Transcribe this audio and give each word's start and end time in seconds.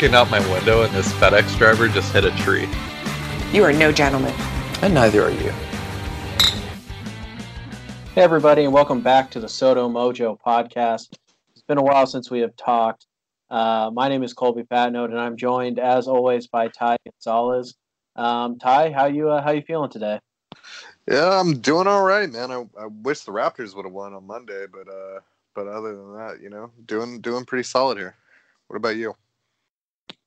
Looking 0.00 0.16
out 0.16 0.30
my 0.30 0.40
window, 0.50 0.80
and 0.80 0.94
this 0.94 1.12
FedEx 1.12 1.58
driver 1.58 1.86
just 1.86 2.10
hit 2.10 2.24
a 2.24 2.30
tree. 2.38 2.66
You 3.52 3.62
are 3.64 3.72
no 3.74 3.92
gentleman. 3.92 4.32
And 4.80 4.94
neither 4.94 5.22
are 5.22 5.30
you. 5.30 5.52
Hey, 8.14 8.22
everybody, 8.22 8.64
and 8.64 8.72
welcome 8.72 9.02
back 9.02 9.30
to 9.32 9.40
the 9.40 9.46
Sodo 9.46 9.90
Mojo 9.90 10.40
podcast. 10.40 11.18
It's 11.52 11.60
been 11.68 11.76
a 11.76 11.82
while 11.82 12.06
since 12.06 12.30
we 12.30 12.40
have 12.40 12.56
talked. 12.56 13.08
Uh, 13.50 13.90
my 13.92 14.08
name 14.08 14.22
is 14.22 14.32
Colby 14.32 14.62
Patnode, 14.62 15.10
and 15.10 15.20
I'm 15.20 15.36
joined, 15.36 15.78
as 15.78 16.08
always, 16.08 16.46
by 16.46 16.68
Ty 16.68 16.96
Gonzalez. 17.04 17.74
Um, 18.16 18.58
Ty, 18.58 18.92
how 18.92 19.04
you 19.04 19.28
uh, 19.28 19.42
how 19.42 19.50
you 19.50 19.60
feeling 19.60 19.90
today? 19.90 20.18
Yeah, 21.10 21.38
I'm 21.38 21.58
doing 21.58 21.86
all 21.86 22.04
right, 22.04 22.32
man. 22.32 22.50
I, 22.50 22.64
I 22.80 22.86
wish 22.86 23.20
the 23.20 23.32
Raptors 23.32 23.76
would 23.76 23.84
have 23.84 23.92
won 23.92 24.14
on 24.14 24.26
Monday, 24.26 24.64
but 24.72 24.88
uh, 24.90 25.20
but 25.54 25.66
other 25.66 25.94
than 25.94 26.14
that, 26.14 26.38
you 26.40 26.48
know, 26.48 26.70
doing 26.86 27.20
doing 27.20 27.44
pretty 27.44 27.64
solid 27.64 27.98
here. 27.98 28.16
What 28.68 28.76
about 28.76 28.96
you? 28.96 29.14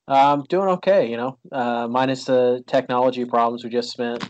I'm 0.06 0.42
doing 0.44 0.68
okay, 0.68 1.10
you 1.10 1.16
know, 1.16 1.38
uh, 1.50 1.88
minus 1.88 2.24
the 2.24 2.62
technology 2.66 3.24
problems 3.24 3.64
we 3.64 3.70
just 3.70 3.90
spent 3.90 4.28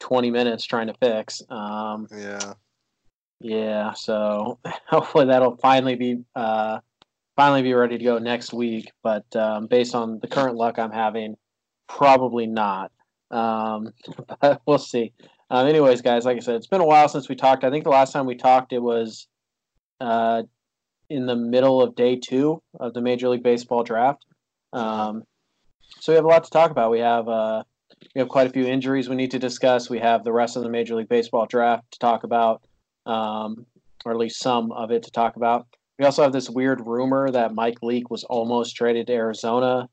20 0.00 0.30
minutes 0.30 0.64
trying 0.64 0.86
to 0.86 0.94
fix. 0.94 1.42
Um, 1.50 2.06
Yeah, 2.12 2.52
yeah, 3.40 3.92
so 3.92 4.58
hopefully 4.88 5.26
that'll 5.26 5.56
finally 5.56 5.94
be 5.94 6.22
uh, 6.34 6.80
finally 7.36 7.62
be 7.62 7.74
ready 7.74 7.98
to 7.98 8.04
go 8.04 8.18
next 8.18 8.52
week. 8.52 8.90
But 9.02 9.24
um, 9.36 9.66
based 9.66 9.94
on 9.94 10.18
the 10.20 10.28
current 10.28 10.56
luck 10.56 10.78
I'm 10.78 10.92
having, 10.92 11.36
probably 11.88 12.46
not. 12.46 12.92
Um, 13.30 13.92
but 14.40 14.62
we'll 14.66 14.78
see. 14.78 15.12
Um, 15.50 15.66
anyways, 15.66 16.02
guys, 16.02 16.24
like 16.24 16.36
I 16.36 16.40
said, 16.40 16.56
it's 16.56 16.66
been 16.66 16.80
a 16.80 16.86
while 16.86 17.08
since 17.08 17.28
we 17.28 17.34
talked. 17.34 17.64
I 17.64 17.70
think 17.70 17.84
the 17.84 17.90
last 17.90 18.12
time 18.12 18.26
we 18.26 18.34
talked, 18.34 18.72
it 18.72 18.82
was 18.82 19.28
uh, 20.00 20.42
in 21.08 21.26
the 21.26 21.36
middle 21.36 21.80
of 21.82 21.94
day 21.94 22.16
two 22.16 22.62
of 22.78 22.92
the 22.92 23.00
Major 23.00 23.28
League 23.28 23.42
Baseball 23.42 23.82
draft. 23.82 24.24
Um, 24.72 25.24
so 26.00 26.12
we 26.12 26.16
have 26.16 26.24
a 26.24 26.28
lot 26.28 26.44
to 26.44 26.50
talk 26.50 26.70
about. 26.70 26.90
We 26.90 27.00
have 27.00 27.28
uh, 27.28 27.62
we 28.14 28.20
have 28.20 28.28
quite 28.28 28.46
a 28.46 28.50
few 28.50 28.66
injuries 28.66 29.08
we 29.08 29.16
need 29.16 29.30
to 29.32 29.38
discuss. 29.38 29.90
We 29.90 29.98
have 29.98 30.24
the 30.24 30.32
rest 30.32 30.56
of 30.56 30.62
the 30.62 30.68
Major 30.68 30.94
League 30.94 31.08
Baseball 31.08 31.46
draft 31.46 31.90
to 31.92 31.98
talk 31.98 32.24
about, 32.24 32.62
um, 33.06 33.66
or 34.04 34.12
at 34.12 34.18
least 34.18 34.40
some 34.40 34.72
of 34.72 34.90
it 34.90 35.02
to 35.04 35.10
talk 35.10 35.36
about. 35.36 35.66
We 35.98 36.04
also 36.04 36.22
have 36.22 36.32
this 36.32 36.48
weird 36.48 36.86
rumor 36.86 37.30
that 37.30 37.54
Mike 37.54 37.82
Leake 37.82 38.10
was 38.10 38.24
almost 38.24 38.76
traded 38.76 39.08
to 39.08 39.14
Arizona, 39.14 39.88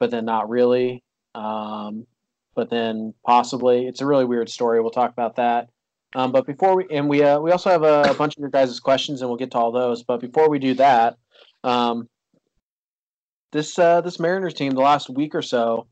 but 0.00 0.10
then 0.10 0.24
not 0.24 0.48
really. 0.48 1.02
Um, 1.34 2.06
but 2.54 2.70
then 2.70 3.14
possibly. 3.24 3.86
It's 3.86 4.00
a 4.00 4.06
really 4.06 4.24
weird 4.24 4.48
story. 4.48 4.80
We'll 4.80 4.90
talk 4.90 5.10
about 5.10 5.36
that. 5.36 5.68
Um, 6.14 6.30
but 6.30 6.46
before 6.46 6.76
we 6.76 6.86
and 6.90 7.08
we 7.08 7.22
uh, 7.22 7.40
we 7.40 7.50
also 7.50 7.70
have 7.70 7.82
a, 7.82 8.02
a 8.02 8.14
bunch 8.14 8.36
of 8.36 8.40
your 8.40 8.50
guys' 8.50 8.78
questions, 8.78 9.20
and 9.20 9.28
we'll 9.28 9.36
get 9.36 9.50
to 9.52 9.58
all 9.58 9.72
those. 9.72 10.04
But 10.04 10.20
before 10.20 10.48
we 10.48 10.60
do 10.60 10.74
that, 10.74 11.16
um, 11.64 12.08
this 13.54 13.78
uh, 13.78 14.02
this 14.02 14.18
Mariners 14.18 14.52
team 14.52 14.72
the 14.72 14.80
last 14.80 15.08
week 15.08 15.34
or 15.34 15.40
so 15.40 15.86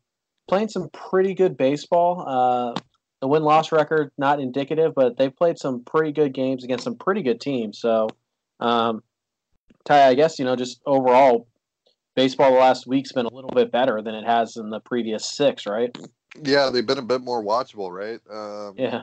playing 0.49 0.69
some 0.69 0.91
pretty 0.91 1.33
good 1.33 1.57
baseball. 1.57 2.25
Uh, 2.27 2.81
the 3.21 3.29
win 3.29 3.45
loss 3.45 3.71
record 3.71 4.11
not 4.19 4.41
indicative, 4.41 4.95
but 4.95 5.17
they've 5.17 5.35
played 5.35 5.59
some 5.59 5.85
pretty 5.85 6.13
good 6.13 6.35
games 6.35 6.65
against 6.65 6.83
some 6.83 6.97
pretty 6.97 7.23
good 7.23 7.41
teams. 7.41 7.79
So, 7.79 8.09
um, 8.59 9.05
Ty, 9.85 10.09
I 10.09 10.15
guess 10.15 10.39
you 10.39 10.45
know 10.45 10.57
just 10.57 10.83
overall 10.85 11.47
baseball 12.17 12.53
the 12.53 12.59
last 12.59 12.87
week's 12.87 13.13
been 13.13 13.27
a 13.27 13.33
little 13.33 13.51
bit 13.55 13.71
better 13.71 14.03
than 14.03 14.15
it 14.15 14.27
has 14.27 14.57
in 14.57 14.69
the 14.69 14.81
previous 14.81 15.25
six, 15.25 15.65
right? 15.65 15.97
yeah, 16.43 16.69
they've 16.71 16.87
been 16.87 16.99
a 16.99 17.03
bit 17.03 17.21
more 17.21 17.43
watchable, 17.45 17.91
right? 17.91 18.21
Um, 18.31 18.75
Yeah, 18.77 19.03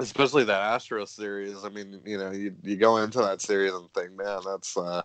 especially 0.00 0.44
that 0.44 0.80
Astros 0.80 1.08
series. 1.08 1.64
I 1.64 1.68
mean, 1.68 2.00
you 2.04 2.18
know, 2.18 2.32
you 2.32 2.56
you 2.62 2.76
go 2.76 2.96
into 2.96 3.18
that 3.18 3.40
series 3.40 3.72
and 3.72 3.88
think, 3.94 4.16
man, 4.16 4.40
that's 4.44 4.76
uh, 4.76 5.02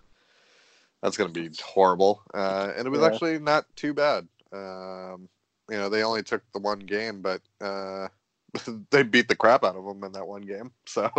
that's 1.02 1.18
going 1.18 1.32
to 1.32 1.50
be 1.50 1.56
horrible, 1.64 2.24
uh, 2.34 2.72
and 2.76 2.88
it 2.88 2.90
was 2.90 3.02
Yeah. 3.02 3.08
actually 3.08 3.40
not 3.40 3.66
too 3.76 3.94
bad. 3.94 4.28
Um, 4.52 5.30
you 5.70 5.78
know, 5.78 5.90
they 5.90 6.04
only 6.04 6.24
took 6.24 6.44
the 6.54 6.60
one 6.60 6.80
game, 6.80 7.22
but 7.22 7.42
uh, 7.62 8.08
they 8.92 9.04
beat 9.04 9.28
the 9.28 9.36
crap 9.36 9.64
out 9.64 9.76
of 9.76 9.86
them 9.86 10.04
in 10.04 10.14
that 10.14 10.28
one 10.28 10.42
game. 10.42 10.72
So 10.88 11.10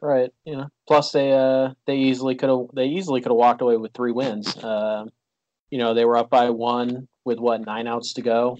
right. 0.00 0.30
You 0.44 0.56
know, 0.56 0.68
plus 0.86 1.12
they 1.12 1.32
uh, 1.32 1.70
they 1.86 1.96
easily 1.96 2.34
could 2.34 2.48
have 2.50 2.66
they 2.74 2.86
easily 2.86 3.20
could 3.20 3.30
have 3.30 3.36
walked 3.36 3.62
away 3.62 3.76
with 3.76 3.92
three 3.94 4.12
wins. 4.12 4.56
Um, 4.64 5.10
you 5.70 5.78
know, 5.78 5.94
they 5.94 6.04
were 6.04 6.18
up 6.18 6.28
by 6.28 6.50
one 6.50 7.08
with 7.24 7.38
what 7.38 7.64
nine 7.64 7.86
outs 7.86 8.14
to 8.14 8.22
go, 8.22 8.58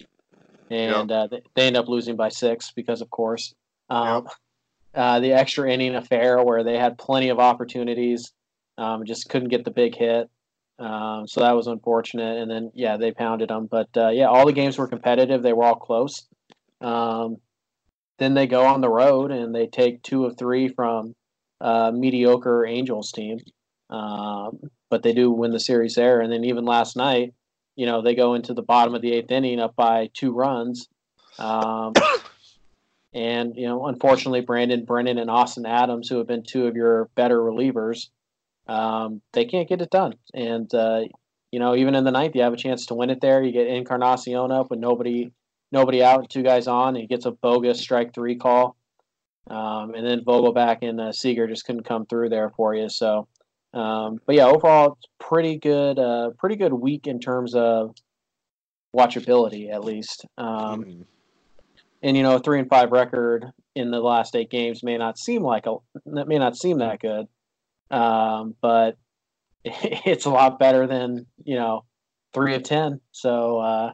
and 0.71 1.13
uh, 1.13 1.27
they, 1.27 1.43
they 1.55 1.67
end 1.67 1.77
up 1.77 1.89
losing 1.89 2.17
by 2.17 2.31
six 2.31 2.73
because, 2.75 3.03
of 3.03 3.11
course, 3.11 3.55
um, 3.91 4.27
uh, 4.95 5.21
the 5.21 5.33
extra 5.33 5.71
inning 5.71 5.95
affair 5.95 6.43
where 6.43 6.65
they 6.65 6.79
had 6.79 6.97
plenty 6.99 7.29
of 7.29 7.39
opportunities, 7.39 8.33
um, 8.79 9.05
just 9.05 9.29
couldn't 9.29 9.49
get 9.49 9.65
the 9.65 9.71
big 9.71 9.95
hit. 9.97 10.31
Um, 10.79 11.27
so 11.29 11.41
that 11.41 11.53
was 11.53 11.67
unfortunate. 11.67 12.39
And 12.39 12.51
then 12.51 12.73
yeah, 12.75 12.97
they 12.97 13.13
pounded 13.13 13.51
them. 13.51 13.67
But 13.67 13.89
uh, 13.97 14.09
yeah, 14.09 14.27
all 14.27 14.47
the 14.47 14.53
games 14.53 14.79
were 14.79 14.89
competitive. 14.89 15.43
They 15.43 15.53
were 15.53 15.65
all 15.65 15.77
close. 15.77 16.27
Um, 16.81 17.37
then 18.19 18.35
they 18.35 18.47
go 18.47 18.65
on 18.67 18.81
the 18.81 18.89
road 18.89 19.31
and 19.31 19.55
they 19.55 19.67
take 19.67 20.03
two 20.03 20.25
of 20.25 20.37
three 20.37 20.69
from 20.69 21.15
uh, 21.61 21.93
mediocre 21.95 22.67
Angels 22.67 23.13
team. 23.13 23.39
Um, 23.91 24.59
but 24.91 25.03
they 25.03 25.13
do 25.13 25.31
win 25.31 25.53
the 25.53 25.61
series 25.61 25.95
there. 25.95 26.21
And 26.21 26.33
then 26.33 26.45
even 26.45 26.65
last 26.65 26.97
night, 26.97 27.35
you 27.77 27.87
know, 27.87 28.03
they 28.03 28.15
go 28.15 28.35
into 28.35 28.55
the 28.55 28.63
bottom 28.63 28.95
of 28.95 29.03
the 29.03 29.13
eighth 29.13 29.31
inning 29.31 29.61
up 29.61 29.75
by 29.77 30.11
two 30.13 30.33
runs. 30.33 30.89
Um, 31.39 31.95
and, 33.15 33.55
you 33.57 33.67
know, 33.67 33.87
unfortunately, 33.87 34.43
Brandon 34.43 34.85
Brennan 34.85 35.19
and 35.19 35.31
Austin 35.31 35.67
Adams, 35.67 36.09
who 36.09 36.19
have 36.19 36.27
been 36.27 36.43
two 36.43 36.67
of 36.67 36.77
your 36.77 37.09
better 37.15 37.39
relievers, 37.41 38.09
um, 38.69 39.21
they 39.33 39.45
can't 39.45 39.69
get 39.69 39.83
it 39.83 39.91
done. 39.91 40.15
And, 40.35 40.73
uh, 40.75 41.03
you 41.51 41.59
know, 41.59 41.75
even 41.75 41.95
in 41.95 42.05
the 42.05 42.11
ninth, 42.11 42.35
you 42.35 42.43
have 42.43 42.53
a 42.53 42.57
chance 42.57 42.87
to 42.87 42.95
win 42.95 43.11
it 43.11 43.21
there. 43.21 43.43
You 43.43 43.53
get 43.53 43.67
Encarnacion 43.67 44.51
up 44.51 44.71
with 44.71 44.79
nobody 44.79 45.33
nobody 45.71 46.03
out 46.03 46.21
and 46.21 46.31
two 46.31 46.43
guys 46.43 46.67
on. 46.67 46.89
And 46.89 46.99
he 46.99 47.07
gets 47.07 47.27
a 47.27 47.31
bogus 47.31 47.81
strike 47.81 48.15
three 48.15 48.37
call. 48.37 48.77
Um, 49.49 49.95
and 49.95 50.07
then 50.07 50.25
Vogelbach 50.25 50.79
and 50.83 51.01
uh, 51.01 51.13
Seager 51.13 51.49
just 51.49 51.67
couldn't 51.67 51.85
come 51.85 52.07
through 52.07 52.29
there 52.29 52.51
for 52.51 52.75
you. 52.75 52.89
So, 52.89 53.27
um, 53.75 54.21
but 54.27 54.37
yeah, 54.37 54.47
overall, 54.47 54.99
pretty 55.19 55.59
good. 55.59 55.99
Uh, 55.99 56.31
pretty 56.39 56.57
good 56.57 56.73
week 56.73 57.07
in 57.07 57.19
terms 57.19 57.55
of 57.55 57.95
watchability, 58.95 59.73
at 59.73 59.83
least. 59.83 60.27
Um, 60.39 60.85
mm, 60.85 61.05
and 62.03 62.17
you 62.17 62.23
know, 62.23 62.37
a 62.37 62.39
three 62.39 62.61
and 62.61 62.69
five 62.69 62.93
record 62.93 63.47
in 63.75 63.91
the 63.91 64.01
last 64.01 64.37
eight 64.37 64.51
games 64.51 64.83
may 64.83 64.99
not 64.99 65.19
seem 65.19 65.43
like 65.43 65.67
a 65.67 65.77
that 66.07 66.29
may 66.29 66.39
not 66.39 66.57
seem 66.57 66.79
that 66.79 67.01
good, 67.01 67.27
um, 67.93 68.57
but 68.61 68.97
it's 69.65 70.25
a 70.25 70.31
lot 70.31 70.59
better 70.59 70.87
than 70.87 71.27
you 71.45 71.55
know 71.55 71.85
three 72.35 72.55
of 72.55 72.65
ten. 72.65 73.01
So 73.13 73.59
uh, 73.59 73.93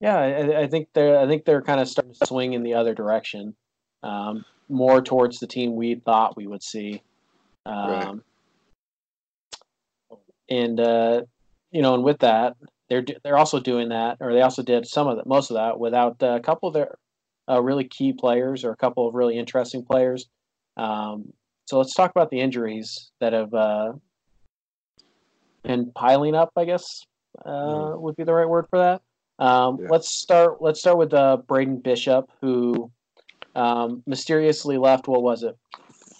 yeah, 0.00 0.16
I, 0.16 0.60
I 0.62 0.66
think 0.68 0.88
they're 0.94 1.18
I 1.18 1.26
think 1.26 1.44
they're 1.44 1.62
kind 1.62 1.80
of 1.80 1.88
starting 1.88 2.14
to 2.14 2.26
swing 2.26 2.52
in 2.52 2.62
the 2.62 2.74
other 2.74 2.94
direction, 2.94 3.54
um, 4.02 4.44
more 4.68 5.00
towards 5.02 5.40
the 5.40 5.46
team 5.46 5.74
we 5.74 5.96
thought 5.96 6.36
we 6.36 6.46
would 6.46 6.62
see. 6.62 7.02
Um, 7.66 7.90
Right. 7.90 8.14
And 10.50 10.78
uh, 10.80 11.22
you 11.70 11.80
know, 11.80 11.94
and 11.94 12.04
with 12.04 12.18
that, 12.18 12.56
they're 12.90 13.04
they're 13.24 13.38
also 13.38 13.58
doing 13.58 13.88
that, 13.88 14.18
or 14.20 14.34
they 14.34 14.42
also 14.42 14.62
did 14.62 14.86
some 14.86 15.08
of 15.08 15.16
that, 15.16 15.26
most 15.26 15.50
of 15.50 15.54
that, 15.54 15.78
without 15.78 16.22
uh, 16.22 16.34
a 16.34 16.40
couple 16.40 16.68
of 16.68 16.74
their 16.74 16.98
uh, 17.48 17.62
really 17.62 17.84
key 17.84 18.12
players 18.12 18.64
or 18.64 18.70
a 18.70 18.76
couple 18.76 19.08
of 19.08 19.14
really 19.14 19.38
interesting 19.38 19.84
players. 19.84 20.26
Um, 20.76 21.32
so 21.72 21.78
let's 21.78 21.94
talk 21.94 22.10
about 22.10 22.28
the 22.28 22.38
injuries 22.38 23.12
that 23.18 23.32
have 23.32 23.54
uh, 23.54 23.94
been 25.62 25.90
piling 25.92 26.34
up. 26.34 26.52
I 26.54 26.66
guess 26.66 27.06
uh, 27.46 27.94
would 27.94 28.14
be 28.14 28.24
the 28.24 28.34
right 28.34 28.46
word 28.46 28.66
for 28.68 28.78
that. 28.78 29.00
Um, 29.42 29.78
Yeah. 29.80 29.88
Let's 29.88 30.10
start. 30.10 30.60
Let's 30.60 30.80
start 30.80 30.98
with 30.98 31.14
uh, 31.14 31.38
Braden 31.38 31.78
Bishop, 31.78 32.30
who 32.42 32.90
um, 33.54 34.02
mysteriously 34.06 34.76
left. 34.76 35.08
What 35.08 35.22
was 35.22 35.44
it? 35.44 35.56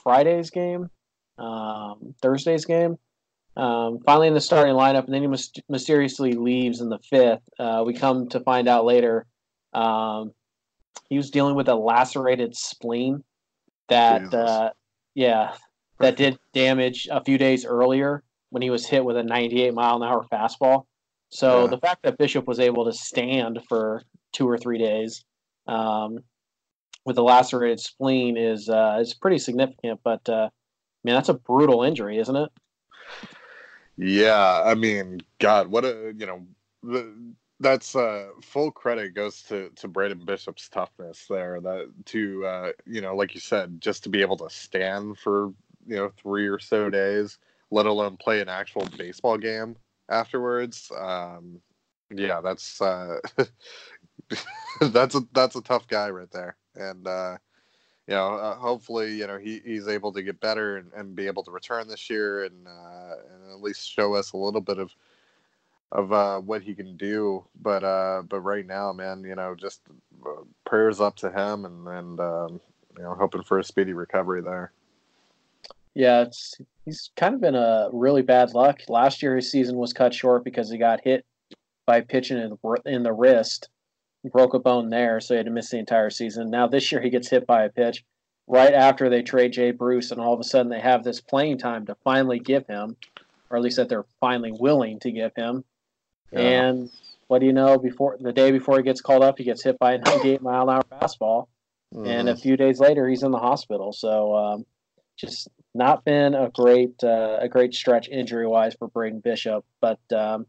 Friday's 0.02 0.49
game, 0.49 0.88
um, 1.37 2.14
Thursday's 2.22 2.64
game. 2.64 2.96
Um, 3.54 3.99
finally 4.06 4.28
in 4.28 4.34
the 4.34 4.40
starting 4.40 4.72
lineup, 4.72 5.04
and 5.04 5.12
then 5.12 5.20
he 5.20 5.28
mys- 5.28 5.52
mysteriously 5.69 6.32
leaves 6.32 6.81
in 6.81 6.88
the 6.88 6.99
fifth. 7.00 7.46
Uh, 7.58 7.82
we 7.84 7.93
come 7.93 8.26
to 8.31 8.40
find 8.40 8.69
out 8.69 8.87
later 8.87 9.26
um, 9.75 10.32
he 11.10 11.19
was 11.19 11.31
dealing 11.31 11.56
with 11.56 11.69
a 11.69 11.75
lacerated 11.75 12.56
spleen 12.56 13.22
that, 13.90 14.32
uh, 14.32 14.70
yeah, 15.14 15.55
that 15.99 16.17
did 16.17 16.38
damage 16.53 17.09
a 17.11 17.23
few 17.23 17.38
days 17.38 17.64
earlier 17.64 18.23
when 18.50 18.62
he 18.62 18.70
was 18.70 18.87
hit 18.87 19.05
with 19.05 19.17
a 19.17 19.23
98 19.23 19.73
mile 19.75 19.97
an 19.97 20.03
hour 20.03 20.25
fastball. 20.32 20.85
So 21.31 21.62
Yeah. 21.62 21.67
the 21.69 21.79
fact 21.79 22.03
that 22.03 22.19
Bishop 22.19 22.47
was 22.47 22.61
able 22.61 22.85
to 22.85 22.93
stand 22.93 23.61
for 23.69 24.03
two 24.32 24.49
or 24.49 24.59
three 24.59 24.79
days 24.79 25.25
um, 25.67 26.19
with 27.05 27.17
a 27.19 27.23
lacerated 27.23 27.81
spleen 27.81 28.37
is 28.37 28.69
uh, 28.69 28.99
is 29.00 29.14
pretty 29.14 29.38
significant. 29.38 30.00
But 30.05 30.29
uh, 30.29 30.50
man, 31.05 31.14
that's 31.14 31.29
a 31.31 31.35
brutal 31.35 31.82
injury, 31.82 32.19
isn't 32.19 32.37
it? 32.37 32.50
Yeah, 33.97 34.62
I 34.64 34.75
mean, 34.75 35.20
God, 35.38 35.69
what 35.69 35.85
a 35.85 36.14
you 36.17 36.26
know, 36.26 36.47
the, 36.82 37.14
that's 37.62 37.97
uh, 37.97 38.29
full 38.43 38.70
credit 38.70 39.14
goes 39.14 39.43
to 39.44 39.70
to 39.76 39.88
Braden 39.88 40.25
Bishop's 40.25 40.69
toughness 40.69 41.26
there. 41.29 41.61
That 41.61 41.91
to 42.06 42.47
uh, 42.47 42.73
you 42.87 43.00
know, 43.00 43.17
like 43.17 43.35
you 43.35 43.41
said, 43.41 43.81
just 43.81 44.03
to 44.05 44.09
be 44.09 44.20
able 44.20 44.37
to 44.38 44.50
stand 44.50 45.19
for 45.19 45.53
you 45.87 45.97
know 45.97 46.12
three 46.20 46.47
or 46.47 46.59
so 46.59 46.91
days, 46.91 47.38
let 47.70 47.87
alone 47.87 48.17
play 48.17 48.41
an 48.41 48.49
actual 48.49 48.87
baseball 48.99 49.38
game 49.38 49.76
afterwards. 50.09 50.91
Um, 50.99 51.61
yeah, 52.14 52.41
that's 52.41 52.82
uh, 52.82 53.20
that's 54.81 55.14
a 55.14 55.23
that's 55.32 55.56
a 55.56 55.62
tough 55.62 55.87
guy 55.88 56.11
right 56.11 56.31
there, 56.31 56.56
and 56.75 57.06
uh, 57.06 57.38
you 58.09 58.14
know, 58.14 58.35
uh, 58.35 58.56
hopefully, 58.56 59.14
you 59.14 59.26
know, 59.26 59.38
he, 59.38 59.61
he's 59.64 59.87
able 59.87 60.12
to 60.12 60.23
get 60.23 60.41
better 60.41 60.76
and, 60.79 60.93
and 60.93 61.14
be 61.14 61.26
able 61.26 61.44
to 61.44 61.53
return 61.53 61.87
this 61.87 62.11
year 62.11 62.44
and 62.44 62.67
uh, 62.67 63.14
and 63.32 63.53
at 63.53 63.62
least 63.62 63.91
show 63.91 64.14
us 64.14 64.32
a 64.32 64.37
little 64.37 64.61
bit 64.61 64.79
of 64.79 64.94
of 65.93 66.12
uh, 66.12 66.41
what 66.41 66.62
he 66.62 66.75
can 66.75 66.97
do. 66.97 67.44
But 67.61 67.85
uh, 67.85 68.23
but 68.29 68.41
right 68.41 68.67
now, 68.67 68.93
man, 68.93 69.23
you 69.23 69.35
know, 69.35 69.55
just 69.55 69.83
uh, 70.27 70.43
prayers 70.65 71.00
up 71.00 71.17
to 71.17 71.31
him 71.31 71.65
and 71.65 71.87
and 71.87 72.21
um, 72.21 72.61
you 72.97 73.03
know, 73.05 73.15
hoping 73.15 73.43
for 73.43 73.59
a 73.59 73.65
speedy 73.65 73.93
recovery 73.93 74.43
there. 74.43 74.73
Yeah, 75.94 76.23
it's 76.23 76.55
he's 76.87 77.11
kind 77.17 77.35
of 77.35 77.41
been 77.41 77.55
a 77.55 77.89
really 77.93 78.23
bad 78.23 78.55
luck. 78.55 78.81
Last 78.89 79.23
year, 79.23 79.37
his 79.37 79.50
season 79.50 79.77
was 79.77 79.93
cut 79.93 80.15
short 80.15 80.44
because 80.44 80.71
he 80.71 80.79
got 80.79 81.03
hit 81.05 81.25
by 81.85 82.00
pitching 82.00 82.38
in 82.38 82.50
the, 82.50 82.81
in 82.87 83.03
the 83.03 83.12
wrist, 83.12 83.69
broke 84.25 84.55
a 84.55 84.59
bone 84.59 84.88
there, 84.88 85.21
so 85.21 85.35
he 85.35 85.37
had 85.37 85.47
to 85.47 85.53
miss 85.53 85.71
the 85.71 85.79
entire 85.79 86.11
season. 86.11 86.50
Now 86.50 86.67
this 86.67 86.91
year, 86.91 87.03
he 87.03 87.11
gets 87.11 87.29
hit 87.29 87.47
by 87.47 87.65
a 87.65 87.69
pitch 87.69 88.05
right 88.47 88.73
after 88.73 89.09
they 89.11 89.23
trade 89.23 89.53
Jay 89.53 89.71
Bruce, 89.71 90.11
and 90.11 90.21
all 90.21 90.33
of 90.33 90.41
a 90.41 90.45
sudden 90.45 90.71
they 90.71 90.81
have 90.81 91.05
this 91.05 91.21
playing 91.21 91.59
time 91.59 91.85
to 91.87 91.97
finally 91.97 92.38
give 92.38 92.67
him, 92.67 92.97
or 93.50 93.59
at 93.59 93.62
least 93.62 93.77
that 93.77 93.88
they're 93.91 94.06
finally 94.21 94.53
willing 94.53 94.99
to 95.00 95.12
give 95.12 95.33
him. 95.37 95.65
And 96.40 96.90
what 97.29 97.40
do 97.40 97.46
you 97.46 97.52
know? 97.52 97.79
Before 97.79 98.17
the 98.20 98.32
day 98.32 98.50
before 98.50 98.76
he 98.76 98.82
gets 98.82 99.00
called 99.00 99.23
up, 99.23 99.38
he 99.38 99.44
gets 99.44 99.62
hit 99.62 99.79
by 99.79 99.94
a 99.94 99.99
98 100.05 100.43
mile 100.43 100.69
an 100.69 100.76
hour 100.76 100.82
fastball 100.90 101.46
and 102.05 102.29
a 102.29 102.34
Mhm. 102.34 102.40
few 102.43 102.56
days 102.56 102.81
later 102.81 103.08
he's 103.08 103.23
in 103.23 103.31
the 103.31 103.38
hospital. 103.38 103.93
So 103.93 104.34
um, 104.34 104.67
just 105.17 105.49
not 105.75 106.05
been 106.05 106.34
a 106.34 106.50
great 106.50 107.02
uh, 107.05 107.38
a 107.40 107.49
great 107.49 107.75
stretch 107.75 108.08
injury 108.08 108.46
wise 108.46 108.75
for 108.75 108.88
Braden 108.88 109.20
Bishop, 109.20 109.64
but 109.81 110.00
um, 110.12 110.46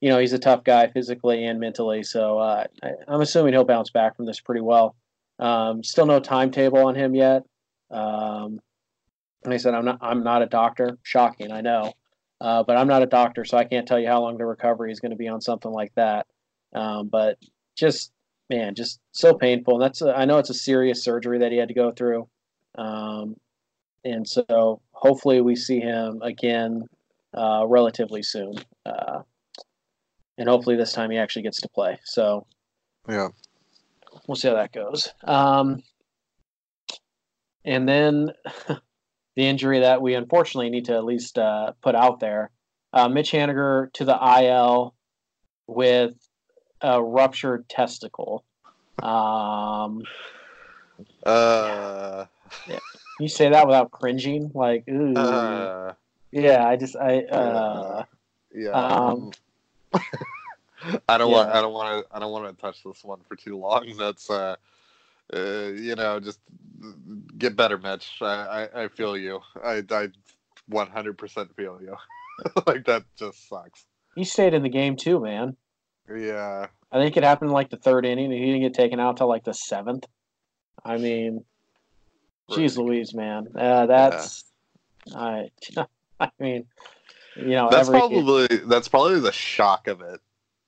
you 0.00 0.08
know 0.08 0.18
he's 0.18 0.32
a 0.32 0.38
tough 0.38 0.64
guy 0.64 0.88
physically 0.88 1.44
and 1.44 1.60
mentally. 1.60 2.02
So 2.02 2.38
uh, 2.38 2.66
I, 2.82 2.90
I'm 3.08 3.20
assuming 3.20 3.52
he'll 3.54 3.64
bounce 3.64 3.90
back 3.90 4.16
from 4.16 4.26
this 4.26 4.40
pretty 4.40 4.60
well. 4.60 4.96
Um, 5.38 5.82
still 5.82 6.06
no 6.06 6.20
timetable 6.20 6.86
on 6.86 6.94
him 6.94 7.14
yet. 7.14 7.42
Um, 7.90 8.60
like 9.44 9.54
I 9.54 9.56
said, 9.58 9.74
I'm 9.74 9.84
not 9.84 9.98
I'm 10.00 10.22
not 10.24 10.42
a 10.42 10.46
doctor. 10.46 10.98
Shocking, 11.02 11.52
I 11.52 11.60
know, 11.60 11.92
uh, 12.40 12.62
but 12.62 12.76
I'm 12.76 12.88
not 12.88 13.02
a 13.02 13.06
doctor, 13.06 13.44
so 13.44 13.56
I 13.56 13.64
can't 13.64 13.86
tell 13.86 13.98
you 13.98 14.08
how 14.08 14.20
long 14.20 14.36
the 14.38 14.46
recovery 14.46 14.92
is 14.92 15.00
going 15.00 15.10
to 15.10 15.16
be 15.16 15.28
on 15.28 15.40
something 15.40 15.70
like 15.70 15.92
that. 15.94 16.26
Um, 16.74 17.08
but 17.08 17.38
just 17.76 18.12
man, 18.50 18.74
just 18.74 19.00
so 19.12 19.34
painful. 19.34 19.74
And 19.74 19.82
that's 19.82 20.02
a, 20.02 20.12
I 20.16 20.24
know 20.24 20.38
it's 20.38 20.50
a 20.50 20.54
serious 20.54 21.02
surgery 21.02 21.38
that 21.38 21.52
he 21.52 21.58
had 21.58 21.68
to 21.68 21.74
go 21.74 21.92
through, 21.92 22.28
um, 22.76 23.36
and 24.04 24.28
so 24.28 24.80
hopefully 24.92 25.40
we 25.40 25.56
see 25.56 25.80
him 25.80 26.20
again 26.22 26.82
uh, 27.36 27.64
relatively 27.66 28.22
soon, 28.22 28.54
uh, 28.84 29.20
and 30.38 30.48
hopefully 30.48 30.76
this 30.76 30.92
time 30.92 31.10
he 31.10 31.18
actually 31.18 31.42
gets 31.42 31.60
to 31.60 31.68
play. 31.68 31.98
So 32.04 32.46
Yeah. 33.08 33.28
we'll 34.26 34.36
see 34.36 34.48
how 34.48 34.54
that 34.54 34.72
goes. 34.72 35.08
Um, 35.24 35.82
and 37.64 37.88
then 37.88 38.30
the 39.36 39.46
injury 39.46 39.80
that 39.80 40.00
we 40.02 40.14
unfortunately 40.14 40.70
need 40.70 40.86
to 40.86 40.94
at 40.94 41.04
least 41.04 41.38
uh, 41.38 41.72
put 41.82 41.94
out 41.94 42.20
there: 42.20 42.50
uh, 42.92 43.08
Mitch 43.08 43.32
Haniger 43.32 43.92
to 43.94 44.04
the 44.04 44.16
IL 44.42 44.94
with 45.66 46.14
a 46.80 47.02
ruptured 47.02 47.68
testicle. 47.68 48.44
Um, 49.02 50.02
Uh, 51.24 52.26
you 53.18 53.28
say 53.28 53.48
that 53.48 53.66
without 53.66 53.90
cringing, 53.90 54.50
like, 54.54 54.86
ooh, 54.88 55.16
uh, 55.16 55.94
yeah. 56.30 56.66
I 56.66 56.76
just, 56.76 56.96
I, 56.96 57.20
uh, 57.22 58.04
yeah. 58.54 58.70
Um, 58.70 59.32
I 61.08 61.18
don't 61.18 61.30
want. 61.30 61.48
I 61.50 61.62
don't 61.62 61.72
want 61.72 62.06
to. 62.06 62.16
I 62.16 62.18
don't 62.18 62.30
want 62.32 62.54
to 62.54 62.60
touch 62.60 62.82
this 62.84 63.02
one 63.02 63.20
for 63.28 63.36
too 63.36 63.56
long. 63.56 63.94
That's 63.98 64.28
uh, 64.28 64.56
uh, 65.32 65.72
you 65.74 65.94
know, 65.94 66.20
just 66.20 66.40
get 67.38 67.56
better, 67.56 67.78
Mitch. 67.78 68.18
I, 68.20 68.68
I, 68.74 68.84
I 68.84 68.88
feel 68.88 69.16
you. 69.16 69.40
I, 69.62 69.82
I 69.90 70.08
100% 70.70 71.54
feel 71.54 71.80
you. 71.80 71.96
like 72.66 72.84
that 72.86 73.04
just 73.16 73.48
sucks. 73.48 73.84
he 74.14 74.24
stayed 74.24 74.54
in 74.54 74.62
the 74.62 74.68
game 74.68 74.96
too, 74.96 75.20
man. 75.20 75.56
Yeah. 76.14 76.66
I 76.92 76.98
think 76.98 77.16
it 77.16 77.24
happened 77.24 77.50
in 77.50 77.54
like 77.54 77.70
the 77.70 77.76
third 77.76 78.04
inning, 78.04 78.26
and 78.26 78.34
he 78.34 78.46
didn't 78.46 78.62
get 78.62 78.74
taken 78.74 79.00
out 79.00 79.16
till 79.16 79.28
like 79.28 79.44
the 79.44 79.54
seventh. 79.54 80.04
I 80.84 80.98
mean, 80.98 81.44
Jeez 82.50 82.76
Right. 82.76 82.84
Louise, 82.84 83.14
man. 83.14 83.48
Uh, 83.54 83.86
that's 83.86 84.44
I. 85.14 85.50
I 86.20 86.30
mean, 86.38 86.66
you 87.36 87.48
know, 87.48 87.68
That's 87.70 87.88
probably 87.88 88.46
that's 88.46 88.88
probably 88.88 89.20
the 89.20 89.32
shock 89.32 89.88
of 89.88 90.00
it. 90.00 90.20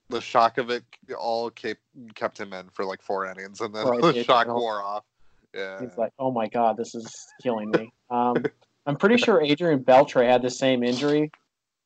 The 0.09 0.21
shock 0.21 0.59
of 0.59 0.71
it 0.71 0.85
all 1.19 1.51
kept 1.51 1.81
kept 2.15 2.39
him 2.39 2.53
in 2.53 2.69
for 2.71 2.85
like 2.85 3.03
four 3.03 3.27
innings, 3.27 3.61
and 3.61 3.75
then 3.75 3.87
Right, 3.87 4.01
the 4.01 4.09
it- 4.21 4.27
shock 4.27 4.47
it'll- 4.47 4.61
wore 4.61 4.83
off. 4.83 5.05
Yeah. 5.55 5.81
he's 5.81 5.97
like, 5.97 6.13
oh 6.19 6.31
my 6.31 6.49
god, 6.49 6.77
this 6.77 6.95
is 6.95 7.27
killing 7.43 7.71
me. 7.71 7.91
Um, 8.11 8.37
I'm 8.85 8.97
pretty 8.97 9.17
sure 9.17 9.41
Adrian 9.41 9.83
Beltre 9.83 10.29
had 10.29 10.43
the 10.43 10.51
same 10.51 10.83
injury. 10.85 11.31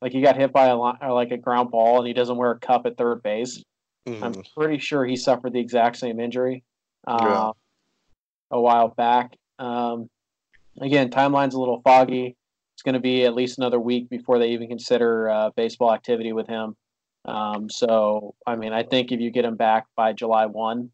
Like 0.03 0.13
he 0.13 0.21
got 0.21 0.37
hit 0.37 0.53
by 0.53 0.67
a 0.67 0.77
or 0.77 1.13
like 1.13 1.31
a 1.31 1.37
ground 1.39 1.71
ball, 1.71 1.99
and 1.99 2.07
he 2.07 2.13
doesn't 2.13 2.37
wear 2.37 2.51
a 2.51 2.59
cup 2.59 2.85
at 2.87 2.97
third 2.99 3.23
base. 3.23 3.63
I'm 4.07 4.35
Mhm. 4.35 4.55
pretty 4.55 4.79
sure 4.79 5.05
he 5.05 5.15
suffered 5.17 5.53
the 5.53 5.61
exact 5.61 5.97
same 5.99 6.19
injury 6.21 6.65
uh, 7.07 7.19
Yeah. 7.21 7.51
a 8.51 8.61
while 8.61 8.89
back. 8.89 9.37
Um, 9.59 10.11
again, 10.81 11.11
timeline's 11.11 11.55
a 11.55 11.59
little 11.61 11.81
foggy. 11.83 12.37
It's 12.75 12.83
going 12.83 12.95
to 12.95 13.01
be 13.01 13.25
at 13.25 13.35
least 13.35 13.59
another 13.59 13.79
week 13.79 14.09
before 14.09 14.39
they 14.39 14.51
even 14.51 14.69
consider 14.69 15.29
uh, 15.31 15.51
baseball 15.55 15.93
activity 15.93 16.33
with 16.33 16.49
him. 16.49 16.77
Um, 17.25 17.69
so, 17.69 18.35
I 18.47 18.57
mean, 18.57 18.73
I 18.73 18.83
think 18.83 19.13
if 19.13 19.21
you 19.21 19.31
get 19.31 19.45
him 19.45 19.57
back 19.57 19.87
by 19.97 20.13
July 20.13 20.47
1, 20.47 20.91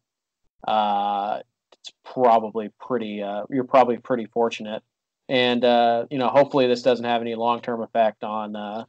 uh, 0.67 1.39
it's 1.73 1.93
probably 2.03 2.69
pretty, 2.79 3.21
uh, 3.23 3.43
you're 3.49 3.63
probably 3.63 3.97
pretty 3.97 4.25
fortunate. 4.25 4.83
And, 5.29 5.63
uh, 5.63 6.05
you 6.09 6.17
know, 6.17 6.29
hopefully 6.29 6.67
this 6.67 6.81
doesn't 6.81 7.05
have 7.05 7.21
any 7.21 7.35
long 7.35 7.61
term 7.61 7.81
effect 7.81 8.23
on, 8.23 8.55
uh, 8.55 8.85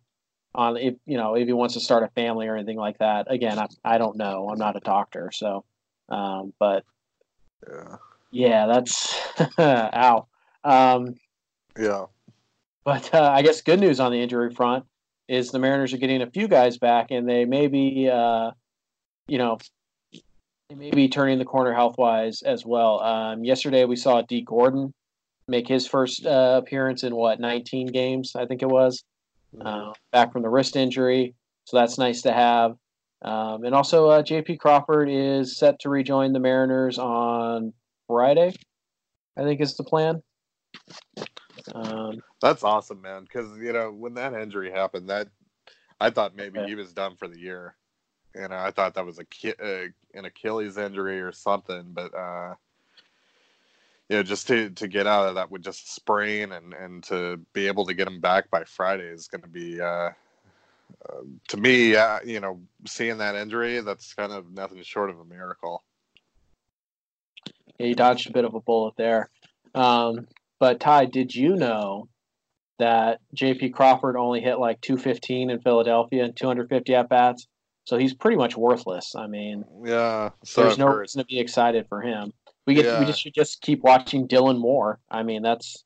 on 0.55 0.77
if 0.77 0.95
you 1.07 1.17
know 1.17 1.35
if 1.35 1.47
he 1.47 1.53
wants 1.53 1.75
to 1.75 1.81
start 1.81 2.03
a 2.03 2.09
family 2.09 2.49
or 2.49 2.57
anything 2.57 2.79
like 2.79 2.99
that. 2.99 3.31
Again, 3.31 3.59
I 3.59 3.67
I 3.85 3.99
don't 3.99 4.17
know. 4.17 4.49
I'm 4.51 4.59
not 4.59 4.77
a 4.77 4.81
doctor, 4.81 5.31
so 5.33 5.65
um, 6.09 6.53
but 6.59 6.85
Yeah. 7.69 7.97
yeah, 8.31 8.67
that's 8.67 9.15
ow. 9.59 10.27
Um, 10.65 11.15
Yeah. 11.79 12.07
but 12.85 13.15
uh, 13.15 13.31
I 13.31 13.43
guess 13.43 13.61
good 13.61 13.79
news 13.79 14.01
on 14.01 14.11
the 14.11 14.21
injury 14.21 14.53
front 14.53 14.85
is 15.29 15.51
the 15.51 15.59
Mariners 15.59 15.93
are 15.93 15.99
getting 15.99 16.23
a 16.23 16.31
few 16.31 16.49
guys 16.49 16.79
back, 16.79 17.11
and 17.11 17.29
they 17.29 17.45
may 17.45 17.67
be, 17.67 18.09
uh, 18.09 18.51
you 19.27 19.39
know, 19.39 19.59
they 20.69 20.75
may 20.75 20.91
be 20.91 21.09
turning 21.09 21.39
the 21.39 21.45
corner 21.45 21.73
health 21.73 21.97
wise 21.99 22.43
as 22.43 22.65
well. 22.65 23.01
Um, 23.01 23.45
yesterday 23.45 23.85
we 23.85 23.97
saw 23.97 24.23
Dee 24.23 24.43
Gordon 24.43 24.93
make 25.47 25.69
his 25.69 25.87
first 25.87 26.27
uh, 26.27 26.61
appearance 26.63 27.05
in 27.05 27.15
what 27.15 27.41
19 27.41 27.89
games, 27.89 28.33
I 28.37 28.47
think 28.47 28.63
it 28.63 28.69
was, 28.69 29.05
uh, 29.61 29.93
back 30.13 30.33
from 30.33 30.43
the 30.43 30.51
wrist 30.51 30.77
injury. 30.77 31.35
So 31.65 31.77
that's 31.77 31.99
nice 31.99 32.23
to 32.23 32.33
have. 32.33 32.77
Um, 33.23 33.65
and 33.65 33.75
also, 33.75 34.09
uh, 34.09 34.23
J.P. 34.23 34.57
Crawford 34.59 35.09
is 35.11 35.59
set 35.59 35.81
to 35.81 35.89
rejoin 35.89 36.33
the 36.33 36.41
Mariners 36.41 36.99
on 36.99 37.73
Friday. 38.07 38.55
I 39.37 39.43
think 39.43 39.61
is 39.61 39.77
the 39.77 39.85
plan. 39.85 40.23
Um, 41.75 42.23
That's 42.41 42.63
awesome, 42.65 43.01
man. 43.01 43.23
Because 43.23 43.57
you 43.59 43.73
know 43.73 43.91
when 43.91 44.15
that 44.15 44.35
injury 44.35 44.71
happened, 44.71 45.09
that 45.11 45.29
I 46.01 46.11
thought 46.11 46.37
maybe 46.37 46.61
Yeah. 46.61 46.67
he 46.67 46.75
was 46.75 46.93
done 46.93 47.17
for 47.17 47.29
the 47.29 47.39
year. 47.39 47.75
You 48.35 48.49
know, 48.49 48.57
I 48.57 48.71
thought 48.71 48.95
that 48.95 49.07
was 49.07 49.19
a 49.19 49.25
uh, 49.63 49.89
an 50.15 50.25
Achilles 50.25 50.77
injury 50.77 51.21
or 51.21 51.33
something. 51.33 51.85
But 51.93 52.15
uh, 52.15 52.55
you 54.09 54.17
know, 54.17 54.23
just 54.23 54.47
to 54.49 54.71
to 54.71 54.89
get 54.89 55.07
out 55.07 55.29
of 55.29 55.35
that 55.37 55.51
with 55.51 55.63
just 55.63 55.95
sprain 55.95 56.53
and 56.53 56.75
and 56.75 57.03
to 57.05 57.39
be 57.53 57.67
able 57.67 57.87
to 57.87 57.95
get 57.95 58.09
him 58.09 58.21
back 58.21 58.51
by 58.51 58.65
Friday 58.65 59.07
is 59.07 59.29
going 59.29 59.43
to 59.43 59.49
be. 59.49 59.81
Uh, 59.81 60.11
uh, 61.09 61.21
to 61.49 61.57
me, 61.59 61.95
uh, 61.95 62.19
you 62.25 62.41
know, 62.41 62.61
seeing 62.87 63.19
that 63.19 63.35
injury, 63.35 63.81
that's 63.81 64.15
kind 64.15 64.33
of 64.33 64.51
nothing 64.51 64.83
short 64.83 65.11
of 65.11 65.21
a 65.21 65.25
miracle. 65.25 65.83
Yeah, 67.79 67.87
you 67.87 67.95
dodged 67.95 68.29
a 68.29 68.33
bit 68.33 68.45
of 68.45 68.55
a 68.55 68.61
bullet 68.61 68.95
there. 68.97 69.29
Um, 69.75 70.27
but 70.61 70.81
Ty, 70.81 71.07
did 71.07 71.35
you 71.35 71.57
know 71.57 72.09
that 72.79 73.21
J.P. 73.35 73.71
Crawford 73.71 74.17
only 74.17 74.41
hit 74.41 74.59
like 74.59 74.81
215 74.81 75.51
in 75.51 75.61
Philadelphia 75.61 76.25
and 76.25 76.37
250 76.37 76.95
at 76.95 77.09
bats? 77.09 77.47
so 77.85 77.97
he's 77.97 78.13
pretty 78.13 78.37
much 78.37 78.55
worthless. 78.55 79.15
I 79.17 79.27
mean, 79.29 79.65
Yeah. 79.83 80.29
So 80.45 80.61
there's 80.61 80.75
I've 80.75 80.79
no 80.79 80.87
heard. 80.89 80.99
reason 81.01 81.21
to 81.21 81.25
be 81.27 81.39
excited 81.41 81.87
for 81.89 82.03
him. 82.03 82.35
We 82.67 82.75
get 82.75 82.85
Yeah. 82.85 83.01
we 83.01 83.07
just 83.07 83.23
should 83.23 83.33
just 83.33 83.63
keep 83.63 83.83
watching 83.83 84.29
Dylan 84.29 84.59
Moore. 84.59 85.01
I 85.11 85.23
mean, 85.23 85.41
that's 85.41 85.85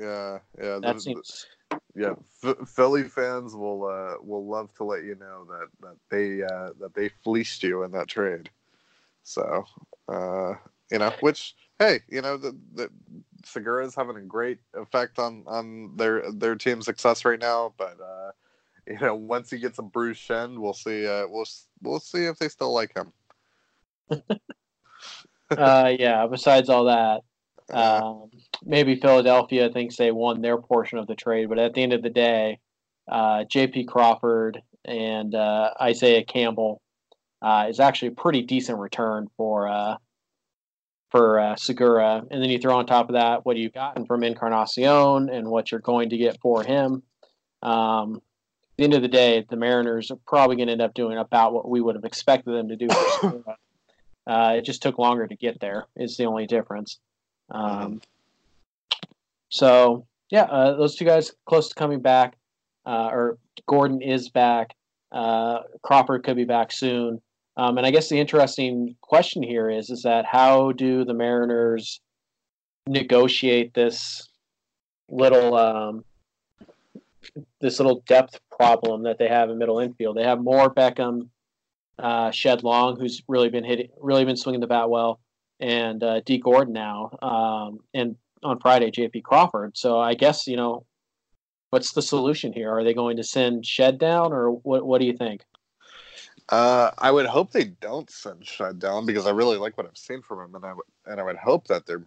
Yeah, 0.00 0.38
yeah. 0.58 0.78
that 0.80 0.94
the- 0.94 1.00
seems 1.00 1.46
yeah, 1.94 2.14
Ph- 2.40 2.56
Philly 2.66 3.02
fans 3.02 3.54
will 3.54 3.84
uh, 3.84 4.14
will 4.22 4.46
love 4.46 4.72
to 4.76 4.84
let 4.84 5.04
you 5.04 5.14
know 5.16 5.44
that 5.44 5.68
that 5.82 5.96
they 6.08 6.42
uh, 6.42 6.70
that 6.80 6.94
they 6.94 7.10
fleeced 7.22 7.62
you 7.62 7.82
in 7.82 7.90
that 7.90 8.08
trade. 8.08 8.48
So, 9.22 9.64
uh, 10.08 10.54
you 10.90 10.98
know, 11.00 11.12
which 11.20 11.54
hey, 11.78 12.00
you 12.08 12.22
know, 12.22 12.38
the, 12.38 12.56
the 12.74 12.88
Segura 13.44 13.86
is 13.86 13.94
having 13.94 14.16
a 14.16 14.22
great 14.22 14.58
effect 14.74 15.18
on 15.18 15.44
on 15.46 15.96
their 15.96 16.30
their 16.32 16.54
team's 16.56 16.84
success 16.84 17.24
right 17.24 17.40
now. 17.40 17.74
But 17.76 17.98
uh, 18.00 18.30
you 18.86 18.98
know, 19.00 19.14
once 19.14 19.50
he 19.50 19.58
gets 19.58 19.78
a 19.78 19.82
Bruce 19.82 20.18
Shen, 20.18 20.60
we'll 20.60 20.74
see. 20.74 21.06
Uh, 21.06 21.26
we'll 21.28 21.46
we'll 21.82 22.00
see 22.00 22.24
if 22.24 22.38
they 22.38 22.48
still 22.48 22.72
like 22.72 22.96
him. 22.96 23.12
uh, 25.50 25.92
yeah. 25.98 26.26
Besides 26.26 26.68
all 26.68 26.84
that, 26.84 27.20
um, 27.72 28.30
maybe 28.64 28.96
Philadelphia 28.96 29.70
thinks 29.70 29.96
they 29.96 30.10
won 30.10 30.40
their 30.42 30.58
portion 30.58 30.98
of 30.98 31.06
the 31.06 31.14
trade, 31.14 31.48
but 31.48 31.58
at 31.58 31.74
the 31.74 31.82
end 31.82 31.92
of 31.92 32.02
the 32.02 32.10
day, 32.10 32.58
uh, 33.10 33.44
J.P. 33.44 33.84
Crawford 33.84 34.62
and 34.84 35.34
uh, 35.34 35.72
Isaiah 35.80 36.24
Campbell 36.24 36.80
uh, 37.40 37.66
is 37.68 37.80
actually 37.80 38.08
a 38.08 38.12
pretty 38.12 38.42
decent 38.42 38.78
return 38.78 39.28
for 39.36 39.68
uh, 39.68 39.96
for 41.12 41.38
uh, 41.38 41.54
Segura. 41.54 42.24
And 42.30 42.42
then 42.42 42.50
you 42.50 42.58
throw 42.58 42.76
on 42.76 42.86
top 42.86 43.08
of 43.08 43.12
that 43.12 43.46
what 43.46 43.56
you've 43.56 43.74
gotten 43.74 44.06
from 44.06 44.24
Encarnacion 44.24 45.28
and 45.28 45.46
what 45.46 45.70
you're 45.70 45.80
going 45.80 46.08
to 46.08 46.16
get 46.16 46.40
for 46.40 46.64
him. 46.64 47.02
Um, 47.62 48.16
at 48.16 48.76
the 48.78 48.84
end 48.84 48.94
of 48.94 49.02
the 49.02 49.08
day, 49.08 49.44
the 49.48 49.56
Mariners 49.56 50.10
are 50.10 50.18
probably 50.26 50.56
going 50.56 50.68
to 50.68 50.72
end 50.72 50.80
up 50.80 50.94
doing 50.94 51.18
about 51.18 51.52
what 51.52 51.68
we 51.68 51.80
would 51.80 51.94
have 51.94 52.04
expected 52.04 52.52
them 52.52 52.68
to 52.68 52.76
do. 52.76 52.88
For 52.88 53.10
Segura. 53.20 53.56
Uh, 54.26 54.54
it 54.56 54.62
just 54.62 54.82
took 54.82 54.98
longer 54.98 55.26
to 55.26 55.36
get 55.36 55.60
there. 55.60 55.86
Is 55.96 56.16
the 56.16 56.24
only 56.24 56.46
difference. 56.46 56.98
Um, 57.50 58.00
so 59.50 60.06
yeah, 60.30 60.44
uh, 60.44 60.76
those 60.76 60.96
two 60.96 61.04
guys 61.04 61.32
close 61.44 61.68
to 61.68 61.74
coming 61.74 62.00
back. 62.00 62.36
Uh, 62.86 63.10
or 63.12 63.38
Gordon 63.66 64.00
is 64.00 64.30
back. 64.30 64.74
Uh, 65.12 65.60
Crawford 65.82 66.24
could 66.24 66.36
be 66.36 66.44
back 66.44 66.72
soon. 66.72 67.20
Um, 67.56 67.76
and 67.76 67.86
I 67.86 67.90
guess 67.90 68.08
the 68.08 68.18
interesting 68.18 68.96
question 69.00 69.42
here 69.42 69.68
is 69.68 69.90
is 69.90 70.02
that 70.02 70.24
how 70.24 70.72
do 70.72 71.04
the 71.04 71.14
Mariners 71.14 72.00
negotiate 72.86 73.74
this 73.74 74.28
little 75.10 75.54
um, 75.54 76.04
this 77.60 77.78
little 77.78 78.02
depth 78.06 78.40
problem 78.50 79.02
that 79.02 79.18
they 79.18 79.28
have 79.28 79.50
in 79.50 79.58
middle 79.58 79.80
infield? 79.80 80.16
They 80.16 80.24
have 80.24 80.40
Moore 80.40 80.72
Beckham, 80.72 81.28
uh, 81.98 82.30
Shed 82.30 82.64
Long, 82.64 82.98
who's 82.98 83.22
really 83.28 83.50
been 83.50 83.64
hitting, 83.64 83.88
really 84.00 84.24
been 84.24 84.36
swinging 84.36 84.60
the 84.60 84.66
bat 84.66 84.88
well, 84.88 85.20
and 85.60 86.02
uh, 86.02 86.20
Dee 86.20 86.38
Gordon 86.38 86.72
now, 86.72 87.10
um, 87.20 87.80
and 87.92 88.16
on 88.42 88.60
Friday 88.60 88.90
J.P. 88.90 89.20
Crawford. 89.20 89.76
So 89.76 90.00
I 90.00 90.14
guess 90.14 90.46
you 90.46 90.56
know, 90.56 90.86
what's 91.68 91.92
the 91.92 92.02
solution 92.02 92.54
here? 92.54 92.70
Are 92.70 92.82
they 92.82 92.94
going 92.94 93.18
to 93.18 93.24
send 93.24 93.66
Shed 93.66 93.98
down, 93.98 94.32
or 94.32 94.50
what? 94.50 94.86
What 94.86 95.02
do 95.02 95.06
you 95.06 95.16
think? 95.16 95.42
Uh, 96.48 96.90
I 96.98 97.10
would 97.10 97.26
hope 97.26 97.52
they 97.52 97.64
don't 97.64 98.10
send 98.10 98.46
Shed 98.46 98.78
down 98.78 99.06
because 99.06 99.26
I 99.26 99.30
really 99.30 99.56
like 99.56 99.76
what 99.78 99.86
I've 99.86 99.96
seen 99.96 100.22
from 100.22 100.40
him, 100.40 100.54
and 100.54 100.64
I 100.64 100.74
would 100.74 100.86
and 101.06 101.20
I 101.20 101.22
would 101.22 101.36
hope 101.36 101.66
that 101.68 101.86
they're, 101.86 102.02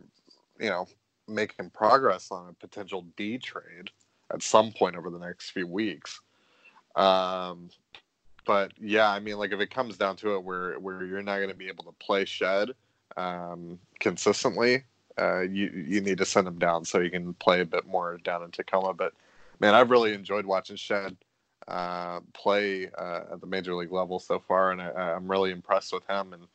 you 0.60 0.70
know, 0.70 0.88
making 1.28 1.72
progress 1.72 2.32
on 2.32 2.50
a 2.50 2.54
potential 2.54 3.06
Dee 3.18 3.38
trade 3.38 3.92
at 4.34 4.44
some 4.44 4.72
point 4.72 4.96
over 4.96 5.10
the 5.10 5.20
next 5.20 5.52
few 5.52 5.68
weeks. 5.68 6.22
Um, 6.96 7.70
but 8.46 8.72
yeah, 8.80 9.10
I 9.10 9.20
mean, 9.20 9.38
like 9.38 9.52
if 9.52 9.60
it 9.60 9.72
comes 9.72 9.98
down 9.98 10.16
to 10.18 10.36
it, 10.36 10.44
where 10.44 10.80
where 10.80 11.04
you're 11.04 11.24
not 11.24 11.38
going 11.38 11.50
to 11.50 11.56
be 11.56 11.68
able 11.68 11.86
to 11.86 11.92
play 11.94 12.26
Shed 12.26 12.72
um, 13.18 13.80
consistently, 14.00 14.84
uh, 15.20 15.42
you 15.42 15.72
you 15.88 16.02
need 16.02 16.18
to 16.20 16.26
send 16.26 16.48
him 16.48 16.60
down 16.60 16.86
so 16.86 17.00
you 17.00 17.10
can 17.10 17.34
play 17.36 17.62
a 17.62 17.66
bit 17.66 17.88
more 17.88 18.18
down 18.24 18.44
in 18.44 18.52
Tacoma. 18.52 18.94
But 18.94 19.14
man, 19.60 19.74
I've 19.74 19.90
really 19.92 20.14
enjoyed 20.14 20.46
watching 20.46 20.76
Shed 20.76 21.18
uh, 21.68 22.20
play 22.34 22.90
uh, 22.98 23.22
at 23.34 23.42
the 23.42 23.48
major 23.48 23.76
league 23.76 23.92
level 23.92 24.20
so 24.20 24.40
far, 24.40 24.72
and 24.72 24.82
I, 24.82 24.90
I'm 24.90 25.30
really 25.30 25.52
impressed 25.52 25.94
with 25.94 26.06
him. 26.08 26.34
And 26.34 26.48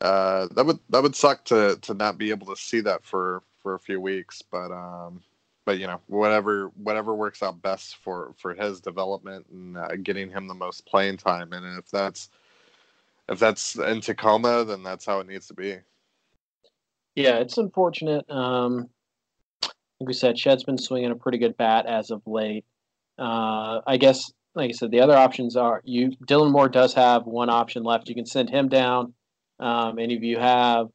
uh, 0.00 0.48
that 0.54 0.66
would 0.66 0.78
that 0.90 1.02
would 1.02 1.16
suck 1.16 1.44
to 1.46 1.78
to 1.82 1.94
not 1.94 2.18
be 2.18 2.30
able 2.30 2.46
to 2.46 2.60
see 2.60 2.80
that 2.80 3.04
for 3.04 3.42
for 3.62 3.74
a 3.74 3.78
few 3.78 4.00
weeks, 4.00 4.42
but 4.42 4.70
um, 4.72 5.22
but 5.64 5.78
you 5.78 5.86
know 5.86 6.00
whatever 6.06 6.70
whatever 6.82 7.14
works 7.14 7.42
out 7.42 7.60
best 7.62 7.96
for 7.96 8.32
for 8.36 8.54
his 8.54 8.80
development 8.80 9.46
and 9.52 9.76
uh, 9.76 9.96
getting 10.02 10.30
him 10.30 10.48
the 10.48 10.54
most 10.54 10.86
playing 10.86 11.16
time, 11.16 11.52
and 11.52 11.78
if 11.78 11.90
that's 11.90 12.30
if 13.28 13.38
that's 13.38 13.76
in 13.76 14.00
Tacoma, 14.00 14.64
then 14.64 14.82
that's 14.82 15.04
how 15.04 15.20
it 15.20 15.26
needs 15.26 15.48
to 15.48 15.54
be. 15.54 15.76
Yeah, 17.14 17.38
it's 17.38 17.58
unfortunate. 17.58 18.28
Um, 18.30 18.88
like 19.62 20.08
we 20.08 20.12
said, 20.12 20.38
Shed's 20.38 20.64
been 20.64 20.78
swinging 20.78 21.10
a 21.10 21.16
pretty 21.16 21.38
good 21.38 21.56
bat 21.56 21.86
as 21.86 22.10
of 22.10 22.22
late. 22.26 22.64
Uh, 23.18 23.80
I 23.86 23.96
guess, 23.96 24.32
like 24.54 24.70
I 24.70 24.72
said, 24.72 24.90
the 24.90 25.00
other 25.00 25.16
options 25.16 25.56
are 25.56 25.80
you. 25.84 26.10
Dylan 26.26 26.52
Moore 26.52 26.68
does 26.68 26.94
have 26.94 27.26
one 27.26 27.50
option 27.50 27.82
left. 27.82 28.08
You 28.08 28.14
can 28.14 28.26
send 28.26 28.50
him 28.50 28.68
down, 28.68 29.14
um, 29.58 29.98
and 29.98 30.12
if 30.12 30.22
you 30.22 30.38
have 30.38 30.88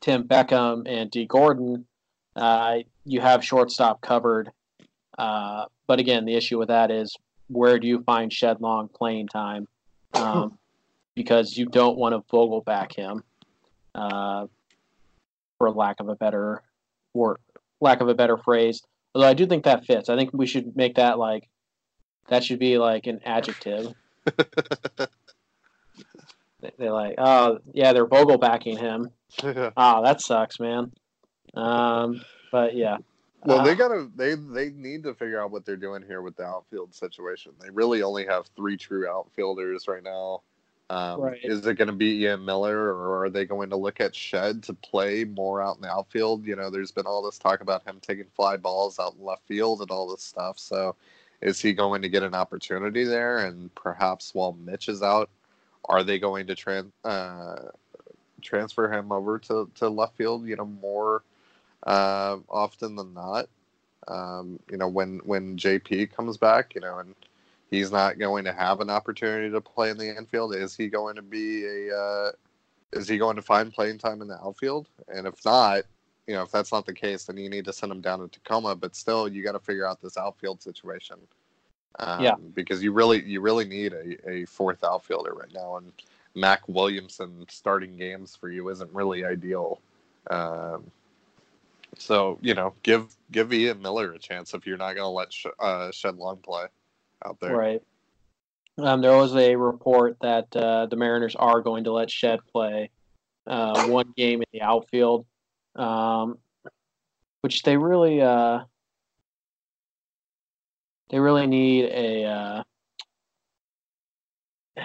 Tim 0.00 0.26
Beckham 0.26 0.82
and 0.86 1.10
Dee 1.10 1.26
Gordon, 1.26 1.86
uh, 2.36 2.78
you 3.04 3.20
have 3.20 3.44
shortstop 3.44 4.00
covered. 4.00 4.50
Uh, 5.18 5.66
but 5.86 6.00
again, 6.00 6.24
the 6.24 6.34
issue 6.34 6.58
with 6.58 6.68
that 6.68 6.90
is 6.90 7.14
where 7.48 7.78
do 7.78 7.86
you 7.86 8.02
find 8.02 8.32
Shed 8.32 8.60
Long 8.60 8.88
playing 8.88 9.28
time? 9.28 9.68
Um, 10.14 10.58
because 11.14 11.56
you 11.56 11.66
don't 11.66 11.98
want 11.98 12.14
to 12.14 12.24
Vogel 12.30 12.62
back 12.62 12.94
him. 12.94 13.22
Uh, 13.94 14.46
for 15.58 15.70
lack 15.70 16.00
of 16.00 16.08
a 16.08 16.16
better 16.16 16.62
word, 17.12 17.36
lack 17.80 18.00
of 18.00 18.08
a 18.08 18.14
better 18.14 18.38
phrase. 18.38 18.82
Although 19.14 19.28
I 19.28 19.34
do 19.34 19.46
think 19.46 19.64
that 19.64 19.84
fits. 19.86 20.08
I 20.08 20.16
think 20.16 20.30
we 20.32 20.46
should 20.46 20.76
make 20.76 20.94
that 20.96 21.18
like 21.18 21.48
that 22.28 22.44
should 22.44 22.58
be 22.58 22.78
like 22.78 23.06
an 23.06 23.20
adjective. 23.24 23.92
They- 26.62 26.72
They're 26.78 26.92
like, 26.92 27.14
oh 27.18 27.58
yeah, 27.72 27.92
they're 27.92 28.06
Vogel 28.06 28.36
backing 28.38 28.76
him. 28.76 29.10
Ah, 29.76 30.02
that 30.02 30.20
sucks, 30.20 30.60
man. 30.60 30.92
Um, 31.54 32.20
but 32.52 32.76
yeah, 32.76 32.98
Well, 33.44 33.64
they 33.64 33.70
Uh, 33.72 33.74
gotta 33.74 34.10
they 34.14 34.34
they 34.34 34.68
need 34.70 35.04
to 35.04 35.14
figure 35.14 35.40
out 35.40 35.50
what 35.50 35.64
they're 35.64 35.76
doing 35.76 36.02
here 36.02 36.20
with 36.20 36.36
the 36.36 36.44
outfield 36.44 36.94
situation. 36.94 37.52
They 37.60 37.70
really 37.70 38.02
only 38.02 38.26
have 38.26 38.46
three 38.56 38.76
true 38.76 39.08
outfielders 39.08 39.88
right 39.88 40.02
now. 40.02 40.42
Um, 40.90 41.20
Right. 41.20 41.38
Is 41.44 41.64
it 41.66 41.74
going 41.76 41.86
to 41.86 41.94
be 41.94 42.24
Ian 42.24 42.44
Miller, 42.44 42.92
or 42.92 43.24
are 43.24 43.30
they 43.30 43.44
going 43.44 43.70
to 43.70 43.76
look 43.76 44.00
at 44.00 44.14
Shed 44.14 44.64
to 44.64 44.74
play 44.74 45.22
more 45.24 45.62
out 45.62 45.76
in 45.76 45.82
the 45.82 45.88
outfield? 45.88 46.44
You 46.44 46.56
know, 46.56 46.68
there's 46.68 46.90
been 46.90 47.06
all 47.06 47.22
this 47.22 47.38
talk 47.38 47.60
about 47.60 47.84
him 47.84 47.98
taking 48.02 48.26
fly 48.34 48.56
balls 48.56 48.98
out 48.98 49.14
in 49.14 49.24
left 49.24 49.46
field 49.46 49.82
and 49.82 49.90
all 49.92 50.10
this 50.10 50.24
stuff. 50.24 50.58
So, 50.58 50.96
is 51.40 51.60
he 51.60 51.72
going 51.74 52.02
to 52.02 52.08
get 52.08 52.24
an 52.24 52.34
opportunity 52.34 53.04
there? 53.04 53.38
And 53.38 53.72
perhaps 53.76 54.34
while 54.34 54.52
Mitch 54.52 54.88
is 54.88 55.00
out, 55.00 55.30
are 55.84 56.02
they 56.02 56.18
going 56.18 56.48
to 56.48 56.86
uh, 57.04 57.56
transfer 58.42 58.92
him 58.92 59.12
over 59.12 59.38
to, 59.38 59.70
to 59.76 59.88
left 59.88 60.16
field? 60.16 60.44
You 60.46 60.56
know, 60.56 60.66
more 60.66 61.22
uh, 61.84 62.38
often 62.48 62.96
than 62.96 63.14
not. 63.14 63.48
Um, 64.08 64.58
you 64.68 64.76
know, 64.76 64.88
when 64.88 65.20
when 65.24 65.56
JP 65.56 66.16
comes 66.16 66.36
back, 66.36 66.74
you 66.74 66.80
know, 66.80 66.98
and 66.98 67.14
he's 67.70 67.92
not 67.92 68.18
going 68.18 68.44
to 68.44 68.52
have 68.52 68.80
an 68.80 68.90
opportunity 68.90 69.50
to 69.50 69.60
play 69.60 69.90
in 69.90 69.96
the 69.96 70.16
infield, 70.16 70.54
is 70.54 70.76
he 70.76 70.88
going 70.88 71.16
to 71.16 71.22
be 71.22 71.64
a 71.64 71.96
uh, 71.96 72.32
is 72.92 73.08
he 73.08 73.18
going 73.18 73.36
to 73.36 73.42
find 73.42 73.72
playing 73.72 73.98
time 73.98 74.20
in 74.20 74.28
the 74.28 74.38
outfield? 74.42 74.88
And 75.08 75.26
if 75.26 75.44
not, 75.44 75.84
you 76.26 76.34
know, 76.34 76.42
if 76.42 76.50
that's 76.50 76.72
not 76.72 76.86
the 76.86 76.92
case, 76.92 77.24
then 77.24 77.36
you 77.36 77.48
need 77.48 77.64
to 77.66 77.72
send 77.72 77.92
him 77.92 78.00
down 78.00 78.20
to 78.20 78.28
Tacoma. 78.28 78.74
But 78.74 78.96
still, 78.96 79.28
you 79.28 79.42
got 79.44 79.52
to 79.52 79.60
figure 79.60 79.86
out 79.86 80.00
this 80.00 80.16
outfield 80.16 80.60
situation. 80.60 81.16
Um, 81.98 82.22
Yeah. 82.22 82.34
because 82.54 82.82
you 82.82 82.92
really 82.92 83.22
you 83.24 83.40
really 83.40 83.64
need 83.64 83.92
a, 83.92 84.28
a 84.28 84.44
fourth 84.46 84.84
outfielder 84.84 85.34
right 85.34 85.52
now, 85.52 85.76
and 85.76 85.92
Mac 86.34 86.62
Williamson 86.68 87.46
starting 87.48 87.96
games 87.96 88.36
for 88.36 88.48
you 88.48 88.68
isn't 88.68 88.92
really 88.92 89.24
ideal. 89.24 89.80
Um, 90.30 90.90
so 91.98 92.38
you 92.40 92.54
know, 92.54 92.74
give 92.82 93.14
give 93.32 93.52
Ian 93.52 93.82
Miller 93.82 94.12
a 94.12 94.18
chance 94.18 94.54
if 94.54 94.66
you're 94.66 94.76
not 94.76 94.94
going 94.94 95.04
to 95.04 95.08
let 95.08 95.32
Sh- 95.32 95.46
uh, 95.58 95.90
Shed 95.90 96.16
Long 96.16 96.36
play 96.38 96.66
out 97.24 97.38
there. 97.40 97.56
right. 97.56 97.82
Um, 98.78 99.02
there 99.02 99.16
was 99.16 99.34
a 99.36 99.56
report 99.56 100.16
that 100.22 100.54
uh, 100.56 100.86
the 100.86 100.96
Mariners 100.96 101.36
are 101.36 101.60
going 101.60 101.84
to 101.84 101.92
let 101.92 102.10
Shed 102.10 102.40
play 102.50 102.90
uh, 103.46 103.88
one 103.88 104.12
game 104.16 104.40
in 104.40 104.46
the 104.52 104.62
outfield, 104.62 105.26
um, 105.76 106.38
which 107.42 107.62
they 107.62 107.76
really 107.76 108.22
uh, 108.22 108.60
they 111.10 111.20
really 111.20 111.46
need 111.46 111.84
a 111.86 112.24
uh, 112.24 112.62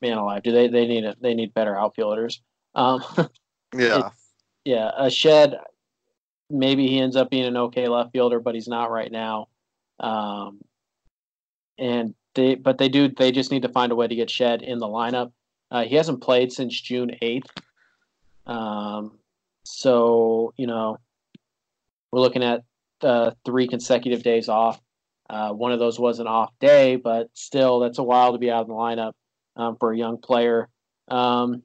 man 0.00 0.18
alive. 0.18 0.42
Do 0.42 0.52
they? 0.52 0.68
They 0.68 0.86
need 0.86 1.04
a, 1.04 1.14
they 1.20 1.34
need 1.34 1.52
better 1.52 1.76
outfielders. 1.76 2.40
Um, 2.74 3.02
Yeah, 3.76 4.10
yeah, 4.64 4.90
a 4.96 5.10
Shed. 5.10 5.58
Maybe 6.50 6.86
he 6.86 7.00
ends 7.00 7.16
up 7.16 7.30
being 7.30 7.46
an 7.46 7.56
okay 7.56 7.88
left 7.88 8.12
fielder, 8.12 8.38
but 8.38 8.54
he's 8.54 8.68
not 8.68 8.90
right 8.90 9.10
now. 9.10 9.48
Um, 9.98 10.60
and 11.78 12.14
they 12.34 12.54
but 12.54 12.78
they 12.78 12.88
do 12.88 13.08
they 13.08 13.32
just 13.32 13.50
need 13.50 13.62
to 13.62 13.68
find 13.68 13.92
a 13.92 13.94
way 13.94 14.06
to 14.06 14.14
get 14.14 14.30
Shed 14.30 14.62
in 14.62 14.78
the 14.78 14.86
lineup. 14.86 15.32
Uh, 15.70 15.84
he 15.84 15.96
hasn't 15.96 16.22
played 16.22 16.52
since 16.52 16.80
June 16.80 17.12
eighth. 17.22 17.50
Um, 18.46 19.18
so 19.64 20.52
you 20.56 20.66
know, 20.66 20.98
we're 22.12 22.20
looking 22.20 22.44
at 22.44 22.62
uh, 23.02 23.32
three 23.44 23.68
consecutive 23.68 24.22
days 24.22 24.48
off. 24.48 24.80
Uh, 25.28 25.50
one 25.50 25.72
of 25.72 25.78
those 25.78 25.98
was 25.98 26.18
an 26.18 26.26
off 26.26 26.52
day, 26.60 26.96
but 26.96 27.28
still, 27.34 27.80
that's 27.80 27.98
a 27.98 28.02
while 28.02 28.32
to 28.32 28.38
be 28.38 28.50
out 28.50 28.62
of 28.62 28.68
the 28.68 28.74
lineup 28.74 29.12
um, 29.56 29.76
for 29.78 29.92
a 29.92 29.96
young 29.96 30.18
player. 30.18 30.68
Um, 31.08 31.62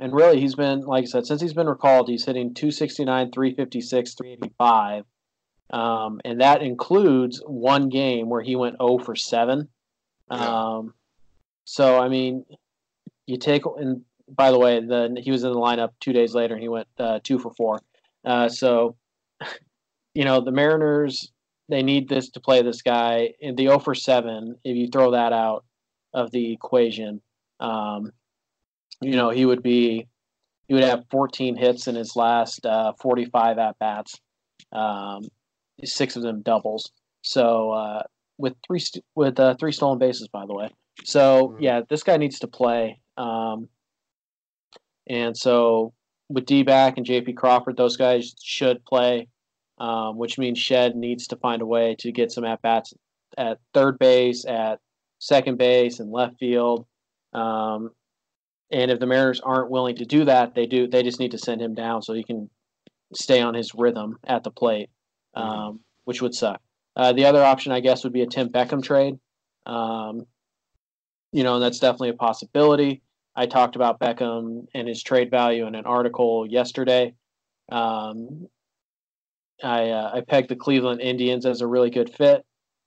and 0.00 0.12
really, 0.12 0.40
he's 0.40 0.54
been, 0.54 0.80
like 0.80 1.02
I 1.02 1.06
said, 1.06 1.26
since 1.26 1.40
he's 1.40 1.52
been 1.52 1.68
recalled, 1.68 2.08
he's 2.08 2.24
hitting 2.24 2.54
269, 2.54 3.30
356, 3.30 4.14
385. 4.14 5.04
Um, 5.72 6.20
and 6.24 6.40
that 6.40 6.62
includes 6.62 7.42
one 7.46 7.88
game 7.88 8.28
where 8.28 8.42
he 8.42 8.56
went 8.56 8.76
0 8.80 8.98
for 8.98 9.16
7. 9.16 9.68
Yeah. 10.30 10.36
Um, 10.36 10.94
so, 11.64 11.98
I 11.98 12.08
mean, 12.08 12.44
you 13.26 13.38
take, 13.38 13.62
and 13.78 14.02
by 14.28 14.50
the 14.50 14.58
way, 14.58 14.80
the, 14.80 15.16
he 15.22 15.30
was 15.30 15.44
in 15.44 15.52
the 15.52 15.58
lineup 15.58 15.90
two 16.00 16.12
days 16.12 16.34
later 16.34 16.54
and 16.54 16.62
he 16.62 16.68
went 16.68 16.88
uh, 16.98 17.20
2 17.24 17.38
for 17.38 17.52
4. 17.54 17.80
Uh, 18.24 18.48
so, 18.48 18.96
you 20.14 20.24
know, 20.24 20.40
the 20.40 20.52
Mariners, 20.52 21.32
they 21.68 21.82
need 21.82 22.08
this 22.08 22.28
to 22.30 22.40
play 22.40 22.62
this 22.62 22.82
guy. 22.82 23.32
In 23.40 23.54
the 23.56 23.64
0 23.64 23.78
for 23.78 23.94
7, 23.94 24.56
if 24.64 24.76
you 24.76 24.88
throw 24.88 25.12
that 25.12 25.32
out 25.32 25.64
of 26.12 26.30
the 26.32 26.52
equation, 26.52 27.22
um, 27.60 28.12
you 29.00 29.16
know, 29.16 29.30
he 29.30 29.46
would 29.46 29.62
be, 29.62 30.06
he 30.68 30.74
would 30.74 30.84
have 30.84 31.04
14 31.10 31.56
hits 31.56 31.86
in 31.86 31.94
his 31.94 32.14
last 32.14 32.66
uh, 32.66 32.92
45 33.00 33.58
at 33.58 33.78
bats, 33.78 34.20
um, 34.72 35.22
six 35.84 36.16
of 36.16 36.22
them 36.22 36.42
doubles. 36.42 36.90
So 37.22 37.70
uh, 37.72 38.02
with 38.38 38.54
three 38.66 38.78
st- 38.80 39.04
with 39.14 39.38
uh, 39.38 39.54
three 39.58 39.72
stolen 39.72 39.98
bases, 39.98 40.28
by 40.28 40.46
the 40.46 40.54
way. 40.54 40.68
So 41.04 41.48
Mhm. 41.48 41.60
yeah, 41.60 41.80
this 41.88 42.02
guy 42.02 42.16
needs 42.16 42.38
to 42.40 42.46
play. 42.48 43.00
Um, 43.16 43.68
and 45.08 45.36
so 45.36 45.92
with 46.28 46.46
Dee 46.46 46.62
back 46.62 46.96
and 46.96 47.06
JP 47.06 47.36
Crawford, 47.36 47.76
those 47.76 47.96
guys 47.96 48.34
should 48.42 48.84
play, 48.84 49.28
um, 49.78 50.16
which 50.16 50.38
means 50.38 50.58
Shed 50.58 50.96
needs 50.96 51.26
to 51.28 51.36
find 51.36 51.60
a 51.62 51.66
way 51.66 51.96
to 51.98 52.12
get 52.12 52.30
some 52.32 52.44
at 52.44 52.62
bats 52.62 52.94
at 53.36 53.58
third 53.74 53.98
base, 53.98 54.44
at 54.46 54.78
second 55.18 55.58
base, 55.58 55.98
and 56.00 56.10
left 56.12 56.38
field. 56.38 56.86
Um, 57.32 57.90
and 58.70 58.90
if 58.90 59.00
the 59.00 59.06
Mariners 59.06 59.40
aren't 59.40 59.70
willing 59.70 59.96
to 59.96 60.04
do 60.04 60.24
that, 60.24 60.54
they 60.54 60.66
do. 60.66 60.86
They 60.86 61.02
just 61.02 61.20
need 61.20 61.30
to 61.32 61.38
send 61.38 61.60
him 61.60 61.74
down 61.74 62.02
so 62.02 62.12
he 62.14 62.24
can 62.24 62.48
stay 63.14 63.40
on 63.40 63.54
his 63.54 63.74
rhythm 63.74 64.18
at 64.24 64.44
the 64.44 64.50
plate, 64.50 64.88
um, 65.34 65.80
which 66.04 66.22
would 66.22 66.34
suck. 66.34 66.60
Uh, 66.94 67.12
the 67.12 67.24
other 67.24 67.42
option, 67.42 67.72
I 67.72 67.80
guess, 67.80 68.04
would 68.04 68.12
be 68.12 68.22
a 68.22 68.26
Tim 68.26 68.48
Beckham 68.48 68.82
trade. 68.82 69.18
Um, 69.66 70.26
you 71.32 71.42
know, 71.42 71.54
and 71.54 71.62
that's 71.62 71.78
definitely 71.78 72.10
a 72.10 72.14
possibility. 72.14 73.02
I 73.34 73.46
talked 73.46 73.76
about 73.76 73.98
Beckham 73.98 74.66
and 74.74 74.86
his 74.86 75.02
trade 75.02 75.30
value 75.30 75.66
in 75.66 75.74
an 75.74 75.86
article 75.86 76.46
yesterday. 76.46 77.14
Um, 77.70 78.48
I 79.62 79.90
uh, 79.90 80.10
I 80.14 80.20
pegged 80.20 80.50
the 80.50 80.56
Cleveland 80.56 81.00
Indians 81.00 81.46
as 81.46 81.60
a 81.60 81.66
really 81.66 81.88
good 81.88 82.12
fit, 82.14 82.44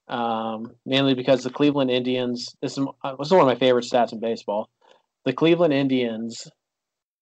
um, 0.07 0.71
mainly 0.85 1.15
because 1.15 1.43
the 1.43 1.49
Cleveland 1.49 1.89
Indians. 1.89 2.55
This 2.61 2.77
is 2.77 2.85
uh, 3.03 3.15
this 3.15 3.27
is 3.27 3.31
one 3.31 3.41
of 3.41 3.47
my 3.47 3.55
favorite 3.55 3.85
stats 3.85 4.13
in 4.13 4.19
baseball. 4.19 4.69
The 5.23 5.33
Cleveland 5.33 5.73
Indians 5.73 6.47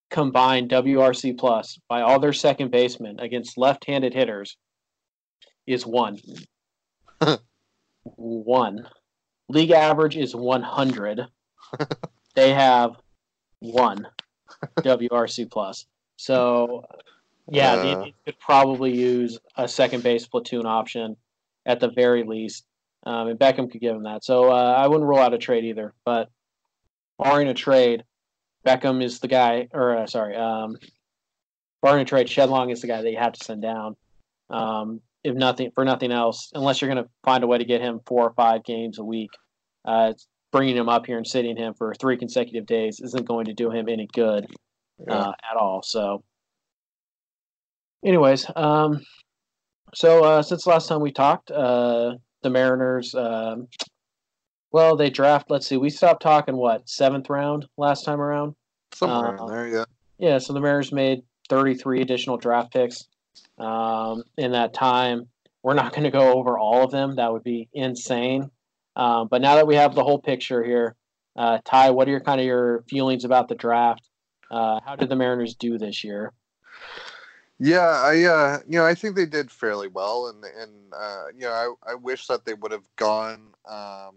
combined 0.10 0.70
WRC 0.70 1.38
plus 1.38 1.80
by 1.88 2.02
all 2.02 2.20
their 2.20 2.34
second 2.34 2.72
basemen 2.72 3.20
against 3.20 3.58
left-handed 3.58 4.14
hitters 4.14 4.58
is 5.66 5.86
one. 5.86 6.20
one. 8.04 8.88
League 9.50 9.72
average 9.72 10.18
is 10.18 10.36
100. 10.36 11.28
they 12.36 12.54
have 12.54 12.96
one 13.60 14.08
WRC 14.78 15.50
plus. 15.50 15.86
So, 16.18 16.86
yeah, 17.50 17.74
Uh. 17.74 17.84
Indians 17.84 18.16
could 18.26 18.40
probably 18.40 18.96
use 18.96 19.40
a 19.58 19.68
second 19.68 20.04
base 20.04 20.26
platoon 20.26 20.66
option 20.66 21.18
at 21.66 21.80
the 21.80 21.90
very 21.90 22.24
least. 22.24 22.66
Um, 23.06 23.28
and 23.28 23.40
Beckham 23.40 23.70
could 23.70 23.82
give 23.82 23.96
him 23.96 24.04
that. 24.04 24.24
So 24.24 24.50
uh, 24.50 24.76
I 24.78 24.88
wouldn't 24.88 25.08
rule 25.08 25.20
out 25.20 25.34
a 25.34 25.38
trade 25.38 25.66
either. 25.66 25.94
But 26.06 26.30
barring 27.20 27.50
a 27.50 27.54
trade, 27.54 28.04
Beckham 28.66 29.04
is 29.04 29.20
the 29.20 29.28
guy, 29.28 29.68
or 29.74 29.98
uh, 29.98 30.08
sorry, 30.08 30.38
um, 30.38 30.78
barring 31.82 32.04
a 32.04 32.06
trade, 32.06 32.30
Shed 32.30 32.50
Long 32.50 32.70
is 32.70 32.80
the 32.80 32.88
guy 32.88 33.02
that 33.02 33.12
you 33.12 33.18
have 33.18 33.34
to 33.34 33.44
send 33.44 33.62
down. 33.62 33.98
Um, 34.50 35.02
if 35.24 35.36
nothing 35.36 35.72
for 35.74 35.86
nothing 35.86 36.12
else, 36.12 36.52
unless 36.54 36.82
you're 36.82 36.92
going 36.92 37.04
to 37.04 37.10
find 37.24 37.44
a 37.44 37.48
way 37.48 37.58
to 37.58 37.66
get 37.66 37.82
him 37.82 38.02
four 38.06 38.28
or 38.28 38.34
five 38.34 38.64
games 38.64 39.00
a 39.00 39.04
week, 39.04 39.32
uh, 39.86 40.14
bringing 40.52 40.76
him 40.76 40.90
up 40.90 41.06
here 41.06 41.18
and 41.18 41.26
sitting 41.26 41.56
him 41.56 41.74
for 41.74 41.94
three 41.96 42.18
consecutive 42.18 42.66
days 42.66 43.00
isn't 43.00 43.26
going 43.26 43.46
to 43.46 43.54
do 43.54 43.72
him 43.72 43.88
any 43.90 44.08
good 44.14 44.46
Yeah. 45.08 45.16
uh, 45.16 45.34
at 45.50 45.58
all. 45.58 45.82
So, 45.82 46.24
anyways, 48.06 48.46
um, 48.56 49.02
so 49.96 50.24
uh, 50.24 50.42
since 50.42 50.68
last 50.68 50.88
time 50.88 51.02
we 51.02 51.12
talked, 51.12 51.52
uh, 51.52 52.16
the 52.42 52.50
Mariners, 52.50 53.16
um, 53.16 53.68
well, 54.72 54.96
they 54.96 55.10
draft. 55.10 55.50
Let's 55.50 55.68
see, 55.68 55.78
we 55.78 55.90
stopped 55.90 56.22
talking 56.22 56.58
what 56.58 56.90
seventh 56.90 57.30
round 57.30 57.66
last 57.78 58.04
time 58.04 58.20
around. 58.20 58.56
Somewhere 58.94 59.42
uh, 59.42 59.48
there, 59.48 59.68
yeah. 59.68 59.86
Yeah, 60.18 60.38
so 60.38 60.54
the 60.54 60.60
Mariners 60.60 60.92
made 60.92 61.22
33 61.50 62.02
additional 62.02 62.38
draft 62.38 62.72
picks 62.74 63.08
um, 63.58 64.24
in 64.38 64.52
that 64.52 64.74
time. 64.74 65.28
We're 65.62 65.76
not 65.76 65.92
going 65.92 66.04
to 66.04 66.12
go 66.12 66.34
over 66.34 66.58
all 66.58 66.84
of 66.84 66.92
them. 66.92 67.16
That 67.16 67.32
would 67.32 67.44
be 67.44 67.70
insane. 67.74 68.52
Um, 68.96 69.28
but 69.30 69.42
now 69.42 69.56
that 69.56 69.68
we 69.68 69.76
have 69.76 69.96
the 69.96 70.04
whole 70.04 70.20
picture 70.20 70.64
here, 70.64 70.96
uh, 71.36 71.60
Ty, 71.64 71.92
what 71.92 72.08
are 72.08 72.12
your 72.12 72.20
kind 72.20 72.40
of 72.40 72.46
your 72.46 72.84
feelings 72.90 73.26
about 73.26 73.48
the 73.48 73.56
draft? 73.56 74.08
Uh, 74.52 74.80
how 74.86 74.96
did 74.96 75.10
the 75.10 75.16
Mariners 75.16 75.56
do 75.56 75.78
this 75.78 76.04
year? 76.04 76.34
Yeah, 77.60 77.80
I 77.80 78.24
uh, 78.24 78.60
you 78.68 78.78
know 78.78 78.86
I 78.86 78.94
think 78.94 79.16
they 79.16 79.26
did 79.26 79.50
fairly 79.50 79.88
well, 79.88 80.28
and 80.28 80.44
and 80.44 80.72
uh, 80.94 81.26
you 81.34 81.42
know 81.42 81.76
I, 81.86 81.92
I 81.94 81.96
wish 81.96 82.28
that 82.28 82.46
they 82.46 82.54
would 82.54 82.72
have 82.72 82.88
gone 82.98 83.54
um, 83.70 84.16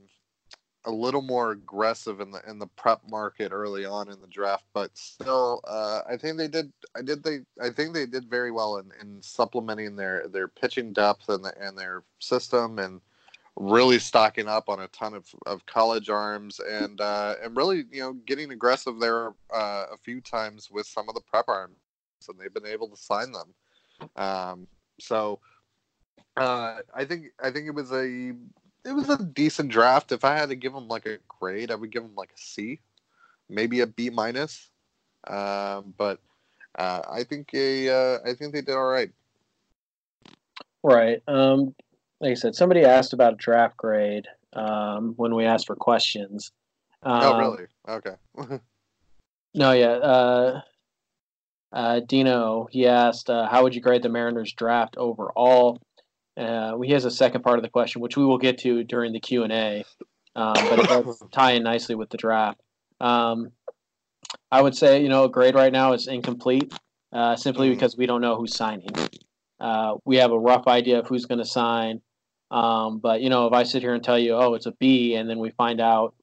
a 0.87 0.90
little 0.90 1.22
more 1.22 1.51
aggressive 1.51 2.20
in 2.20 2.31
the 2.31 2.40
in 2.49 2.59
the 2.59 2.68
prep 2.68 3.01
market 3.11 3.53
early 3.53 3.85
on 3.85 4.11
in 4.11 4.20
the 4.20 4.27
draft, 4.29 4.64
but 4.72 4.96
still 4.96 5.61
uh, 5.66 6.01
I 6.09 6.16
think 6.16 6.38
they 6.38 6.49
did 6.49 6.72
I 6.96 7.03
did 7.03 7.22
they 7.22 7.40
I 7.61 7.70
think 7.70 7.92
they 7.92 8.07
did 8.07 8.31
very 8.31 8.53
well 8.53 8.79
in, 8.79 8.90
in 9.01 9.20
supplementing 9.20 9.96
their 9.96 10.29
their 10.29 10.49
pitching 10.49 10.92
depth 10.92 11.29
and 11.29 11.44
the, 11.44 11.53
and 11.61 11.77
their 11.77 12.05
system 12.20 12.79
and 12.79 13.01
really 13.57 13.99
stocking 13.99 14.49
up 14.49 14.68
on 14.68 14.81
a 14.81 14.88
ton 14.88 15.14
of, 15.14 15.27
of 15.46 15.64
college 15.66 16.09
arms 16.09 16.61
and 16.61 17.01
uh, 17.01 17.35
and 17.42 17.57
really 17.57 17.85
you 17.90 18.01
know 18.01 18.12
getting 18.27 18.53
aggressive 18.53 19.01
there 19.01 19.31
uh, 19.53 19.87
a 19.92 19.96
few 20.05 20.20
times 20.20 20.70
with 20.70 20.87
some 20.87 21.09
of 21.09 21.14
the 21.14 21.22
prep 21.22 21.49
arms 21.49 21.75
and 22.29 22.38
they've 22.38 22.55
been 22.55 22.66
able 22.66 22.88
to 22.88 22.96
sign 22.96 23.33
them. 23.33 23.55
Um, 24.16 24.66
so 25.01 25.40
uh, 26.37 26.79
I 26.94 27.05
think 27.05 27.27
I 27.42 27.51
think 27.51 27.66
it 27.66 27.75
was 27.75 27.92
a 27.92 28.33
it 28.87 28.92
was 28.92 29.09
a 29.09 29.22
decent 29.22 29.70
draft. 29.70 30.12
If 30.12 30.25
I 30.25 30.37
had 30.37 30.49
to 30.51 30.55
give 30.55 30.72
them 30.72 30.88
like 30.88 31.07
a 31.07 31.18
grade, 31.29 31.70
I 31.70 31.75
would 31.75 31.90
give 31.90 32.03
them 32.03 32.14
like 32.16 32.31
a 32.31 32.38
C, 32.38 32.81
maybe 33.49 33.81
a 33.81 33.87
B 33.87 34.11
minus. 34.11 34.70
Um, 35.27 35.92
but 35.99 36.20
uh, 36.79 37.03
I 37.11 37.25
think 37.25 37.53
a 37.53 37.88
uh, 37.90 38.18
I 38.25 38.35
think 38.35 38.55
they 38.55 38.62
did 38.62 38.77
all 38.77 38.85
right. 38.85 39.11
Right. 40.83 41.20
Um, 41.27 41.75
like 42.20 42.31
I 42.31 42.35
said, 42.35 42.55
somebody 42.55 42.85
asked 42.85 43.12
about 43.12 43.35
a 43.35 43.37
draft 43.37 43.77
grade 43.77 44.27
um, 44.53 45.14
when 45.16 45.35
we 45.35 45.44
asked 45.44 45.66
for 45.66 45.77
questions. 45.77 46.53
Um, 47.03 47.22
oh 47.22 47.38
really? 47.38 47.66
Okay. 47.88 48.59
No, 49.57 49.72
yeah. 49.72 49.87
Uh, 49.87 50.61
uh, 51.72 52.01
Dino, 52.01 52.68
he 52.70 52.87
asked, 52.87 53.31
uh, 53.31 53.49
"How 53.49 53.62
would 53.62 53.75
you 53.75 53.81
grade 53.81 54.03
the 54.03 54.11
Mariners 54.11 54.53
draft 54.53 54.99
overall?" 54.99 55.81
Uh, 56.37 56.79
he 56.81 56.92
has 56.92 57.05
a 57.05 57.11
second 57.11 57.42
part 57.42 57.59
of 57.59 57.62
the 57.62 57.68
question, 57.68 58.01
which 58.01 58.16
we 58.16 58.25
will 58.25 58.38
get 58.38 58.59
to 58.59 58.85
during 58.85 59.12
the 59.12 59.20
Q 59.20 59.44
and 59.44 59.53
A, 59.53 59.85
um, 60.35 60.55
but 60.55 60.79
it 60.79 60.88
does 60.88 61.22
tie 61.33 61.53
in 61.53 61.62
nicely 61.62 61.94
with 61.94 62.11
the 62.11 62.18
draft. 62.18 62.61
Um, 63.01 63.53
I 64.51 64.61
would 64.61 64.77
say, 64.77 65.03
you 65.03 65.09
know, 65.09 65.25
a 65.25 65.31
grade 65.31 65.55
right 65.55 65.72
now 65.72 65.92
is 65.92 66.09
incomplete, 66.09 66.72
uh, 67.12 67.37
simply 67.37 67.70
because 67.70 67.96
we 67.96 68.07
don't 68.07 68.20
know 68.20 68.37
who's 68.37 68.55
signing. 68.55 68.90
Uh, 69.59 69.94
we 70.05 70.16
have 70.16 70.33
a 70.33 70.38
rough 70.38 70.66
idea 70.66 70.99
of 70.99 71.07
who's 71.07 71.25
going 71.25 71.38
to 71.38 71.46
sign, 71.46 72.03
um, 72.51 72.99
but 72.99 73.22
you 73.22 73.31
know, 73.31 73.46
if 73.46 73.53
I 73.53 73.62
sit 73.62 73.83
here 73.83 73.94
and 73.94 74.05
tell 74.05 74.18
you, 74.18 74.35
"Oh, 74.35 74.55
it's 74.55 74.66
a 74.66 74.72
B, 74.72 75.14
and 75.14 75.31
then 75.31 75.38
we 75.38 75.51
find 75.51 75.81
out 75.81 76.14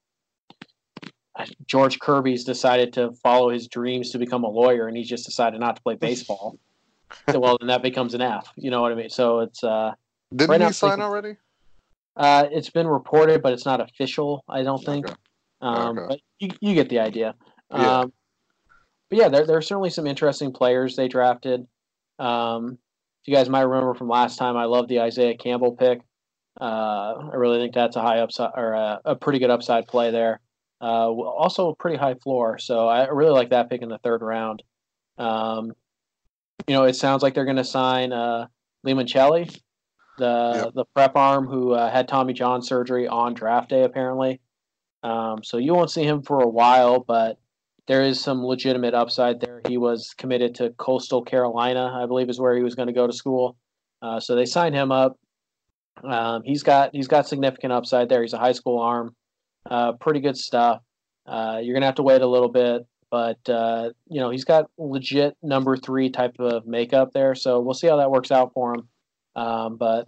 George 1.66 2.00
Kirby's 2.00 2.44
decided 2.44 2.94
to 2.94 3.12
follow 3.24 3.50
his 3.50 3.68
dreams 3.68 4.12
to 4.12 4.20
become 4.20 4.44
a 4.44 4.50
lawyer, 4.50 4.88
and 4.88 4.96
he 4.96 5.04
just 5.04 5.26
decided 5.26 5.60
not 5.60 5.78
to 5.78 5.82
play 5.82 5.96
baseball. 5.96 6.60
so, 7.30 7.40
well, 7.40 7.58
then 7.60 7.68
that 7.68 7.82
becomes 7.82 8.14
an 8.14 8.22
F. 8.22 8.52
You 8.56 8.72
know 8.72 8.82
what 8.82 8.92
I 8.92 8.96
mean? 8.96 9.10
So 9.10 9.40
it's 9.40 9.64
uh, 9.64 9.94
Didn't 10.36 10.50
Right 10.50 10.60
now, 10.60 10.68
he 10.68 10.74
sign 10.74 11.00
like- 11.00 11.08
already? 11.08 11.36
uh, 12.16 12.48
it's 12.52 12.70
been 12.70 12.88
reported, 12.88 13.42
but 13.42 13.54
it's 13.54 13.66
not 13.66 13.82
official. 13.82 14.44
I 14.48 14.64
don't 14.64 14.84
think. 14.84 15.06
Okay. 15.08 15.16
Um, 15.62 15.98
Okay. 15.98 16.08
But 16.10 16.20
you, 16.40 16.50
you 16.62 16.74
get 16.76 16.90
the 16.90 17.00
idea. 17.00 17.36
Yeah. 17.72 18.00
Um, 18.00 18.14
but 19.10 19.20
yeah, 19.20 19.30
there, 19.30 19.46
there 19.46 19.58
are 19.58 19.62
certainly 19.62 19.90
some 19.90 20.08
interesting 20.08 20.52
players 20.52 20.96
they 20.96 21.08
drafted. 21.08 21.66
Um, 22.20 22.78
if 23.22 23.28
you 23.28 23.34
guys 23.34 23.48
might 23.50 23.62
remember 23.62 23.94
from 23.94 24.10
last 24.10 24.38
time, 24.38 24.58
I 24.58 24.66
love 24.66 24.88
the 24.88 25.00
Isaiah 25.02 25.38
Campbell 25.38 25.74
pick. 25.76 26.02
Uh, 26.60 27.30
I 27.32 27.36
really 27.36 27.60
think 27.60 27.74
that's 27.74 27.96
a 27.96 28.02
high 28.02 28.20
upside 28.20 28.52
or 28.56 28.74
a, 28.74 29.02
a 29.06 29.16
pretty 29.16 29.40
good 29.40 29.50
upside 29.50 29.88
play 29.88 30.12
there. 30.12 30.40
Uh, 30.82 31.08
also 31.10 31.70
a 31.70 31.76
pretty 31.76 31.96
high 31.98 32.16
floor, 32.16 32.58
so 32.60 32.88
I 32.90 33.08
really 33.08 33.32
like 33.32 33.50
that 33.52 33.70
pick 33.70 33.82
in 33.82 33.88
the 33.90 33.98
third 34.00 34.22
round. 34.22 34.62
Um, 35.18 35.72
you 36.68 36.76
know, 36.76 36.84
it 36.84 36.94
sounds 36.96 37.24
like 37.24 37.34
they're 37.34 37.46
going 37.46 37.56
to 37.58 37.64
sign 37.64 38.12
uh, 38.12 38.48
Limoncelli, 38.86 39.58
the 40.18 40.64
Yep. 40.66 40.74
the 40.74 40.86
prep 40.94 41.16
arm 41.16 41.48
who 41.48 41.74
uh, 41.74 41.90
had 41.90 42.08
Tommy 42.08 42.34
John 42.34 42.62
surgery 42.62 43.08
on 43.08 43.34
draft 43.34 43.70
day, 43.70 43.84
apparently. 43.84 44.40
Um, 45.04 45.44
so 45.44 45.58
you 45.58 45.74
won't 45.74 45.92
see 45.92 46.04
him 46.04 46.22
for 46.22 46.40
a 46.42 46.48
while, 46.48 47.00
but 47.00 47.38
there 47.88 48.04
is 48.04 48.22
some 48.22 48.46
legitimate 48.46 48.94
upside 48.94 49.42
there. 49.42 49.62
He 49.68 49.78
was 49.78 50.14
committed 50.18 50.56
to 50.56 50.70
Coastal 50.72 51.22
Carolina, 51.24 51.92
I 52.02 52.06
believe, 52.06 52.30
is 52.30 52.40
where 52.40 52.56
he 52.56 52.64
was 52.64 52.76
going 52.76 52.88
to 52.88 52.94
go 52.94 53.06
to 53.08 53.12
school. 53.14 53.58
Uh, 54.02 54.20
so 54.20 54.36
they 54.36 54.46
signed 54.46 54.76
him 54.76 54.92
up. 54.92 55.18
Um, 56.04 56.42
he's 56.44 56.64
got 56.64 56.90
he's 56.94 57.08
got 57.08 57.28
significant 57.28 57.72
upside 57.74 58.10
there. 58.10 58.22
He's 58.22 58.34
a 58.34 58.38
high 58.40 58.52
school 58.54 58.80
arm, 58.80 59.16
uh, 59.70 59.94
pretty 59.94 60.20
good 60.22 60.38
stuff. 60.38 60.82
Uh, 61.26 61.60
you're 61.62 61.74
gonna 61.74 61.86
have 61.86 61.96
to 61.96 62.04
wait 62.04 62.22
a 62.22 62.28
little 62.28 62.50
bit, 62.50 62.86
but 63.12 63.38
uh, 63.48 63.92
you 64.08 64.20
know 64.20 64.30
he's 64.30 64.44
got 64.44 64.70
legit 64.78 65.38
number 65.44 65.78
three 65.78 66.10
type 66.10 66.36
of 66.40 66.66
makeup 66.66 67.12
there. 67.14 67.36
So 67.36 67.60
we'll 67.62 67.76
see 67.76 67.88
how 67.88 67.98
that 67.98 68.12
works 68.12 68.32
out 68.32 68.54
for 68.54 68.74
him. 68.74 68.90
Um, 69.36 69.78
but 69.78 70.08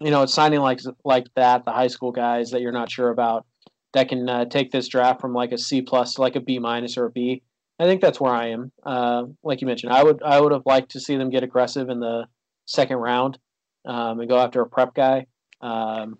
you 0.00 0.10
know, 0.10 0.22
it's 0.22 0.34
signing 0.34 0.60
like 0.60 0.80
like 1.04 1.26
that 1.36 1.64
the 1.64 1.72
high 1.72 1.86
school 1.86 2.12
guys 2.12 2.50
that 2.50 2.60
you're 2.60 2.72
not 2.72 2.90
sure 2.90 3.10
about 3.10 3.46
that 3.92 4.08
can 4.08 4.28
uh, 4.28 4.44
take 4.46 4.70
this 4.70 4.88
draft 4.88 5.20
from 5.20 5.34
like 5.34 5.52
a 5.52 5.58
C 5.58 5.82
plus 5.82 6.14
to 6.14 6.20
like 6.20 6.36
a 6.36 6.40
B 6.40 6.58
minus 6.58 6.96
or 6.96 7.06
a 7.06 7.10
B. 7.10 7.42
I 7.78 7.84
think 7.84 8.00
that's 8.00 8.20
where 8.20 8.32
I 8.32 8.48
am. 8.48 8.72
Uh, 8.84 9.24
like 9.42 9.60
you 9.60 9.66
mentioned, 9.66 9.92
I 9.92 10.02
would 10.02 10.22
I 10.22 10.40
would 10.40 10.52
have 10.52 10.66
liked 10.66 10.92
to 10.92 11.00
see 11.00 11.16
them 11.16 11.30
get 11.30 11.42
aggressive 11.42 11.88
in 11.88 12.00
the 12.00 12.26
second 12.66 12.96
round 12.96 13.38
um, 13.84 14.20
and 14.20 14.28
go 14.28 14.38
after 14.38 14.60
a 14.60 14.68
prep 14.68 14.94
guy. 14.94 15.26
Um, 15.60 16.18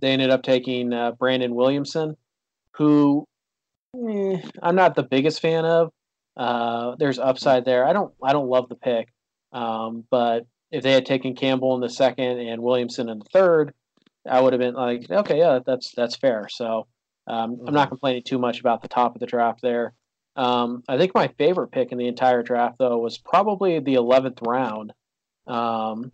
they 0.00 0.12
ended 0.12 0.30
up 0.30 0.42
taking 0.42 0.92
uh, 0.92 1.12
Brandon 1.12 1.54
Williamson, 1.54 2.16
who 2.72 3.26
eh, 3.94 4.40
I'm 4.62 4.76
not 4.76 4.94
the 4.94 5.02
biggest 5.02 5.40
fan 5.40 5.64
of. 5.64 5.90
Uh, 6.36 6.96
there's 6.98 7.18
upside 7.18 7.64
there. 7.64 7.86
I 7.86 7.92
don't 7.92 8.12
I 8.22 8.32
don't 8.32 8.48
love 8.48 8.68
the 8.68 8.74
pick, 8.74 9.08
um, 9.52 10.04
but 10.10 10.46
if 10.74 10.82
they 10.82 10.92
had 10.92 11.06
taken 11.06 11.36
Campbell 11.36 11.74
in 11.76 11.80
the 11.80 11.88
second 11.88 12.40
and 12.40 12.60
Williamson 12.60 13.08
in 13.08 13.20
the 13.20 13.24
third, 13.32 13.72
I 14.28 14.40
would 14.40 14.52
have 14.52 14.60
been 14.60 14.74
like, 14.74 15.08
okay, 15.08 15.38
yeah, 15.38 15.60
that's 15.64 15.92
that's 15.92 16.16
fair. 16.16 16.48
So 16.50 16.88
um, 17.28 17.60
I'm 17.66 17.74
not 17.74 17.88
complaining 17.88 18.24
too 18.24 18.38
much 18.38 18.58
about 18.58 18.82
the 18.82 18.88
top 18.88 19.14
of 19.14 19.20
the 19.20 19.26
draft 19.26 19.62
there. 19.62 19.92
Um, 20.36 20.82
I 20.88 20.98
think 20.98 21.14
my 21.14 21.28
favorite 21.38 21.70
pick 21.70 21.92
in 21.92 21.98
the 21.98 22.08
entire 22.08 22.42
draft, 22.42 22.78
though, 22.78 22.98
was 22.98 23.18
probably 23.18 23.78
the 23.78 23.94
11th 23.94 24.44
round. 24.44 24.92
Um, 25.46 26.10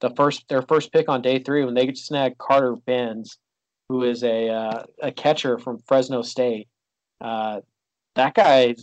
the 0.00 0.10
first, 0.10 0.48
their 0.48 0.62
first 0.62 0.90
pick 0.90 1.10
on 1.10 1.20
day 1.20 1.40
three 1.40 1.64
when 1.64 1.74
they 1.74 1.92
snagged 1.92 2.38
Carter 2.38 2.76
Bins, 2.76 3.36
who 3.90 4.04
is 4.04 4.22
a 4.24 4.48
uh, 4.48 4.84
a 5.02 5.12
catcher 5.12 5.58
from 5.58 5.80
Fresno 5.86 6.22
State. 6.22 6.68
Uh, 7.20 7.60
that 8.14 8.34
guy, 8.34 8.74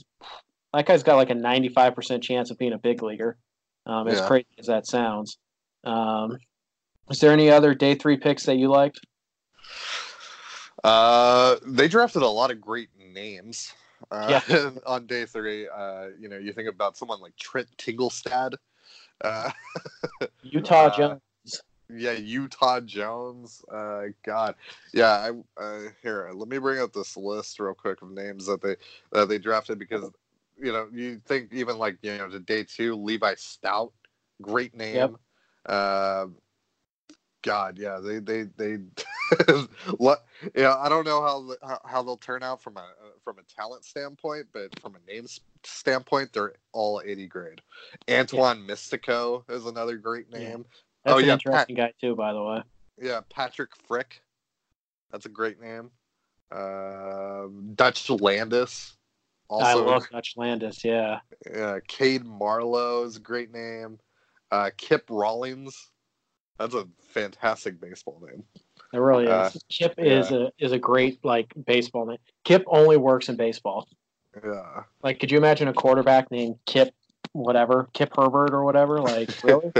that 0.73 0.85
guy's 0.85 1.03
got 1.03 1.15
like 1.15 1.31
a 1.31 1.35
95% 1.35 2.21
chance 2.21 2.51
of 2.51 2.59
being 2.59 2.73
a 2.73 2.77
big 2.77 3.01
leaguer. 3.01 3.37
Um, 3.85 4.07
as 4.07 4.19
Yeah. 4.19 4.27
crazy 4.27 4.47
as 4.57 4.67
that 4.67 4.87
sounds. 4.87 5.37
Um, 5.83 6.37
is 7.09 7.19
there 7.19 7.31
any 7.31 7.49
other 7.51 7.73
day 7.75 7.95
three 7.95 8.17
picks 8.17 8.45
that 8.45 8.57
you 8.57 8.69
liked? 8.69 8.99
Uh, 10.83 11.57
they 11.65 11.87
drafted 11.87 12.21
a 12.21 12.27
lot 12.27 12.51
of 12.51 12.61
great 12.61 12.89
names. 12.97 13.73
Uh, 14.11 14.39
Yeah. 14.49 14.69
on 14.85 15.07
day 15.07 15.25
three, 15.25 15.67
uh, 15.67 16.07
you 16.19 16.29
know, 16.29 16.37
you 16.37 16.53
think 16.53 16.69
about 16.69 16.97
someone 16.97 17.21
like 17.21 17.35
Trent 17.37 17.67
Tingelstad. 17.77 18.55
Uh, 19.21 19.49
Utah 20.43 20.87
Uh, 20.87 20.89
Jones. 20.89 21.61
yeah, 21.95 22.11
Utah 22.11 22.79
Jones. 22.81 23.63
Uh, 23.71 24.05
God, 24.25 24.55
yeah. 24.93 25.31
I 25.57 25.61
uh, 25.63 25.81
here, 26.01 26.31
let 26.33 26.47
me 26.49 26.57
bring 26.57 26.79
up 26.79 26.93
this 26.93 27.15
list 27.15 27.59
real 27.59 27.73
quick 27.73 28.01
of 28.01 28.11
names 28.11 28.45
that 28.47 28.61
they 28.61 28.75
that 29.11 29.29
they 29.29 29.37
drafted 29.37 29.79
because 29.79 30.09
you 30.57 30.71
know 30.71 30.87
you 30.91 31.21
think 31.25 31.53
even 31.53 31.77
like 31.77 31.97
you 32.01 32.17
know 32.17 32.29
to 32.29 32.39
day 32.39 32.63
two, 32.63 32.95
Levi 32.95 33.35
Stout, 33.35 33.93
great 34.41 34.75
name. 34.75 35.17
Yep. 35.67 35.73
Um, 35.75 36.35
God, 37.43 37.77
yeah, 37.77 37.99
they 37.99 38.19
they 38.19 38.43
they. 38.57 38.77
What 39.97 40.23
yeah, 40.55 40.75
I 40.77 40.87
don't 40.87 41.05
know 41.05 41.21
how 41.21 41.79
how, 41.83 42.03
they'll 42.03 42.17
turn 42.17 42.43
out 42.43 42.61
from 42.61 42.77
a 42.77 42.81
uh, 42.81 43.09
from 43.23 43.37
a 43.39 43.43
talent 43.43 43.83
standpoint, 43.83 44.47
but 44.53 44.79
from 44.79 44.95
a 44.95 45.11
name 45.11 45.25
standpoint, 45.63 46.31
they're 46.31 46.53
all 46.73 47.01
eighty 47.03 47.25
grade. 47.25 47.61
Antoine 48.09 48.67
Mistico 48.67 49.49
is 49.49 49.65
another 49.65 49.97
great 49.97 50.27
Yeah. 50.31 50.39
name. 50.39 50.65
That's 51.03 51.15
oh, 51.15 51.17
an 51.17 51.25
yeah, 51.25 51.33
interesting 51.33 51.75
guy 51.75 51.93
too, 51.99 52.15
by 52.15 52.33
the 52.33 52.43
way. 52.43 52.61
Yeah, 53.01 53.21
Patrick 53.29 53.75
Frick. 53.87 54.21
That's 55.11 55.25
a 55.25 55.29
great 55.29 55.59
name. 55.59 55.89
Um, 56.51 57.73
Dutch 57.75 58.09
Landis. 58.09 58.95
I 59.49 59.73
love 59.73 60.07
Dutch 60.11 60.33
Landis. 60.37 60.83
Yeah, 60.83 61.19
uh, 61.55 61.79
Cade 61.87 62.25
Marlowe 62.25 63.03
is 63.03 63.17
a 63.17 63.19
great 63.19 63.53
name. 63.53 63.99
Uh, 64.51 64.71
Kip 64.77 65.05
Rawlings. 65.09 65.91
That's 66.57 66.73
a 66.73 66.87
fantastic 67.09 67.81
baseball 67.81 68.21
name. 68.25 68.43
it 68.93 68.97
really 68.97 69.25
is. 69.25 69.29
Uh, 69.29 69.51
Kip 69.69 69.95
is 69.97 70.31
a 70.31 70.51
is 70.57 70.71
a 70.71 70.79
great 70.79 71.23
like 71.23 71.53
baseball 71.65 72.05
name. 72.05 72.17
Kip 72.43 72.63
only 72.67 72.97
works 72.97 73.29
in 73.29 73.35
baseball. 73.35 73.87
Yeah. 74.43 74.83
Like, 75.03 75.19
could 75.19 75.31
you 75.31 75.37
imagine 75.37 75.67
a 75.67 75.73
quarterback 75.73 76.31
named 76.31 76.57
Kip, 76.65 76.93
whatever, 77.31 77.89
Kip 77.93 78.13
Herbert 78.15 78.53
or 78.53 78.63
whatever? 78.63 78.99
Like, 78.99 79.29
really? 79.43 79.71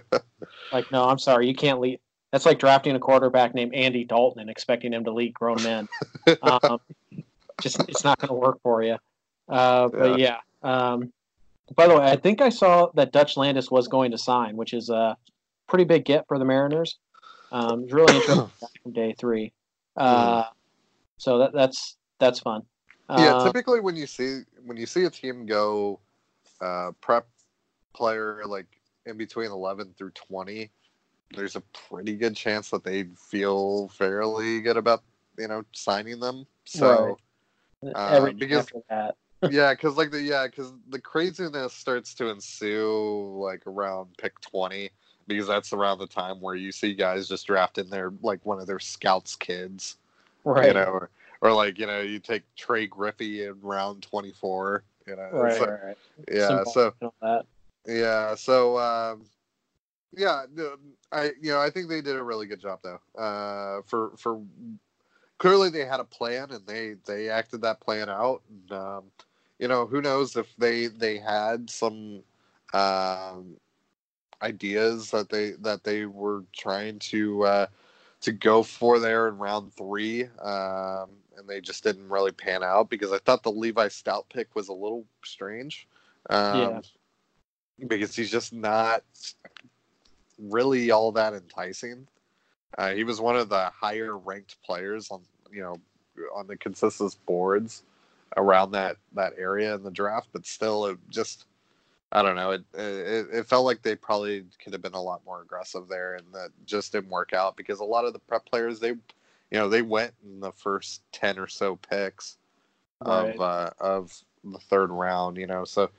like, 0.72 0.90
no, 0.92 1.08
I'm 1.08 1.18
sorry, 1.18 1.48
you 1.48 1.54
can't 1.54 1.80
lead. 1.80 2.00
That's 2.32 2.44
like 2.44 2.58
drafting 2.58 2.94
a 2.94 2.98
quarterback 2.98 3.54
named 3.54 3.74
Andy 3.74 4.04
Dalton 4.04 4.40
and 4.42 4.50
expecting 4.50 4.92
him 4.92 5.04
to 5.04 5.12
lead 5.12 5.32
grown 5.34 5.62
men. 5.62 5.88
Um, 6.42 6.78
just 7.60 7.80
it's 7.88 8.04
not 8.04 8.18
going 8.18 8.28
to 8.28 8.34
work 8.34 8.60
for 8.62 8.82
you. 8.82 8.96
Uh, 9.48 9.88
but 9.88 10.18
yeah. 10.18 10.38
Um, 10.62 11.12
by 11.74 11.86
the 11.86 11.98
way, 11.98 12.04
I 12.04 12.16
think 12.16 12.40
I 12.40 12.48
saw 12.48 12.88
that 12.94 13.12
Dutch 13.12 13.36
Landis 13.36 13.70
was 13.70 13.88
going 13.88 14.10
to 14.12 14.18
sign, 14.18 14.56
which 14.56 14.72
is 14.72 14.88
a 14.88 15.16
pretty 15.66 15.84
big 15.84 16.04
get 16.04 16.26
for 16.26 16.38
the 16.38 16.44
Mariners. 16.44 16.98
Um, 17.52 17.84
it's 17.84 17.92
really 17.92 18.16
interesting 18.16 18.50
from 18.82 18.92
day 18.92 19.14
three. 19.18 19.52
Uh, 19.96 20.44
so 21.18 21.38
that 21.38 21.52
that's 21.52 21.96
that's 22.18 22.40
fun. 22.40 22.62
yeah, 23.10 23.34
Uh, 23.34 23.44
typically 23.44 23.80
when 23.80 23.96
you 23.96 24.06
see 24.06 24.40
when 24.64 24.76
you 24.76 24.86
see 24.86 25.04
a 25.04 25.10
team 25.10 25.46
go 25.46 26.00
uh, 26.60 26.92
prep 27.00 27.26
player 27.94 28.42
like 28.46 28.66
in 29.06 29.16
between 29.16 29.50
eleven 29.50 29.94
through 29.96 30.10
twenty, 30.10 30.70
there's 31.34 31.56
a 31.56 31.62
pretty 31.88 32.16
good 32.16 32.36
chance 32.36 32.70
that 32.70 32.84
they 32.84 33.04
feel 33.16 33.88
fairly 33.88 34.60
good 34.60 34.76
about 34.76 35.02
you 35.38 35.48
know 35.48 35.64
signing 35.72 36.20
them. 36.20 36.46
So 36.64 37.18
uh, 37.94 38.20
because- 38.38 38.66
yeah, 39.50 39.72
because 39.72 39.96
like 39.96 40.10
the 40.10 40.20
yeah, 40.20 40.46
because 40.46 40.72
the 40.88 41.00
craziness 41.00 41.72
starts 41.72 42.12
to 42.14 42.28
ensue 42.28 43.38
like 43.40 43.66
around 43.66 44.08
pick 44.18 44.40
twenty 44.40 44.90
because 45.28 45.46
that's 45.46 45.72
around 45.72 45.98
the 45.98 46.06
time 46.06 46.40
where 46.40 46.54
you 46.56 46.72
see 46.72 46.92
guys 46.94 47.28
just 47.28 47.46
drafting 47.46 47.88
their 47.88 48.12
like 48.22 48.44
one 48.44 48.58
of 48.60 48.66
their 48.66 48.80
scouts 48.80 49.36
kids, 49.36 49.96
Right. 50.44 50.68
you 50.68 50.74
know, 50.74 50.84
or, 50.86 51.10
or 51.40 51.52
like 51.52 51.78
you 51.78 51.86
know 51.86 52.00
you 52.00 52.18
take 52.18 52.42
Trey 52.56 52.86
Griffey 52.88 53.44
in 53.44 53.60
round 53.60 54.02
twenty 54.02 54.32
four, 54.32 54.82
you 55.06 55.14
know, 55.14 55.28
right, 55.32 55.56
so- 55.56 55.66
right, 55.66 55.84
right. 55.84 55.96
yeah, 56.32 56.64
so 56.64 56.94
yeah, 57.86 58.34
so 58.34 58.76
um, 58.78 59.24
yeah, 60.16 60.46
I 61.12 61.26
you 61.40 61.52
know 61.52 61.60
I 61.60 61.70
think 61.70 61.88
they 61.88 62.00
did 62.00 62.16
a 62.16 62.22
really 62.24 62.46
good 62.46 62.60
job 62.60 62.80
though. 62.82 62.98
Uh, 63.16 63.82
for 63.86 64.12
for 64.16 64.40
clearly 65.38 65.70
they 65.70 65.84
had 65.84 66.00
a 66.00 66.04
plan 66.04 66.50
and 66.50 66.66
they 66.66 66.96
they 67.06 67.30
acted 67.30 67.62
that 67.62 67.80
plan 67.80 68.08
out. 68.08 68.42
And, 68.48 68.72
um, 68.72 69.04
you 69.58 69.68
know 69.68 69.86
who 69.86 70.00
knows 70.00 70.36
if 70.36 70.54
they 70.56 70.86
they 70.86 71.18
had 71.18 71.70
some 71.70 72.22
um, 72.74 73.56
ideas 74.42 75.10
that 75.10 75.30
they 75.30 75.52
that 75.60 75.84
they 75.84 76.06
were 76.06 76.44
trying 76.56 76.98
to 77.00 77.44
uh, 77.44 77.66
to 78.20 78.32
go 78.32 78.62
for 78.62 78.98
there 78.98 79.28
in 79.28 79.38
round 79.38 79.72
three, 79.74 80.24
um, 80.42 81.10
and 81.36 81.48
they 81.48 81.60
just 81.60 81.82
didn't 81.82 82.08
really 82.08 82.32
pan 82.32 82.62
out 82.62 82.90
because 82.90 83.12
I 83.12 83.18
thought 83.18 83.42
the 83.42 83.52
Levi 83.52 83.88
Stout 83.88 84.26
pick 84.32 84.54
was 84.54 84.68
a 84.68 84.72
little 84.72 85.04
strange. 85.24 85.88
Um, 86.30 86.58
Yeah. 86.58 86.80
Because 87.86 88.16
he's 88.16 88.30
just 88.30 88.52
not 88.52 89.04
really 90.36 90.90
all 90.90 91.12
that 91.12 91.32
enticing. 91.32 92.08
Uh, 92.76 92.92
he 92.92 93.04
was 93.04 93.20
one 93.20 93.36
of 93.36 93.48
the 93.48 93.70
higher 93.70 94.16
ranked 94.16 94.60
players 94.62 95.10
on 95.10 95.22
you 95.50 95.62
know 95.62 95.76
on 96.34 96.46
the 96.46 96.56
consensus 96.56 97.14
boards 97.14 97.82
around 98.36 98.72
that 98.72 98.96
that 99.14 99.32
area 99.38 99.74
in 99.74 99.82
the 99.82 99.90
draft, 99.90 100.28
but 100.32 100.46
still, 100.46 100.86
it 100.86 100.98
just 101.08 101.46
I 102.12 102.22
don't 102.22 102.36
know. 102.36 102.52
It, 102.52 102.64
it 102.74 103.26
it 103.32 103.46
felt 103.46 103.66
like 103.66 103.82
they 103.82 103.96
probably 103.96 104.46
could 104.62 104.72
have 104.72 104.82
been 104.82 104.94
a 104.94 105.02
lot 105.02 105.24
more 105.26 105.42
aggressive 105.42 105.88
there, 105.88 106.14
and 106.14 106.26
that 106.34 106.50
just 106.66 106.92
didn't 106.92 107.10
work 107.10 107.32
out 107.34 107.56
because 107.56 107.80
a 107.80 107.84
lot 107.84 108.04
of 108.06 108.12
the 108.14 108.18
prep 108.20 108.46
players 108.46 108.80
they, 108.80 108.90
you 108.90 108.98
know, 109.52 109.68
they 109.68 109.82
went 109.82 110.14
in 110.24 110.40
the 110.40 110.52
first 110.52 111.02
ten 111.12 111.38
or 111.38 111.46
so 111.48 111.76
picks 111.76 112.38
Right. 113.00 113.36
of 113.36 113.40
uh, 113.40 113.70
of 113.80 114.12
the 114.44 114.58
third 114.58 114.90
round. 114.90 115.36
You 115.36 115.46
know, 115.46 115.64
so 115.64 115.90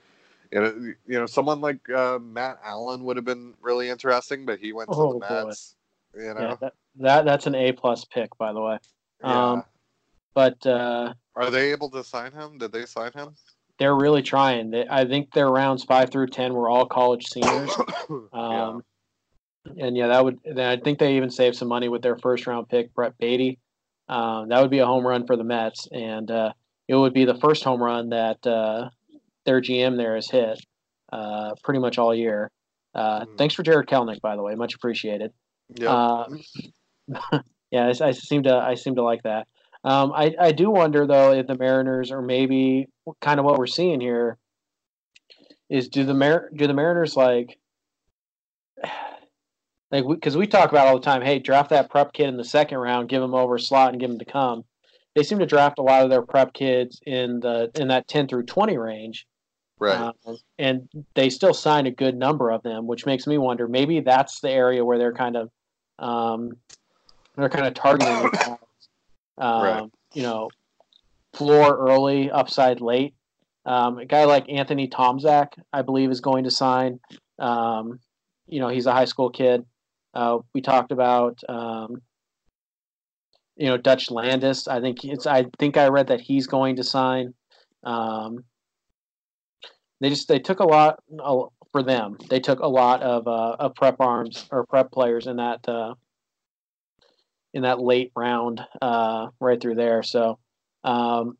you 0.51 0.61
know, 0.61 0.93
you 1.07 1.19
know, 1.19 1.25
someone 1.27 1.61
like 1.61 1.89
uh, 1.89 2.19
Matt 2.19 2.59
Allen 2.63 3.03
would 3.05 3.17
have 3.17 3.25
been 3.25 3.55
really 3.61 3.89
interesting, 3.89 4.45
but 4.45 4.59
he 4.59 4.73
went 4.73 4.91
to 4.93 4.97
Oh, 4.97 5.13
the 5.19 5.21
boy. 5.27 5.53
You 6.19 6.33
Yeah, 6.39 6.55
that, 6.61 6.73
that 6.97 7.25
that's 7.25 7.47
an 7.47 7.55
A 7.55 7.71
plus 7.71 8.05
pick, 8.05 8.37
by 8.37 8.53
the 8.53 8.61
way. 8.61 8.77
Yeah. 9.23 9.51
Um, 9.51 9.63
but 10.33 10.65
uh, 10.65 11.13
Are 11.35 11.49
they 11.49 11.71
able 11.71 11.89
to 11.91 12.03
sign 12.03 12.31
him? 12.31 12.57
Did 12.57 12.71
they 12.71 12.85
sign 12.85 13.11
him? 13.13 13.35
they're 13.79 13.95
really 13.95 14.21
trying. 14.21 14.71
They, 14.71 14.85
I 14.89 15.05
think 15.05 15.31
their 15.33 15.49
rounds 15.49 15.85
five 15.85 16.11
through 16.11 16.27
ten 16.27 16.53
were 16.53 16.69
all 16.69 16.85
college 16.85 17.25
seniors. 17.27 17.71
yeah. 18.09 18.67
Um, 18.67 18.83
And 19.77 19.95
yeah, 19.97 20.07
that 20.07 20.23
would. 20.23 20.39
Then 20.43 20.67
I 20.67 20.77
think 20.81 20.99
they 20.99 21.15
even 21.15 21.29
saved 21.29 21.55
some 21.55 21.67
money 21.67 21.89
with 21.89 22.01
their 22.01 22.17
first 22.17 22.45
round 22.45 22.69
pick, 22.69 22.93
Brett 22.93 23.17
Baty. 23.17 23.57
Um, 24.07 24.49
that 24.49 24.61
would 24.61 24.71
be 24.71 24.79
a 24.79 24.85
home 24.85 25.05
run 25.05 25.25
for 25.25 25.37
the 25.37 25.43
Mets, 25.43 25.87
and 25.91 26.29
uh, 26.29 26.51
it 26.87 26.95
would 26.95 27.13
be 27.13 27.25
the 27.25 27.35
first 27.39 27.63
home 27.63 27.81
run 27.81 28.09
that 28.09 28.45
uh, 28.45 28.89
their 29.45 29.61
GM 29.61 29.97
there 29.97 30.15
has 30.15 30.29
hit 30.29 30.59
uh, 31.13 31.53
pretty 31.63 31.79
much 31.79 31.97
all 31.97 32.13
year. 32.13 32.51
Uh, 32.95 33.25
Mhm. 33.25 33.37
Thanks 33.37 33.53
for 33.53 33.63
Jarred 33.63 33.87
Kelenic, 33.87 34.19
by 34.21 34.35
the 34.35 34.41
way, 34.41 34.55
much 34.55 34.73
appreciated. 34.73 35.31
Yeah. 35.75 35.91
Uh, 35.91 36.27
yeah, 37.71 37.91
I, 38.01 38.07
I 38.07 38.11
seem 38.11 38.43
to 38.43 38.55
I 38.55 38.75
seem 38.75 38.95
to 38.95 39.03
like 39.03 39.23
that. 39.23 39.47
Um, 39.83 40.11
I 40.13 40.35
I 40.39 40.51
do 40.51 40.69
wonder 40.69 41.07
though 41.07 41.33
if 41.33 41.47
the 41.47 41.57
Mariners 41.57 42.11
or 42.11 42.21
maybe 42.21 42.87
kind 43.21 43.39
of 43.39 43.45
what 43.45 43.57
we're 43.57 43.67
seeing 43.67 44.01
here 44.01 44.37
is 45.69 45.87
do 45.87 46.03
the 46.03 46.13
Mar- 46.13 46.49
do 46.55 46.67
the 46.67 46.73
Mariners 46.73 47.15
like 47.15 47.57
like 49.91 50.05
because 50.07 50.35
we, 50.35 50.47
talk 50.47 50.71
about 50.71 50.87
all 50.87 50.99
the 50.99 51.05
time, 51.05 51.21
hey, 51.21 51.39
draft 51.39 51.69
that 51.69 51.89
prep 51.89 52.13
kid 52.13 52.27
in 52.27 52.37
the 52.37 52.43
second 52.43 52.77
round, 52.77 53.09
give 53.09 53.23
him 53.23 53.33
over 53.33 53.55
a 53.55 53.59
slot, 53.59 53.91
and 53.91 53.99
give 53.99 54.09
him 54.09 54.19
to 54.19 54.25
come. 54.25 54.63
They 55.15 55.23
seem 55.23 55.39
to 55.39 55.45
draft 55.45 55.79
a 55.79 55.83
lot 55.83 56.03
of 56.03 56.09
their 56.09 56.21
prep 56.21 56.53
kids 56.53 56.99
in 57.05 57.39
the 57.39 57.71
in 57.75 57.87
that 57.87 58.07
ten 58.07 58.27
through 58.27 58.43
twenty 58.43 58.77
range, 58.77 59.27
right. 59.79 60.13
um, 60.27 60.37
and 60.57 60.87
they 61.15 61.29
still 61.29 61.53
sign 61.53 61.87
a 61.87 61.91
good 61.91 62.15
number 62.15 62.51
of 62.51 62.63
them, 62.63 62.85
which 62.85 63.05
makes 63.05 63.25
me 63.25 63.37
wonder 63.37 63.67
maybe 63.67 64.01
that's 64.01 64.39
the 64.41 64.51
area 64.51 64.85
where 64.85 64.97
they're 64.97 65.13
kind 65.13 65.35
of 65.35 65.49
um, 65.99 66.51
they're 67.35 67.49
kind 67.49 67.67
of 67.67 67.73
targeting 67.73 68.29
guys. 68.31 68.47
um, 69.37 69.63
Right. 69.63 69.89
you 70.13 70.23
know 70.23 70.49
floor 71.33 71.77
early, 71.77 72.31
upside 72.31 72.81
late. 72.81 73.13
Um, 73.65 73.99
a 73.99 74.05
guy 74.05 74.25
like 74.25 74.49
Anthony 74.49 74.87
Tomczak, 74.87 75.49
I 75.71 75.81
believe, 75.83 76.09
is 76.09 76.21
going 76.21 76.45
to 76.45 76.51
sign. 76.51 76.99
Um, 77.37 77.99
you 78.47 78.59
know, 78.59 78.69
he's 78.69 78.87
a 78.87 78.91
high 78.93 79.05
school 79.05 79.29
kid. 79.29 79.65
Uh, 80.13 80.39
we 80.53 80.61
talked 80.61 80.91
about 80.91 81.39
um, 81.47 82.01
you 83.55 83.67
know 83.67 83.77
Dutch 83.77 84.09
Landis. 84.09 84.67
I 84.67 84.81
think 84.81 85.03
it's. 85.03 85.27
I 85.27 85.45
think 85.59 85.77
I 85.77 85.87
read 85.87 86.07
that 86.07 86.21
he's 86.21 86.47
going 86.47 86.77
to 86.77 86.83
sign. 86.83 87.33
Um, 87.83 88.43
they 90.01 90.09
just 90.09 90.27
they 90.27 90.39
took 90.39 90.59
a 90.59 90.65
lot 90.65 90.99
uh, 91.23 91.43
for 91.71 91.83
them. 91.83 92.17
They 92.29 92.39
took 92.39 92.59
a 92.59 92.67
lot 92.67 93.01
of 93.01 93.27
uh, 93.27 93.55
of 93.59 93.75
prep 93.75 93.97
arms 93.99 94.47
or 94.51 94.65
prep 94.65 94.91
players 94.91 95.27
in 95.27 95.37
that 95.37 95.67
uh, 95.67 95.93
in 97.53 97.63
that 97.63 97.79
late 97.79 98.11
round 98.15 98.61
uh, 98.81 99.27
right 99.39 99.59
through 99.59 99.75
there. 99.75 100.03
So 100.03 100.39
um, 100.83 101.37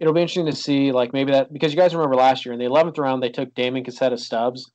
it'll 0.00 0.14
be 0.14 0.20
interesting 0.20 0.46
to 0.46 0.54
see 0.54 0.92
like 0.92 1.12
maybe 1.12 1.32
that 1.32 1.52
because 1.52 1.72
you 1.72 1.78
guys 1.78 1.94
remember 1.94 2.16
last 2.16 2.44
year 2.44 2.52
in 2.52 2.58
the 2.58 2.66
eleventh 2.66 2.98
round 2.98 3.22
they 3.22 3.28
took 3.30 3.54
Damon 3.54 3.84
Casetta-Stubbs 3.84 4.70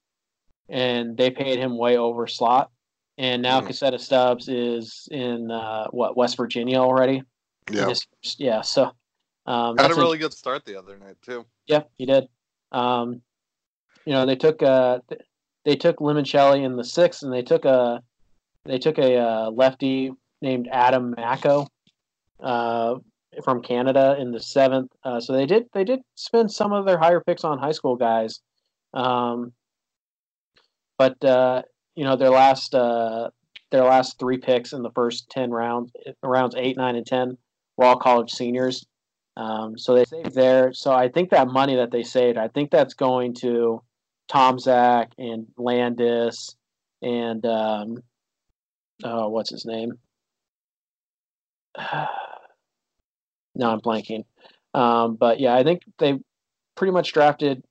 and 0.70 1.18
they 1.18 1.30
paid 1.30 1.60
him 1.60 1.78
way 1.78 1.98
over 1.98 2.28
slot. 2.28 2.70
And 3.18 3.42
now 3.42 3.62
Mhm. 3.62 3.68
Casetta-Stubbs 3.68 4.48
is 4.48 5.08
in 5.12 5.52
uh, 5.52 5.88
what 5.92 6.16
West 6.16 6.38
Virginia 6.38 6.78
already. 6.80 7.24
Yeah. 7.70 7.90
His- 7.90 8.08
yeah. 8.38 8.62
So 8.62 8.92
um, 9.46 9.76
Had 9.78 9.86
a 9.86 9.88
that's 9.90 9.98
really 9.98 10.18
good 10.18 10.34
start 10.34 10.66
the 10.66 10.78
other 10.78 10.98
night 10.98 11.18
too. 11.22 11.46
yeah, 11.68 11.84
he 11.98 12.06
did. 12.06 12.28
Um, 12.72 13.22
you 14.06 14.14
know, 14.14 14.26
they 14.26 14.36
took 14.36 14.62
uh, 14.64 15.00
they 15.66 15.76
took 15.76 15.98
Limoncelli 15.98 16.64
in 16.64 16.76
the 16.76 16.84
sixth, 16.84 17.24
and 17.24 17.34
they 17.34 17.44
took 17.44 17.66
a 17.66 18.02
they 18.66 18.78
took 18.78 18.98
a 18.98 19.18
uh, 19.18 19.52
lefty 19.52 20.12
named 20.42 20.68
Adam 20.72 21.14
Macko 21.16 21.68
uh, 22.40 22.96
from 23.44 23.62
Canada 23.62 24.16
in 24.20 24.32
the 24.32 24.40
seventh. 24.40 24.92
Uh, 25.04 25.20
so 25.20 25.34
they 25.34 25.46
did 25.46 25.66
they 25.74 25.84
did 25.84 26.02
spend 26.16 26.52
some 26.52 26.74
of 26.74 26.86
their 26.86 26.98
higher 26.98 27.22
picks 27.22 27.44
on 27.44 27.60
high 27.60 27.72
school 27.72 27.96
guys, 27.96 28.42
um, 28.94 29.54
but 30.98 31.24
uh, 31.24 31.62
you 31.96 32.04
know 32.04 32.16
their 32.16 32.30
last 32.30 32.74
uh, 32.74 33.30
their 33.72 33.84
last 33.84 34.20
three 34.20 34.38
picks 34.38 34.74
in 34.74 34.82
the 34.82 34.92
first 34.92 35.30
ten 35.30 35.52
rounds, 35.52 35.92
rounds 36.24 36.56
eight, 36.58 36.78
nine, 36.78 36.96
and 36.96 37.06
ten, 37.06 37.38
were 37.78 37.86
all 37.86 37.98
college 37.98 38.32
seniors. 38.32 38.86
Um, 39.38 39.78
so 39.78 39.96
they 39.96 40.04
saved 40.06 40.36
there. 40.36 40.74
So 40.74 40.92
I 40.92 41.08
think 41.08 41.30
that 41.30 41.48
money 41.48 41.76
that 41.78 41.92
they 41.92 42.04
saved, 42.04 42.38
I 42.38 42.50
think 42.50 42.70
that's 42.70 42.94
going 42.94 43.34
to 43.36 43.82
Tomczak 44.32 45.12
and 45.18 45.48
Landis 45.58 46.56
and 47.02 47.46
um, 47.46 48.04
oh, 49.04 49.28
what's 49.30 49.50
his 49.50 49.66
name? 49.66 49.94
no, 51.78 53.70
I'm 53.72 53.82
blanking. 53.82 54.24
Um, 54.74 55.16
but 55.16 55.40
yeah, 55.40 55.56
I 55.56 55.64
think 55.64 55.82
they 56.00 56.20
pretty 56.76 56.92
much 56.94 57.12
drafted. 57.12 57.64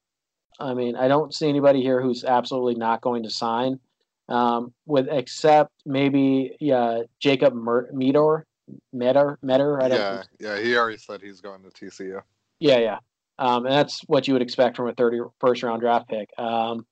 I 0.59 0.75
mean, 0.75 0.97
I 0.97 1.09
don't 1.09 1.33
see 1.33 1.49
anybody 1.49 1.81
here 1.81 2.03
who's 2.03 2.25
absolutely 2.25 2.75
not 2.75 3.01
going 3.01 3.23
to 3.23 3.31
sign, 3.31 3.81
um, 4.29 4.75
with 4.85 5.09
except 5.11 5.73
maybe 5.87 6.57
yeah, 6.61 7.03
Jacob 7.21 7.55
Mer- 7.55 7.89
Medor, 7.93 8.45
Metter, 8.93 9.39
Metter. 9.43 9.83
I 9.83 9.89
don't. 9.89 9.99
Yeah, 9.99 10.23
yeah. 10.39 10.61
He 10.61 10.77
already 10.77 10.99
said 10.99 11.23
he's 11.23 11.41
going 11.41 11.63
to 11.63 11.71
TCU. 11.71 12.21
Yeah, 12.59 12.79
yeah. 12.79 12.99
Um, 13.41 13.65
and 13.65 13.75
that's 13.75 14.03
what 14.07 14.29
you 14.29 14.35
would 14.35 14.43
expect 14.43 14.77
from 14.77 14.89
a 14.89 14.93
30 14.93 15.21
first 15.41 15.63
round 15.63 15.81
draft 15.81 16.09
pick. 16.09 16.29
Um, 16.39 16.87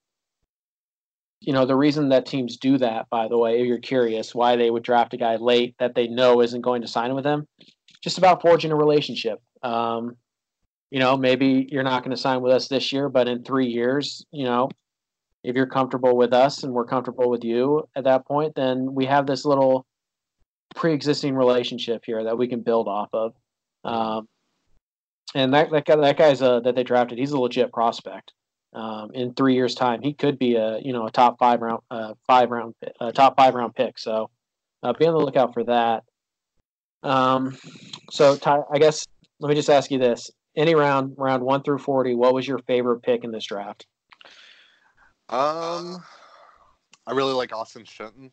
you 1.41 1.53
know, 1.53 1.67
the 1.67 1.77
reason 1.77 2.09
that 2.09 2.27
teams 2.27 2.57
do 2.57 2.79
that, 2.79 3.09
by 3.11 3.29
the 3.29 3.39
way, 3.39 3.61
if 3.61 3.67
you're 3.67 3.79
curious 3.79 4.35
why 4.35 4.57
they 4.57 4.71
would 4.71 4.83
draft 4.83 5.15
a 5.15 5.19
guy 5.19 5.37
late 5.37 5.77
that 5.79 5.95
they 5.95 6.09
know 6.09 6.41
isn't 6.41 6.63
going 6.63 6.83
to 6.83 6.89
sign 6.89 7.15
with 7.15 7.23
them, 7.23 7.47
just 8.03 8.19
about 8.19 8.41
forging 8.41 8.73
a 8.73 8.77
relationship. 8.77 9.41
Um, 9.63 10.17
you 10.91 10.99
know, 10.99 11.17
maybe 11.19 11.69
you're 11.71 11.85
not 11.85 12.03
going 12.03 12.17
to 12.17 12.21
sign 12.21 12.41
with 12.41 12.53
us 12.53 12.67
this 12.67 12.93
year, 12.93 13.11
but 13.11 13.29
in 13.29 13.45
three 13.45 13.69
years, 13.69 14.25
you 14.33 14.45
know, 14.45 14.71
if 15.45 15.55
you're 15.55 15.67
comfortable 15.67 16.17
with 16.17 16.33
us 16.33 16.65
and 16.65 16.73
we're 16.73 16.87
comfortable 16.87 17.31
with 17.31 17.45
you 17.45 17.87
at 17.95 18.05
that 18.05 18.27
point, 18.27 18.55
then 18.57 18.95
we 18.95 19.05
have 19.05 19.27
this 19.27 19.45
little 19.45 19.87
pre-existing 20.75 21.35
relationship 21.35 22.03
here 22.07 22.25
that 22.25 22.39
we 22.39 22.49
can 22.49 22.63
build 22.63 22.89
off 22.89 23.11
of. 23.13 23.35
Um, 23.85 24.29
and 25.35 25.53
that 25.55 25.71
that 25.71 25.85
guy 25.85 25.97
that 25.97 26.17
guy's 26.17 26.43
a 26.43 26.61
that 26.64 26.75
they 26.75 26.85
drafted. 26.85 27.19
He's 27.19 27.33
a 27.33 27.41
legit 27.41 27.73
prospect. 27.73 28.33
Um, 28.75 29.11
in 29.14 29.33
three 29.33 29.55
years' 29.55 29.75
time, 29.75 30.03
he 30.03 30.12
could 30.12 30.38
be 30.38 30.57
a 30.57 30.79
you 30.81 30.93
know 30.93 31.07
a 31.07 31.11
top 31.11 31.38
five 31.38 31.61
round 31.61 31.81
uh, 31.91 32.14
five 32.27 32.51
round 32.51 32.75
uh, 33.01 33.12
top 33.12 33.37
five 33.37 33.55
round 33.55 33.75
pick. 33.75 33.99
So 33.99 34.31
uh, 34.83 34.93
be 34.93 35.07
on 35.07 35.14
the 35.14 35.21
lookout 35.21 35.55
for 35.55 35.64
that. 35.64 36.05
Um, 37.03 37.57
so 38.11 38.37
Ty, 38.37 38.61
I 38.73 38.79
guess 38.79 39.07
let 39.41 39.49
me 39.49 39.55
just 39.55 39.71
ask 39.71 39.91
you 39.91 39.99
this: 39.99 40.31
any 40.57 40.75
round 40.75 41.14
round 41.17 41.43
one 41.43 41.62
through 41.62 41.79
forty, 41.79 42.14
what 42.14 42.35
was 42.35 42.47
your 42.47 42.59
favorite 42.59 43.01
pick 43.01 43.25
in 43.25 43.31
this 43.31 43.45
draft? 43.45 43.87
Um, 45.31 46.03
I 47.07 47.12
really 47.12 47.35
like 47.35 47.53
Austin 47.53 47.85
Shenton. 47.85 48.31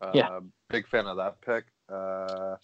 Uh, 0.00 0.12
Yeah. 0.14 0.40
Big 0.68 0.86
fan 0.86 1.06
of 1.06 1.16
that 1.16 1.40
pick. 1.40 1.64
Uh, 1.88 2.56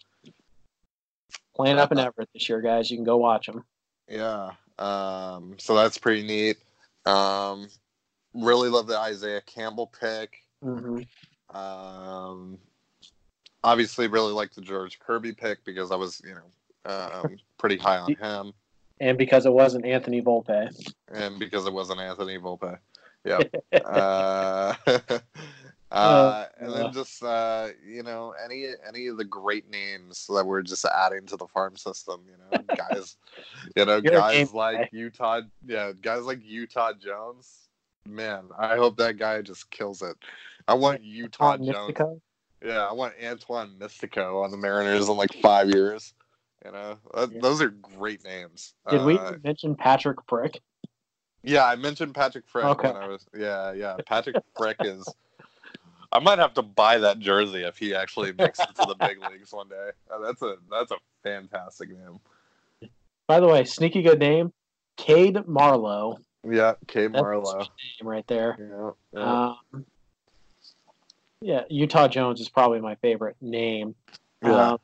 Playing 1.55 1.79
up 1.79 1.93
in 1.93 1.99
Everett 1.99 2.29
this 2.35 2.49
year, 2.49 2.61
guys. 2.61 2.91
You 2.91 2.97
can 2.97 3.05
go 3.05 3.17
watch 3.17 3.47
them. 3.47 3.65
yeah. 4.09 4.51
Um, 4.79 5.55
so 5.59 5.75
that's 5.77 5.99
pretty 5.99 6.27
neat. 6.27 6.57
Um, 7.07 7.69
really 8.35 8.69
love 8.69 8.87
the 8.89 8.99
Isaiah 8.99 9.41
Campbell 9.43 9.87
pick. 10.01 10.39
hmm 10.63 11.03
Um, 11.55 12.59
obviously, 13.63 14.09
really 14.09 14.33
like 14.33 14.53
the 14.53 14.63
George 14.63 14.99
Kirby 14.99 15.33
pick 15.33 15.65
because 15.65 15.93
I 15.93 15.97
was, 15.97 16.21
you 16.25 16.35
know, 16.35 16.91
um, 16.93 17.37
pretty 17.59 17.77
high 17.77 17.99
on 17.99 18.15
him, 18.15 18.53
And 19.01 19.17
because 19.17 19.47
it 19.47 19.53
wasn't 19.53 19.87
Anthony 19.87 20.21
Volpe. 20.21 20.69
and 21.13 21.39
because 21.39 21.67
it 21.67 21.73
wasn't 21.73 22.01
Anthony 22.01 22.39
Volpe. 22.39 22.77
Yeah. 23.25 23.41
uh, 23.85 24.75
uh, 25.95 26.47
and 26.59 26.71
uh. 26.71 26.75
then 26.75 26.93
just 26.93 27.23
uh, 27.23 27.69
you 27.87 28.03
know 28.03 28.35
any 28.45 28.67
any 28.87 29.07
of 29.07 29.17
the 29.17 29.25
great 29.25 29.71
names 29.71 30.27
that 30.35 30.45
we're 30.45 30.63
just 30.63 30.85
adding 30.85 31.27
to 31.27 31.37
the 31.37 31.47
farm 31.49 31.77
system. 31.77 32.23
You 32.27 32.37
know, 32.39 32.65
guys. 32.77 33.17
You 33.77 33.85
know, 33.85 34.01
You're 34.03 34.13
guys 34.13 34.53
like 34.53 34.77
guy. 34.77 34.89
Utah. 34.93 35.41
Yeah, 35.67 35.93
guys 36.01 36.23
like 36.25 36.41
Utah 36.45 36.93
Jones. 36.93 37.69
Man, 38.07 38.51
I 38.59 38.77
hope 38.77 38.99
that 38.99 39.17
guy 39.17 39.41
just 39.43 39.71
kills 39.71 40.03
it. 40.03 40.17
I 40.69 40.75
want 40.75 41.03
Utah 41.03 41.57
Jones. 41.57 41.71
Mistico. 41.71 42.21
Yeah, 42.65 42.87
I 42.87 42.93
want 42.93 43.15
Antoine 43.23 43.77
Mistico 43.79 44.43
on 44.45 44.51
the 44.51 44.57
Mariners 44.57 45.09
in 45.09 45.17
like 45.17 45.33
five 45.43 45.69
years. 45.69 46.15
You 46.65 46.73
know, 46.73 46.99
That- 47.15 47.33
Yeah. 47.33 47.41
those 47.43 47.61
are 47.61 47.69
great 47.69 48.25
names. 48.25 48.75
Did 48.89 49.05
we 49.05 49.19
Uh, 49.19 49.35
mention 49.43 49.75
Patrick 49.77 50.19
Frick? 50.29 50.61
yeah, 51.43 51.67
I 51.67 51.77
mentioned 51.77 52.15
Patrick 52.15 52.49
Frick 52.49 52.65
Okay. 52.65 52.91
when 52.91 53.03
I 53.03 53.07
was. 53.07 53.27
Yeah, 53.35 53.73
yeah. 53.73 53.97
Patrick 54.07 54.37
Frick 54.57 54.77
is. 54.81 55.07
I 56.15 56.21
might 56.21 56.39
have 56.39 56.55
to 56.55 56.63
buy 56.63 56.99
that 56.99 57.19
jersey 57.19 57.65
if 57.65 57.77
he 57.77 57.95
actually 57.95 58.33
makes 58.33 58.61
it 58.61 58.75
to 58.77 58.87
the 58.87 58.95
big 58.95 59.19
leagues 59.31 59.53
one 59.53 59.69
day. 59.69 59.91
Uh, 60.09 60.21
that's 60.21 60.41
a 60.43 60.57
that's 60.71 60.93
a 60.93 60.97
fantastic 61.25 61.91
name. 61.91 62.21
By 63.27 63.41
the 63.41 63.49
way, 63.49 63.65
sneaky 63.65 64.03
good 64.03 64.21
name, 64.21 64.53
Cade 64.97 65.47
Marlowe. 65.49 66.19
Yeah, 66.49 66.75
That's 66.87 67.13
Marlowe. 67.13 67.59
name 67.59 68.09
right 68.09 68.27
there. 68.29 68.57
Yeah, 68.61 68.91
yeah. 69.13 69.55
Um, 69.73 69.87
yeah, 71.41 71.63
Utah 71.69 72.07
Jones 72.07 72.41
is 72.41 72.49
probably 72.49 72.81
my 72.81 72.95
favorite 72.97 73.37
name. 73.41 73.95
Yeah. 74.43 74.73
Um, 74.73 74.79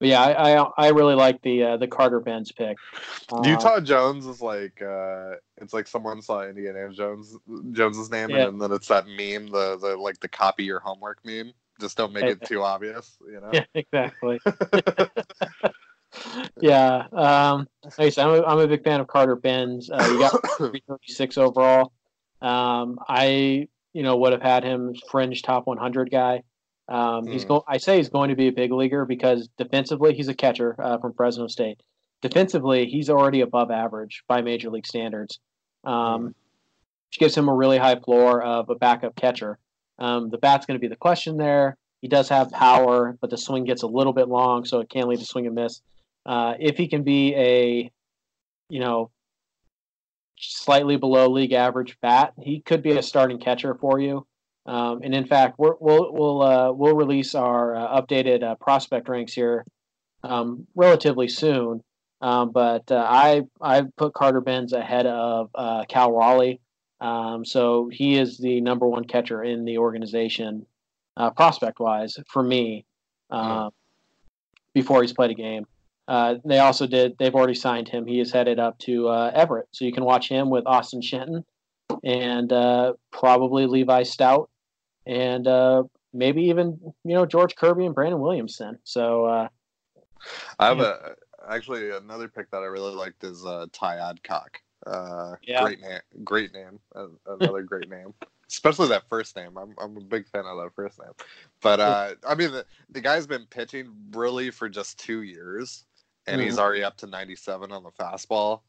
but 0.00 0.08
yeah, 0.08 0.22
I, 0.22 0.58
I 0.58 0.70
I 0.76 0.88
really 0.88 1.14
like 1.14 1.40
the 1.42 1.62
uh, 1.62 1.76
the 1.76 1.86
Carter 1.86 2.20
Bins 2.20 2.50
pick. 2.50 2.78
Uh, 3.30 3.42
Utah 3.44 3.80
Jones 3.80 4.26
is 4.26 4.40
like 4.40 4.82
uh 4.82 5.34
it's 5.58 5.72
like 5.72 5.86
someone 5.86 6.22
saw 6.22 6.42
Indiana 6.42 6.90
Jones 6.92 7.36
Jones's 7.72 8.10
name 8.10 8.30
Yeah. 8.30 8.48
and 8.48 8.60
then 8.60 8.72
it's 8.72 8.88
that 8.88 9.06
meme, 9.06 9.50
the 9.50 9.78
the 9.80 9.96
like 9.96 10.18
the 10.20 10.28
copy 10.28 10.64
your 10.64 10.80
homework 10.80 11.24
meme. 11.24 11.52
Just 11.78 11.96
don't 11.96 12.12
make 12.12 12.24
it 12.24 12.42
too 12.44 12.62
obvious, 12.62 13.16
you 13.26 13.40
know. 13.40 13.50
Yeah, 13.52 13.64
exactly. 13.74 14.40
yeah. 16.60 17.06
Um, 17.12 17.68
like 17.84 17.98
I 17.98 18.08
said, 18.10 18.26
I'm 18.26 18.34
a, 18.34 18.46
I'm 18.46 18.58
a 18.58 18.68
big 18.68 18.84
fan 18.84 19.00
of 19.00 19.06
Carter 19.06 19.36
Bins. 19.36 19.90
Uh, 19.90 20.08
you 20.12 20.18
got 20.18 20.32
336 20.58 21.38
overall. 21.38 21.92
Um, 22.42 22.98
I, 23.08 23.68
you 23.92 24.02
know, 24.02 24.16
would 24.16 24.32
have 24.32 24.42
had 24.42 24.64
him 24.64 24.94
fringe 25.10 25.42
top 25.42 25.66
100 25.66 26.10
guy. 26.10 26.42
Um, 26.90 27.26
he's 27.26 27.44
Mm. 27.44 27.48
going. 27.48 27.62
I 27.68 27.78
say 27.78 27.96
he's 27.98 28.08
going 28.08 28.30
to 28.30 28.36
be 28.36 28.48
a 28.48 28.52
big 28.52 28.72
leaguer 28.72 29.04
because 29.04 29.48
defensively 29.56 30.12
he's 30.14 30.28
a 30.28 30.34
catcher 30.34 30.74
uh, 30.78 30.98
from 30.98 31.14
Fresno 31.14 31.46
State. 31.46 31.80
Defensively, 32.20 32.86
he's 32.86 33.08
already 33.08 33.40
above 33.40 33.70
average 33.70 34.24
by 34.28 34.42
major 34.42 34.68
league 34.70 34.86
standards, 34.86 35.38
um, 35.84 36.34
which 37.08 37.18
gives 37.18 37.34
him 37.36 37.48
a 37.48 37.54
really 37.54 37.78
high 37.78 37.94
floor 37.96 38.42
of 38.42 38.68
a 38.68 38.74
backup 38.74 39.14
catcher. 39.14 39.58
Um, 39.98 40.30
the 40.30 40.38
bat's 40.38 40.66
going 40.66 40.78
to 40.78 40.80
be 40.80 40.88
the 40.88 40.96
question 40.96 41.36
there. 41.36 41.76
He 42.02 42.08
does 42.08 42.28
have 42.28 42.50
power, 42.50 43.16
but 43.20 43.30
the 43.30 43.38
swing 43.38 43.64
gets 43.64 43.82
a 43.82 43.86
little 43.86 44.12
bit 44.12 44.28
long, 44.28 44.64
so 44.64 44.80
it 44.80 44.90
can 44.90 45.06
lead 45.08 45.20
to 45.20 45.24
swing 45.24 45.46
and 45.46 45.54
miss. 45.54 45.80
Uh, 46.26 46.54
if 46.58 46.76
he 46.76 46.88
can 46.88 47.02
be 47.02 47.34
a, 47.34 47.90
you 48.68 48.80
know, 48.80 49.10
slightly 50.38 50.96
below 50.96 51.28
league 51.28 51.52
average 51.52 51.98
bat, 52.00 52.32
he 52.40 52.60
could 52.60 52.82
be 52.82 52.92
a 52.92 53.02
starting 53.02 53.38
catcher 53.38 53.74
for 53.74 53.98
you. 54.00 54.26
Um, 54.70 55.00
and 55.02 55.12
in 55.14 55.26
fact, 55.26 55.58
we're, 55.58 55.74
we'll 55.80 56.12
we'll 56.12 56.42
uh, 56.42 56.72
we'll 56.72 56.94
release 56.94 57.34
our 57.34 57.74
uh, 57.74 58.00
updated 58.00 58.44
uh, 58.44 58.54
prospect 58.54 59.08
ranks 59.08 59.32
here 59.32 59.64
um, 60.22 60.66
relatively 60.76 61.28
soon. 61.28 61.82
Um, 62.20 62.52
but 62.52 62.90
uh, 62.92 63.04
I 63.08 63.42
I 63.60 63.82
put 63.96 64.14
Carter 64.14 64.40
Bins 64.40 64.72
ahead 64.72 65.06
of 65.06 65.50
uh, 65.54 65.84
Cal 65.88 66.12
Raleigh. 66.12 66.60
Um, 67.00 67.44
so 67.44 67.88
he 67.90 68.16
is 68.16 68.38
the 68.38 68.60
number 68.60 68.86
one 68.86 69.04
catcher 69.04 69.42
in 69.42 69.64
the 69.64 69.78
organization, 69.78 70.66
uh, 71.16 71.30
prospect 71.30 71.80
wise, 71.80 72.18
for 72.28 72.42
me. 72.42 72.84
Um, 73.30 73.70
Before 74.72 75.02
he's 75.02 75.12
played 75.12 75.32
a 75.32 75.34
game, 75.34 75.66
uh, 76.06 76.36
they 76.44 76.60
also 76.60 76.86
did. 76.86 77.18
They've 77.18 77.34
already 77.34 77.54
signed 77.54 77.88
him. 77.88 78.06
He 78.06 78.20
is 78.20 78.30
headed 78.30 78.60
up 78.60 78.78
to 78.86 79.08
uh, 79.08 79.32
Everett, 79.34 79.68
so 79.72 79.84
you 79.84 79.92
can 79.92 80.04
watch 80.04 80.28
him 80.28 80.48
with 80.48 80.64
Austin 80.64 81.02
Shenton 81.02 81.44
and 82.04 82.52
uh, 82.52 82.92
probably 83.10 83.66
Levi 83.66 84.04
Stout, 84.04 84.48
and 85.10 85.46
uh, 85.48 85.82
maybe 86.14 86.42
even 86.44 86.78
you 87.04 87.14
know 87.14 87.26
George 87.26 87.56
Kirby 87.56 87.84
and 87.84 87.94
Brandon 87.94 88.20
Williamson. 88.20 88.78
So 88.84 89.24
uh, 89.24 89.48
I 90.58 90.66
have 90.68 90.78
a 90.78 91.14
actually 91.48 91.90
another 91.90 92.28
pick 92.28 92.50
that 92.52 92.58
I 92.58 92.66
really 92.66 92.94
liked 92.94 93.24
is 93.24 93.44
uh 93.44 93.66
Ty 93.72 93.96
Adcock. 93.96 94.60
Uh 94.86 95.34
Yeah. 95.42 95.64
great 95.64 95.80
name 95.80 96.00
great 96.24 96.52
name. 96.54 96.78
Another 97.26 97.62
great 97.62 97.90
name. 97.90 98.14
Especially 98.48 98.88
that 98.88 99.08
first 99.08 99.34
name. 99.36 99.56
I'm 99.56 99.74
I'm 99.82 99.96
a 99.96 100.00
big 100.00 100.28
fan 100.28 100.44
of 100.46 100.56
that 100.58 100.74
first 100.76 100.98
name. 100.98 101.12
But 101.60 101.80
uh 101.80 102.14
I 102.26 102.34
mean 102.36 102.52
the, 102.52 102.64
the 102.90 103.00
guy's 103.00 103.26
been 103.26 103.46
pitching 103.46 103.90
really 104.12 104.50
for 104.50 104.68
just 104.68 104.98
two 104.98 105.22
years 105.22 105.84
and 106.26 106.40
he's 106.40 106.58
already 106.58 106.84
up 106.84 106.96
to 106.98 107.06
ninety 107.06 107.34
seven 107.36 107.72
on 107.72 107.82
the 107.82 107.90
fastball. 107.90 108.60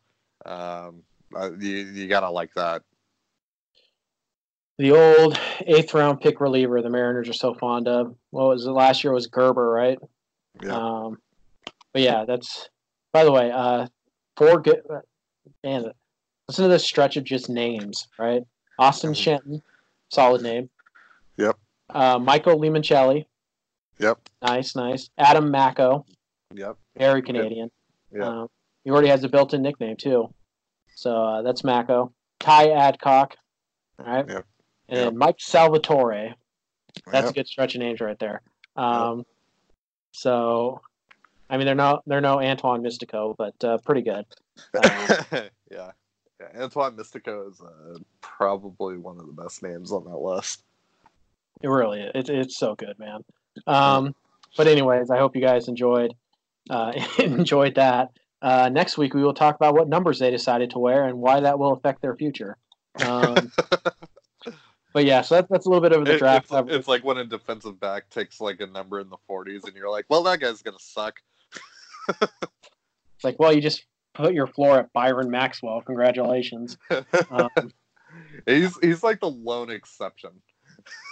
Um 0.45 1.03
uh, 1.35 1.51
you 1.59 1.75
you 1.77 2.07
gotta 2.07 2.29
like 2.29 2.53
that. 2.55 2.83
The 4.81 4.93
old 4.93 5.39
eighth 5.67 5.93
round 5.93 6.21
pick 6.21 6.41
reliever 6.41 6.81
the 6.81 6.89
Mariners 6.89 7.29
are 7.29 7.33
so 7.33 7.53
fond 7.53 7.87
of. 7.87 8.15
What 8.31 8.47
was 8.47 8.65
it 8.65 8.71
last 8.71 9.03
year? 9.03 9.13
Was 9.13 9.27
Gerber 9.27 9.69
right? 9.69 9.99
Yeah. 10.63 10.71
Um, 10.75 11.19
but 11.93 12.01
yeah, 12.01 12.25
that's. 12.25 12.67
By 13.13 13.23
the 13.23 13.31
way, 13.31 13.51
uh, 13.51 13.85
four 14.35 14.59
good. 14.59 14.81
Man, 15.63 15.91
listen 16.47 16.63
to 16.63 16.67
this 16.67 16.83
stretch 16.83 17.15
of 17.15 17.23
just 17.25 17.47
names, 17.47 18.07
right? 18.17 18.41
Austin 18.79 19.11
Mhm. 19.11 19.17
Shenton, 19.17 19.61
solid 20.09 20.41
name. 20.41 20.71
Yep. 21.37 21.59
Uh, 21.91 22.17
Michael 22.17 22.59
Limoncelli, 22.59 23.25
Yep. 23.99 24.29
nice, 24.41 24.75
nice. 24.75 25.11
Adam 25.19 25.51
Macko, 25.51 26.05
Yep. 26.55 26.75
very 26.95 27.21
Canadian. 27.21 27.69
Yeah. 28.11 28.27
Um, 28.27 28.49
he 28.83 28.89
already 28.89 29.09
has 29.09 29.23
a 29.23 29.29
built-in 29.29 29.61
nickname 29.61 29.95
too, 29.97 30.33
so 30.95 31.21
uh, 31.23 31.41
that's 31.43 31.63
Macko. 31.63 32.11
Ty 32.39 32.71
Adcock, 32.71 33.37
all 33.99 34.05
right, 34.05 34.27
Yep. 34.27 34.45
And 34.91 34.99
then 34.99 35.17
Mike 35.17 35.37
Salvatore. 35.39 36.35
That's 37.11 37.29
a 37.29 37.33
good 37.33 37.47
stretch 37.47 37.75
of 37.75 37.79
names 37.79 38.01
right 38.01 38.19
there. 38.19 38.41
Um, 38.75 39.25
So, 40.11 40.81
I 41.49 41.57
mean, 41.57 41.65
they're 41.65 41.75
no 41.75 42.01
they're 42.05 42.21
no 42.21 42.41
Antoine 42.41 42.83
Mistico, 42.83 43.35
but 43.37 43.55
uh, 43.63 43.77
pretty 43.79 44.01
good. 44.01 44.25
Um, 44.75 44.81
yeah. 45.71 45.91
yeah. 46.39 46.61
Antoine 46.61 46.95
Mistico 46.95 47.49
is 47.49 47.61
uh, 47.61 47.97
probably 48.19 48.97
one 48.97 49.17
of 49.17 49.25
the 49.25 49.31
best 49.31 49.63
names 49.63 49.91
on 49.91 50.03
that 50.03 50.17
list. 50.17 50.63
It 51.61 51.69
really 51.69 52.01
is. 52.01 52.11
It's 52.13 52.29
it's 52.29 52.57
so 52.57 52.75
good, 52.75 52.99
man. 52.99 53.23
Um, 53.65 54.13
but 54.57 54.67
anyways, 54.67 55.09
I 55.09 55.17
hope 55.17 55.35
you 55.35 55.41
guys 55.41 55.67
enjoyed 55.67 56.13
uh, 56.69 56.91
enjoyed 57.19 57.75
that. 57.75 58.11
Uh, 58.41 58.69
next 58.69 58.97
week 58.97 59.13
we 59.13 59.23
will 59.23 59.33
talk 59.33 59.55
about 59.55 59.73
what 59.73 59.87
numbers 59.87 60.19
they 60.19 60.31
decided 60.31 60.71
to 60.71 60.79
wear 60.79 61.05
and 61.05 61.17
why 61.17 61.39
that 61.39 61.57
will 61.57 61.73
affect 61.73 62.01
their 62.01 62.15
future. 62.15 62.57
Um, 63.05 63.49
but 64.93 65.05
yeah, 65.05 65.21
so 65.21 65.35
that, 65.35 65.47
that's 65.49 65.65
a 65.65 65.69
little 65.69 65.81
bit 65.81 65.91
of 65.93 66.05
the 66.05 66.17
draft. 66.17 66.47
it's, 66.51 66.71
it's 66.71 66.87
like 66.87 67.03
when 67.03 67.17
a 67.17 67.25
defensive 67.25 67.79
back 67.79 68.09
takes 68.09 68.39
like 68.41 68.59
a 68.61 68.67
number 68.67 68.99
in 68.99 69.09
the 69.09 69.17
40s 69.29 69.65
and 69.65 69.75
you're 69.75 69.89
like, 69.89 70.05
well, 70.09 70.23
that 70.23 70.39
guy's 70.39 70.61
going 70.61 70.77
to 70.77 70.83
suck. 70.83 71.15
It's 72.09 73.23
like, 73.23 73.37
well, 73.39 73.53
you 73.53 73.61
just 73.61 73.85
put 74.13 74.33
your 74.33 74.47
floor 74.47 74.79
at 74.79 74.93
Byron 74.93 75.29
Maxwell. 75.29 75.81
Congratulations. 75.81 76.77
Um, 77.29 77.49
he's 78.45 78.77
he's 78.79 79.03
like 79.03 79.19
the 79.19 79.29
lone 79.29 79.69
exception. 79.69 80.31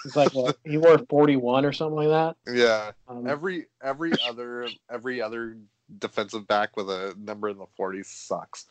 it's 0.06 0.16
like 0.16 0.34
what, 0.34 0.58
he 0.66 0.78
wore 0.78 0.98
41 1.10 1.66
or 1.66 1.72
something 1.72 1.96
like 1.96 2.08
that. 2.08 2.36
Yeah. 2.52 2.92
Um, 3.08 3.28
Every 3.28 3.68
every 3.84 4.12
other 4.28 4.68
every 4.92 5.22
other 5.22 5.58
defensive 6.00 6.48
back 6.48 6.76
with 6.76 6.90
a 6.90 7.14
number 7.20 7.50
in 7.50 7.58
the 7.58 7.68
40s 7.80 8.06
sucks. 8.08 8.66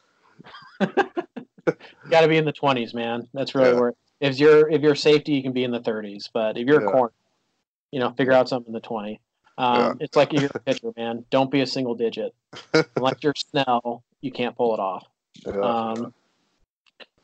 got 0.80 2.20
to 2.22 2.28
be 2.28 2.36
in 2.36 2.44
the 2.44 2.52
20s, 2.52 2.94
man. 2.94 3.28
That's 3.34 3.54
really 3.54 3.70
Yeah. 3.70 3.80
where 3.80 3.94
if 4.20 4.38
you're 4.38 4.68
if 4.68 4.82
you're 4.82 4.94
safety, 4.94 5.32
you 5.32 5.42
can 5.42 5.52
be 5.52 5.64
in 5.64 5.70
the 5.70 5.80
30s. 5.80 6.28
But 6.32 6.56
if 6.58 6.66
you're 6.66 6.82
Yeah. 6.82 6.88
a 6.88 6.92
corner, 6.92 7.12
you 7.90 8.00
know, 8.00 8.10
figure 8.12 8.32
out 8.32 8.48
something 8.48 8.68
in 8.68 8.74
the 8.74 8.80
20. 8.80 9.20
Um, 9.56 9.76
Yeah. 9.76 9.92
It's 10.00 10.16
like 10.16 10.34
if 10.34 10.40
you're 10.42 10.50
a 10.54 10.58
pitcher, 10.60 10.92
man. 10.96 11.24
Don't 11.30 11.50
be 11.50 11.60
a 11.60 11.66
single 11.66 11.94
digit. 11.94 12.34
Unless 12.96 13.16
you're 13.22 13.34
Snell, 13.36 14.02
you 14.20 14.30
can't 14.32 14.56
pull 14.56 14.74
it 14.74 14.80
off. 14.80 15.06
Yeah. 15.46 15.52
Um, 15.60 16.14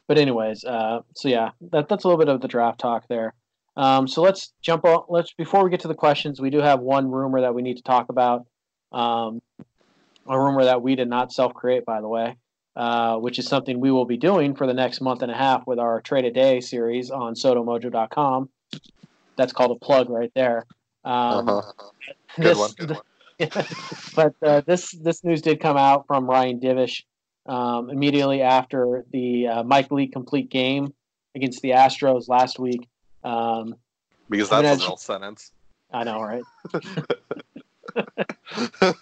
but 0.07 0.19
anyways, 0.19 0.65
uh, 0.65 1.01
so 1.15 1.29
yeah, 1.29 1.51
that, 1.71 1.89
that's 1.89 2.05
a 2.05 2.09
little 2.09 2.19
bit 2.19 2.29
of 2.29 2.41
the 2.41 2.49
draft 2.49 2.79
talk 2.81 3.07
there. 3.09 3.35
Um, 3.77 4.07
so 4.07 4.23
let's 4.23 4.53
jump 4.63 4.85
on. 4.85 5.05
Let's 5.09 5.33
before 5.33 5.65
we 5.65 5.71
get 5.71 5.81
to 5.81 5.89
the 5.89 5.95
questions, 5.95 6.41
we 6.41 6.51
do 6.51 6.59
have 6.59 6.81
one 6.81 7.11
rumor 7.11 7.41
that 7.41 7.55
we 7.55 7.63
need 7.63 7.77
to 7.79 7.83
talk 7.83 8.09
about. 8.09 8.47
Um, 8.93 9.43
a 10.29 10.39
rumor 10.39 10.65
that 10.65 10.81
we 10.81 10.95
did 10.95 11.09
not 11.09 11.33
self-create, 11.33 11.85
by 11.85 12.01
the 12.01 12.09
way, 12.09 12.37
uh, 12.77 13.17
which 13.19 13.39
is 13.39 13.47
something 13.47 13.81
we 13.81 13.91
will 13.91 14.05
be 14.05 14.17
doing 14.17 14.55
for 14.55 14.67
the 14.67 14.75
next 14.75 15.01
month 15.01 15.23
and 15.23 15.31
a 15.31 15.37
half 15.37 15.67
with 15.67 15.79
our 15.79 16.01
Trade 16.01 16.25
a 16.25 16.31
Day 16.31 16.61
series 16.61 17.11
on 17.11 17.35
SodoMojo.com. 17.35 18.49
That's 19.37 19.53
called 19.53 19.71
a 19.71 19.85
plug 19.85 20.11
right 20.11 20.33
there. 20.35 20.65
Um, 21.05 21.49
uh-huh. 21.49 21.73
Good 22.37 22.45
this- 22.45 22.59
one. 22.59 22.71
Good 22.77 22.91
one. 22.91 23.01
but 24.15 24.35
uh, 24.43 24.61
this 24.65 24.93
this 24.93 25.25
news 25.25 25.43
did 25.43 25.59
come 25.59 25.77
out 25.77 26.07
from 26.07 26.25
Ryan 26.31 26.61
Divish 26.61 27.03
um, 27.47 27.91
immediately 27.91 28.43
after 28.43 29.05
the 29.11 29.49
uh, 29.49 29.63
Mike 29.65 29.91
Leake 29.91 30.13
complete 30.13 30.51
game 30.51 30.95
against 31.35 31.61
the 31.61 31.71
Astros 31.71 32.29
last 32.29 32.61
week. 32.61 32.89
Um, 33.25 33.75
Because 34.31 34.53
I 34.53 34.57
mean, 34.57 34.65
that's 34.65 34.83
a 34.83 34.87
real 34.87 34.97
sentence. 34.97 35.51
I 35.93 36.05
know, 36.05 36.21
right? 36.21 36.43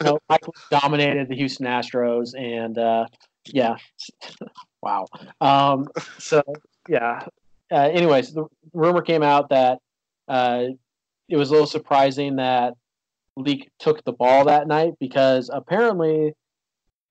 no, 0.02 0.18
Mike 0.28 0.46
Leake 0.46 0.70
dominated 0.70 1.28
the 1.28 1.36
Houston 1.36 1.66
Astros, 1.66 2.34
and 2.34 2.78
uh, 2.78 3.06
yeah, 3.46 3.76
wow. 4.82 5.06
Um, 5.40 5.88
so 6.18 6.42
yeah. 6.88 7.26
Uh, 7.70 7.88
anyways, 7.92 8.34
the 8.34 8.44
rumor 8.74 9.00
came 9.00 9.22
out 9.22 9.48
that 9.48 9.78
uh, 10.28 10.64
it 11.28 11.36
was 11.36 11.48
a 11.48 11.52
little 11.52 11.66
surprising 11.66 12.36
that 12.36 12.74
Leake 13.36 13.70
took 13.78 14.04
the 14.04 14.12
ball 14.12 14.44
that 14.44 14.68
night 14.68 14.92
because 15.00 15.50
apparently 15.52 16.34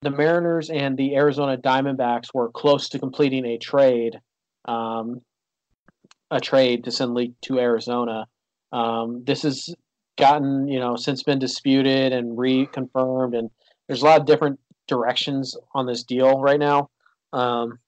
the 0.02 0.10
Mariners 0.10 0.70
and 0.70 0.96
the 0.96 1.16
Arizona 1.16 1.56
Diamondbacks 1.56 2.32
were 2.32 2.50
close 2.50 2.88
to 2.90 2.98
completing 2.98 3.44
a 3.44 3.58
trade, 3.58 4.18
um, 4.66 5.20
a 6.30 6.40
trade 6.40 6.84
to 6.84 6.90
send 6.90 7.14
Leake 7.14 7.34
to 7.42 7.58
Arizona. 7.58 8.26
Um, 8.72 9.24
this 9.24 9.42
has 9.42 9.74
gotten 10.18 10.68
you 10.68 10.78
know 10.78 10.96
since 10.96 11.22
been 11.22 11.38
disputed 11.38 12.12
and 12.12 12.36
reconfirmed, 12.36 13.36
and 13.36 13.50
there's 13.86 14.02
a 14.02 14.04
lot 14.04 14.20
of 14.20 14.26
different 14.26 14.60
directions 14.88 15.56
on 15.74 15.86
this 15.86 16.02
deal 16.02 16.40
right 16.40 16.60
now. 16.60 16.90
Um, 17.32 17.78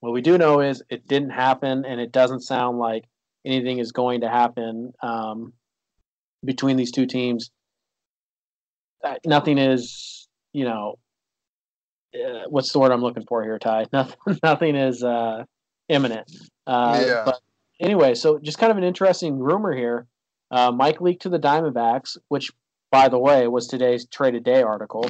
what 0.00 0.12
we 0.12 0.22
do 0.22 0.38
know 0.38 0.60
is 0.60 0.82
it 0.88 1.06
didn't 1.06 1.30
happen, 1.30 1.84
and 1.84 2.00
it 2.00 2.12
doesn't 2.12 2.40
sound 2.40 2.78
like 2.78 3.04
anything 3.44 3.78
is 3.78 3.92
going 3.92 4.22
to 4.22 4.28
happen 4.28 4.92
um, 5.02 5.52
between 6.44 6.76
these 6.76 6.90
two 6.90 7.06
teams. 7.06 7.50
Uh, 9.04 9.16
nothing 9.24 9.58
is, 9.58 10.28
you 10.52 10.64
know, 10.64 10.96
uh, 12.14 12.44
what's 12.48 12.72
the 12.72 12.78
word 12.78 12.92
I'm 12.92 13.02
looking 13.02 13.24
for 13.26 13.42
here, 13.42 13.58
Ty? 13.58 13.86
Nothing, 13.92 14.38
nothing 14.42 14.76
is 14.76 15.02
uh, 15.04 15.44
imminent. 15.88 16.30
Uh, 16.66 17.02
Yeah. 17.06 17.22
But 17.24 17.40
anyway, 17.78 18.14
so 18.14 18.38
just 18.38 18.58
kind 18.58 18.70
of 18.72 18.78
an 18.78 18.84
interesting 18.84 19.38
rumor 19.38 19.74
here. 19.74 20.06
Uh, 20.50 20.72
Mike 20.72 21.00
leaked 21.00 21.22
to 21.22 21.28
the 21.28 21.38
Diamondbacks, 21.38 22.16
which, 22.28 22.50
by 22.90 23.08
the 23.08 23.18
way, 23.18 23.46
was 23.46 23.68
today's 23.68 24.06
traded 24.06 24.42
day 24.44 24.62
article. 24.62 25.08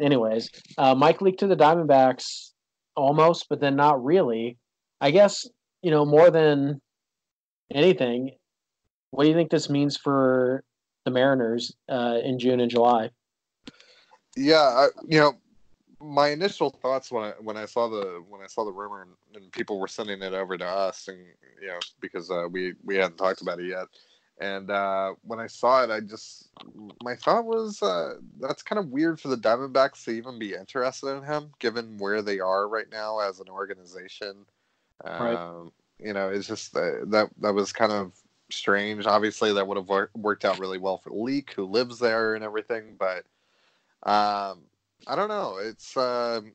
Anyways, 0.00 0.50
uh, 0.78 0.94
Mike 0.94 1.20
leaked 1.20 1.40
to 1.40 1.46
the 1.46 1.56
Diamondbacks 1.56 2.50
almost, 2.96 3.46
but 3.48 3.60
then 3.60 3.76
not 3.76 4.02
really. 4.04 4.56
I 5.00 5.10
guess 5.10 5.46
you 5.82 5.90
know 5.90 6.04
more 6.04 6.30
than 6.30 6.80
anything. 7.72 8.32
What 9.10 9.24
do 9.24 9.28
you 9.30 9.34
think 9.34 9.50
this 9.50 9.68
means 9.68 9.96
for 9.96 10.62
the 11.04 11.10
Mariners 11.10 11.74
uh, 11.88 12.18
in 12.22 12.38
June 12.38 12.60
and 12.60 12.70
July? 12.70 13.10
Yeah, 14.36 14.60
I, 14.60 14.86
you 15.08 15.18
know, 15.18 15.34
my 16.00 16.28
initial 16.28 16.70
thoughts 16.70 17.10
when 17.10 17.24
I 17.24 17.32
when 17.40 17.56
I 17.56 17.66
saw 17.66 17.88
the 17.88 18.22
when 18.28 18.40
I 18.40 18.46
saw 18.46 18.64
the 18.64 18.72
rumor 18.72 19.02
and, 19.02 19.10
and 19.34 19.52
people 19.52 19.78
were 19.78 19.88
sending 19.88 20.22
it 20.22 20.32
over 20.32 20.56
to 20.56 20.66
us, 20.66 21.08
and 21.08 21.18
you 21.60 21.68
know, 21.68 21.78
because 22.00 22.30
uh, 22.30 22.46
we 22.50 22.74
we 22.84 22.96
hadn't 22.96 23.16
talked 23.16 23.42
about 23.42 23.60
it 23.60 23.66
yet, 23.66 23.86
and 24.40 24.70
uh, 24.70 25.14
when 25.22 25.38
I 25.40 25.46
saw 25.46 25.84
it, 25.84 25.90
I 25.90 26.00
just 26.00 26.50
my 27.02 27.16
thought 27.16 27.44
was 27.44 27.82
uh, 27.82 28.16
that's 28.40 28.62
kind 28.62 28.78
of 28.78 28.88
weird 28.88 29.20
for 29.20 29.28
the 29.28 29.36
Diamondbacks 29.36 30.04
to 30.04 30.12
even 30.12 30.38
be 30.38 30.54
interested 30.54 31.08
in 31.16 31.22
him, 31.24 31.52
given 31.60 31.98
where 31.98 32.22
they 32.22 32.40
are 32.40 32.68
right 32.68 32.90
now 32.90 33.20
as 33.20 33.40
an 33.40 33.48
organization. 33.48 34.46
Right. 35.18 35.40
Um, 35.40 35.72
You 35.98 36.12
know, 36.14 36.30
it's 36.30 36.48
just 36.48 36.76
uh, 36.76 37.04
that 37.06 37.30
that 37.40 37.54
was 37.54 37.72
kind 37.72 37.92
of 37.92 38.14
strange. 38.50 39.06
Obviously, 39.06 39.52
that 39.52 39.66
would 39.66 39.76
have 39.76 39.88
wor- 39.88 40.10
worked 40.16 40.44
out 40.44 40.58
really 40.58 40.78
well 40.78 40.98
for 40.98 41.10
Leake, 41.10 41.52
who 41.54 41.64
lives 41.66 41.98
there 41.98 42.34
and 42.34 42.44
everything, 42.44 42.96
but. 42.98 43.26
Um, 44.04 44.64
I 45.06 45.16
don't 45.16 45.28
know. 45.28 45.56
It's 45.58 45.96
um, 45.96 46.54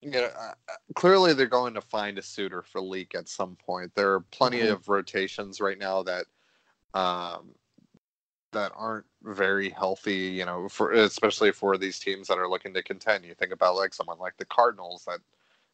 you 0.00 0.10
know, 0.10 0.24
uh, 0.38 0.52
clearly 0.94 1.32
they're 1.34 1.46
going 1.46 1.74
to 1.74 1.80
find 1.80 2.18
a 2.18 2.22
suitor 2.22 2.62
for 2.62 2.80
Leake 2.80 3.14
at 3.14 3.28
some 3.28 3.56
point. 3.56 3.94
There 3.94 4.12
are 4.14 4.20
plenty 4.20 4.60
Mhm. 4.60 4.70
of 4.70 4.88
rotations 4.88 5.60
right 5.60 5.78
now 5.78 6.02
that 6.04 6.26
um 6.94 7.54
that 8.52 8.72
aren't 8.74 9.06
very 9.22 9.70
healthy, 9.70 10.14
you 10.14 10.44
know, 10.44 10.68
for 10.68 10.92
especially 10.92 11.52
for 11.52 11.76
these 11.76 11.98
teams 11.98 12.28
that 12.28 12.38
are 12.38 12.48
looking 12.48 12.72
to 12.74 12.82
contend. 12.82 13.24
You 13.24 13.34
think 13.34 13.52
about 13.52 13.76
like 13.76 13.92
someone 13.92 14.18
like 14.18 14.36
the 14.38 14.44
Cardinals 14.46 15.04
that 15.06 15.20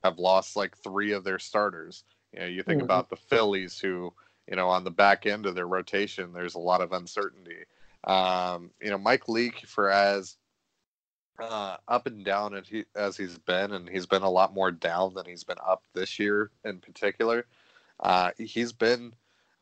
have 0.03 0.19
lost 0.19 0.57
like 0.57 0.77
three 0.77 1.13
of 1.13 1.25
their 1.25 1.39
starters. 1.39 2.05
You 2.33 2.41
know, 2.41 2.47
you 2.47 2.63
think 2.63 2.81
Mhm. 2.81 2.83
about 2.83 3.09
the 3.09 3.17
Phillies 3.17 3.79
who, 3.79 4.13
you 4.49 4.57
know, 4.57 4.69
on 4.69 4.85
the 4.85 4.91
back 4.91 5.27
end 5.27 5.47
of 5.47 5.55
their 5.55 5.69
rotation, 5.69 6.33
there's 6.33 6.55
a 6.57 6.61
lot 6.61 6.81
of 6.81 6.93
uncertainty. 6.93 7.65
Um, 8.05 8.73
you 8.81 8.91
know, 8.91 8.99
Mike 8.99 9.29
Leake 9.29 9.65
for 9.67 9.91
as 9.91 10.39
uh, 11.39 11.77
up 11.89 12.07
and 12.07 12.25
down 12.25 12.55
as, 12.55 12.69
he, 12.69 12.85
as 12.95 13.17
he's 13.17 13.39
been, 13.39 13.73
and 13.73 13.89
he's 13.89 14.07
been 14.07 14.23
a 14.23 14.31
lot 14.31 14.55
more 14.55 14.71
down 14.71 15.15
than 15.15 15.27
he's 15.27 15.45
been 15.45 15.59
up 15.67 15.83
this 15.95 16.19
year 16.19 16.51
in 16.65 16.79
particular. 16.81 17.47
Uh, 18.01 18.31
he's 18.39 18.73
been 18.73 19.13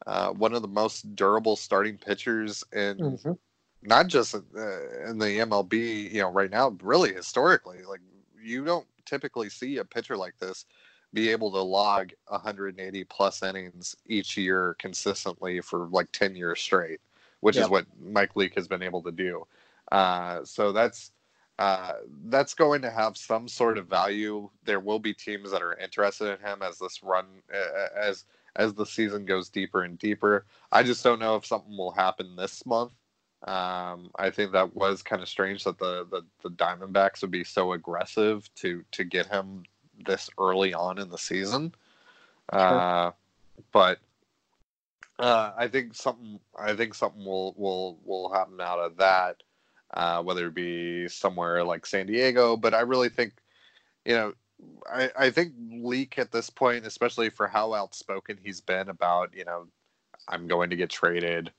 uh, 0.07 0.31
one 0.33 0.55
of 0.55 0.63
the 0.63 0.69
most 0.69 1.15
durable 1.17 1.57
starting 1.57 1.99
pitchers 1.99 2.65
in 2.73 3.05
Mhm. 3.05 3.39
not 3.83 4.09
just 4.09 4.35
in, 4.35 4.45
uh, 4.57 5.11
in 5.11 5.19
the 5.19 5.41
MLB, 5.41 6.13
you 6.13 6.21
know, 6.21 6.31
right 6.31 6.51
now, 6.51 6.71
really 6.83 7.13
historically. 7.15 7.83
Like 7.85 8.01
you 8.43 8.65
don't 8.65 8.87
typically 9.07 9.49
see 9.51 9.79
a 9.79 9.85
pitcher 9.85 10.17
like 10.17 10.39
this 10.39 10.67
be 11.13 11.29
able 11.31 11.51
to 11.53 11.61
log 11.61 12.13
180 12.29 13.05
plus 13.05 13.43
innings 13.43 13.97
each 14.07 14.37
year 14.37 14.77
consistently 14.79 15.61
for 15.61 15.89
like 15.89 16.13
10 16.13 16.37
years 16.37 16.61
straight, 16.61 17.01
which 17.41 17.59
Yeah. 17.59 17.59
is 17.59 17.69
what 17.69 17.87
Mike 18.01 18.37
Leake 18.37 18.55
has 18.55 18.69
been 18.69 18.83
able 18.83 19.03
to 19.03 19.11
do. 19.13 19.47
Uh, 19.91 20.45
so 20.45 20.73
that's 20.73 21.13
uh, 21.59 21.95
that's 22.27 22.55
going 22.55 22.81
to 22.83 22.91
have 22.91 23.17
some 23.17 23.47
sort 23.47 23.77
of 23.77 23.87
value. 23.87 24.49
There 24.65 24.81
will 24.81 24.99
be 24.99 25.13
teams 25.13 25.51
that 25.51 25.63
are 25.63 25.75
interested 25.77 26.33
in 26.33 26.47
him 26.47 26.63
as 26.63 26.79
this 26.79 27.03
run 27.03 27.43
uh, 27.53 27.89
as 27.95 28.25
as 28.57 28.75
the 28.75 28.87
season 28.87 29.25
goes 29.25 29.49
deeper 29.49 29.83
and 29.83 29.99
deeper. 29.99 30.45
I 30.73 30.83
just 30.83 31.05
don't 31.05 31.21
know 31.21 31.37
if 31.37 31.47
something 31.47 31.77
will 31.77 31.93
happen 31.93 32.37
this 32.37 32.65
month. 32.67 32.93
Um, 33.47 34.11
I 34.19 34.31
think 34.31 34.53
that 34.53 34.77
was 34.77 35.03
kind 35.03 35.23
of 35.23 35.29
strange 35.29 35.65
that 35.65 35.79
the, 35.79 36.07
the 36.11 36.23
the 36.43 36.51
Diamondbacks 36.51 37.23
would 37.23 37.31
be 37.31 37.45
so 37.45 37.73
aggressive 37.73 38.51
to 38.57 38.85
to 38.93 39.05
get 39.05 39.27
him 39.27 39.65
this 40.05 40.29
early 40.39 40.75
on 40.75 40.99
in 40.99 41.09
the 41.09 41.19
season. 41.19 41.75
Uh, 42.51 43.13
but 43.73 43.99
uh, 45.19 45.53
I 45.57 45.69
think 45.69 45.95
something 45.95 46.39
I 46.59 46.75
think 46.75 46.95
something 46.95 47.25
will 47.25 47.55
will 47.57 47.99
will 48.05 48.33
happen 48.33 48.61
out 48.61 48.79
of 48.79 48.97
that, 48.99 49.43
uh, 49.95 50.23
whether 50.23 50.49
it 50.49 50.55
be 50.55 51.09
somewhere 51.09 51.65
like 51.65 51.87
San 51.87 52.07
Diego. 52.07 52.57
But 52.57 52.75
I 52.75 52.81
really 52.81 53.09
think, 53.09 53.33
you 54.05 54.15
know, 54.15 54.35
I, 54.91 55.11
I 55.17 55.31
think 55.31 55.53
Leake 55.71 56.19
at 56.19 56.33
this 56.33 56.51
point, 56.51 56.87
especially 56.87 57.31
for 57.31 57.47
how 57.47 57.75
outspoken 57.75 58.39
he's 58.43 58.61
been 58.61 58.89
about, 58.89 59.35
you 59.35 59.45
know, 59.45 59.67
I'm 60.29 60.47
going 60.47 60.71
to 60.71 60.77
get 60.77 60.91
traded. 60.91 61.53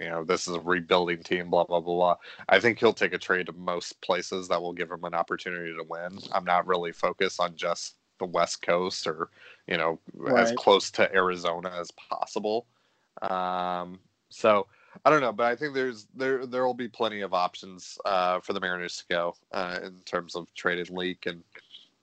You 0.00 0.08
know, 0.10 0.24
this 0.24 0.46
is 0.46 0.54
a 0.54 0.60
rebuilding 0.60 1.22
team, 1.22 1.48
blah, 1.48 1.64
blah, 1.64 1.80
blah, 1.80 1.94
blah. 1.94 2.16
I 2.48 2.60
think 2.60 2.78
he'll 2.78 2.92
take 2.92 3.14
a 3.14 3.18
trade 3.18 3.46
to 3.46 3.52
most 3.52 4.00
places 4.02 4.46
that 4.48 4.60
will 4.60 4.74
give 4.74 4.90
him 4.90 5.04
an 5.04 5.14
opportunity 5.14 5.74
to 5.74 5.84
win. 5.88 6.18
I'm 6.32 6.44
not 6.44 6.66
really 6.66 6.92
focused 6.92 7.40
on 7.40 7.56
just 7.56 7.96
the 8.18 8.26
West 8.26 8.62
Coast 8.62 9.06
or, 9.06 9.30
you 9.66 9.76
know, 9.76 9.98
as 10.36 10.52
close 10.52 10.90
to 10.92 11.12
Arizona 11.14 11.72
as 11.78 11.90
possible. 11.92 12.66
Um, 13.22 13.98
so 14.28 14.66
I 15.04 15.10
don't 15.10 15.20
know, 15.20 15.32
but 15.32 15.46
I 15.46 15.56
think 15.56 15.74
there's 15.74 16.06
there 16.14 16.46
there 16.46 16.66
will 16.66 16.74
be 16.74 16.88
plenty 16.88 17.20
of 17.20 17.34
options 17.34 17.98
uh, 18.04 18.40
for 18.40 18.52
the 18.52 18.60
Mariners 18.60 18.98
to 18.98 19.04
go 19.08 19.34
uh, 19.52 19.78
in 19.82 19.94
terms 20.04 20.34
of 20.34 20.52
traded 20.54 20.90
Leake, 20.90 21.26
and 21.26 21.42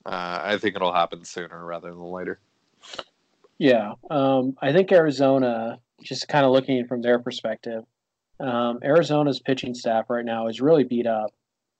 uh, 0.05 0.39
I 0.43 0.57
think 0.57 0.75
it'll 0.75 0.93
happen 0.93 1.23
sooner 1.23 1.63
rather 1.65 1.89
than 1.89 1.99
later. 1.99 2.39
Yeah, 3.57 3.93
um, 4.09 4.57
I 4.61 4.73
think 4.73 4.91
Arizona, 4.91 5.79
just 6.01 6.27
kind 6.27 6.45
of 6.45 6.51
looking 6.51 6.85
from 6.87 7.01
their 7.01 7.19
perspective, 7.19 7.85
um, 8.39 8.79
Arizona's 8.83 9.39
pitching 9.39 9.73
staff 9.73 10.09
right 10.09 10.25
now 10.25 10.47
is 10.47 10.59
really 10.59 10.83
beat 10.83 11.07
up. 11.07 11.31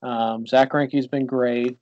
Um, 0.02 0.46
Zach 0.46 0.70
Greinke's 0.70 1.06
been 1.06 1.26
great. 1.26 1.78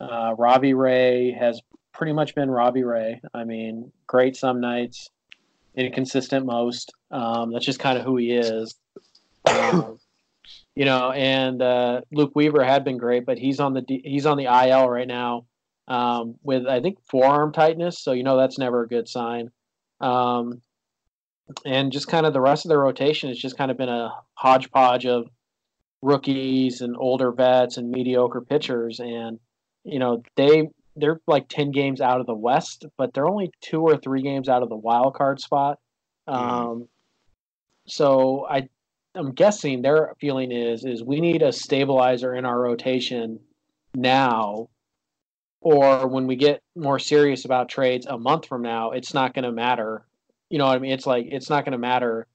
Uh, 0.00 0.34
Robbie 0.36 0.74
Ray 0.74 1.30
has 1.32 1.60
pretty 1.92 2.12
much 2.12 2.34
been 2.34 2.50
Robbie 2.50 2.84
Ray. 2.84 3.20
I 3.34 3.44
mean, 3.44 3.92
great 4.06 4.36
some 4.36 4.60
nights, 4.60 5.10
inconsistent 5.76 6.44
most. 6.44 6.92
Um, 7.10 7.52
that's 7.52 7.64
just 7.64 7.78
kind 7.78 7.98
of 7.98 8.04
who 8.04 8.16
he 8.16 8.32
is. 8.32 8.74
Um, 9.48 9.98
you 10.74 10.84
know, 10.84 11.12
and 11.12 11.62
uh, 11.62 12.00
Luke 12.10 12.32
Weaver 12.34 12.64
had 12.64 12.84
been 12.84 12.98
great, 12.98 13.24
but 13.24 13.38
he's 13.38 13.60
on 13.60 13.74
the 13.74 13.84
he's 13.86 14.26
on 14.26 14.36
the 14.36 14.44
IL 14.44 14.88
right 14.88 15.06
now 15.06 15.44
um, 15.88 16.36
with 16.42 16.66
I 16.66 16.80
think 16.80 16.98
forearm 17.08 17.52
tightness. 17.52 17.98
So 17.98 18.12
you 18.12 18.22
know 18.22 18.36
that's 18.36 18.58
never 18.58 18.82
a 18.82 18.88
good 18.88 19.08
sign. 19.08 19.50
Um, 20.00 20.60
and 21.64 21.92
just 21.92 22.08
kind 22.08 22.26
of 22.26 22.32
the 22.32 22.40
rest 22.40 22.64
of 22.64 22.70
the 22.70 22.78
rotation 22.78 23.28
has 23.28 23.38
just 23.38 23.56
kind 23.56 23.70
of 23.70 23.76
been 23.76 23.88
a 23.88 24.12
hodgepodge 24.34 25.06
of 25.06 25.28
rookies 26.02 26.80
and 26.80 26.96
older 26.98 27.32
vets 27.32 27.76
and 27.76 27.90
mediocre 27.90 28.40
pitchers. 28.40 29.00
And 29.00 29.38
you 29.84 29.98
know 29.98 30.22
they 30.36 30.68
they're 30.96 31.20
like 31.26 31.48
ten 31.48 31.70
games 31.70 32.00
out 32.00 32.20
of 32.20 32.26
the 32.26 32.34
West, 32.34 32.86
but 32.96 33.14
they're 33.14 33.28
only 33.28 33.50
two 33.60 33.82
or 33.82 33.96
three 33.96 34.22
games 34.22 34.48
out 34.48 34.62
of 34.62 34.68
the 34.68 34.76
wild 34.76 35.14
card 35.14 35.40
spot. 35.40 35.78
Um, 36.26 36.88
so 37.86 38.46
I 38.48 38.68
I'm 39.14 39.32
guessing 39.32 39.82
their 39.82 40.14
feeling 40.20 40.52
is 40.52 40.84
is 40.84 41.02
we 41.02 41.20
need 41.20 41.42
a 41.42 41.52
stabilizer 41.52 42.34
in 42.34 42.44
our 42.44 42.58
rotation 42.60 43.40
now 43.94 44.68
or 45.66 46.06
when 46.06 46.28
we 46.28 46.36
get 46.36 46.62
more 46.76 47.00
serious 47.00 47.44
about 47.44 47.68
trades 47.68 48.06
a 48.06 48.16
month 48.16 48.46
from 48.46 48.62
now, 48.62 48.92
it's 48.92 49.12
not 49.12 49.34
going 49.34 49.42
to 49.42 49.50
matter. 49.50 50.06
You 50.48 50.58
know 50.58 50.66
what 50.66 50.76
I 50.76 50.78
mean? 50.78 50.92
It's 50.92 51.08
like 51.08 51.26
it's 51.28 51.50
not 51.50 51.64
going 51.64 51.72
to 51.72 51.78
matter 51.78 52.28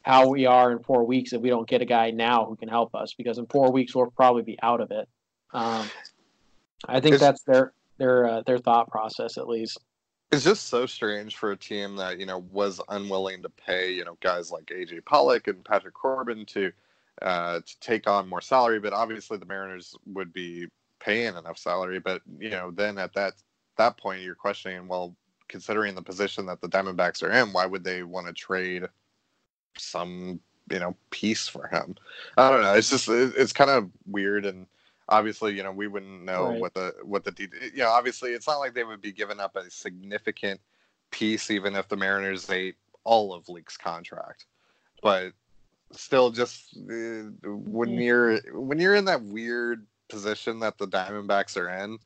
how 0.00 0.28
we 0.30 0.46
are 0.46 0.72
in 0.72 0.78
four 0.78 1.04
weeks 1.04 1.34
if 1.34 1.42
we 1.42 1.50
don't 1.50 1.68
get 1.68 1.82
a 1.82 1.84
guy 1.84 2.10
now 2.10 2.46
who 2.46 2.56
can 2.56 2.70
help 2.70 2.94
us 2.94 3.12
because 3.12 3.36
in 3.36 3.44
four 3.48 3.70
weeks 3.70 3.94
we'll 3.94 4.10
probably 4.16 4.40
be 4.44 4.58
out 4.62 4.80
of 4.80 4.90
it. 4.92 5.06
Um, 5.52 5.90
I 6.88 7.00
think 7.00 7.16
It's- 7.16 7.20
that's 7.20 7.42
their 7.42 7.74
their 7.98 8.26
uh, 8.26 8.42
their 8.46 8.58
thought 8.58 8.90
process 8.90 9.36
at 9.36 9.46
least. 9.46 9.76
It's 10.32 10.42
just 10.42 10.68
so 10.68 10.86
strange 10.86 11.36
for 11.36 11.52
a 11.52 11.56
team 11.58 11.96
that 11.96 12.18
you 12.18 12.24
know 12.24 12.38
was 12.50 12.80
unwilling 12.88 13.42
to 13.42 13.50
pay 13.50 13.92
you 13.92 14.06
know 14.06 14.16
guys 14.22 14.50
like 14.50 14.64
AJ 14.68 15.04
Pollock 15.04 15.48
and 15.48 15.62
Patrick 15.66 15.92
Corbin 15.92 16.46
to 16.46 16.72
uh, 17.20 17.60
to 17.60 17.80
take 17.80 18.08
on 18.08 18.26
more 18.26 18.40
salary, 18.40 18.80
but 18.80 18.94
obviously 18.94 19.36
the 19.36 19.44
Mariners 19.44 19.94
would 20.06 20.32
be 20.32 20.66
paying 21.04 21.36
enough 21.36 21.58
salary. 21.58 21.98
But 22.00 22.22
you 22.38 22.50
know, 22.50 22.70
then 22.70 22.98
at 22.98 23.12
that 23.14 23.34
that 23.76 23.96
point, 23.96 24.22
you're 24.22 24.34
questioning, 24.34 24.88
well, 24.88 25.14
considering 25.48 25.94
the 25.94 26.02
position 26.02 26.46
that 26.46 26.60
the 26.60 26.68
Diamondbacks 26.68 27.22
are 27.22 27.30
in, 27.30 27.52
why 27.52 27.66
would 27.66 27.84
they 27.84 28.02
want 28.02 28.26
to 28.26 28.32
trade 28.32 28.84
some 29.76 30.40
you 30.70 30.78
know 30.78 30.96
piece 31.10 31.48
for 31.48 31.66
him? 31.68 31.94
I 32.36 32.50
don't 32.50 32.62
know. 32.62 32.74
It's 32.74 32.90
just 32.90 33.08
it- 33.08 33.34
it's 33.36 33.52
kind 33.52 33.70
of 33.70 33.90
weird 34.06 34.46
and. 34.46 34.66
Obviously, 35.10 35.52
you 35.54 35.62
know 35.62 35.70
we 35.70 35.86
wouldn't 35.86 36.22
know 36.24 36.44
Right. 36.48 36.60
what 36.62 36.72
the 36.72 36.94
what 37.02 37.24
the 37.24 37.34
you 37.74 37.82
know 37.82 37.90
obviously 37.90 38.30
it's 38.30 38.46
not 38.46 38.56
like 38.56 38.72
they 38.72 38.84
would 38.84 39.02
be 39.02 39.12
giving 39.12 39.38
up 39.38 39.54
a 39.54 39.70
significant 39.70 40.58
piece 41.10 41.50
even 41.50 41.76
if 41.76 41.88
the 41.88 41.96
Mariners 41.98 42.48
ate 42.48 42.76
all 43.04 43.34
of 43.34 43.46
Leake's 43.50 43.76
contract, 43.76 44.46
but 45.02 45.34
still, 45.92 46.30
just 46.30 46.74
uh, 46.90 47.28
when 47.44 47.90
you're 47.90 48.38
when 48.54 48.80
you're 48.80 48.94
in 48.94 49.04
that 49.04 49.20
weird 49.22 49.86
position 50.08 50.60
that 50.60 50.78
the 50.78 50.86
Diamondbacks 50.86 51.56
are 51.56 51.68
in, 51.68 51.98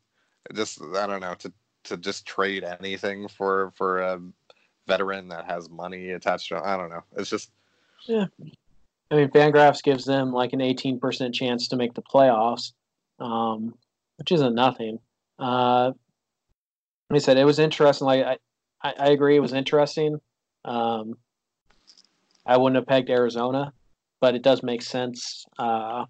just 0.55 0.80
I 0.96 1.07
don't 1.07 1.20
know 1.20 1.34
to 1.34 1.53
to 1.84 1.96
just 1.96 2.26
trade 2.26 2.64
anything 2.64 3.28
for 3.28 3.72
for 3.76 4.01
a 4.01 4.20
veteran 4.86 5.28
that 5.28 5.44
has 5.46 5.68
money 5.68 6.11
attached 6.11 6.49
to. 6.49 6.64
I 6.64 6.76
don't 6.76 6.90
know. 6.90 7.05
It's 7.16 7.30
just 7.30 7.51
yeah. 8.07 8.26
I 9.11 9.14
mean, 9.14 9.28
Fangraphs 9.28 9.82
gives 9.82 10.05
them 10.05 10.32
like 10.32 10.53
an 10.53 10.61
18% 10.61 11.32
chance 11.32 11.68
to 11.68 11.76
make 11.76 11.94
the 11.94 12.03
playoffs, 12.03 12.72
um, 13.18 13.74
which 14.16 14.32
isn't 14.32 14.55
nothing. 14.55 14.99
Uh, 15.38 15.92
like 17.09 17.16
I 17.16 17.18
said, 17.18 17.38
it 17.38 17.44
was 17.44 17.59
interesting. 17.59 18.07
Like 18.07 18.24
I, 18.24 18.36
I, 18.82 18.94
I 18.99 19.07
agree, 19.11 19.36
it 19.36 19.40
was 19.40 19.55
interesting. 19.55 20.20
Um, 20.64 21.14
I 22.44 22.59
wouldn't 22.59 22.76
have 22.76 22.86
pegged 22.86 23.09
Arizona, 23.09 23.72
but 24.20 24.34
it 24.34 24.42
does 24.42 24.62
make 24.62 24.82
sense 24.82 25.46
uh, 25.59 26.05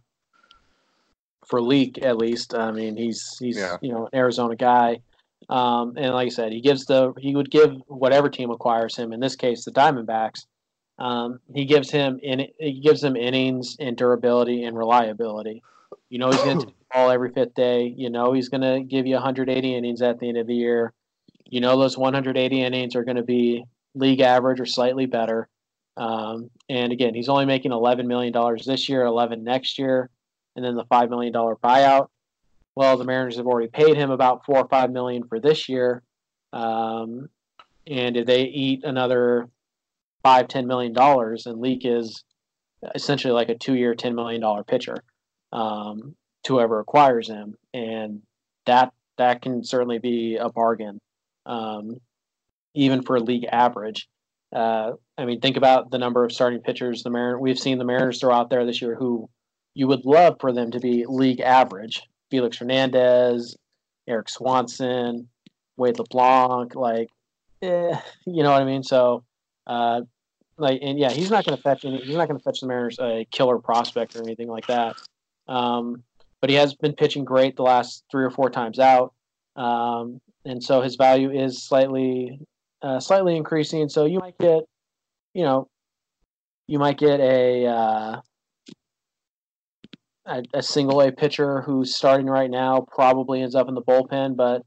for 1.49 1.61
Leake 1.61 2.03
at 2.03 2.19
least. 2.19 2.55
I 2.55 2.71
mean, 2.71 2.97
he's 2.97 3.37
he's 3.41 3.57
Yeah. 3.59 3.77
you 3.81 3.93
know 3.93 4.07
an 4.07 4.19
Arizona 4.19 4.55
guy, 4.57 5.01
um, 5.49 5.95
and 5.97 6.13
like 6.15 6.27
I 6.27 6.31
said, 6.31 6.53
he 6.53 6.61
gives 6.61 6.85
the 6.87 7.13
he 7.19 7.35
would 7.35 7.51
give 7.51 7.73
whatever 7.89 8.29
team 8.29 8.51
acquires 8.51 8.97
him. 8.97 9.13
In 9.13 9.21
this 9.21 9.37
case, 9.37 9.65
the 9.65 9.73
Diamondbacks. 9.73 10.47
Um, 10.99 11.39
he 11.55 11.65
gives 11.65 11.91
him 11.91 12.19
in 12.23 12.49
he 12.59 12.81
gives 12.81 13.03
him 13.03 13.17
innings 13.17 13.77
and 13.79 13.97
durability 13.97 14.65
and 14.65 14.77
reliability. 14.77 15.63
You 16.11 16.19
know 16.19 16.31
he's 16.31 16.43
going 16.43 16.59
to 16.59 16.67
take 16.67 16.79
the 16.79 16.85
ball 16.93 17.11
every 17.11 17.31
fifth 17.33 17.55
day. 17.55 17.95
You 17.97 18.11
know 18.11 18.33
he's 18.33 18.49
going 18.49 18.63
to 18.63 18.83
give 18.83 19.07
you 19.07 19.15
180 19.15 19.75
innings 19.75 20.03
at 20.03 20.19
the 20.19 20.29
end 20.29 20.39
of 20.39 20.47
the 20.47 20.55
year. 20.55 20.93
You 21.47 21.61
know 21.61 21.79
those 21.79 21.97
180 21.97 22.63
innings 22.63 22.97
are 22.97 23.05
going 23.05 23.17
to 23.17 23.23
be 23.23 23.65
league 23.95 24.21
average 24.21 24.61
or 24.61 24.67
slightly 24.67 25.07
better. 25.07 25.49
Um, 25.97 26.51
and 26.69 26.93
again, 26.93 27.15
he's 27.15 27.29
only 27.29 27.45
making 27.47 27.73
11 27.73 28.07
million 28.07 28.33
dollars 28.33 28.65
this 28.65 28.89
year, 28.89 29.05
11 29.05 29.43
next 29.45 29.79
year, 29.79 30.11
and 30.59 30.65
then 30.65 30.75
the 30.75 30.85
five 30.87 31.09
million 31.09 31.33
dollar 31.33 31.55
buyout. 31.55 32.09
Well, 32.75 32.97
the 32.97 33.05
Mariners 33.05 33.37
have 33.37 33.47
already 33.47 33.69
paid 33.69 33.97
him 33.97 34.11
about 34.11 34.45
four 34.45 34.59
or 34.59 34.69
five 34.69 34.91
million 34.91 35.23
for 35.23 35.39
this 35.39 35.69
year, 35.69 36.03
um, 36.53 37.29
and 37.87 38.17
if 38.17 38.27
they 38.27 38.43
eat 38.43 38.83
another 38.83 39.49
five, 40.25 40.49
ten 40.49 40.67
million 40.67 40.93
dollars, 40.93 41.47
and 41.47 41.61
Leake 41.61 41.85
is 41.85 42.25
essentially 42.93 43.33
like 43.33 43.51
a 43.51 43.55
two-year, 43.55 43.95
ten 43.95 44.17
million 44.17 44.41
dollar 44.41 44.65
pitcher 44.65 45.05
um, 45.53 46.17
to 46.43 46.55
whoever 46.55 46.81
acquires 46.81 47.29
him, 47.29 47.55
and 47.73 48.23
that 48.67 48.93
that 49.17 49.43
can 49.43 49.63
certainly 49.63 50.01
be 50.01 50.39
a 50.39 50.49
bargain, 50.49 50.99
um, 51.47 52.01
even 52.75 53.03
for 53.03 53.21
league 53.21 53.47
average. 53.51 54.09
Uh, 54.53 54.95
I 55.17 55.25
mean, 55.25 55.41
think 55.41 55.57
about 55.57 55.93
the 55.93 55.99
number 55.99 56.25
of 56.25 56.33
starting 56.33 56.63
pitchers 56.63 57.05
the 57.05 57.11
Mariners 57.11 57.41
we've 57.41 57.59
seen 57.61 57.79
the 57.79 57.85
Mariners 57.85 58.19
throw 58.19 58.35
out 58.35 58.51
there 58.51 58.67
this 58.67 58.83
year 58.83 58.97
who 58.97 59.31
you 59.79 59.87
would 59.87 60.05
love 60.05 60.35
for 60.41 60.53
them 60.53 60.73
to 60.73 60.81
be 60.81 61.05
league 61.07 61.39
average. 61.39 62.03
Felix 62.33 62.59
Hernandez, 62.59 63.57
Erik 64.09 64.29
Swanson, 64.29 65.29
Wade 65.77 66.01
LeBlanc, 66.01 66.75
like, 66.75 67.11
eh, 67.63 67.97
you 68.27 68.43
know 68.43 68.51
what 68.51 68.61
I 68.61 68.65
mean? 68.65 68.83
So, 68.83 69.23
uh, 69.69 70.01
like, 70.57 70.81
and 70.83 70.99
yeah, 70.99 71.11
he's 71.11 71.31
not 71.31 71.45
going 71.47 71.57
to 71.57 71.63
fetch 71.63 71.85
any, 71.85 71.99
he's 71.99 72.17
not 72.17 72.27
going 72.27 72.41
to 72.41 72.43
fetch 72.43 72.59
the 72.59 72.67
Mariners 72.67 72.99
a 72.99 73.25
killer 73.31 73.61
prospect 73.61 74.17
or 74.17 74.23
anything 74.25 74.49
like 74.49 74.67
that. 74.67 74.97
Um, 75.47 76.03
but 76.41 76.51
he 76.51 76.57
has 76.57 76.75
been 76.75 76.95
pitching 76.95 77.25
great 77.25 77.55
the 77.55 77.63
last 77.63 78.03
three 78.11 78.25
or 78.25 78.31
four 78.31 78.51
times 78.51 78.81
out, 78.81 79.15
um, 79.55 80.21
and 80.45 80.61
so 80.61 80.81
his 80.81 80.97
value 80.97 81.31
is 81.31 81.63
slightly, 81.63 82.41
uh, 82.83 82.99
slightly 82.99 83.37
increasing. 83.37 83.89
So 83.89 84.07
you 84.07 84.19
might 84.19 84.39
get, 84.39 84.65
you 85.35 85.45
know, 85.45 85.69
you 86.67 86.81
might 86.81 86.99
get 86.99 87.21
a 87.21 87.67
uh, 87.67 88.21
a, 90.29 90.43
a 90.55 90.63
single 90.63 91.01
A 91.01 91.11
pitcher 91.11 91.63
who's 91.63 91.95
starting 91.95 92.27
right 92.27 92.51
now 92.51 92.87
probably 92.93 93.43
ends 93.43 93.55
up 93.55 93.69
in 93.69 93.75
the 93.75 93.83
bullpen, 93.83 94.37
but 94.37 94.63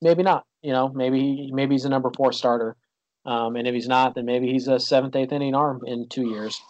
maybe 0.00 0.22
not. 0.22 0.44
You 0.62 0.72
know, 0.72 0.88
maybe 0.88 1.50
maybe 1.52 1.74
he's 1.74 1.84
a 1.86 1.88
number 1.88 2.10
four 2.14 2.32
starter, 2.32 2.76
um, 3.24 3.56
and 3.56 3.66
if 3.66 3.74
he's 3.74 3.88
not, 3.88 4.14
then 4.14 4.26
maybe 4.26 4.50
he's 4.52 4.68
a 4.68 4.78
seventh, 4.78 5.16
eighth 5.16 5.32
inning 5.32 5.54
arm 5.54 5.82
in 5.86 6.08
two 6.08 6.28
years. 6.28 6.60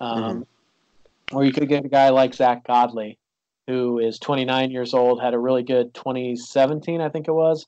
Um, 0.00 0.46
Or 1.32 1.44
you 1.44 1.52
could 1.52 1.68
get 1.68 1.84
a 1.84 1.88
guy 1.88 2.10
like 2.10 2.34
Zach 2.34 2.66
Godley, 2.66 3.18
who 3.66 3.98
is 3.98 4.18
29 4.18 4.70
years 4.70 4.94
old, 4.94 5.22
had 5.22 5.34
a 5.34 5.38
really 5.38 5.62
good 5.62 5.94
2017, 5.94 7.00
I 7.00 7.08
think 7.08 7.28
it 7.28 7.32
was. 7.32 7.66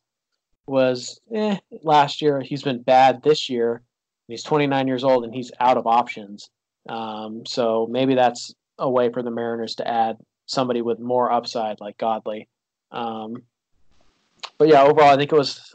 Was 0.67 1.21
eh, 1.33 1.59
last 1.83 2.21
year. 2.21 2.41
He's 2.41 2.63
been 2.63 2.83
bad 2.83 3.23
this 3.23 3.49
year. 3.49 3.83
He's 4.29 4.43
29 4.43 4.89
years 4.89 5.05
old 5.05 5.25
and 5.25 5.33
he's 5.33 5.53
out 5.61 5.77
of 5.77 5.87
options. 5.87 6.51
Um, 6.89 7.47
so 7.47 7.87
maybe 7.91 8.15
that's 8.15 8.55
a 8.79 8.91
way 8.91 9.11
for 9.11 9.23
the 9.23 9.31
Mariners 9.31 9.75
to 9.77 9.89
add 9.89 10.19
somebody 10.47 10.83
with 10.83 10.99
more 10.99 11.31
upside 11.31 11.81
like 11.81 11.99
Godley. 11.99 12.49
Um, 12.93 13.43
but 14.59 14.69
yeah, 14.69 14.83
overall, 14.83 15.11
I 15.11 15.17
think 15.17 15.33
it 15.33 15.39
was 15.39 15.75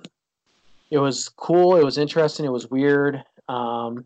it 0.90 0.98
was 0.98 1.30
cool. 1.30 1.78
It 1.78 1.86
was 1.86 1.98
interesting. 1.98 2.46
It 2.46 2.52
was 2.52 2.70
weird. 2.70 3.24
Um, 3.48 4.06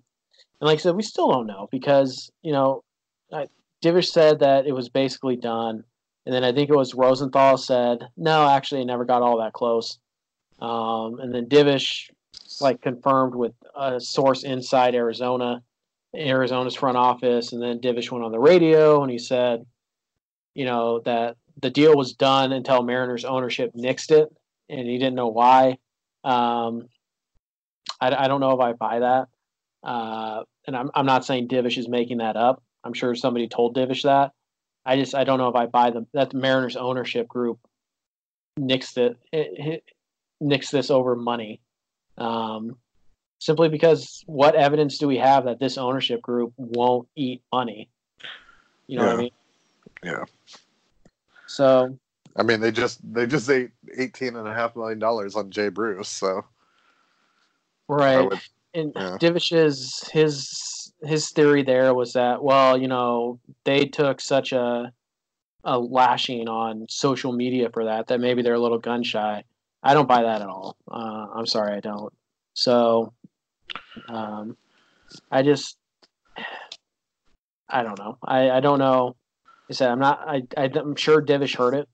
and 0.59 0.67
like 0.67 0.79
I 0.79 0.81
said, 0.81 0.95
we 0.95 1.03
still 1.03 1.29
don't 1.29 1.47
know 1.47 1.67
because 1.71 2.31
you 2.41 2.51
know, 2.51 2.83
I, 3.31 3.47
Divish 3.83 4.09
said 4.09 4.39
that 4.39 4.65
it 4.65 4.73
was 4.73 4.89
basically 4.89 5.35
done, 5.35 5.83
and 6.25 6.33
then 6.33 6.43
I 6.43 6.51
think 6.51 6.69
it 6.69 6.75
was 6.75 6.93
Rosenthal 6.93 7.57
said 7.57 8.07
no, 8.17 8.47
actually, 8.49 8.81
it 8.81 8.85
never 8.85 9.05
got 9.05 9.21
all 9.21 9.39
that 9.39 9.53
close. 9.53 9.99
Um, 10.59 11.19
and 11.19 11.33
then 11.33 11.47
Divish 11.47 12.09
like 12.61 12.81
confirmed 12.81 13.35
with 13.35 13.53
a 13.75 13.99
source 13.99 14.43
inside 14.43 14.95
Arizona, 14.95 15.61
Arizona's 16.15 16.75
front 16.75 16.97
office, 16.97 17.53
and 17.53 17.61
then 17.61 17.79
Divish 17.79 18.11
went 18.11 18.23
on 18.23 18.31
the 18.31 18.39
radio 18.39 19.01
and 19.01 19.11
he 19.11 19.19
said, 19.19 19.65
you 20.53 20.65
know, 20.65 20.99
that 21.05 21.37
the 21.61 21.69
deal 21.69 21.95
was 21.95 22.13
done 22.13 22.51
until 22.51 22.83
Mariners 22.83 23.25
ownership 23.25 23.73
nixed 23.75 24.11
it, 24.11 24.29
and 24.69 24.87
he 24.87 24.97
didn't 24.97 25.15
know 25.15 25.27
why. 25.27 25.77
Um, 26.23 26.89
I, 28.01 28.25
I 28.25 28.27
don't 28.27 28.41
know 28.41 28.51
if 28.51 28.59
I 28.59 28.73
buy 28.73 28.99
that, 28.99 29.27
uh, 29.83 30.43
and 30.67 30.75
I'm 30.75 30.91
I'm 30.93 31.05
not 31.05 31.25
saying 31.25 31.47
Divish 31.47 31.77
is 31.77 31.87
making 31.87 32.17
that 32.17 32.35
up. 32.35 32.63
I'm 32.83 32.93
sure 32.93 33.15
somebody 33.15 33.47
told 33.47 33.75
Divish 33.75 34.03
that. 34.03 34.31
I 34.85 34.97
just 34.97 35.15
I 35.15 35.23
don't 35.23 35.39
know 35.39 35.49
if 35.49 35.55
I 35.55 35.65
buy 35.65 35.91
them 35.91 36.07
that 36.13 36.31
the 36.31 36.37
Mariners 36.37 36.75
ownership 36.75 37.27
group 37.27 37.59
nixed 38.59 38.97
it, 38.97 39.17
it, 39.31 39.47
it 39.57 39.83
nixed 40.41 40.71
this 40.71 40.89
over 40.89 41.15
money. 41.15 41.61
Um, 42.17 42.77
simply 43.45 43.69
because 43.69 44.23
what 44.25 44.55
evidence 44.55 44.97
do 44.97 45.07
we 45.07 45.17
have 45.17 45.45
that 45.45 45.59
this 45.59 45.77
ownership 45.77 46.19
group 46.19 46.51
won't 46.57 47.07
eat 47.15 47.43
money? 47.53 47.87
You 48.87 48.97
know 48.97 49.05
what 49.05 49.15
I 49.15 49.17
mean? 49.17 49.31
Yeah. 50.03 50.23
So 51.45 51.95
I 52.35 52.41
mean, 52.41 52.59
they 52.59 52.71
just 52.71 52.99
they 53.13 53.27
just 53.27 53.47
ate 53.49 53.69
eighteen 53.97 54.35
and 54.35 54.47
a 54.47 54.53
half 54.53 54.75
million 54.75 54.97
dollars 54.97 55.35
on 55.35 55.51
Jay 55.51 55.69
Bruce. 55.69 56.09
So 56.09 56.43
right, 57.87 58.27
would, 58.27 58.39
and 58.73 58.91
yeah. 58.95 59.17
Divish's 59.19 60.09
his 60.11 60.91
his 61.03 61.29
theory 61.29 61.61
there 61.61 61.93
was 61.93 62.13
that 62.13 62.43
well, 62.43 62.75
you 62.75 62.87
know, 62.87 63.39
they 63.63 63.85
took 63.85 64.21
such 64.21 64.53
a 64.53 64.91
a 65.63 65.77
lashing 65.77 66.47
on 66.47 66.87
social 66.89 67.31
media 67.31 67.69
for 67.69 67.85
that 67.85 68.07
that 68.07 68.19
maybe 68.19 68.41
they're 68.41 68.55
a 68.55 68.59
little 68.59 68.79
gun 68.79 69.03
shy. 69.03 69.43
I 69.83 69.93
don't 69.93 70.07
buy 70.07 70.23
that 70.23 70.41
at 70.41 70.47
all. 70.47 70.75
Uh, 70.89 71.27
I'm 71.35 71.45
sorry, 71.45 71.75
I 71.75 71.79
don't. 71.79 72.11
So, 72.55 73.13
um, 74.07 74.57
I 75.31 75.41
just 75.41 75.77
I 77.69 77.83
don't 77.83 77.97
know. 77.99 78.17
I, 78.23 78.51
I 78.51 78.59
don't 78.59 78.79
know. 78.79 79.15
I 79.69 79.73
said 79.73 79.89
I'm 79.89 79.99
not. 79.99 80.19
I, 80.27 80.43
I 80.57 80.69
I'm 80.75 80.95
sure 80.95 81.21
Divish 81.21 81.57
heard 81.57 81.73
it. 81.73 81.89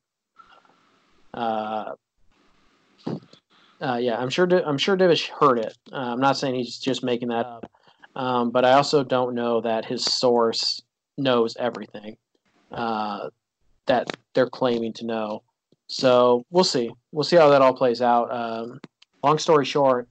Uh, 1.34 1.94
uh, 3.82 3.98
yeah, 4.02 4.18
I'm 4.18 4.30
sure. 4.30 4.48
I'm 4.66 4.78
sure 4.78 4.98
Divish 4.98 5.30
heard 5.30 5.60
it. 5.60 5.78
Uh, 5.92 5.96
I'm 5.96 6.20
not 6.20 6.38
saying 6.38 6.56
he's 6.56 6.78
just 6.78 7.04
making 7.04 7.30
that 7.30 7.46
up, 7.46 7.72
um, 8.16 8.52
but 8.52 8.66
I 8.66 8.74
also 8.74 9.04
don't 9.04 9.34
know 9.34 9.62
that 9.62 9.86
his 9.86 10.04
source 10.04 10.82
knows 11.18 11.56
everything 11.58 12.18
uh, 12.72 13.30
that 13.88 14.08
they're 14.36 14.50
claiming 14.50 14.94
to 14.94 15.06
know. 15.06 15.44
So 15.88 16.44
we'll 16.50 16.64
see. 16.64 16.92
We'll 17.12 17.24
see 17.24 17.38
how 17.38 17.50
that 17.50 17.62
all 17.62 17.76
plays 17.76 18.02
out. 18.02 18.34
Um, 18.34 18.80
long 19.24 19.38
story 19.38 19.66
short, 19.66 20.08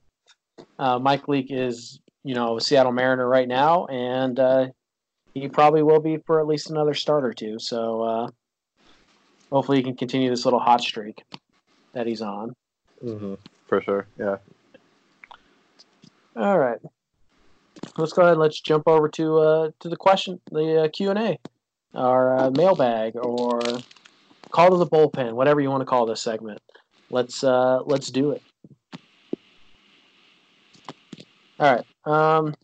uh, 0.79 0.99
Mike 0.99 1.27
Leake 1.27 1.51
is 1.51 1.99
you 2.23 2.35
know 2.35 2.57
a 2.57 2.61
Seattle 2.61 2.91
Mariner 2.91 3.27
right 3.27 3.47
now, 3.47 3.85
and 3.87 4.39
uh, 4.39 4.67
he 5.33 5.47
probably 5.47 5.83
will 5.83 5.99
be 5.99 6.17
for 6.17 6.39
at 6.39 6.47
least 6.47 6.69
another 6.69 6.93
start 6.93 7.23
or 7.23 7.33
two. 7.33 7.59
So 7.59 8.01
uh, 8.01 8.27
hopefully 9.51 9.77
he 9.77 9.83
can 9.83 9.95
continue 9.95 10.29
this 10.29 10.45
little 10.45 10.59
hot 10.59 10.81
streak 10.81 11.23
that 11.93 12.07
he's 12.07 12.21
on. 12.21 12.55
for 13.67 13.81
sure. 13.81 14.07
Yeah. 14.17 14.37
All 16.35 16.57
right. 16.57 16.79
Let's 17.97 18.13
go 18.13 18.21
ahead. 18.21 18.33
and 18.33 18.41
Let's 18.41 18.59
jump 18.59 18.87
over 18.87 19.09
to 19.09 19.37
uh, 19.39 19.71
to 19.79 19.89
the 19.89 19.97
question, 19.97 20.39
the 20.51 20.83
uh, 20.83 20.87
Q 20.89 21.09
and 21.09 21.19
A, 21.19 21.39
our 21.95 22.37
uh, 22.37 22.51
mailbag, 22.51 23.15
or 23.15 23.59
call 24.51 24.69
to 24.69 24.77
the 24.77 24.85
bullpen, 24.87 25.33
whatever 25.33 25.59
you 25.61 25.69
want 25.69 25.81
to 25.81 25.85
call 25.85 26.05
this 26.05 26.21
segment. 26.21 26.61
Let's 27.09 27.43
uh, 27.43 27.81
let's 27.85 28.09
do 28.09 28.31
it. 28.31 28.41
All 31.61 31.71
right. 31.75 31.85
Um, 32.37 32.55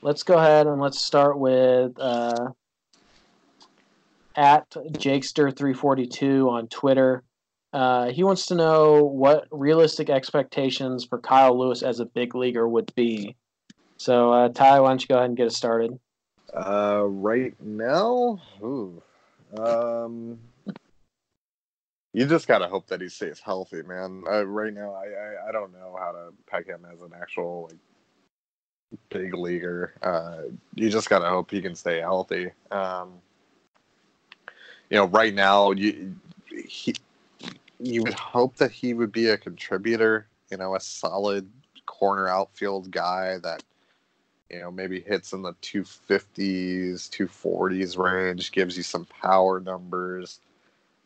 let's 0.00 0.22
go 0.22 0.38
ahead 0.38 0.66
and 0.66 0.80
let's 0.80 1.04
start 1.04 1.38
with 1.38 1.92
uh, 2.00 2.48
at 4.34 4.70
Jakester342 4.70 6.50
on 6.50 6.68
Twitter. 6.68 7.22
Uh, 7.74 8.10
he 8.10 8.24
wants 8.24 8.46
to 8.46 8.54
know 8.54 9.04
what 9.04 9.46
realistic 9.50 10.08
expectations 10.08 11.04
for 11.04 11.18
Kyle 11.18 11.58
Lewis 11.58 11.82
as 11.82 12.00
a 12.00 12.06
big 12.06 12.34
leaguer 12.34 12.66
would 12.66 12.90
be. 12.94 13.36
So, 13.98 14.32
uh, 14.32 14.48
Ty, 14.48 14.80
why 14.80 14.88
don't 14.88 15.02
you 15.02 15.08
go 15.08 15.16
ahead 15.16 15.28
and 15.28 15.36
get 15.36 15.48
us 15.48 15.58
started? 15.58 16.00
Uh, 16.54 17.04
right 17.06 17.52
now, 17.60 18.40
ooh, 18.62 19.02
um, 19.58 20.38
you 22.12 22.26
just 22.26 22.48
gotta 22.48 22.66
hope 22.66 22.86
that 22.88 23.00
he 23.00 23.08
stays 23.08 23.40
healthy, 23.40 23.82
man. 23.82 24.24
Uh, 24.28 24.46
right 24.46 24.72
now, 24.72 24.94
I, 24.94 25.06
I 25.06 25.48
I 25.48 25.52
don't 25.52 25.72
know 25.72 25.96
how 25.98 26.12
to 26.12 26.32
peg 26.46 26.66
him 26.66 26.86
as 26.92 27.02
an 27.02 27.12
actual 27.20 27.68
like 27.70 27.78
big 29.10 29.34
leaguer. 29.34 29.94
Uh, 30.02 30.42
you 30.74 30.90
just 30.90 31.08
gotta 31.08 31.28
hope 31.28 31.50
he 31.50 31.62
can 31.62 31.74
stay 31.74 32.00
healthy. 32.00 32.50
Um, 32.70 33.14
you 34.90 34.96
know, 34.96 35.06
right 35.06 35.34
now, 35.34 35.70
you 35.70 36.16
he 36.68 36.94
you 37.78 38.02
would 38.02 38.14
hope 38.14 38.56
that 38.56 38.72
he 38.72 38.94
would 38.94 39.12
be 39.12 39.28
a 39.28 39.38
contributor. 39.38 40.26
You 40.50 40.56
know, 40.58 40.74
a 40.74 40.80
solid 40.80 41.48
corner 41.86 42.28
outfield 42.28 42.90
guy 42.90 43.38
that 43.38 43.62
you 44.50 44.58
know 44.58 44.70
maybe 44.70 45.00
hits 45.00 45.32
in 45.32 45.42
the 45.42 45.54
250s 45.54 47.08
240s 47.08 47.96
range 47.96 48.50
gives 48.50 48.76
you 48.76 48.82
some 48.82 49.06
power 49.06 49.60
numbers 49.60 50.40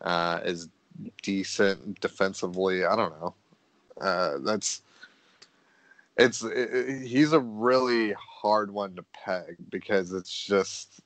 uh, 0.01 0.39
is 0.43 0.69
decent 1.21 1.99
defensively. 1.99 2.85
I 2.85 2.95
don't 2.95 3.19
know. 3.19 3.33
Uh, 3.99 4.37
that's 4.39 4.81
it's 6.17 6.43
it, 6.43 7.05
he's 7.05 7.33
a 7.33 7.39
really 7.39 8.13
hard 8.13 8.71
one 8.71 8.95
to 8.95 9.03
peg 9.13 9.57
because 9.69 10.13
it's 10.13 10.45
just 10.45 11.01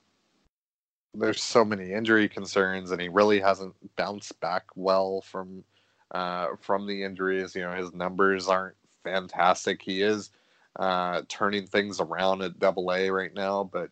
there's 1.13 1.41
so 1.41 1.65
many 1.65 1.91
injury 1.93 2.29
concerns 2.29 2.91
and 2.91 3.01
he 3.01 3.09
really 3.09 3.39
hasn't 3.39 3.73
bounced 3.95 4.39
back 4.39 4.65
well 4.75 5.21
from 5.21 5.63
uh, 6.11 6.47
from 6.59 6.87
the 6.87 7.03
injuries. 7.03 7.55
You 7.55 7.63
know 7.63 7.73
his 7.73 7.93
numbers 7.93 8.47
aren't 8.47 8.75
fantastic. 9.03 9.81
He 9.81 10.01
is 10.01 10.31
uh, 10.77 11.23
turning 11.27 11.65
things 11.65 11.99
around 11.99 12.41
at 12.41 12.59
Double 12.59 12.91
A 12.91 13.09
right 13.09 13.33
now, 13.33 13.63
but 13.63 13.89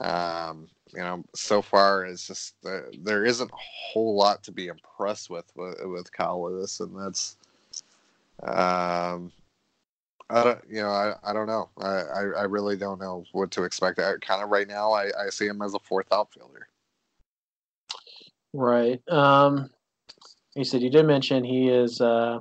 um, 0.00 0.68
you 0.94 1.00
know, 1.00 1.24
so 1.34 1.62
far 1.62 2.04
it's 2.04 2.26
just 2.26 2.54
uh, 2.64 2.80
there 3.02 3.24
isn't 3.24 3.50
a 3.50 3.56
whole 3.56 4.16
lot 4.16 4.42
to 4.44 4.52
be 4.52 4.68
impressed 4.68 5.30
with 5.30 5.44
with, 5.54 5.76
with 5.84 6.12
Kyle 6.12 6.44
Lewis, 6.44 6.80
and 6.80 6.98
that's 6.98 7.36
um, 8.42 9.32
I 10.30 10.44
don't, 10.44 10.60
you 10.68 10.82
know, 10.82 10.90
I, 10.90 11.14
I 11.24 11.32
don't 11.32 11.46
know. 11.46 11.68
I, 11.78 11.88
I, 11.88 12.20
I 12.20 12.42
really 12.44 12.76
don't 12.76 13.00
know 13.00 13.24
what 13.32 13.50
to 13.52 13.64
expect. 13.64 13.98
I, 13.98 14.16
kind 14.20 14.42
of 14.42 14.50
right 14.50 14.68
now, 14.68 14.92
I, 14.92 15.06
I 15.06 15.30
see 15.30 15.46
him 15.46 15.62
as 15.62 15.74
a 15.74 15.78
fourth 15.78 16.06
outfielder. 16.12 16.68
Right. 18.52 19.00
Um, 19.08 19.70
he 20.54 20.64
said 20.64 20.82
you 20.82 20.90
did 20.90 21.06
mention 21.06 21.44
he 21.44 21.68
is 21.68 22.00
uh, 22.00 22.40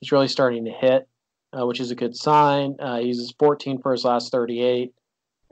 he's 0.00 0.12
really 0.12 0.28
starting 0.28 0.64
to 0.64 0.70
hit 0.70 1.08
uh, 1.58 1.66
which 1.66 1.80
is 1.80 1.90
a 1.90 1.94
good 1.94 2.16
sign. 2.16 2.76
Uh, 2.78 2.98
he's 2.98 3.32
14 3.38 3.80
for 3.80 3.92
his 3.92 4.04
last 4.04 4.32
38, 4.32 4.92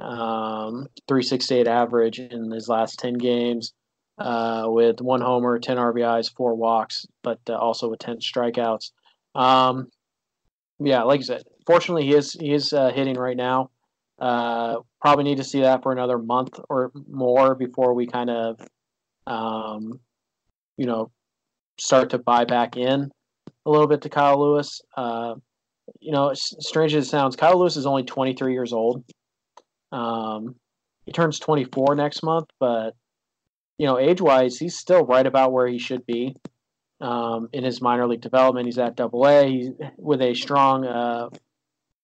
um, 0.00 0.88
368 1.08 1.66
average 1.66 2.18
in 2.18 2.50
his 2.50 2.68
last 2.68 2.98
10 2.98 3.14
games, 3.14 3.72
uh, 4.18 4.64
with 4.66 5.00
one 5.00 5.20
homer, 5.20 5.58
10 5.58 5.76
RBIs, 5.76 6.32
four 6.34 6.54
walks, 6.54 7.06
but 7.22 7.40
uh, 7.48 7.54
also 7.54 7.88
with 7.88 8.00
10 8.00 8.18
strikeouts. 8.18 8.92
Um, 9.34 9.88
yeah, 10.78 11.02
like 11.02 11.20
I 11.20 11.24
said, 11.24 11.42
fortunately 11.66 12.04
he 12.04 12.14
is 12.14 12.32
he 12.32 12.52
is 12.52 12.72
uh, 12.72 12.90
hitting 12.90 13.16
right 13.16 13.36
now. 13.36 13.70
Uh, 14.18 14.76
probably 15.00 15.24
need 15.24 15.38
to 15.38 15.44
see 15.44 15.60
that 15.60 15.82
for 15.82 15.92
another 15.92 16.18
month 16.18 16.58
or 16.68 16.92
more 17.08 17.54
before 17.54 17.94
we 17.94 18.06
kind 18.06 18.30
of, 18.30 18.60
um, 19.26 19.98
you 20.76 20.86
know, 20.86 21.10
start 21.78 22.10
to 22.10 22.18
buy 22.18 22.44
back 22.44 22.76
in 22.76 23.10
a 23.66 23.70
little 23.70 23.86
bit 23.86 24.02
to 24.02 24.08
Kyle 24.08 24.40
Lewis. 24.40 24.80
Uh, 24.96 25.34
you 26.00 26.12
know, 26.12 26.32
strange 26.34 26.94
as 26.94 27.06
it 27.06 27.10
sounds, 27.10 27.36
Kyle 27.36 27.58
Lewis 27.58 27.76
is 27.76 27.86
only 27.86 28.04
23 28.04 28.52
years 28.52 28.72
old. 28.72 29.04
Um, 29.94 30.56
he 31.06 31.12
turns 31.12 31.38
24 31.38 31.94
next 31.94 32.22
month, 32.22 32.48
but 32.58 32.94
you 33.78 33.86
know, 33.86 33.98
age 33.98 34.20
wise, 34.20 34.58
he's 34.58 34.76
still 34.76 35.04
right 35.04 35.26
about 35.26 35.52
where 35.52 35.66
he 35.66 35.78
should 35.78 36.06
be 36.06 36.36
um, 37.00 37.48
in 37.52 37.64
his 37.64 37.80
minor 37.80 38.06
league 38.06 38.20
development. 38.20 38.66
He's 38.66 38.78
at 38.78 38.96
Double 38.96 39.26
A. 39.26 39.48
He's 39.48 39.70
with 39.96 40.22
a 40.22 40.34
strong, 40.34 40.86
uh, 40.86 41.28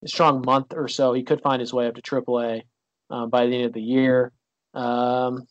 strong 0.06 0.42
month 0.44 0.72
or 0.74 0.88
so. 0.88 1.12
He 1.12 1.22
could 1.22 1.42
find 1.42 1.60
his 1.60 1.72
way 1.72 1.86
up 1.86 1.94
to 1.94 2.02
Triple 2.02 2.40
A 2.40 2.64
uh, 3.10 3.26
by 3.26 3.46
the 3.46 3.56
end 3.56 3.66
of 3.66 3.72
the 3.72 3.82
year. 3.82 4.32
Um, 4.74 5.46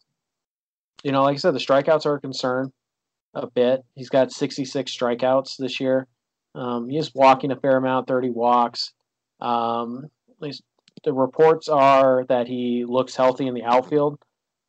you 1.04 1.12
know, 1.12 1.24
like 1.24 1.36
I 1.36 1.38
said, 1.38 1.54
the 1.54 1.60
strikeouts 1.60 2.06
are 2.06 2.16
a 2.16 2.22
concern 2.22 2.72
a 3.34 3.48
bit. 3.48 3.84
He's 3.96 4.10
got 4.10 4.32
66 4.32 4.96
strikeouts 4.96 5.58
this 5.58 5.80
year. 5.80 6.08
Um, 6.56 6.90
he's 6.90 7.14
walking 7.14 7.52
a 7.52 7.56
fair 7.56 7.78
amount, 7.78 8.08
30 8.08 8.32
walks. 8.32 8.94
Um, 9.40 10.10
at 10.30 10.42
least 10.42 10.64
the 11.04 11.14
reports 11.14 11.68
are 11.70 12.26
that 12.30 12.48
he 12.48 12.86
looks 12.88 13.16
healthy 13.16 13.48
in 13.48 13.54
the 13.54 13.64
outfield. 13.64 14.20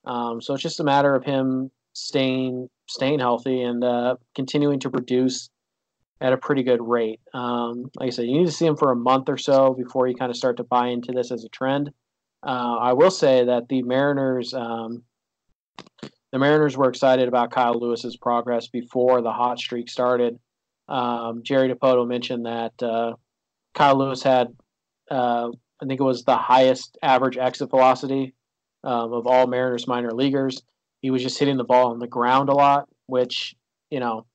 Um, 0.05 0.41
so 0.41 0.55
it's 0.55 0.63
just 0.63 0.81
a 0.81 0.85
matter 0.85 1.15
of 1.15 1.25
him 1.25 1.71
staying 1.93 2.69
staying 2.89 3.21
healthy 3.21 3.63
and 3.63 3.85
uh, 3.85 4.17
continuing 4.35 4.81
to 4.81 4.91
produce 4.91 5.49
at 6.21 6.33
a 6.33 6.37
pretty 6.37 6.63
good 6.63 6.83
rate. 6.83 7.21
Um, 7.33 7.91
like 7.97 8.09
I 8.09 8.11
said, 8.11 8.27
you 8.27 8.39
need 8.39 8.47
to 8.47 8.53
see 8.53 8.67
him 8.67 8.77
for 8.77 8.91
a 8.91 8.97
month 8.97 9.29
or 9.29 9.39
so 9.39 9.75
before 9.75 10.07
you 10.07 10.15
kind 10.15 10.31
of 10.31 10.37
start 10.37 10.57
to 10.59 10.65
buy 10.65 10.89
into 10.89 11.13
this 11.13 11.31
as 11.31 11.45
a 11.45 11.49
trend. 11.49 11.91
Uh, 12.43 12.77
I 12.81 12.93
will 12.93 13.11
say 13.11 13.45
that 13.45 13.69
the 13.69 13.83
Mariners, 13.83 14.53
um, 14.55 15.03
the 16.33 16.39
Mariners 16.39 16.77
were 16.77 16.89
excited 16.89 17.29
about 17.29 17.51
Kyle 17.51 17.79
Lewis's 17.79 18.17
progress 18.17 18.69
before 18.69 19.23
the 19.23 19.33
hot 19.33 19.59
streak 19.59 19.89
started. 19.89 20.39
Um, 20.89 21.43
Jerry 21.43 21.73
Dipoto 21.73 22.07
mentioned 22.07 22.47
that 22.47 22.83
uh, 22.83 23.15
Kyle 23.75 23.97
Lewis 23.97 24.23
had, 24.23 24.49
uh, 25.11 25.51
I 25.83 25.87
think 25.87 26.01
it 26.01 26.05
was 26.05 26.25
the 26.25 26.37
highest 26.37 26.99
average 27.03 27.39
exit 27.39 27.71
velocity 27.71 28.35
um, 28.85 29.13
of 29.13 29.27
all 29.27 29.47
Mariners 29.47 29.87
minor 29.87 30.13
leaguers. 30.13 30.63
He 31.01 31.11
was 31.11 31.23
just 31.23 31.39
hitting 31.39 31.57
the 31.57 31.65
ball 31.65 31.91
on 31.91 31.99
the 31.99 32.07
ground 32.07 32.49
a 32.49 32.53
lot, 32.53 32.89
which 33.07 33.55
you 33.91 34.01
know 34.01 34.27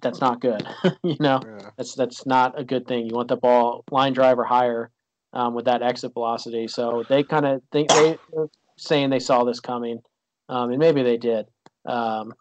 that's 0.00 0.20
not 0.20 0.40
good. 0.40 0.66
you 1.02 1.16
know 1.20 1.40
yeah. 1.44 1.70
that's 1.76 1.94
that's 1.94 2.26
not 2.26 2.58
a 2.58 2.64
good 2.64 2.86
thing. 2.86 3.06
You 3.06 3.14
want 3.14 3.28
the 3.28 3.36
ball 3.36 3.84
line 3.90 4.12
drive 4.12 4.38
or 4.38 4.44
higher 4.44 4.90
um, 5.32 5.54
with 5.54 5.66
that 5.66 5.82
exit 5.82 6.14
velocity. 6.14 6.68
So 6.68 7.04
they 7.08 7.22
kind 7.22 7.46
of 7.46 7.62
think 7.70 7.90
they 7.90 8.18
are 8.36 8.48
saying 8.78 9.10
they 9.10 9.18
saw 9.18 9.44
this 9.44 9.60
coming, 9.60 10.00
um, 10.48 10.70
and 10.70 10.78
maybe 10.78 11.02
they 11.02 11.18
did. 11.18 11.46
Um, 11.84 12.32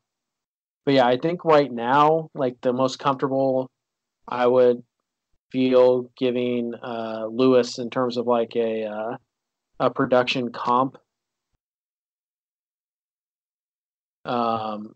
but 0.86 0.94
yeah, 0.96 1.06
I 1.06 1.18
think 1.18 1.46
right 1.46 1.72
now, 1.72 2.30
like 2.34 2.60
the 2.62 2.74
most 2.74 2.98
comfortable 2.98 3.70
I 4.28 4.48
would 4.48 4.84
feel 5.52 6.10
giving 6.18 6.74
uh, 6.76 7.28
Lewis 7.30 7.78
in 7.78 7.90
terms 7.90 8.18
of 8.18 8.28
like 8.28 8.56
a 8.56 8.86
uh, 8.86 9.18
a 9.80 9.90
production 9.90 10.52
comp. 10.52 10.98
Um, 14.26 14.96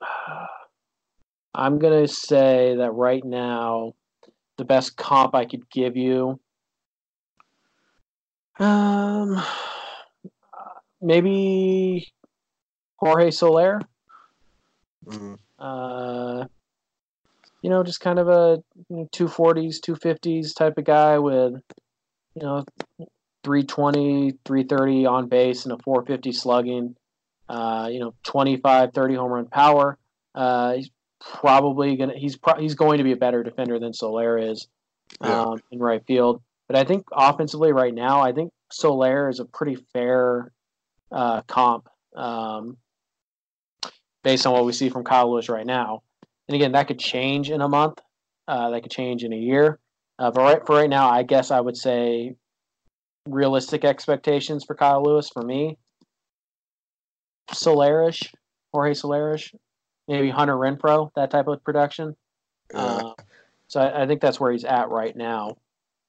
I'm 1.54 1.78
gonna 1.78 2.08
say 2.08 2.76
that 2.76 2.92
right 2.92 3.24
now, 3.24 3.92
the 4.56 4.64
best 4.64 4.96
comp 4.96 5.34
I 5.34 5.44
could 5.44 5.68
give 5.70 5.96
you, 5.96 6.40
um, 8.58 9.42
maybe 11.00 12.12
Jorge 12.96 13.30
Soler. 13.30 13.80
Mm-hmm. 15.06 15.34
Uh, 15.58 16.46
you 17.62 17.70
know, 17.70 17.82
just 17.82 18.00
kind 18.00 18.18
of 18.18 18.28
a 18.28 18.62
two 19.12 19.28
forties, 19.28 19.80
two 19.80 19.96
fifties 19.96 20.54
type 20.54 20.78
of 20.78 20.84
guy 20.84 21.18
with, 21.18 21.54
you 22.34 22.42
know, 22.42 22.64
320, 23.44 24.32
330 24.44 25.06
on 25.06 25.28
base 25.28 25.64
and 25.64 25.72
a 25.72 25.78
450 25.82 26.32
slugging. 26.32 26.96
Uh, 27.48 27.88
you 27.90 28.00
know, 28.00 28.14
25, 28.24 28.92
30 28.92 29.14
home 29.14 29.30
run 29.30 29.46
power. 29.46 29.98
Uh, 30.34 30.74
he's 30.74 30.90
probably 31.20 31.96
gonna 31.96 32.16
he's 32.16 32.36
pro- 32.36 32.58
he's 32.58 32.74
going 32.74 32.98
to 32.98 33.04
be 33.04 33.12
a 33.12 33.16
better 33.16 33.42
defender 33.42 33.78
than 33.78 33.92
Soler 33.92 34.38
is 34.38 34.68
um, 35.20 35.30
yeah. 35.30 35.54
in 35.70 35.78
right 35.78 36.04
field. 36.06 36.42
But 36.68 36.76
I 36.76 36.84
think 36.84 37.04
offensively 37.12 37.72
right 37.72 37.94
now, 37.94 38.20
I 38.20 38.32
think 38.32 38.52
Soler 38.70 39.28
is 39.28 39.40
a 39.40 39.44
pretty 39.44 39.76
fair 39.92 40.50
uh, 41.10 41.42
comp. 41.42 41.88
Um, 42.16 42.78
based 44.22 44.46
on 44.46 44.52
what 44.52 44.64
we 44.64 44.72
see 44.72 44.88
from 44.88 45.04
Kyle 45.04 45.30
Lewis 45.30 45.48
right 45.48 45.66
now. 45.66 46.02
And 46.48 46.54
again, 46.54 46.72
that 46.72 46.88
could 46.88 46.98
change 46.98 47.50
in 47.50 47.60
a 47.60 47.68
month. 47.68 48.00
Uh, 48.48 48.70
that 48.70 48.82
could 48.82 48.90
change 48.90 49.24
in 49.24 49.32
a 49.32 49.36
year. 49.36 49.78
Uh, 50.18 50.30
but 50.30 50.42
right 50.42 50.66
for 50.66 50.76
right 50.76 50.90
now, 50.90 51.08
I 51.08 51.22
guess 51.22 51.50
I 51.50 51.60
would 51.60 51.76
say 51.76 52.34
realistic 53.28 53.84
expectations 53.84 54.64
for 54.64 54.74
Kyle 54.74 55.02
Lewis 55.02 55.28
for 55.28 55.42
me. 55.42 55.78
Solarish, 57.50 58.32
Jorge 58.72 58.94
Solarish, 58.94 59.54
maybe 60.08 60.30
Hunter 60.30 60.56
Renfroe, 60.56 61.10
that 61.16 61.30
type 61.30 61.46
of 61.46 61.62
production. 61.64 62.16
Uh, 62.72 63.12
so 63.68 63.80
I, 63.80 64.02
I, 64.02 64.06
think 64.06 64.20
that's 64.20 64.40
where 64.40 64.52
he's 64.52 64.64
at 64.64 64.88
right 64.88 65.14
now. 65.14 65.56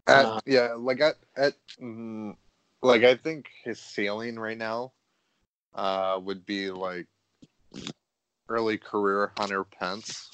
At, 0.07 0.25
uh, 0.25 0.39
yeah, 0.45 0.73
like 0.77 1.01
at 1.01 1.15
at 1.35 1.53
mm, 1.81 2.35
like 2.81 3.03
I 3.03 3.15
think 3.15 3.49
his 3.63 3.79
ceiling 3.79 4.37
right 4.37 4.57
now 4.57 4.93
uh, 5.75 6.19
would 6.21 6.45
be 6.45 6.71
like 6.71 7.07
early 8.49 8.77
career 8.77 9.31
Hunter 9.37 9.63
Pence, 9.63 10.29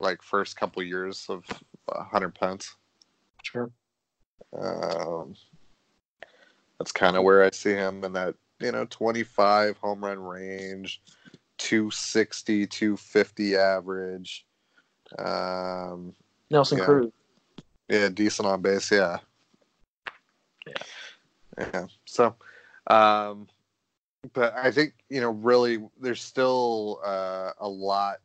like 0.00 0.22
first 0.22 0.56
couple 0.56 0.82
years 0.82 1.26
of 1.28 1.44
uh, 1.92 2.04
Hunter 2.04 2.30
Pence. 2.30 2.74
Sure. 3.42 3.70
Um, 4.58 5.34
that's 6.78 6.92
kind 6.92 7.16
of 7.16 7.22
where 7.22 7.44
I 7.44 7.50
see 7.50 7.72
him 7.72 8.04
in 8.04 8.12
that 8.14 8.34
you 8.60 8.72
know 8.72 8.86
25 8.86 9.76
home 9.78 10.04
run 10.04 10.18
range, 10.18 11.00
260, 11.58 12.66
250 12.66 13.56
average. 13.56 14.46
Um, 15.18 16.14
Nelson 16.50 16.78
Yeah. 16.78 16.84
Cruz. 16.84 17.12
yeah, 17.88 18.08
decent 18.08 18.48
on 18.48 18.62
base. 18.62 18.90
Yeah. 18.90 19.18
Yeah. 21.58 21.86
So, 22.04 22.34
um, 22.88 23.46
but 24.32 24.54
I 24.54 24.70
think 24.70 24.94
you 25.08 25.20
know, 25.20 25.30
really, 25.30 25.78
there's 26.00 26.22
still 26.22 27.00
uh, 27.04 27.52
a 27.58 27.68
lot 27.68 28.18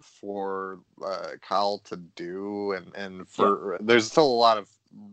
for 0.00 0.80
uh, 1.04 1.32
Kyle 1.40 1.78
to 1.84 1.96
do, 1.96 2.72
and 2.72 2.94
and 2.94 3.28
for 3.28 3.78
there's 3.80 4.10
still 4.10 4.26
a 4.26 4.40
lot 4.40 4.58
of 4.58 4.68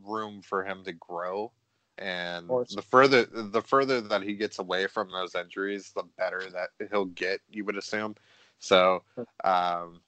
room 0.05 0.41
for 0.41 0.63
him 0.63 0.83
to 0.85 0.93
grow. 0.93 1.51
And 1.99 2.47
the 2.47 2.83
further 2.83 3.25
the 3.25 3.61
further 3.61 4.01
that 4.01 4.21
he 4.21 4.35
gets 4.35 4.59
away 4.59 4.85
from 4.87 5.11
those 5.11 5.33
injuries, 5.33 5.91
the 5.95 6.03
better 6.17 6.43
that 6.51 6.69
he'll 6.91 7.05
get. 7.05 7.41
You 7.49 7.65
would 7.65 7.77
assume. 7.77 8.15
So, 8.59 9.03
um, 9.43 10.01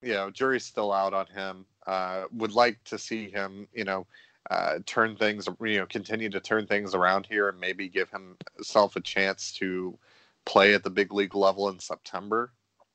you 0.00 0.12
know, 0.12 0.30
jury's 0.30 0.64
still 0.64 0.92
out 0.92 1.12
on 1.12 1.26
him. 1.26 1.66
Uh, 1.86 2.24
would 2.32 2.52
like 2.52 2.82
to 2.84 2.98
see 2.98 3.28
him, 3.28 3.66
you 3.72 3.84
know, 3.84 4.06
uh, 4.50 4.78
turn 4.86 5.16
things, 5.16 5.48
you 5.60 5.78
know, 5.78 5.86
continue 5.86 6.28
to 6.30 6.40
turn 6.40 6.66
things 6.66 6.94
around 6.94 7.26
here 7.26 7.48
and 7.48 7.60
maybe 7.60 7.88
give 7.88 8.10
himself 8.10 8.96
a 8.96 9.00
chance 9.00 9.52
to 9.52 9.96
play 10.44 10.74
at 10.74 10.82
the 10.82 10.90
big 10.90 11.12
league 11.12 11.34
level 11.34 11.68
in 11.68 11.78
September. 11.78 12.52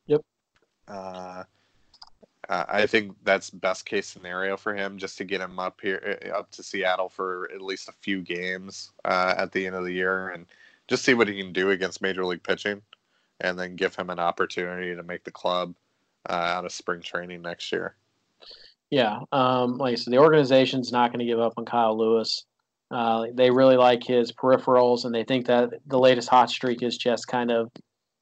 Yep. 0.07 0.21
Uh, 0.87 1.43
I 2.49 2.85
think 2.85 3.13
that's 3.23 3.49
best 3.49 3.85
case 3.85 4.07
scenario 4.07 4.55
for 4.55 4.73
him, 4.73 4.97
just 4.97 5.17
to 5.17 5.25
get 5.25 5.41
him 5.41 5.59
up 5.59 5.79
here, 5.81 6.17
uh, 6.25 6.29
up 6.29 6.49
to 6.51 6.63
Seattle 6.63 7.09
for 7.09 7.49
at 7.53 7.61
least 7.61 7.89
a 7.89 7.93
few 7.93 8.21
games 8.21 8.91
uh, 9.03 9.33
at 9.37 9.51
the 9.51 9.67
end 9.67 9.75
of 9.75 9.83
the 9.83 9.91
year, 9.91 10.29
and 10.29 10.45
just 10.87 11.03
see 11.03 11.13
what 11.13 11.27
he 11.27 11.37
can 11.37 11.51
do 11.51 11.71
against 11.71 12.01
major 12.01 12.25
league 12.25 12.43
pitching, 12.43 12.81
and 13.41 13.59
then 13.59 13.75
give 13.75 13.95
him 13.95 14.09
an 14.09 14.19
opportunity 14.19 14.95
to 14.95 15.03
make 15.03 15.25
the 15.25 15.31
club 15.31 15.75
uh, 16.29 16.33
out 16.33 16.63
of 16.63 16.71
spring 16.71 17.01
training 17.01 17.41
next 17.41 17.69
year. 17.71 17.95
Yeah, 18.89 19.19
um, 19.31 19.77
like 19.77 19.93
I 19.93 19.95
said, 19.95 20.13
the 20.13 20.19
organization's 20.19 20.91
not 20.91 21.11
going 21.11 21.19
to 21.19 21.25
give 21.25 21.39
up 21.39 21.53
on 21.57 21.65
Kyle 21.65 21.97
Lewis. 21.97 22.45
Uh, 22.89 23.25
they 23.33 23.51
really 23.51 23.75
like 23.75 24.03
his 24.03 24.31
peripherals, 24.31 25.03
and 25.03 25.13
they 25.13 25.23
think 25.23 25.47
that 25.47 25.71
the 25.85 25.99
latest 25.99 26.29
hot 26.29 26.49
streak 26.49 26.81
is 26.81 26.97
just 26.97 27.27
kind 27.27 27.51
of, 27.51 27.69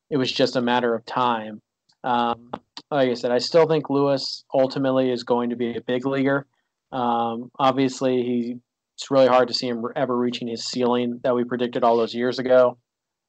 it 0.09 0.18
was 0.18 0.32
just 0.32 0.55
a 0.55 0.61
matter 0.61 0.95
of 0.95 1.05
time. 1.05 1.61
Um, 2.03 2.49
like 2.89 3.09
I 3.09 3.13
said, 3.13 3.32
I 3.32 3.38
still 3.38 3.68
think 3.68 3.89
Lewis 3.89 4.43
ultimately 4.53 5.11
is 5.11 5.24
going 5.24 5.51
to 5.51 5.55
be 5.55 5.76
a 5.76 5.82
big 5.82 6.05
leaguer. 6.05 6.47
Um, 6.91 7.51
obviously, 7.59 8.24
he, 8.24 8.55
it's 8.95 9.11
really 9.11 9.28
hard 9.28 9.47
to 9.49 9.53
see 9.53 9.68
him 9.68 9.84
ever 9.95 10.18
reaching 10.18 10.47
his 10.47 10.66
ceiling 10.66 11.20
that 11.24 11.36
we 11.36 11.43
predicted 11.43 11.84
all 11.84 11.97
those 11.97 12.16
years 12.16 12.39
ago. 12.39 12.78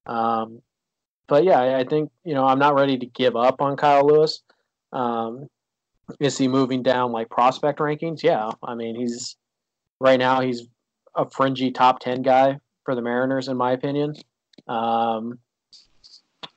Um, 0.07 0.63
but 1.27 1.45
yeah, 1.45 1.61
I, 1.61 1.81
I 1.81 1.85
think 1.85 2.11
you 2.25 2.35
know 2.35 2.47
I'm 2.47 2.59
not 2.59 2.75
ready 2.75 2.99
to 2.99 3.07
give 3.07 3.35
up 3.35 3.61
on 3.61 3.77
Kyle 3.77 4.07
Lewis. 4.07 4.43
Um, 4.93 5.49
is 6.21 6.39
he 6.39 6.49
moving 6.49 6.83
down 6.83 7.13
like 7.13 7.29
prospect 7.29 7.79
rankings? 7.79 8.23
Yeah, 8.23 8.51
I 8.63 8.75
mean 8.75 8.95
he's 8.97 9.37
right 10.01 10.19
now 10.19 10.41
he's 10.41 10.63
a 11.15 11.29
fringy 11.31 11.71
top 11.71 12.01
ten 12.01 12.23
guy 12.23 12.59
for 12.85 12.95
the 12.95 13.03
Mariners 13.03 13.49
in 13.49 13.57
my 13.57 13.73
opinion, 13.73 14.15
um, 14.69 15.39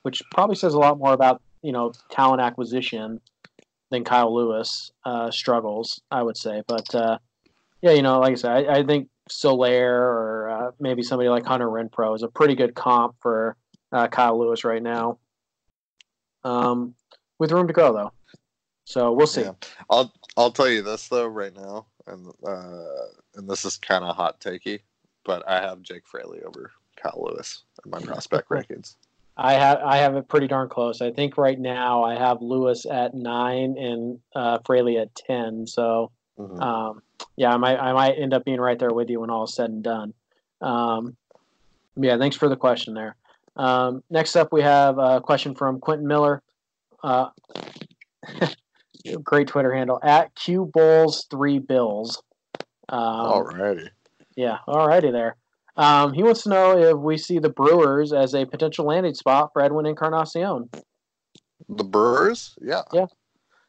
which 0.02 0.22
probably 0.32 0.56
says 0.56 0.74
a 0.74 0.78
lot 0.78 0.98
more 0.98 1.12
about 1.12 1.42
you 1.62 1.72
know 1.72 1.92
talent 2.10 2.40
acquisition 2.40 3.20
than 3.90 4.04
Kyle 4.04 4.34
Lewis 4.34 4.92
uh, 5.04 5.30
struggles. 5.30 6.00
I 6.10 6.22
would 6.22 6.36
say, 6.36 6.62
but 6.66 6.94
uh, 6.94 7.18
yeah, 7.82 7.92
you 7.92 8.02
know, 8.02 8.20
like 8.20 8.32
I 8.32 8.36
said, 8.36 8.50
I, 8.50 8.78
I 8.78 8.82
think 8.84 9.08
Soler 9.28 9.94
or 9.94 10.50
uh, 10.50 10.70
maybe 10.80 11.02
somebody 11.02 11.28
like 11.28 11.44
Hunter 11.44 11.68
Renfroe 11.68 12.14
is 12.14 12.22
a 12.22 12.28
pretty 12.28 12.54
good 12.54 12.74
comp 12.74 13.16
for 13.20 13.56
uh, 13.92 14.08
Kyle 14.08 14.38
Lewis 14.38 14.64
right 14.64 14.82
now. 14.82 15.18
Um, 16.44 16.94
with 17.38 17.52
room 17.52 17.66
to 17.66 17.72
grow 17.72 17.92
though, 17.92 18.12
so 18.90 19.12
we'll 19.12 19.26
see. 19.28 19.42
Yeah. 19.42 19.52
I'll 19.88 20.12
I'll 20.36 20.50
tell 20.50 20.68
you 20.68 20.82
this 20.82 21.06
though 21.08 21.26
right 21.26 21.54
now, 21.54 21.86
and 22.08 22.26
uh, 22.44 23.06
and 23.36 23.48
this 23.48 23.64
is 23.64 23.76
kind 23.76 24.04
of 24.04 24.16
hot 24.16 24.40
takey, 24.40 24.80
but 25.24 25.48
I 25.48 25.60
have 25.60 25.82
Jake 25.82 26.06
Fraley 26.06 26.42
over 26.42 26.72
Kyle 26.96 27.28
Lewis 27.30 27.62
in 27.84 27.90
my 27.92 28.00
prospect 28.00 28.48
rankings. 28.50 28.96
I 29.36 29.52
have 29.52 29.78
I 29.84 29.98
have 29.98 30.16
it 30.16 30.28
pretty 30.28 30.48
darn 30.48 30.68
close. 30.68 31.00
I 31.00 31.12
think 31.12 31.38
right 31.38 31.58
now 31.58 32.02
I 32.02 32.16
have 32.16 32.42
Lewis 32.42 32.84
at 32.84 33.14
nine 33.14 33.76
and 33.78 34.18
uh, 34.34 34.58
Fraley 34.66 34.98
at 34.98 35.14
ten. 35.14 35.66
So 35.66 36.10
Mhm. 36.38 36.60
um, 36.60 37.02
yeah, 37.36 37.52
I 37.52 37.56
might 37.58 37.78
I 37.78 37.92
might 37.92 38.18
end 38.18 38.34
up 38.34 38.44
being 38.44 38.60
right 38.60 38.78
there 38.78 38.92
with 38.92 39.08
you 39.08 39.20
when 39.20 39.30
all 39.30 39.44
is 39.44 39.54
said 39.54 39.70
and 39.70 39.84
done. 39.84 40.14
Um, 40.60 41.16
yeah, 41.96 42.18
thanks 42.18 42.36
for 42.36 42.48
the 42.48 42.56
question 42.56 42.94
there. 42.94 43.14
Um, 43.56 44.02
next 44.10 44.36
up, 44.36 44.52
we 44.52 44.62
have 44.62 44.98
a 44.98 45.20
question 45.20 45.54
from 45.54 45.80
Quentin 45.80 46.06
Miller. 46.08 46.42
Uh, 47.02 47.28
great 49.22 49.48
Twitter 49.48 49.72
handle 49.74 49.98
at 50.02 50.34
Q 50.34 50.70
Bulls 50.72 51.26
Three 51.30 51.58
Bills. 51.58 52.22
Um, 52.88 52.98
Alrighty. 53.00 53.88
yeah, 54.36 54.58
alrighty 54.66 55.12
there. 55.12 55.36
Um, 55.76 56.12
he 56.12 56.22
wants 56.22 56.42
to 56.42 56.48
know 56.48 56.78
if 56.78 56.96
we 56.98 57.16
see 57.16 57.38
the 57.38 57.48
Brewers 57.48 58.12
as 58.12 58.34
a 58.34 58.44
potential 58.44 58.84
landing 58.86 59.14
spot 59.14 59.50
for 59.52 59.62
Edwin 59.62 59.86
Encarnacion. 59.86 60.68
The 61.68 61.84
Brewers, 61.84 62.54
yeah, 62.60 62.82
Yeah. 62.92 63.06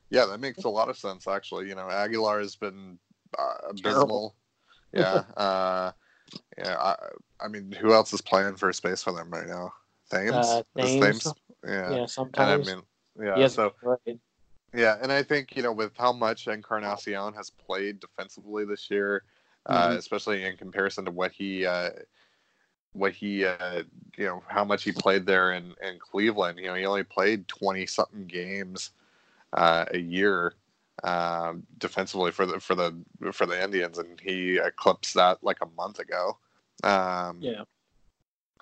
yeah, 0.10 0.26
that 0.26 0.40
makes 0.40 0.64
a 0.64 0.70
lot 0.70 0.90
of 0.90 0.98
sense 0.98 1.28
actually. 1.28 1.68
You 1.70 1.76
know, 1.76 1.90
Aguilar 1.90 2.40
has 2.40 2.56
been 2.56 2.98
uh, 3.38 3.70
abysmal. 3.70 4.36
Yeah, 4.94 5.24
uh, 5.38 5.92
yeah. 6.58 6.76
I, 6.78 6.96
I 7.40 7.48
mean, 7.48 7.72
who 7.72 7.94
else 7.94 8.12
is 8.12 8.20
playing 8.22 8.58
first 8.58 8.84
base 8.84 9.02
for 9.02 9.14
them 9.14 9.30
right 9.32 9.48
now? 9.48 9.72
Thames. 10.12 10.34
Uh, 10.36 10.64
Is 10.76 11.00
Thames. 11.00 11.28
Yeah. 11.66 11.72
Yeah, 11.72 11.88
And 11.94 12.02
I 12.02 12.08
sometimes. 12.08 12.68
mean, 12.68 12.82
yeah. 13.18 13.38
yes, 13.38 13.56
So 13.56 13.72
right. 13.82 14.20
Yeah, 14.74 14.98
and 15.02 15.12
I 15.12 15.24
think 15.24 15.56
you 15.56 15.64
know 15.64 15.74
with 15.74 15.98
how 15.98 16.14
much 16.14 16.48
Encarnacion 16.48 17.34
has 17.34 17.50
played 17.50 18.00
defensively 18.00 18.64
this 18.66 18.90
year, 18.90 19.24
uh, 19.66 19.94
Mhm. 19.94 19.98
especially 19.98 20.46
in 20.46 20.56
comparison 20.58 21.04
to 21.06 21.12
what 21.12 21.32
he, 21.34 21.66
uh, 21.66 21.90
what 22.94 23.14
he, 23.14 23.46
uh, 23.46 23.84
you 24.18 24.26
know, 24.26 24.44
how 24.48 24.64
much 24.66 24.84
he 24.84 24.92
played 24.92 25.26
there 25.26 25.54
in 25.54 25.76
in 25.82 26.00
Cleveland. 26.00 26.60
You 26.60 26.68
know, 26.68 26.76
he 26.76 26.86
only 26.86 27.04
played 27.04 27.48
twenty 27.48 27.86
something 27.86 28.28
games 28.28 28.92
uh, 29.54 29.86
a 29.92 30.00
year 30.00 30.56
um, 31.04 31.68
defensively 31.80 32.32
for 32.32 32.46
the 32.46 32.60
for 32.60 32.76
the 32.76 32.96
for 33.34 33.46
the 33.48 33.62
Indians, 33.64 33.98
and 34.00 34.20
he 34.22 34.58
eclipsed 34.58 35.16
that 35.16 35.44
like 35.44 35.60
a 35.62 35.68
month 35.78 36.00
ago. 36.00 36.40
Um, 36.84 37.50
Yeah. 37.50 37.66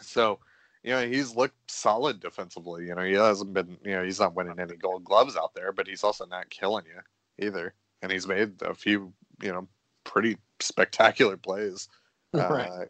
so, 0.01 0.39
you 0.83 0.91
know, 0.91 1.05
he's 1.07 1.35
looked 1.35 1.69
solid 1.69 2.19
defensively. 2.19 2.85
You 2.87 2.95
know, 2.95 3.03
he 3.03 3.13
hasn't 3.13 3.53
been, 3.53 3.77
you 3.83 3.91
know, 3.91 4.03
he's 4.03 4.19
not 4.19 4.35
winning 4.35 4.59
any 4.59 4.75
gold 4.75 5.03
gloves 5.03 5.35
out 5.35 5.53
there, 5.53 5.71
but 5.71 5.87
he's 5.87 6.03
also 6.03 6.25
not 6.25 6.49
killing 6.49 6.85
you 6.85 7.45
either. 7.45 7.73
And 8.01 8.11
he's 8.11 8.27
made 8.27 8.61
a 8.61 8.73
few, 8.73 9.13
you 9.41 9.51
know, 9.51 9.67
pretty 10.03 10.37
spectacular 10.59 11.37
plays. 11.37 11.87
Right. 12.33 12.87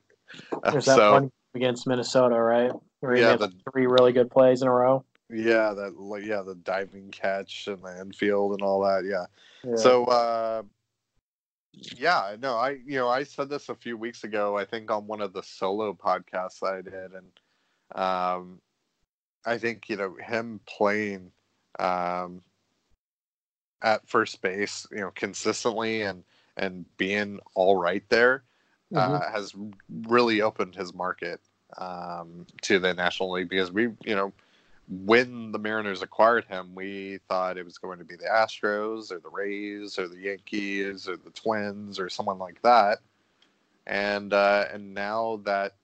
Uh, 0.63 0.71
There's 0.71 0.85
that 0.85 1.11
one 1.11 1.31
against 1.55 1.87
Minnesota, 1.87 2.35
right? 2.35 2.71
Where 2.99 3.15
he 3.15 3.21
Yeah, 3.21 3.31
made 3.31 3.39
the- 3.39 3.53
three 3.71 3.87
really 3.87 4.11
good 4.11 4.29
plays 4.29 4.61
in 4.61 4.67
a 4.67 4.71
row. 4.73 5.03
yeah, 5.31 5.73
that, 5.73 5.97
like, 5.97 6.25
yeah, 6.25 6.41
the 6.41 6.55
diving 6.55 7.09
catch 7.09 7.67
and 7.67 7.81
the 7.81 8.01
infield 8.01 8.51
and 8.51 8.61
all 8.61 8.81
that. 8.81 9.05
Yeah. 9.05 9.25
Yeah. 9.63 9.77
So, 9.77 10.05
uh, 10.05 10.63
yeah, 11.95 12.35
no, 12.41 12.55
I, 12.55 12.71
you 12.85 12.97
know, 12.97 13.07
I 13.07 13.23
said 13.23 13.49
this 13.49 13.69
a 13.69 13.75
few 13.75 13.95
weeks 13.97 14.23
ago, 14.23 14.57
I 14.57 14.65
think 14.65 14.91
on 14.91 15.07
one 15.07 15.21
of 15.21 15.33
the 15.33 15.41
solo 15.43 15.93
podcasts 15.93 16.61
I 16.61 16.81
did. 16.81 17.13
And, 17.13 17.31
um, 17.95 18.59
I 19.45 19.57
think, 19.57 19.89
you 19.89 19.97
know, 19.97 20.15
him 20.15 20.59
playing, 20.65 21.31
um, 21.79 22.41
at 23.81 24.07
first 24.07 24.41
base, 24.41 24.87
you 24.91 24.99
know, 24.99 25.11
consistently 25.11 26.01
and, 26.01 26.23
and 26.57 26.85
being 26.97 27.39
all 27.55 27.77
right 27.77 28.03
there, 28.09 28.43
uh, 28.93 29.31
has 29.31 29.53
really 30.03 30.41
opened 30.41 30.75
his 30.75 30.93
market, 30.93 31.39
um, 31.77 32.45
to 32.61 32.79
the 32.79 32.93
National 32.93 33.31
League 33.31 33.49
because 33.49 33.71
we, 33.71 33.83
you 34.03 34.15
know, 34.15 34.33
when 34.89 35.51
the 35.51 35.59
Mariners 35.59 36.01
acquired 36.01 36.45
him, 36.45 36.73
we 36.73 37.19
thought 37.29 37.57
it 37.57 37.65
was 37.65 37.77
going 37.77 37.99
to 37.99 38.05
be 38.05 38.15
the 38.15 38.25
Astros 38.25 39.11
or 39.11 39.19
the 39.19 39.29
Rays 39.29 39.99
or 39.99 40.07
the 40.07 40.17
Yankees 40.17 41.07
or 41.07 41.15
the 41.15 41.29
Twins 41.29 41.99
or 41.99 42.09
someone 42.09 42.39
like 42.39 42.59
that. 42.63 42.97
And 43.85 44.33
uh, 44.33 44.65
and 44.73 44.93
now 44.93 45.41
that 45.45 45.75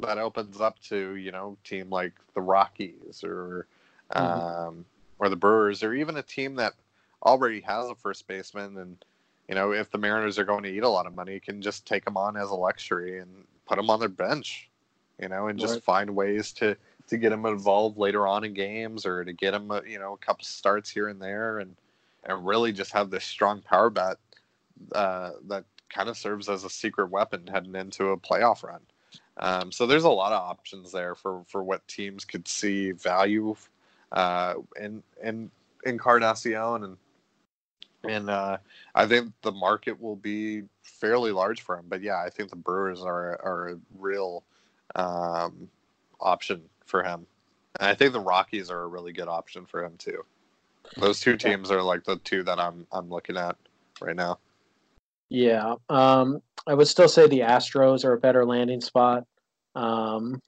that 0.00 0.18
opens 0.18 0.60
up 0.60 0.78
to 0.80 1.16
you 1.16 1.32
know 1.32 1.56
team 1.64 1.90
like 1.90 2.14
the 2.34 2.40
Rockies 2.40 3.22
or 3.24 3.66
um, 4.12 4.84
or 5.18 5.28
the 5.28 5.36
Brewers 5.36 5.82
or 5.82 5.94
even 5.94 6.16
a 6.16 6.22
team 6.22 6.56
that 6.56 6.74
already 7.24 7.60
has 7.60 7.88
a 7.88 7.94
first 7.94 8.26
baseman 8.26 8.76
and 8.78 9.04
you 9.48 9.54
know, 9.54 9.72
if 9.72 9.90
the 9.90 9.98
Mariners 9.98 10.38
are 10.38 10.44
going 10.44 10.64
to 10.64 10.70
eat 10.70 10.82
a 10.82 10.88
lot 10.88 11.06
of 11.06 11.14
money, 11.14 11.38
can 11.38 11.62
just 11.62 11.86
take 11.86 12.04
them 12.04 12.16
on 12.16 12.36
as 12.36 12.50
a 12.50 12.54
luxury 12.54 13.20
and 13.20 13.44
put 13.66 13.76
them 13.76 13.90
on 13.90 14.00
their 14.00 14.08
bench, 14.08 14.68
you 15.20 15.28
know, 15.28 15.46
and 15.48 15.58
just 15.58 15.78
Right. 15.78 15.82
find 15.82 16.14
ways 16.16 16.52
to 16.54 16.76
to 17.08 17.16
get 17.18 17.30
them 17.30 17.46
involved 17.46 17.96
later 17.98 18.26
on 18.26 18.42
in 18.44 18.52
games 18.54 19.06
or 19.06 19.24
to 19.24 19.32
get 19.32 19.52
them, 19.52 19.70
you 19.86 19.98
know, 20.00 20.14
a 20.14 20.18
couple 20.18 20.44
starts 20.44 20.90
here 20.90 21.08
and 21.08 21.22
there, 21.22 21.58
and 21.60 21.76
and 22.24 22.44
really 22.46 22.72
just 22.72 22.92
have 22.92 23.10
this 23.10 23.24
strong 23.24 23.62
power 23.62 23.90
bat 23.90 24.16
uh, 24.94 25.32
that 25.48 25.64
kind 25.88 26.08
of 26.08 26.16
serves 26.16 26.48
as 26.48 26.64
a 26.64 26.70
secret 26.70 27.08
weapon 27.10 27.46
heading 27.46 27.74
into 27.76 28.08
a 28.08 28.16
playoff 28.16 28.64
run. 28.64 28.80
Um, 29.38 29.70
so 29.70 29.86
there's 29.86 30.04
a 30.04 30.10
lot 30.10 30.32
of 30.32 30.42
options 30.42 30.92
there 30.92 31.14
for 31.14 31.42
for 31.46 31.62
what 31.62 31.86
teams 31.88 32.24
could 32.24 32.48
see 32.48 32.92
value 32.92 33.54
uh, 34.12 34.54
in 34.80 35.02
in 35.22 35.50
Encarnacion 35.84 36.84
and 36.84 36.96
and 38.04 38.30
uh, 38.30 38.58
I 38.94 39.06
think 39.06 39.32
the 39.42 39.52
market 39.52 40.00
will 40.00 40.16
be 40.16 40.62
fairly 40.82 41.32
large 41.32 41.62
for 41.62 41.76
him. 41.76 41.86
But 41.88 42.02
yeah, 42.02 42.22
I 42.24 42.30
think 42.30 42.50
the 42.50 42.56
Brewers 42.56 43.02
are 43.02 43.40
are 43.42 43.68
a 43.70 43.78
real 43.98 44.44
um, 44.94 45.68
option 46.20 46.62
for 46.84 47.02
him, 47.02 47.26
and 47.78 47.88
I 47.88 47.94
think 47.94 48.12
the 48.12 48.20
Rockies 48.20 48.70
are 48.70 48.82
a 48.82 48.86
really 48.86 49.12
good 49.12 49.28
option 49.28 49.66
for 49.66 49.84
him 49.84 49.96
too. 49.98 50.24
Those 50.96 51.20
two 51.20 51.36
teams 51.36 51.70
are 51.70 51.82
like 51.82 52.04
the 52.04 52.16
two 52.16 52.42
that 52.44 52.58
I'm 52.58 52.86
I'm 52.92 53.10
looking 53.10 53.36
at 53.36 53.56
right 54.00 54.16
now. 54.16 54.38
Yeah, 55.28 55.74
um, 55.88 56.40
I 56.66 56.74
would 56.74 56.88
still 56.88 57.08
say 57.08 57.26
the 57.26 57.40
Astros 57.40 58.04
are 58.04 58.12
a 58.12 58.20
better 58.20 58.44
landing 58.44 58.80
spot. 58.80 59.24
Um, 59.74 60.40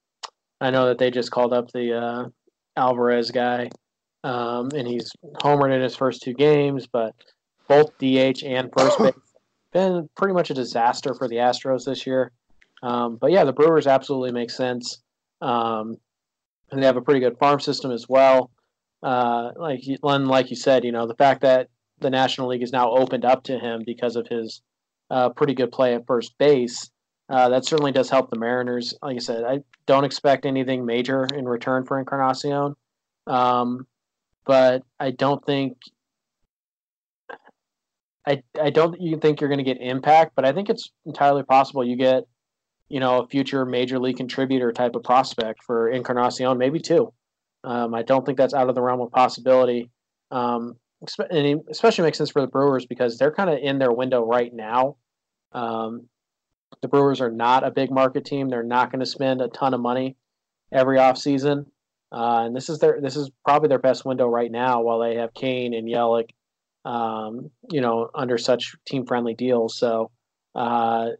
I 0.61 0.71
know 0.71 0.87
that 0.87 0.99
they 0.99 1.11
just 1.11 1.31
called 1.31 1.53
up 1.53 1.71
the 1.73 1.95
uh, 1.95 2.29
Alvarez 2.77 3.31
guy, 3.31 3.71
um, 4.25 4.69
and 4.75 4.87
he's 4.87 5.11
homered 5.43 5.75
in 5.75 5.83
his 5.83 5.97
first 5.97 6.23
two 6.23 6.35
games, 6.35 6.87
but 6.87 7.15
both 7.69 7.97
DH 7.99 8.43
and 8.45 8.71
first 8.77 8.99
base 8.99 9.13
been 9.73 10.09
pretty 10.17 10.35
much 10.35 10.51
a 10.51 10.55
disaster 10.55 11.15
for 11.15 11.29
the 11.29 11.37
Astros 11.37 11.85
this 11.85 12.07
year. 12.07 12.33
Um, 12.83 13.17
but 13.17 13.31
yeah, 13.33 13.45
the 13.45 13.53
Brewers 13.53 13.87
absolutely 13.87 14.33
make 14.33 14.51
sense, 14.51 14.99
um, 15.41 15.97
and 16.71 16.81
they 16.83 16.87
have 16.87 16.97
a 16.97 17.03
pretty 17.03 17.21
good 17.21 17.39
farm 17.39 17.61
system 17.61 17.91
as 17.91 18.09
well. 18.09 18.51
Uh, 19.03 19.51
like 19.57 19.81
Len, 20.03 20.27
like 20.27 20.51
you 20.51 20.57
said, 20.57 20.85
you 20.85 20.93
know 20.93 21.07
the 21.07 21.15
fact 21.15 21.43
that 21.43 21.69
the 22.01 22.11
National 22.11 22.49
League 22.49 22.63
is 22.63 22.73
now 22.73 22.91
opened 22.91 23.25
up 23.25 23.43
to 23.45 23.59
him 23.59 23.83
because 23.85 24.17
of 24.17 24.27
his 24.29 24.63
uh, 25.11 25.31
pretty 25.31 25.55
good 25.55 25.73
play 25.73 25.95
at 25.95 26.07
first 26.07 26.37
base. 26.39 26.91
Uh, 27.29 27.49
that 27.51 27.65
certainly 27.65 27.93
does 27.93 28.09
help 28.09 28.31
the 28.31 28.39
Mariners. 28.39 28.95
Like 29.03 29.17
I 29.17 29.21
said, 29.21 29.45
I 29.45 29.61
don't 29.87 30.05
expect 30.05 30.47
anything 30.47 30.87
major 30.87 31.27
in 31.35 31.47
return 31.47 31.85
for 31.85 31.99
Encarnacion, 31.99 32.75
um, 33.27 33.87
but 34.47 34.83
I 34.99 35.11
don't 35.11 35.45
think 35.45 35.77
I 38.27 38.43
I 38.61 38.71
don't 38.71 39.01
you 39.01 39.19
think 39.19 39.41
you're 39.41 39.49
going 39.49 39.59
to 39.59 39.65
get 39.65 39.81
impact, 39.81 40.33
but 40.37 40.45
I 40.45 40.53
think 40.53 40.71
it's 40.71 40.91
entirely 41.07 41.43
possible 41.43 41.85
you 41.85 41.97
get 41.97 42.25
you 42.89 43.01
know 43.01 43.21
a 43.21 43.29
future 43.29 43.65
major 43.65 43.99
league 43.99 44.17
contributor 44.17 44.73
type 44.73 44.95
of 44.95 45.03
prospect 45.03 45.63
for 45.65 45.89
Encarnacion, 45.89 46.59
maybe 46.59 46.79
two. 46.81 47.13
Um, 47.65 47.95
I 47.95 48.03
don't 48.03 48.25
think 48.25 48.39
that's 48.39 48.55
out 48.55 48.69
of 48.69 48.75
the 48.75 48.83
realm 48.83 49.01
of 49.01 49.11
possibility. 49.11 49.91
Um, 50.31 50.77
and 51.31 51.61
especially 51.71 52.05
makes 52.05 52.19
sense 52.19 52.31
for 52.31 52.41
the 52.41 52.49
Brewers 52.49 52.87
because 52.87 53.19
they're 53.19 53.33
kind 53.33 53.51
of 53.51 53.59
in 53.59 53.79
their 53.79 53.93
window 53.93 54.25
right 54.25 54.53
now. 54.53 54.97
Um, 55.53 56.09
the 56.83 56.89
Brewers 56.89 57.21
are 57.21 57.31
not 57.31 57.65
a 57.65 57.71
big 57.71 57.91
market 57.91 58.25
team; 58.25 58.49
they're 58.49 58.63
not 58.63 58.91
going 58.91 59.01
to 59.01 59.07
spend 59.07 59.41
a 59.41 59.49
ton 59.49 59.75
of 59.75 59.81
money 59.81 60.17
every 60.73 60.99
offseason. 60.99 61.67
Uh, 62.11 62.45
and 62.47 62.57
this 62.57 62.69
is 62.69 62.79
their 62.79 63.01
this 63.01 63.17
is 63.17 63.31
probably 63.45 63.69
their 63.69 63.79
best 63.79 64.05
window 64.05 64.29
right 64.29 64.51
now, 64.51 64.83
while 64.83 64.99
they 64.99 65.17
have 65.17 65.35
Cain 65.35 65.75
and 65.75 65.89
Yelich, 65.89 66.31
um, 66.85 67.51
you 67.71 67.81
know, 67.81 68.11
under 68.15 68.39
such 68.39 68.75
team 68.87 69.07
friendly 69.07 69.35
deals. 69.35 69.77
So 69.77 70.11
uh, 70.55 71.11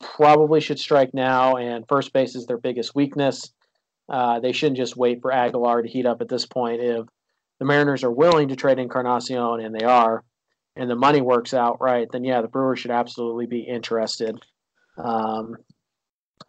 probably 0.00 0.60
should 0.60 0.78
strike 0.78 1.14
now. 1.14 1.56
And 1.56 1.86
first 1.88 2.12
base 2.12 2.34
is 2.34 2.46
their 2.46 2.58
biggest 2.58 2.94
weakness. 2.94 3.52
Uh, 4.08 4.40
they 4.40 4.52
shouldn't 4.52 4.76
just 4.76 4.96
wait 4.96 5.22
for 5.22 5.32
Aguilar 5.32 5.82
to 5.82 5.88
heat 5.88 6.06
up 6.06 6.20
at 6.20 6.28
this 6.28 6.44
point. 6.44 6.80
If 6.82 7.06
the 7.62 7.66
Mariners 7.66 8.02
are 8.02 8.10
willing 8.10 8.48
to 8.48 8.56
trade 8.56 8.80
Encarnacion, 8.80 9.60
and 9.60 9.72
they 9.72 9.84
are, 9.84 10.24
and 10.74 10.90
the 10.90 10.96
money 10.96 11.20
works 11.20 11.54
out 11.54 11.80
right, 11.80 12.08
then 12.10 12.24
yeah, 12.24 12.42
the 12.42 12.48
Brewers 12.48 12.80
should 12.80 12.90
absolutely 12.90 13.46
be 13.46 13.60
interested. 13.60 14.36
Um, 14.98 15.54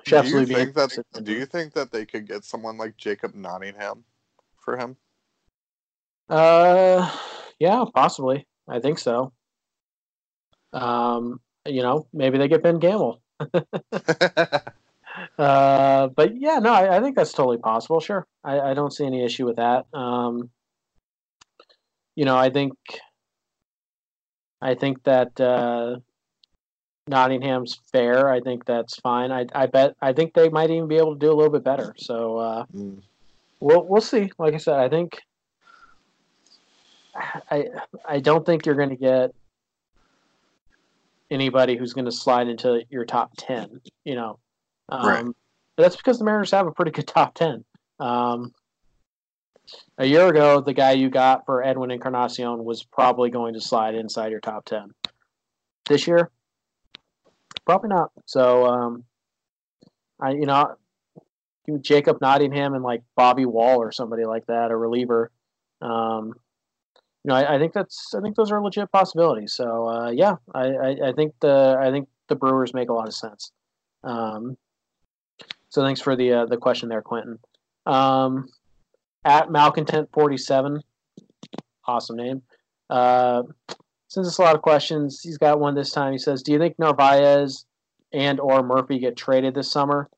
Do 0.05 0.15
you 0.25 0.47
think 0.47 0.73
that? 0.73 0.97
Do 1.21 1.31
you 1.31 1.45
think 1.45 1.73
that 1.73 1.91
they 1.91 2.07
could 2.07 2.27
get 2.27 2.45
someone 2.45 2.79
like 2.79 2.97
Jacob 2.97 3.35
Nottingham 3.35 4.05
for 4.57 4.75
him? 4.75 4.97
Uh, 6.29 7.07
yeah, 7.59 7.85
possibly. 7.93 8.47
I 8.67 8.79
think 8.79 8.97
so. 8.97 9.33
Um, 10.73 11.39
you 11.67 11.83
know, 11.83 12.07
maybe 12.11 12.39
they 12.39 12.47
get 12.47 12.63
Ben 12.63 12.79
Gamble. 12.79 13.21
Uh, 15.37 16.07
but 16.07 16.35
yeah, 16.35 16.57
no, 16.57 16.73
I, 16.73 16.97
I 16.97 16.99
think 16.99 17.15
that's 17.15 17.33
totally 17.33 17.57
possible. 17.57 17.99
Sure, 17.99 18.25
I, 18.43 18.59
I 18.59 18.73
don't 18.73 18.91
see 18.91 19.05
any 19.05 19.23
issue 19.23 19.45
with 19.45 19.57
that. 19.57 19.85
Um, 19.93 20.49
you 22.15 22.25
know, 22.25 22.37
I 22.37 22.49
think, 22.49 22.73
I 24.61 24.75
think 24.75 25.03
that 25.03 25.39
uh, 25.39 25.97
Nottingham's 27.07 27.79
fair. 27.91 28.29
I 28.29 28.39
think 28.39 28.65
that's 28.65 28.99
fine. 28.99 29.31
I, 29.31 29.45
I 29.53 29.65
bet. 29.65 29.95
I 30.01 30.13
think 30.13 30.33
they 30.33 30.49
might 30.49 30.69
even 30.69 30.87
be 30.87 30.97
able 30.97 31.13
to 31.13 31.19
do 31.19 31.31
a 31.31 31.35
little 31.35 31.51
bit 31.51 31.63
better. 31.63 31.93
So 31.97 32.37
uh, 32.37 32.65
Mm. 32.73 33.01
we'll 33.59 33.85
we'll 33.85 34.01
see. 34.01 34.31
Like 34.37 34.53
I 34.53 34.57
said, 34.57 34.75
I 34.79 34.89
think. 34.89 35.19
I 37.51 37.65
I 38.07 38.19
don't 38.19 38.43
think 38.45 38.65
you're 38.65 38.75
going 38.75 38.89
to 38.89 38.95
get 38.95 39.31
anybody 41.29 41.75
who's 41.77 41.93
going 41.93 42.05
to 42.05 42.11
slide 42.11 42.47
into 42.47 42.83
your 42.89 43.05
top 43.05 43.31
ten. 43.37 43.81
You 44.03 44.15
know, 44.15 44.39
um, 44.89 45.07
Right. 45.07 45.25
that's 45.77 45.95
because 45.95 46.17
the 46.17 46.25
Mariners 46.25 46.51
have 46.51 46.67
a 46.67 46.71
pretty 46.71 46.91
good 46.91 47.07
top 47.07 47.35
ten. 47.35 47.63
Um, 47.99 48.53
a 49.97 50.05
year 50.05 50.27
ago, 50.27 50.61
the 50.61 50.73
guy 50.73 50.91
you 50.91 51.09
got 51.09 51.45
for 51.45 51.63
Edwin 51.63 51.91
Encarnacion 51.91 52.63
was 52.63 52.83
probably 52.83 53.29
going 53.29 53.53
to 53.53 53.61
slide 53.61 53.95
inside 53.95 54.31
your 54.31 54.39
top 54.39 54.65
ten. 54.65 54.93
This 55.87 56.07
year, 56.07 56.31
probably 57.65 57.89
not. 57.89 58.11
So, 58.25 58.65
um, 58.65 59.03
I 60.19 60.31
you 60.31 60.45
know, 60.45 60.75
Jacob 61.81 62.19
Nottingham 62.21 62.73
and 62.73 62.83
like 62.83 63.03
Bobby 63.15 63.45
Wahl 63.45 63.81
or 63.81 63.91
somebody 63.91 64.25
like 64.25 64.45
that, 64.47 64.71
a 64.71 64.75
reliever. 64.75 65.31
Um, 65.81 66.33
you 67.23 67.29
know, 67.29 67.35
I, 67.35 67.55
I 67.55 67.59
think 67.59 67.73
that's 67.73 68.13
I 68.13 68.21
think 68.21 68.35
those 68.35 68.51
are 68.51 68.61
legit 68.61 68.91
possibilities. 68.91 69.53
So 69.53 69.87
uh, 69.87 70.09
yeah, 70.11 70.35
I, 70.53 70.65
I, 70.67 70.89
I 71.09 71.13
think 71.13 71.33
the 71.39 71.77
I 71.79 71.91
think 71.91 72.07
the 72.27 72.35
Brewers 72.35 72.73
make 72.73 72.89
a 72.89 72.93
lot 72.93 73.07
of 73.07 73.13
sense. 73.13 73.51
Um, 74.03 74.57
so 75.69 75.81
thanks 75.81 76.01
for 76.01 76.15
the 76.15 76.33
uh, 76.33 76.45
the 76.45 76.57
question 76.57 76.89
there, 76.89 77.01
Quentin. 77.01 77.39
Um, 77.85 78.49
at 79.25 79.51
Malcontent 79.51 80.09
forty 80.11 80.37
seven, 80.37 80.81
awesome 81.85 82.17
name. 82.17 82.41
Uh, 82.89 83.43
since 84.07 84.27
it's 84.27 84.37
a 84.37 84.41
lot 84.41 84.55
of 84.55 84.61
questions, 84.61 85.21
he's 85.21 85.37
got 85.37 85.59
one 85.59 85.75
this 85.75 85.91
time. 85.91 86.11
He 86.11 86.19
says, 86.19 86.43
"Do 86.43 86.51
you 86.51 86.59
think 86.59 86.77
Narvaez 86.77 87.65
and 88.11 88.39
or 88.39 88.61
Murphy 88.63 88.99
get 88.99 89.15
traded 89.15 89.55
this 89.55 89.71
summer? 89.71 90.09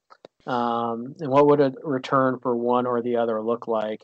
Um, 0.45 1.15
and 1.19 1.29
what 1.29 1.47
would 1.47 1.61
a 1.61 1.73
return 1.83 2.39
for 2.39 2.55
one 2.55 2.85
or 2.85 3.01
the 3.01 3.15
other 3.17 3.41
look 3.41 3.67
like?" 3.67 4.03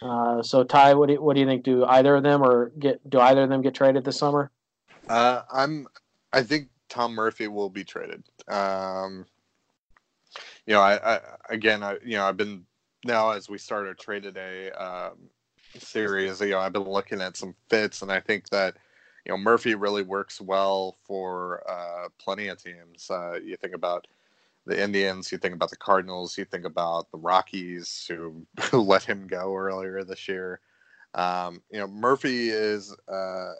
Uh, 0.00 0.42
so 0.42 0.64
Ty, 0.64 0.94
what 0.94 1.06
do 1.06 1.14
you, 1.14 1.22
what 1.22 1.34
do 1.34 1.40
you 1.40 1.46
think? 1.46 1.64
Do 1.64 1.84
either 1.84 2.16
of 2.16 2.22
them 2.22 2.42
or 2.42 2.70
get 2.78 3.08
do 3.08 3.18
either 3.18 3.42
of 3.42 3.48
them 3.48 3.62
get 3.62 3.74
traded 3.74 4.04
this 4.04 4.18
summer? 4.18 4.50
Uh, 5.08 5.42
I'm. 5.52 5.86
I 6.32 6.42
think 6.42 6.68
Tom 6.88 7.14
Murphy 7.14 7.48
will 7.48 7.70
be 7.70 7.84
traded. 7.84 8.22
Um, 8.48 9.26
you 10.66 10.74
know, 10.74 10.80
I, 10.80 11.16
I 11.16 11.20
again, 11.48 11.82
I 11.82 11.98
you 12.04 12.16
know, 12.16 12.24
I've 12.24 12.36
been 12.36 12.64
now 13.04 13.30
as 13.30 13.48
we 13.48 13.58
start 13.58 13.86
our 13.86 13.94
trade 13.94 14.22
today 14.22 14.70
um, 14.72 15.18
series. 15.78 16.40
You 16.40 16.50
know, 16.50 16.58
I've 16.60 16.72
been 16.72 16.82
looking 16.82 17.20
at 17.20 17.36
some 17.36 17.54
fits, 17.68 18.02
and 18.02 18.12
I 18.12 18.20
think 18.20 18.48
that 18.50 18.76
you 19.24 19.32
know 19.32 19.38
Murphy 19.38 19.74
really 19.74 20.02
works 20.02 20.40
well 20.40 20.96
for 21.04 21.62
uh, 21.68 22.08
plenty 22.18 22.48
of 22.48 22.62
teams. 22.62 23.10
Uh, 23.10 23.38
you 23.42 23.56
think 23.56 23.74
about 23.74 24.06
the 24.66 24.80
Indians, 24.80 25.32
you 25.32 25.38
think 25.38 25.54
about 25.54 25.70
the 25.70 25.76
Cardinals, 25.76 26.38
you 26.38 26.44
think 26.44 26.64
about 26.64 27.10
the 27.10 27.18
Rockies, 27.18 28.06
who, 28.08 28.46
who 28.70 28.80
let 28.80 29.02
him 29.02 29.26
go 29.26 29.54
earlier 29.56 30.04
this 30.04 30.28
year. 30.28 30.60
Um, 31.14 31.62
you 31.70 31.78
know, 31.78 31.86
Murphy 31.86 32.50
is. 32.50 32.94
a 33.08 33.52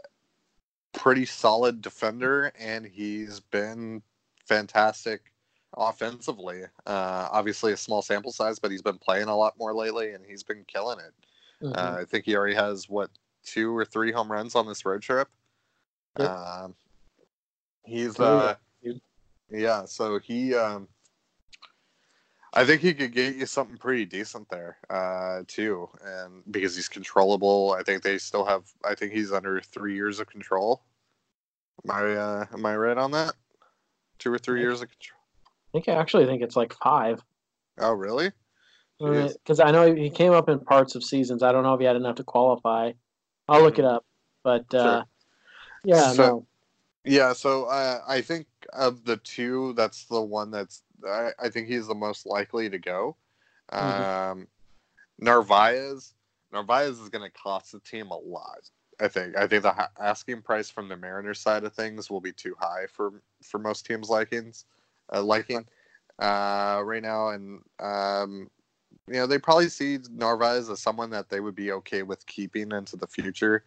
pretty 0.92 1.24
solid 1.24 1.80
defender, 1.80 2.52
and 2.58 2.86
he's 2.86 3.40
been 3.40 4.02
fantastic 4.46 5.31
offensively. 5.76 6.62
Uh, 6.86 7.28
obviously, 7.30 7.72
a 7.72 7.76
small 7.76 8.02
sample 8.02 8.32
size, 8.32 8.58
but 8.58 8.70
he's 8.70 8.82
been 8.82 8.98
playing 8.98 9.28
a 9.28 9.36
lot 9.36 9.58
more 9.58 9.74
lately, 9.74 10.12
and 10.12 10.24
he's 10.24 10.42
been 10.42 10.64
killing 10.64 10.98
it. 10.98 11.14
Mhm. 11.64 11.76
Uh, 11.76 12.00
I 12.00 12.04
think 12.04 12.24
he 12.24 12.36
already 12.36 12.54
has 12.54 12.88
what 12.88 13.10
two 13.44 13.76
or 13.76 13.84
three 13.84 14.12
home 14.12 14.30
runs 14.30 14.54
on 14.54 14.66
this 14.66 14.84
road 14.84 15.02
trip. 15.02 15.28
Yep. 16.18 16.28
Um, 16.30 16.74
he's 17.84 18.18
Oh, 18.20 18.38
uh, 18.38 18.54
yeah. 18.82 18.92
yeah. 19.50 19.84
So 19.84 20.18
he, 20.18 20.54
um, 20.54 20.88
I 22.52 22.64
think 22.64 22.82
he 22.82 22.92
could 22.92 23.12
get 23.12 23.36
you 23.36 23.46
something 23.46 23.78
pretty 23.78 24.04
decent 24.04 24.48
there 24.50 24.76
uh, 24.90 25.42
too, 25.48 25.88
and 26.04 26.42
because 26.50 26.76
he's 26.76 26.88
controllable, 26.88 27.74
I 27.78 27.82
think 27.82 28.02
they 28.02 28.18
still 28.18 28.44
have. 28.44 28.70
I 28.84 28.94
think 28.94 29.12
he's 29.12 29.32
under 29.32 29.60
three 29.60 29.94
years 29.94 30.20
of 30.20 30.26
control 30.26 30.82
Am 31.84 31.90
I 31.90 32.14
uh, 32.14 32.46
am 32.52 32.66
I 32.66 32.76
right 32.76 32.98
on 32.98 33.10
that? 33.12 33.34
Two 34.18 34.32
or 34.32 34.38
three 34.38 34.60
years 34.60 34.82
of 34.82 34.88
control. 34.88 35.18
I 35.72 35.78
think 35.78 35.88
I 35.88 35.92
actually 36.00 36.26
think 36.26 36.42
it's 36.42 36.56
like 36.56 36.74
five. 36.74 37.22
Oh, 37.78 37.92
really? 37.92 38.30
Because 39.00 39.58
I 39.58 39.70
know 39.70 39.92
he 39.94 40.10
came 40.10 40.32
up 40.32 40.48
in 40.48 40.60
parts 40.60 40.94
of 40.94 41.02
seasons. 41.02 41.42
I 41.42 41.50
don't 41.50 41.62
know 41.64 41.74
if 41.74 41.80
he 41.80 41.86
had 41.86 41.96
enough 41.96 42.16
to 42.16 42.24
qualify. 42.24 42.92
I'll 43.48 43.62
look 43.62 43.78
it 43.78 43.84
up. 43.84 44.04
But 44.44 44.72
uh, 44.74 45.04
yeah, 45.84 46.12
So- 46.12 46.22
no. 46.22 46.46
Yeah, 47.04 47.32
so 47.32 47.64
uh, 47.64 48.00
I 48.06 48.20
think 48.20 48.46
of 48.72 49.04
the 49.04 49.16
two, 49.16 49.72
that's 49.72 50.04
the 50.04 50.20
one 50.20 50.52
that's 50.52 50.84
I, 51.04 51.30
I 51.36 51.48
think 51.48 51.66
he's 51.66 51.88
the 51.88 51.96
most 51.96 52.26
likely 52.26 52.70
to 52.70 52.78
go. 52.78 53.16
Mhm. 53.72 54.30
Um, 54.30 54.46
Narvaez, 55.18 56.14
Narvaez 56.52 57.00
is 57.00 57.08
going 57.08 57.28
to 57.28 57.36
cost 57.36 57.72
the 57.72 57.80
team 57.80 58.10
a 58.10 58.16
lot. 58.16 58.70
I 59.00 59.08
think. 59.08 59.36
I 59.36 59.48
think 59.48 59.62
the 59.64 59.88
asking 60.00 60.42
price 60.42 60.70
from 60.70 60.88
the 60.88 60.96
Mariners 60.96 61.40
side 61.40 61.64
of 61.64 61.72
things 61.72 62.08
will 62.08 62.20
be 62.20 62.32
too 62.32 62.54
high 62.60 62.86
for 62.86 63.20
for 63.42 63.58
most 63.58 63.84
teams' 63.84 64.08
likings, 64.08 64.64
uh, 64.64 64.81
liking 65.20 65.66
uh, 66.18 66.80
right 66.84 67.02
now, 67.02 67.28
and 67.30 67.60
um, 67.80 68.50
you 69.08 69.14
know 69.14 69.26
they 69.26 69.38
probably 69.38 69.68
see 69.68 69.98
Narvaez 70.10 70.70
as 70.70 70.80
someone 70.80 71.10
that 71.10 71.28
they 71.28 71.40
would 71.40 71.54
be 71.54 71.72
okay 71.72 72.02
with 72.02 72.24
keeping 72.26 72.72
into 72.72 72.96
the 72.96 73.06
future. 73.06 73.64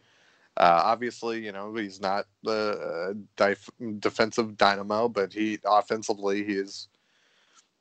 Uh, 0.58 0.82
obviously, 0.86 1.43
you 1.43 1.52
know 1.52 1.76
he's 1.76 2.00
not 2.00 2.26
the 2.43 3.12
uh, 3.12 3.14
dif- 3.36 3.70
defensive 4.00 4.58
dynamo, 4.58 5.10
but 5.10 5.34
he 5.34 5.60
offensively 5.66 6.43
he 6.43 6.54
is 6.54 6.88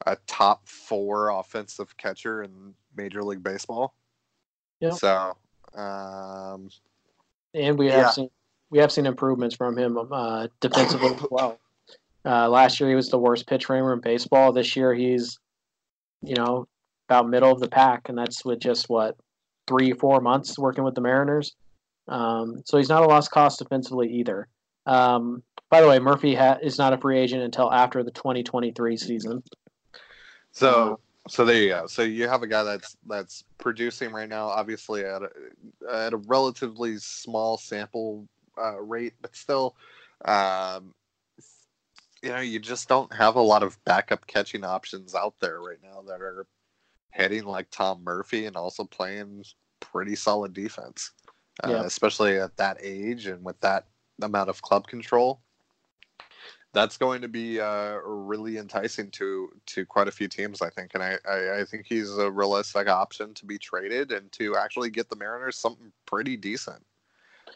a 0.07 0.17
top 0.27 0.69
four 0.69 1.31
offensive 1.31 1.97
catcher 1.97 2.43
in 2.43 2.75
Major 2.97 3.23
League 3.23 3.43
Baseball. 3.43 3.95
Yep. 4.81 4.95
So, 4.95 5.37
um, 5.75 6.69
and 7.55 7.79
we 7.79 7.87
have 7.87 7.97
Yeah. 7.97 8.11
seen 8.11 8.31
we 8.71 8.79
have 8.81 8.91
seen 8.91 9.07
improvements 9.07 9.55
from 9.55 9.79
him 9.79 9.97
uh, 10.11 10.49
defensively 10.61 11.15
as 11.15 11.27
well. 11.31 11.61
Uh, 12.25 12.49
last 12.49 12.81
year 12.81 12.89
he 12.89 12.95
was 12.95 13.11
the 13.11 13.19
worst 13.19 13.47
pitch 13.47 13.67
framer 13.67 13.93
in 13.93 14.01
baseball. 14.01 14.53
This 14.53 14.77
year 14.77 14.95
he's, 14.95 15.39
you 16.23 16.35
know, 16.35 16.67
about 17.09 17.29
middle 17.29 17.53
of 17.53 17.61
the 17.61 17.69
pack, 17.69 18.09
and 18.09 18.17
that's 18.17 18.45
with 18.45 18.61
just 18.61 18.89
what 18.89 19.17
three 19.67 19.93
four 19.93 20.21
months 20.21 20.59
working 20.59 20.85
with 20.85 20.95
the 20.95 21.01
Mariners. 21.01 21.55
Um, 22.09 22.63
so 22.65 22.79
he's 22.79 22.89
not 22.89 23.03
a 23.03 23.07
lost 23.07 23.31
cost 23.31 23.59
defensively 23.59 24.13
either. 24.13 24.49
Um, 24.87 25.43
by 25.71 25.81
the 25.81 25.89
way, 25.89 25.99
Murphy 25.99 26.35
ha- 26.35 26.59
is 26.63 26.79
not 26.79 26.93
a 26.93 26.99
free 26.99 27.19
agent 27.19 27.43
until 27.43 27.73
after 27.73 28.03
the 28.03 28.11
2023 28.11 28.97
season. 28.97 29.43
so 30.53 31.01
so 31.29 31.45
there 31.45 31.57
you 31.57 31.69
go. 31.69 31.87
So 31.87 32.03
you 32.03 32.29
have 32.29 32.43
a 32.43 32.47
guy 32.47 32.63
that's 32.63 32.97
that's 33.07 33.45
producing 33.59 34.13
right 34.13 34.29
now, 34.29 34.49
obviously 34.49 35.05
at 35.05 35.23
a, 35.23 35.31
at 35.91 36.13
a 36.13 36.19
relatively 36.19 36.99
small 36.99 37.57
sample 37.57 38.29
uh, 38.59 38.81
rate, 38.81 39.15
but 39.23 39.35
still, 39.35 39.75
um, 40.27 40.95
you 42.25 42.31
know, 42.31 42.41
you 42.41 42.59
just 42.59 42.89
don't 42.89 43.13
have 43.13 43.37
a 43.37 43.41
lot 43.41 43.63
of 43.63 43.83
backup 43.85 44.27
catching 44.27 44.65
options 44.65 45.15
out 45.15 45.35
there 45.41 45.61
right 45.61 45.79
now 45.83 46.03
that 46.09 46.23
are 46.23 46.47
hitting 47.11 47.45
like 47.45 47.71
Tom 47.71 48.03
Murphy 48.03 48.47
and 48.47 48.57
also 48.57 48.85
playing 48.85 49.45
pretty 49.81 50.17
solid 50.17 50.55
defense, 50.55 51.13
uh, 51.63 51.83
especially 51.85 52.39
at 52.39 52.57
that 52.57 52.79
age 52.81 53.27
and 53.27 53.45
with 53.45 53.61
that 53.61 53.87
amount 54.23 54.49
of 54.49 54.63
club 54.63 54.87
control. 54.87 55.43
That's 56.73 56.97
going 56.97 57.21
to 57.21 57.29
be 57.29 57.61
uh, 57.61 57.99
really 58.05 58.57
enticing 58.57 59.11
to 59.13 59.51
to 59.67 59.85
quite 59.85 60.09
a 60.09 60.13
few 60.13 60.27
teams, 60.27 60.63
I 60.63 60.71
think, 60.71 60.93
and 60.95 61.03
I, 61.03 61.19
I, 61.31 61.61
I 61.61 61.65
think 61.65 61.85
he's 61.87 62.17
a 62.17 62.31
realistic 62.31 62.89
option 62.89 63.35
to 63.35 63.47
be 63.47 63.59
traded 63.59 64.13
and 64.13 64.33
to 64.33 64.57
actually 64.57 64.91
get 64.91 65.11
the 65.11 65.17
Mariners 65.17 65.57
something 65.57 65.93
pretty 66.07 66.39
decent. 66.39 66.85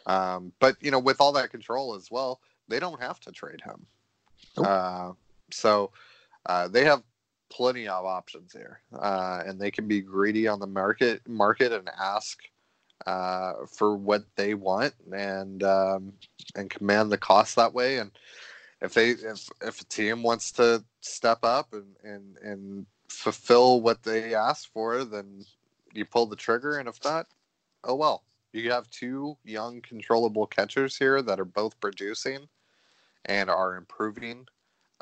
Um, 0.05 0.53
but 0.59 0.77
you 0.79 0.91
know, 0.91 0.99
with 0.99 1.19
all 1.19 1.33
that 1.33 1.49
control 1.49 1.95
as 1.95 2.09
well, 2.11 2.39
they 2.69 2.79
don't 2.79 3.01
have 3.01 3.19
to 3.21 3.31
trade 3.31 3.61
him. 3.61 3.87
Nope. 4.57 4.67
Uh, 4.67 5.11
so 5.51 5.91
uh, 6.45 6.67
they 6.67 6.85
have 6.85 7.03
plenty 7.49 7.87
of 7.87 8.05
options 8.05 8.53
here, 8.53 8.81
uh, 8.93 9.41
and 9.45 9.59
they 9.59 9.71
can 9.71 9.87
be 9.87 10.01
greedy 10.01 10.47
on 10.47 10.59
the 10.59 10.67
market 10.67 11.27
market 11.27 11.71
and 11.71 11.89
ask 11.99 12.39
uh, 13.07 13.53
for 13.71 13.95
what 13.95 14.23
they 14.35 14.53
want 14.53 14.93
and 15.11 15.63
um, 15.63 16.13
and 16.55 16.69
command 16.69 17.11
the 17.11 17.17
cost 17.17 17.55
that 17.55 17.73
way. 17.73 17.97
And 17.97 18.11
if 18.81 18.93
they 18.93 19.11
if 19.11 19.49
if 19.61 19.81
a 19.81 19.85
team 19.85 20.23
wants 20.23 20.51
to 20.53 20.83
step 21.01 21.39
up 21.43 21.73
and 21.73 21.95
and 22.03 22.37
and 22.37 22.85
fulfill 23.09 23.81
what 23.81 24.03
they 24.03 24.35
ask 24.35 24.71
for, 24.71 25.03
then 25.03 25.43
you 25.93 26.05
pull 26.05 26.27
the 26.27 26.35
trigger. 26.35 26.77
And 26.77 26.87
if 26.87 27.03
not, 27.03 27.27
oh 27.83 27.95
well. 27.95 28.23
You 28.51 28.71
have 28.71 28.89
two 28.89 29.37
young, 29.43 29.79
controllable 29.81 30.47
catchers 30.47 30.97
here 30.97 31.21
that 31.21 31.39
are 31.39 31.45
both 31.45 31.79
producing 31.79 32.47
and 33.29 33.49
are 33.49 33.75
improving, 33.75 34.45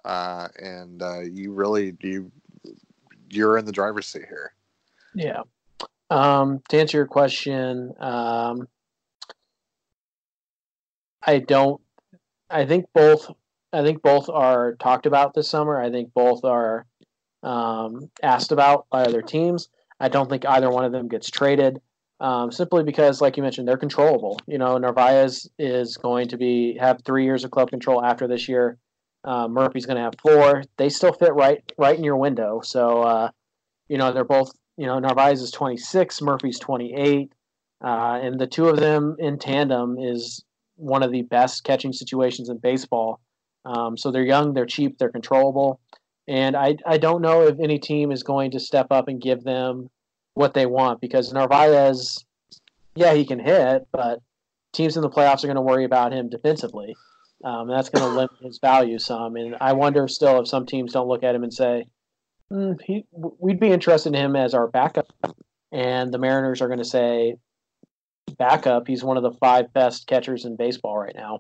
uh, 0.06 0.50
and 0.60 1.02
uh, 1.02 1.22
you 1.22 1.54
really 1.54 1.96
you 2.02 2.32
you're 3.30 3.58
in 3.58 3.66
the 3.66 3.72
driver's 3.72 4.06
seat 4.06 4.26
here. 4.28 4.54
Yeah. 5.16 5.42
Um, 6.10 6.62
to 6.70 6.80
answer 6.80 6.98
your 6.98 7.08
question, 7.08 7.94
um, 8.00 8.68
I 11.24 11.40
don't. 11.40 11.82
I 12.50 12.66
think 12.66 12.86
both. 12.94 13.32
I 13.74 13.82
think 13.82 14.02
both 14.02 14.30
are 14.30 14.76
talked 14.76 15.06
about 15.06 15.34
this 15.34 15.50
summer. 15.50 15.82
I 15.82 15.90
think 15.90 16.14
both 16.14 16.44
are 16.46 16.86
um, 17.44 18.10
asked 18.22 18.52
about 18.52 18.88
by 18.90 19.04
other 19.04 19.22
teams. 19.22 19.70
I 20.00 20.10
don't 20.10 20.30
think 20.30 20.46
either 20.46 20.70
one 20.70 20.86
of 20.86 20.92
them 20.92 21.08
gets 21.08 21.30
traded, 21.30 21.82
um, 22.20 22.52
simply 22.52 22.84
because, 22.84 23.22
like 23.22 23.38
you 23.38 23.44
mentioned, 23.44 23.68
they're 23.68 23.78
controllable. 23.78 24.40
You 24.48 24.58
know, 24.58 24.78
Narvaez 24.78 25.50
is 25.60 25.98
going 25.98 26.28
to 26.30 26.38
be 26.38 26.78
have 26.80 27.02
three 27.04 27.26
years 27.26 27.44
of 27.44 27.52
club 27.52 27.70
control 27.70 28.04
after 28.04 28.28
this 28.28 28.48
year. 28.48 28.78
Uh, 29.24 29.48
Murphy's 29.48 29.86
going 29.86 29.98
to 29.98 30.04
have 30.04 30.16
four. 30.22 30.64
They 30.78 30.90
still 30.90 31.14
fit 31.14 31.34
right 31.34 31.64
right 31.78 31.98
in 31.98 32.04
your 32.04 32.18
window. 32.18 32.62
So, 32.64 33.02
uh, 33.02 33.30
you 33.90 33.98
know, 33.98 34.12
they're 34.12 34.24
both 34.24 34.52
you 34.78 34.86
know, 34.86 35.00
Narvaez 35.00 35.42
is 35.42 35.52
26, 35.52 36.22
Murphy's 36.22 36.60
28, 36.60 37.32
uh, 37.84 38.20
and 38.22 38.40
the 38.40 38.48
two 38.48 38.68
of 38.70 38.78
them 38.78 39.16
in 39.20 39.40
tandem 39.40 39.98
is 40.00 40.44
one 40.76 41.02
of 41.02 41.12
the 41.12 41.24
best 41.24 41.64
catching 41.64 41.92
situations 41.92 42.50
in 42.50 42.60
baseball. 42.60 43.20
Um, 43.66 43.98
so 43.98 44.12
they're 44.12 44.24
young, 44.24 44.54
they're 44.54 44.68
cheap, 44.68 44.98
they're 44.98 45.12
controllable, 45.12 45.82
and 46.28 46.56
I 46.56 46.78
I 46.86 46.98
don't 46.98 47.22
know 47.22 47.42
if 47.48 47.60
any 47.60 47.80
team 47.80 48.12
is 48.12 48.24
going 48.24 48.52
to 48.52 48.60
step 48.60 48.88
up 48.92 49.08
and 49.08 49.20
give 49.20 49.44
them 49.44 49.90
what 50.38 50.54
they 50.54 50.66
want 50.66 51.02
because 51.02 51.34
Narvaez, 51.34 52.24
yeah, 52.96 53.14
he 53.14 53.26
can 53.26 53.40
hit, 53.40 53.88
but 53.92 54.20
teams 54.74 54.96
in 54.96 55.02
the 55.02 55.10
playoffs 55.10 55.44
are 55.44 55.48
going 55.48 55.56
to 55.56 55.62
worry 55.62 55.84
about 55.84 56.14
him 56.14 56.30
defensively. 56.30 56.96
Um, 57.44 57.68
that's 57.68 57.90
going 57.90 58.04
to 58.04 58.16
limit 58.16 58.32
his 58.42 58.60
value 58.60 58.98
some, 58.98 59.36
and 59.36 59.56
I 59.62 59.74
wonder 59.74 60.08
still 60.08 60.40
if 60.42 60.48
some 60.48 60.66
teams 60.66 60.94
don't 60.94 61.08
look 61.08 61.24
at 61.24 61.36
him 61.36 61.44
and 61.44 61.54
say, 61.54 61.86
Mm, 62.52 62.80
he, 62.82 63.06
we'd 63.12 63.60
be 63.60 63.70
interested 63.70 64.10
in 64.10 64.16
him 64.16 64.36
as 64.36 64.54
our 64.54 64.68
backup. 64.68 65.08
And 65.72 66.14
the 66.14 66.18
Mariners 66.18 66.62
are 66.62 66.68
going 66.68 66.80
to 66.80 66.86
say, 66.86 67.36
backup. 68.38 68.88
He's 68.88 69.04
one 69.04 69.18
of 69.18 69.24
the 69.24 69.32
five 69.32 69.74
best 69.74 70.08
catchers 70.08 70.46
in 70.46 70.56
baseball 70.56 70.98
right 70.98 71.16
now. 71.16 71.40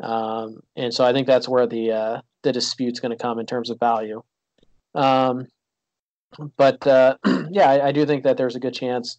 Um, 0.00 0.60
and 0.76 0.94
so 0.94 1.04
I 1.04 1.12
think 1.12 1.26
that's 1.26 1.48
where 1.48 1.66
the 1.66 1.90
uh, 1.90 2.20
the 2.42 2.52
dispute's 2.52 3.00
going 3.00 3.16
to 3.16 3.20
come 3.20 3.40
in 3.40 3.46
terms 3.46 3.68
of 3.68 3.80
value. 3.80 4.22
Um, 4.94 5.48
but 6.56 6.86
uh, 6.86 7.16
yeah, 7.50 7.70
I, 7.70 7.88
I 7.88 7.92
do 7.92 8.06
think 8.06 8.24
that 8.24 8.36
there's 8.36 8.56
a 8.56 8.60
good 8.60 8.74
chance 8.74 9.18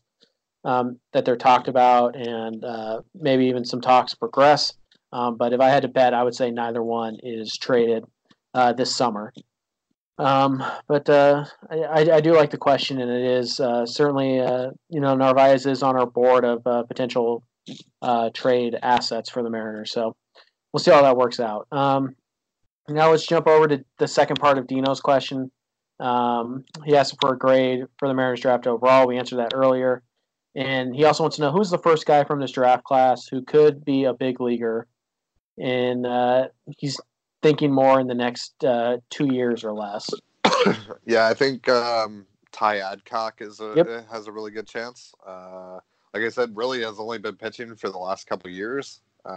um, 0.63 0.99
that 1.13 1.25
they're 1.25 1.37
talked 1.37 1.67
about, 1.67 2.15
and 2.15 2.63
uh, 2.63 3.01
maybe 3.15 3.45
even 3.45 3.65
some 3.65 3.81
talks 3.81 4.13
progress. 4.13 4.73
Um, 5.11 5.37
but 5.37 5.53
if 5.53 5.59
I 5.59 5.69
had 5.69 5.83
to 5.83 5.87
bet, 5.87 6.13
I 6.13 6.23
would 6.23 6.35
say 6.35 6.51
neither 6.51 6.83
one 6.83 7.17
is 7.23 7.57
traded 7.57 8.03
uh, 8.53 8.73
this 8.73 8.95
summer. 8.95 9.33
Um, 10.17 10.61
but 10.87 11.09
uh, 11.09 11.45
I, 11.71 12.11
I, 12.11 12.19
do 12.21 12.35
like 12.35 12.51
the 12.51 12.57
question, 12.57 12.99
and 12.99 13.09
it 13.09 13.23
is 13.23 13.59
uh, 13.61 13.85
certainly 13.85 14.41
uh, 14.41 14.71
you 14.89 14.99
know 14.99 15.15
Narvaez 15.15 15.65
is 15.65 15.81
on 15.81 15.95
our 15.95 16.05
board 16.05 16.43
of 16.43 16.63
potential 16.87 17.43
trade 18.33 18.77
assets 18.83 19.29
for 19.29 19.43
the 19.43 19.49
Mariners. 19.49 19.93
So 19.93 20.15
we'll 20.73 20.81
see 20.81 20.91
how 20.91 21.01
that 21.03 21.15
works 21.15 21.39
out. 21.39 21.67
Um, 21.71 22.15
now 22.89 23.11
let's 23.11 23.25
jump 23.25 23.47
over 23.47 23.67
to 23.67 23.83
the 23.97 24.07
second 24.07 24.39
part 24.39 24.57
of 24.57 24.67
Dino's 24.67 24.99
question. 24.99 25.51
Um, 25.99 26.63
he 26.85 26.95
asked 26.95 27.17
for 27.19 27.33
a 27.33 27.37
grade 27.37 27.85
for 27.97 28.07
the 28.07 28.13
Mariners 28.13 28.41
draft 28.41 28.67
overall. 28.67 29.07
We 29.07 29.17
answered 29.17 29.37
that 29.37 29.53
earlier, 29.53 30.01
and 30.55 30.95
he 30.95 31.03
also 31.03 31.23
wants 31.23 31.35
to 31.37 31.41
know 31.41 31.51
who's 31.51 31.69
the 31.69 31.77
first 31.77 32.05
guy 32.05 32.23
from 32.23 32.39
this 32.39 32.51
draft 32.51 32.83
class 32.83 33.27
who 33.27 33.41
could 33.41 33.83
be 33.83 34.05
a 34.05 34.13
big 34.13 34.39
leaguer, 34.39 34.87
and 35.57 36.05
uh, 36.05 36.47
he's 36.77 36.99
thinking 37.41 37.71
more 37.71 37.99
in 37.99 38.07
the 38.07 38.13
next 38.15 38.63
uh, 38.63 38.97
two 39.09 39.33
years 39.33 39.63
or 39.63 39.73
less. 39.73 40.09
yeah, 41.05 41.27
I 41.27 41.33
think 41.33 41.67
um, 41.69 42.25
Ty 42.51 42.77
Adcock 42.77 43.41
is 43.41 43.59
a, 43.59 43.73
Yep. 43.75 44.09
has 44.09 44.27
a 44.27 44.31
really 44.31 44.51
good 44.51 44.67
chance. 44.67 45.13
Uh, 45.25 45.79
like 46.13 46.23
I 46.23 46.29
said, 46.29 46.55
really 46.55 46.81
has 46.81 46.99
only 46.99 47.19
been 47.19 47.35
pitching 47.35 47.75
for 47.75 47.89
the 47.89 47.97
last 47.97 48.25
couple 48.27 48.49
of 48.49 48.55
years, 48.55 49.01
um, 49.25 49.35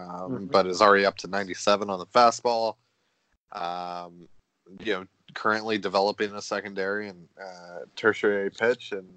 Mhm. 0.48 0.50
but 0.50 0.66
is 0.66 0.80
already 0.80 1.04
up 1.04 1.16
to 1.18 1.28
97 1.28 1.90
on 1.90 1.98
the 1.98 2.06
fastball. 2.06 2.76
Um, 3.52 4.28
you 4.80 4.92
know, 4.94 5.06
currently 5.34 5.78
developing 5.78 6.32
a 6.34 6.42
secondary 6.42 7.08
and 7.08 7.28
uh, 7.40 7.80
tertiary 7.96 8.50
pitch, 8.50 8.92
and 8.92 9.08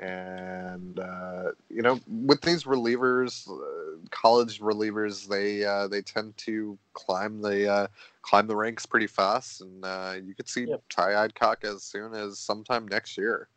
and 0.00 0.98
uh, 0.98 1.50
you 1.68 1.82
know, 1.82 2.00
with 2.08 2.40
these 2.40 2.64
relievers, 2.64 3.48
uh, 3.48 3.98
college 4.10 4.60
relievers 4.60 5.28
they 5.28 5.64
uh, 5.64 5.86
they 5.88 6.02
tend 6.02 6.36
to 6.38 6.78
climb 6.94 7.40
the 7.40 7.68
uh, 7.68 7.86
climb 8.22 8.46
the 8.46 8.56
ranks 8.56 8.86
pretty 8.86 9.06
fast, 9.06 9.60
and 9.60 9.84
uh, 9.84 10.14
you 10.24 10.34
could 10.34 10.48
see 10.48 10.64
Yep. 10.64 10.82
Ty 10.88 11.12
Adcock 11.12 11.64
as 11.64 11.82
soon 11.82 12.14
as 12.14 12.38
sometime 12.38 12.88
next 12.88 13.16
year. 13.16 13.48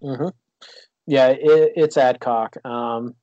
hmm 0.00 0.28
Yeah, 1.06 1.28
it, 1.28 1.72
it's 1.76 1.96
Adcock. 1.96 2.56
Um, 2.64 3.14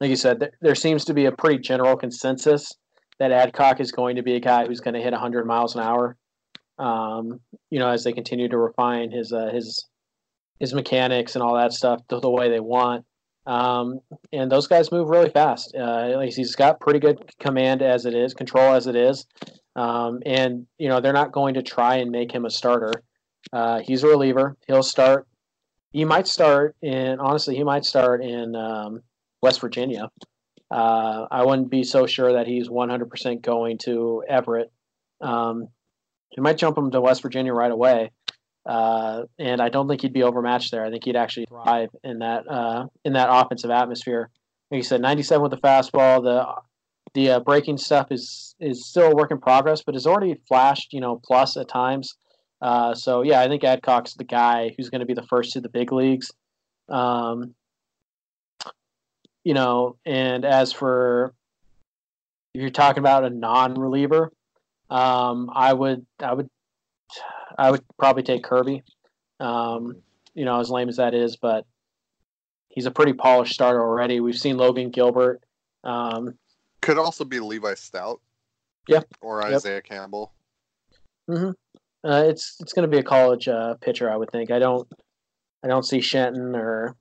like 0.00 0.10
you 0.10 0.16
said, 0.16 0.40
there, 0.40 0.52
there 0.60 0.74
seems 0.74 1.04
to 1.06 1.14
be 1.14 1.26
a 1.26 1.32
pretty 1.32 1.58
general 1.58 1.96
consensus 1.96 2.72
that 3.18 3.32
Adcock 3.32 3.80
is 3.80 3.92
going 3.92 4.16
to 4.16 4.22
be 4.22 4.34
a 4.36 4.40
guy 4.40 4.66
who's 4.66 4.80
going 4.80 4.94
to 4.94 5.00
hit 5.00 5.12
100 5.12 5.46
miles 5.46 5.74
an 5.74 5.82
hour. 5.82 6.16
Um, 6.78 7.40
you 7.70 7.78
know, 7.78 7.88
as 7.88 8.04
they 8.04 8.12
continue 8.12 8.48
to 8.48 8.58
refine 8.58 9.10
his 9.10 9.32
uh, 9.32 9.50
his 9.52 9.86
his 10.60 10.74
mechanics 10.74 11.34
and 11.34 11.42
all 11.42 11.54
that 11.56 11.72
stuff 11.72 12.00
the, 12.08 12.20
the 12.20 12.30
way 12.30 12.50
they 12.50 12.60
want. 12.60 13.04
Um, 13.46 14.00
and 14.32 14.50
those 14.50 14.66
guys 14.66 14.90
move 14.90 15.08
really 15.08 15.30
fast. 15.30 15.74
Uh, 15.74 16.14
like 16.16 16.32
he's 16.32 16.56
got 16.56 16.80
pretty 16.80 16.98
good 16.98 17.32
command 17.38 17.82
as 17.82 18.04
it 18.06 18.14
is, 18.14 18.34
control 18.34 18.74
as 18.74 18.86
it 18.86 18.96
is. 18.96 19.26
Um, 19.76 20.22
and 20.26 20.66
you 20.78 20.88
know 20.88 21.00
they're 21.00 21.12
not 21.12 21.32
going 21.32 21.54
to 21.54 21.62
try 21.62 21.96
and 21.96 22.10
make 22.10 22.32
him 22.32 22.44
a 22.44 22.50
starter. 22.50 22.92
Uh, 23.52 23.80
he's 23.80 24.02
a 24.02 24.08
reliever. 24.08 24.56
He'll 24.66 24.82
start 24.82 25.26
he 25.96 26.04
might 26.04 26.28
start 26.28 26.76
in 26.82 27.18
honestly 27.20 27.56
he 27.56 27.64
might 27.64 27.84
start 27.84 28.22
in 28.22 28.54
um, 28.54 29.00
west 29.42 29.60
virginia 29.62 30.10
uh, 30.70 31.26
i 31.30 31.42
wouldn't 31.42 31.70
be 31.70 31.82
so 31.82 32.06
sure 32.06 32.34
that 32.34 32.46
he's 32.46 32.68
100% 32.68 33.40
going 33.40 33.78
to 33.78 34.22
everett 34.28 34.70
um, 35.22 35.68
he 36.36 36.40
might 36.40 36.56
jump 36.56 36.78
him 36.78 36.90
to 36.90 37.00
west 37.00 37.22
virginia 37.22 37.52
right 37.52 37.72
away 37.72 38.10
uh, 38.66 39.22
and 39.38 39.60
i 39.62 39.68
don't 39.68 39.88
think 39.88 40.02
he'd 40.02 40.12
be 40.12 40.24
overmatched 40.24 40.72
there. 40.72 40.84
I 40.84 40.90
think 40.90 41.04
he'd 41.04 41.16
actually 41.16 41.46
thrive 41.46 41.90
in 42.02 42.18
that 42.18 42.48
uh, 42.50 42.86
in 43.04 43.12
that 43.12 43.28
offensive 43.30 43.70
atmosphere. 43.70 44.30
Like 44.70 44.78
you 44.78 44.82
said 44.82 45.00
97 45.00 45.42
with 45.42 45.52
the 45.52 45.56
fastball 45.58 46.22
the 46.22 46.46
the 47.14 47.30
uh, 47.30 47.40
breaking 47.40 47.78
stuff 47.78 48.08
is 48.10 48.54
is 48.58 48.86
still 48.86 49.12
a 49.12 49.14
work 49.14 49.30
in 49.30 49.38
progress 49.38 49.82
but 49.82 49.94
has 49.94 50.06
already 50.06 50.34
flashed 50.48 50.92
you 50.92 51.00
know 51.00 51.20
plus 51.24 51.56
at 51.56 51.68
times. 51.68 52.16
Uh, 52.60 52.94
so 52.94 53.22
yeah, 53.22 53.40
I 53.40 53.48
think 53.48 53.62
Adcock's 53.62 54.14
the 54.14 54.24
guy 54.24 54.74
who's 54.76 54.90
going 54.90 55.00
to 55.00 55.06
be 55.06 55.14
the 55.14 55.22
first 55.22 55.52
to 55.52 55.60
the 55.60 55.68
big 55.68 55.92
leagues. 55.92 56.32
Um, 56.88 57.54
you 59.44 59.54
know, 59.54 59.96
and 60.04 60.44
as 60.44 60.72
for 60.72 61.34
if 62.54 62.62
you're 62.62 62.70
talking 62.70 63.00
about 63.00 63.24
a 63.24 63.30
non-reliever, 63.30 64.32
um, 64.90 65.50
I 65.54 65.72
would, 65.72 66.06
I 66.20 66.32
would, 66.34 66.48
I 67.58 67.70
would 67.70 67.82
probably 67.98 68.22
take 68.22 68.44
Kirby. 68.44 68.82
Um, 69.40 69.96
you 70.34 70.44
know, 70.44 70.60
as 70.60 70.70
lame 70.70 70.88
as 70.88 70.96
that 70.96 71.14
is, 71.14 71.36
but 71.36 71.66
he's 72.68 72.86
a 72.86 72.90
pretty 72.90 73.12
polished 73.14 73.54
starter 73.54 73.80
already. 73.82 74.20
We've 74.20 74.38
seen 74.38 74.56
Logan 74.58 74.90
Gilbert. 74.90 75.42
Um, 75.84 76.34
Could 76.82 76.98
also 76.98 77.24
be 77.24 77.40
Levi 77.40 77.74
Stout. 77.74 78.20
Yeah. 78.86 79.00
Or 79.20 79.42
Yep. 79.42 79.52
Isaiah 79.56 79.82
Campbell. 79.82 80.32
Uh, 81.28 81.52
it's 82.04 82.56
it's 82.60 82.72
going 82.72 82.88
to 82.88 82.94
be 82.94 82.98
a 82.98 83.02
college 83.02 83.48
uh, 83.48 83.74
pitcher, 83.80 84.08
I 84.10 84.16
would 84.16 84.30
think. 84.30 84.50
I 84.52 84.60
don't 84.60 84.86
I 85.64 85.68
don't 85.68 85.82
see 85.82 86.00
Shenton 86.00 86.54
or 86.54 86.94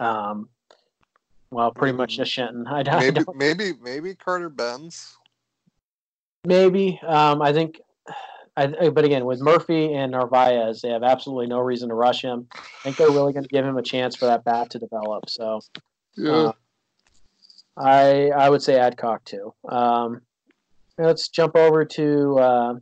um, 0.00 0.48
well, 1.50 1.70
pretty 1.72 1.94
much 1.96 2.16
just 2.16 2.30
Shenton. 2.32 2.66
I, 2.70 2.80
I 2.80 3.00
Maybe 3.00 3.22
don't 3.24 3.36
maybe 3.36 3.72
maybe 3.82 4.14
Carter 4.14 4.48
Bins. 4.48 5.17
Maybe. 6.46 7.00
Um, 7.06 7.42
I 7.42 7.52
think. 7.52 7.80
I, 8.56 8.88
but 8.88 9.04
again, 9.04 9.24
with 9.24 9.40
Murphy 9.40 9.94
and 9.94 10.10
Narvaez, 10.10 10.80
they 10.80 10.88
have 10.88 11.04
absolutely 11.04 11.46
no 11.46 11.60
reason 11.60 11.90
to 11.90 11.94
rush 11.94 12.22
him. 12.22 12.48
I 12.56 12.60
think 12.82 12.96
they're 12.96 13.06
really 13.08 13.32
going 13.32 13.44
to 13.44 13.48
give 13.48 13.64
him 13.64 13.76
a 13.76 13.82
chance 13.82 14.16
for 14.16 14.24
that 14.26 14.42
bat 14.42 14.70
to 14.70 14.80
develop. 14.80 15.30
So, 15.30 15.60
uh, 16.26 16.52
I 17.76 18.30
I 18.30 18.50
would 18.50 18.60
say 18.60 18.76
Adcock 18.76 19.24
too. 19.24 19.54
Um, 19.68 20.22
let's 20.98 21.28
jump 21.28 21.56
over 21.56 21.84
to 21.84 22.38
uh, 22.38 22.74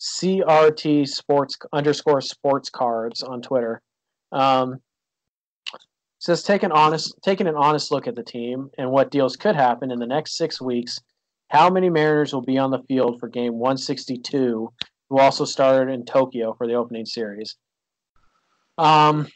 CRT 0.00 1.08
Sports 1.08 1.56
underscore 1.72 2.20
Sports 2.20 2.70
Cards 2.70 3.22
on 3.22 3.42
Twitter. 3.42 3.82
Um, 4.30 4.80
says 6.18 6.42
take 6.42 6.62
an 6.62 6.72
honest 6.72 7.14
taking 7.22 7.46
an 7.46 7.56
honest 7.56 7.90
look 7.90 8.06
at 8.06 8.14
the 8.14 8.22
team 8.22 8.70
and 8.78 8.90
what 8.90 9.10
deals 9.10 9.36
could 9.36 9.54
happen 9.54 9.90
in 9.90 9.98
the 9.98 10.06
next 10.06 10.36
six 10.36 10.60
weeks. 10.60 10.98
How 11.48 11.70
many 11.70 11.90
Mariners 11.90 12.32
will 12.32 12.42
be 12.42 12.58
on 12.58 12.70
the 12.70 12.82
field 12.82 13.20
for 13.20 13.28
Game 13.28 13.54
162? 13.54 14.72
Who 15.10 15.18
also 15.18 15.44
started 15.44 15.92
in 15.92 16.04
Tokyo 16.04 16.54
for 16.54 16.66
the 16.66 16.74
opening 16.74 17.06
series? 17.06 17.56
Um, 18.78 19.28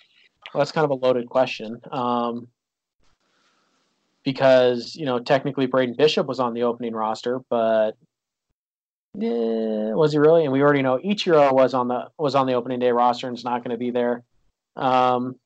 well, 0.52 0.60
that's 0.60 0.72
kind 0.72 0.84
of 0.84 0.90
a 0.90 0.94
loaded 0.94 1.28
question. 1.28 1.80
Um, 1.92 2.48
because 4.28 4.94
you 4.94 5.06
know 5.06 5.18
technically 5.18 5.64
Braden 5.64 5.94
Bishop 5.96 6.26
was 6.26 6.38
on 6.38 6.52
the 6.52 6.64
opening 6.64 6.94
roster, 6.94 7.40
but 7.48 7.92
eh, 9.16 9.92
was 9.92 10.12
he 10.12 10.18
really? 10.18 10.44
And 10.44 10.52
we 10.52 10.62
already 10.62 10.82
know 10.82 10.98
Ichiro 10.98 11.52
was 11.52 11.72
on 11.72 11.88
the 11.88 12.08
was 12.18 12.34
on 12.34 12.46
the 12.46 12.52
opening 12.52 12.78
day 12.78 12.90
roster 12.90 13.26
and 13.26 13.36
is 13.36 13.44
not 13.44 13.64
going 13.64 13.70
to 13.70 13.78
be 13.78 13.90
there. 13.90 14.24
Um, 14.76 15.36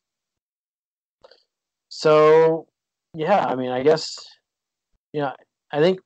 so 1.89 2.67
yeah, 3.15 3.47
I 3.47 3.55
mean, 3.55 3.71
I 3.71 3.85
guess 3.85 4.19
you 5.13 5.21
know, 5.21 5.33
I 5.73 5.81
think 5.81 6.01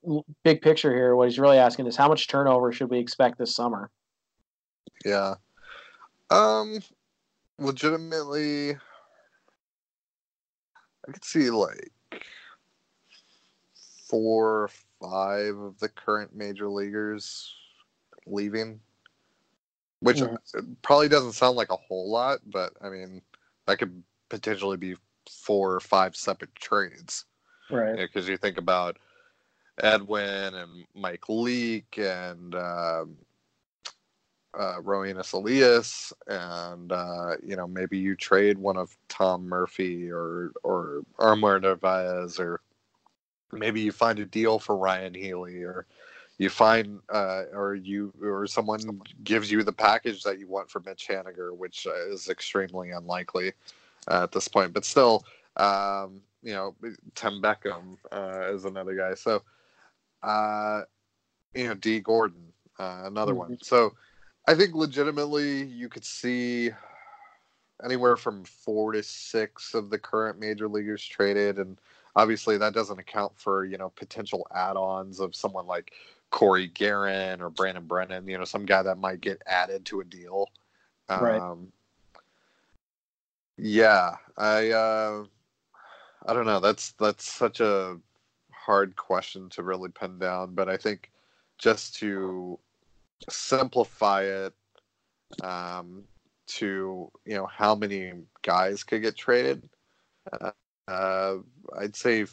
big 0.45 0.63
picture 0.63 0.95
here, 0.95 1.17
what 1.17 1.29
he's 1.29 1.39
really 1.41 1.59
asking 1.59 1.87
is 1.87 1.97
how 1.97 2.09
much 2.09 2.29
turnover 2.29 2.73
should 2.73 2.89
we 2.89 2.99
expect 2.99 3.39
this 3.39 3.55
summer? 3.55 3.91
Yeah. 5.05 5.35
Um 6.31 6.81
legitimately 7.59 8.77
I 11.09 11.13
could 11.13 11.25
see 11.25 11.51
like 11.51 11.91
four 14.09 14.63
or 14.65 14.71
five 15.01 15.57
of 15.57 15.79
the 15.81 15.89
current 15.89 16.35
major 16.35 16.69
leaguers 16.69 17.53
leaving. 18.27 18.81
Which 20.01 20.19
Mhm. 20.19 20.77
probably 20.83 21.09
doesn't 21.09 21.33
sound 21.33 21.57
like 21.57 21.71
a 21.73 21.77
whole 21.77 22.11
lot, 22.11 22.39
but 22.47 22.73
I 22.81 22.89
mean 22.89 23.23
that 23.67 23.79
could 23.79 24.05
potentially 24.29 24.77
be 24.77 24.97
four 25.29 25.75
or 25.75 25.81
five 25.81 26.15
separate 26.15 26.55
trades 26.55 27.25
Right. 27.71 27.97
because 27.97 28.29
you 28.29 28.37
think 28.37 28.59
about 28.59 28.99
Edwin 29.79 30.55
and 30.55 30.85
Mike 30.95 31.29
Leake 31.29 31.99
and 31.99 32.55
um, 32.55 33.17
uh, 34.59 34.81
Elias, 35.33 36.13
and 36.27 36.93
uh, 36.93 37.33
you 37.43 37.57
know 37.57 37.67
maybe 37.67 37.99
you 37.99 38.17
trade 38.17 38.59
one 38.59 38.77
of 38.77 38.97
Tom 39.09 39.47
Murphy 39.49 40.11
or 40.11 40.53
or 40.63 41.03
Omar 41.19 41.61
Narvaez, 41.61 42.41
or 42.41 42.61
maybe 43.53 43.81
you 43.81 43.93
find 43.93 44.19
a 44.19 44.25
deal 44.25 44.59
for 44.59 44.77
Ryan 44.77 45.15
Healy, 45.15 45.63
or 45.63 45.87
you 46.39 46.49
find 46.49 47.01
uh, 47.11 47.45
or 47.53 47.75
you 47.75 48.13
or 48.23 48.47
someone 48.47 49.01
gives 49.25 49.51
you 49.51 49.63
the 49.63 49.73
package 49.73 50.23
that 50.23 50.39
you 50.39 50.49
want 50.49 50.71
for 50.71 50.81
Mitch 50.81 51.07
Haniger, 51.09 51.55
which 51.55 51.87
uh, 51.87 52.11
is 52.11 52.29
extremely 52.29 52.91
unlikely 52.93 53.53
uh, 54.09 54.23
at 54.23 54.33
this 54.33 54.49
point, 54.49 54.73
but 54.73 54.85
still. 54.85 55.25
Um, 55.59 56.21
you 56.43 56.53
know, 56.53 56.77
Tim 57.15 57.43
Beckham 57.43 57.97
uh, 58.13 58.53
is 58.55 58.67
another 58.67 58.95
guy. 58.95 59.15
So, 59.15 59.43
uh, 60.23 60.83
you 61.55 61.69
know, 61.69 61.75
Dee 61.75 62.01
Gordon, 62.01 62.53
uh, 62.79 63.03
another 63.05 63.35
one. 63.35 63.59
So, 63.63 63.95
I 64.47 64.55
think 64.55 64.75
legitimately 64.75 65.65
you 65.65 65.89
could 65.89 66.05
see 66.05 66.71
anywhere 67.85 68.17
from 68.17 68.45
four 68.45 68.93
to 68.93 69.03
six 69.03 69.75
of 69.75 69.91
the 69.91 69.99
current 69.99 70.39
major 70.39 70.69
leaguers 70.69 71.05
traded, 71.05 71.59
and 71.59 71.79
obviously 72.15 72.57
that 72.59 72.75
doesn't 72.75 72.99
account 72.99 73.33
for 73.37 73.65
you 73.65 73.79
know 73.79 73.91
potential 73.91 74.47
add-ons 74.55 75.21
of 75.21 75.35
someone 75.35 75.67
like 75.67 75.93
Cory 76.31 76.69
Gearrin 76.69 77.41
or 77.41 77.51
Brandon 77.51 77.87
Brennan. 77.87 78.29
You 78.29 78.39
know, 78.39 78.45
some 78.45 78.67
guy 78.67 78.83
that 78.83 78.99
might 78.99 79.21
get 79.21 79.43
added 79.47 79.85
to 79.87 80.01
a 80.01 80.05
deal. 80.05 80.49
Right. 81.11 81.41
Um, 81.41 81.73
yeah, 83.57 84.17
I. 84.37 84.71
Uh, 84.71 85.25
I 86.27 86.33
don't 86.33 86.47
know. 86.47 86.61
That's 86.61 86.93
that's 86.93 87.25
such 87.25 87.61
a 87.61 87.99
hard 88.67 88.97
question 88.97 89.49
to 89.51 89.63
really 89.63 89.89
pin 89.89 90.19
down, 90.19 90.55
but 90.55 90.69
I 90.69 90.77
think 90.77 91.13
just 91.57 91.95
to 92.01 92.59
simplify 93.31 94.23
it 94.23 94.53
um, 95.43 96.03
to 96.49 97.11
you 97.25 97.35
know 97.37 97.47
how 97.47 97.77
many 97.77 98.13
guys 98.43 98.83
could 98.83 99.03
get 99.03 99.17
traded, 99.17 99.69
uh, 100.33 100.51
uh, 100.89 101.37
I'd 101.79 101.95
say 101.95 102.27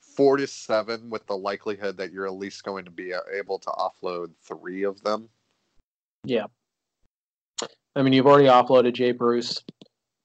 four 0.00 0.36
to 0.36 0.46
seven, 0.46 1.10
with 1.10 1.26
the 1.26 1.36
likelihood 1.36 1.96
that 1.96 2.12
you're 2.12 2.26
at 2.26 2.34
least 2.34 2.62
going 2.62 2.84
to 2.84 2.90
be 2.90 3.12
able 3.36 3.58
to 3.58 3.70
offload 3.70 4.30
three 4.44 4.84
of 4.84 5.02
them. 5.02 5.28
Yeah. 6.24 6.46
I 7.96 8.02
mean, 8.02 8.12
you've 8.12 8.26
already 8.26 8.48
offloaded 8.48 8.94
Jay 8.94 9.12
Bruce. 9.12 9.62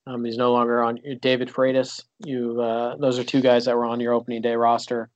Um, 0.06 0.24
he's 0.24 0.38
no 0.38 0.54
longer 0.54 0.84
on 0.84 1.00
David 1.22 1.50
Freitas. 1.50 2.04
You, 2.26 2.62
uh, 2.62 2.96
those 2.98 3.20
are 3.20 3.24
two 3.24 3.42
guys 3.42 3.66
that 3.66 3.76
were 3.76 3.86
on 3.86 4.00
your 4.00 4.14
opening 4.14 4.42
day 4.42 4.56
roster 4.56 5.10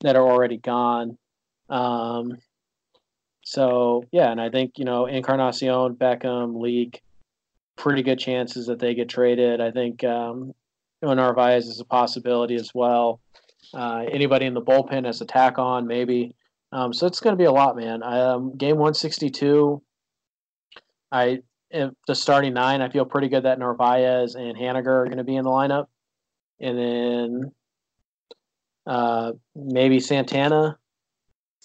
that 0.00 0.16
are 0.16 0.26
already 0.26 0.58
gone. 0.58 1.18
Um, 1.68 2.38
so 3.44 4.04
yeah, 4.12 4.30
and 4.30 4.40
I 4.40 4.50
think 4.50 4.72
you 4.76 4.84
know 4.84 5.06
Encarnacion, 5.06 5.94
Beckham, 5.94 6.60
Leake, 6.60 7.02
pretty 7.76 8.02
good 8.02 8.18
chances 8.18 8.66
that 8.66 8.78
they 8.78 8.94
get 8.94 9.08
traded. 9.08 9.60
I 9.60 9.70
think 9.70 10.02
um, 10.04 10.52
Narvaez 11.02 11.66
is 11.66 11.80
a 11.80 11.84
possibility 11.84 12.56
as 12.56 12.72
well. 12.74 13.20
Uh, 13.74 14.04
anybody 14.10 14.46
in 14.46 14.54
the 14.54 14.62
bullpen 14.62 15.06
as 15.06 15.20
a 15.20 15.24
tack 15.24 15.58
on, 15.58 15.86
maybe. 15.86 16.34
Um, 16.72 16.92
so 16.92 17.06
it's 17.06 17.20
going 17.20 17.32
to 17.32 17.38
be 17.38 17.44
a 17.44 17.52
lot, 17.52 17.76
man. 17.76 18.02
Um, 18.02 18.56
game 18.56 18.76
162, 18.76 19.82
I 21.12 21.42
the 22.06 22.14
starting 22.14 22.54
nine, 22.54 22.80
I 22.80 22.88
feel 22.88 23.04
pretty 23.04 23.28
good 23.28 23.42
that 23.42 23.58
Narvaez 23.58 24.34
and 24.34 24.56
Haniger 24.56 24.86
are 24.86 25.04
going 25.06 25.18
to 25.18 25.24
be 25.24 25.36
in 25.36 25.44
the 25.44 25.50
lineup. 25.50 25.86
And 26.60 26.78
then 26.78 27.52
uh, 28.86 29.32
maybe 29.54 30.00
Santana, 30.00 30.78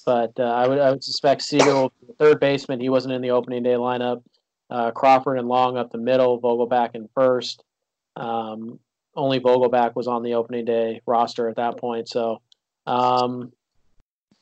but 0.06 0.34
uh, 0.40 0.44
I 0.44 0.68
would 0.68 0.80
I 0.80 0.92
would 0.92 1.04
suspect 1.04 1.50
the 1.50 1.90
third 2.18 2.40
baseman. 2.40 2.80
He 2.80 2.90
wasn't 2.90 3.14
in 3.14 3.22
the 3.22 3.32
opening 3.32 3.64
day 3.64 3.74
lineup. 3.74 4.24
Uh, 4.70 4.92
Crawford 4.92 5.38
and 5.38 5.48
Long 5.48 5.78
up 5.78 5.92
the 5.92 5.98
middle, 5.98 6.40
Vogelbach 6.40 6.96
in 6.96 7.10
first. 7.14 7.64
Um, 8.16 8.80
only 9.16 9.40
Vogelbach 9.40 9.96
was 9.96 10.08
on 10.08 10.24
the 10.24 10.36
opening 10.36 10.66
day 10.66 11.02
roster 11.06 11.50
at 11.50 11.58
that 11.58 11.78
point. 11.78 12.08
So, 12.08 12.42
um, 12.88 13.52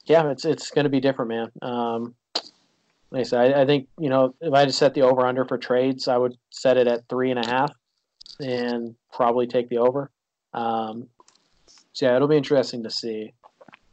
yeah, 0.05 0.29
it's 0.29 0.45
it's 0.45 0.69
going 0.69 0.85
to 0.85 0.89
be 0.89 0.99
different, 0.99 1.29
man. 1.29 1.51
Um, 1.61 2.15
like 3.11 3.21
I 3.21 3.23
said, 3.23 3.53
I, 3.53 3.61
I, 3.61 3.65
think 3.65 3.87
you 3.99 4.09
know 4.09 4.35
if 4.39 4.53
I 4.53 4.59
had 4.59 4.69
to 4.69 4.73
set 4.73 4.93
the 4.93 5.01
over 5.01 5.25
under 5.25 5.45
for 5.45 5.57
trades, 5.57 6.07
I 6.07 6.17
would 6.17 6.37
set 6.51 6.77
it 6.77 6.87
at 6.87 7.07
three 7.09 7.31
and 7.31 7.43
a 7.43 7.47
half, 7.47 7.71
and 8.39 8.95
probably 9.11 9.47
take 9.47 9.69
the 9.69 9.79
over. 9.79 10.11
Um, 10.53 11.07
so 11.93 12.05
yeah, 12.05 12.15
it'll 12.15 12.27
be 12.27 12.37
interesting 12.37 12.83
to 12.83 12.89
see. 12.89 13.33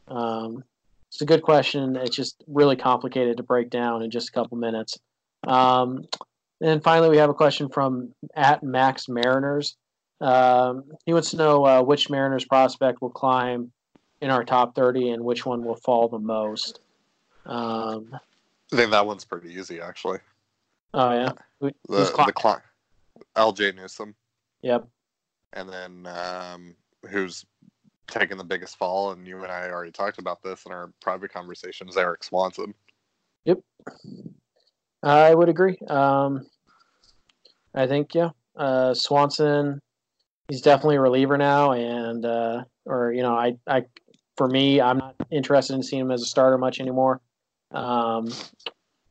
Um, 0.07 0.63
it's 1.09 1.21
a 1.21 1.25
good 1.25 1.41
question. 1.41 1.95
It's 1.95 2.15
just 2.15 2.43
really 2.47 2.75
complicated 2.75 3.37
to 3.37 3.43
break 3.43 3.69
down 3.69 4.01
in 4.01 4.11
just 4.11 4.29
a 4.29 4.31
couple 4.31 4.57
minutes. 4.57 4.99
Um, 5.45 6.05
and 6.61 6.83
finally, 6.83 7.09
we 7.09 7.17
have 7.17 7.29
a 7.29 7.33
question 7.33 7.69
from 7.69 8.13
at 8.35 8.63
Max 8.63 9.07
Mariners. 9.07 9.75
Um, 10.19 10.85
he 11.05 11.13
wants 11.13 11.31
to 11.31 11.37
know 11.37 11.65
uh, 11.65 11.81
which 11.81 12.09
Mariners 12.09 12.45
prospect 12.45 13.01
will 13.01 13.09
climb 13.09 13.71
in 14.21 14.29
our 14.29 14.43
top 14.43 14.75
30 14.75 15.11
and 15.11 15.23
which 15.23 15.45
one 15.45 15.63
will 15.63 15.75
fall 15.75 16.07
the 16.07 16.19
most. 16.19 16.79
Um, 17.45 18.09
I 18.73 18.75
think 18.75 18.91
that 18.91 19.05
one's 19.05 19.23
pretty 19.23 19.53
easy, 19.53 19.79
actually. 19.79 20.19
Oh, 20.93 21.11
yeah? 21.11 21.31
Who, 21.61 21.71
the, 21.87 22.23
the 22.25 22.33
cli- 22.33 23.23
LJ 23.35 23.75
Newsome. 23.75 24.15
Yep. 24.61 24.87
And 25.53 25.69
then 25.69 26.07
um, 26.07 26.75
who's 27.09 27.45
taking 28.07 28.37
the 28.37 28.43
biggest 28.43 28.77
fall, 28.77 29.11
and 29.11 29.27
you 29.27 29.43
and 29.43 29.51
I 29.51 29.69
already 29.69 29.91
talked 29.91 30.19
about 30.19 30.41
this 30.41 30.65
in 30.65 30.71
our 30.71 30.91
private 31.01 31.31
conversations, 31.31 31.97
Erik 31.97 32.23
Swanson. 32.23 32.73
Yep. 33.45 33.59
I 35.03 35.33
would 35.33 35.49
agree. 35.49 35.77
Um, 35.87 36.47
I 37.73 37.87
think, 37.87 38.13
yeah. 38.15 38.29
Uh, 38.55 38.93
Swanson 38.93 39.81
he's 40.47 40.61
definitely 40.61 40.95
a 40.95 41.01
reliever 41.01 41.37
now, 41.37 41.71
and 41.73 42.25
uh, 42.25 42.63
or 42.85 43.11
you 43.13 43.21
know, 43.21 43.35
I, 43.35 43.57
I, 43.67 43.83
for 44.35 44.47
me, 44.47 44.81
I'm 44.81 44.97
not 44.97 45.15
interested 45.31 45.73
in 45.73 45.83
seeing 45.83 46.03
him 46.03 46.11
as 46.11 46.21
a 46.21 46.25
starter 46.25 46.57
much 46.57 46.79
anymore. 46.79 47.21
Um, 47.71 48.27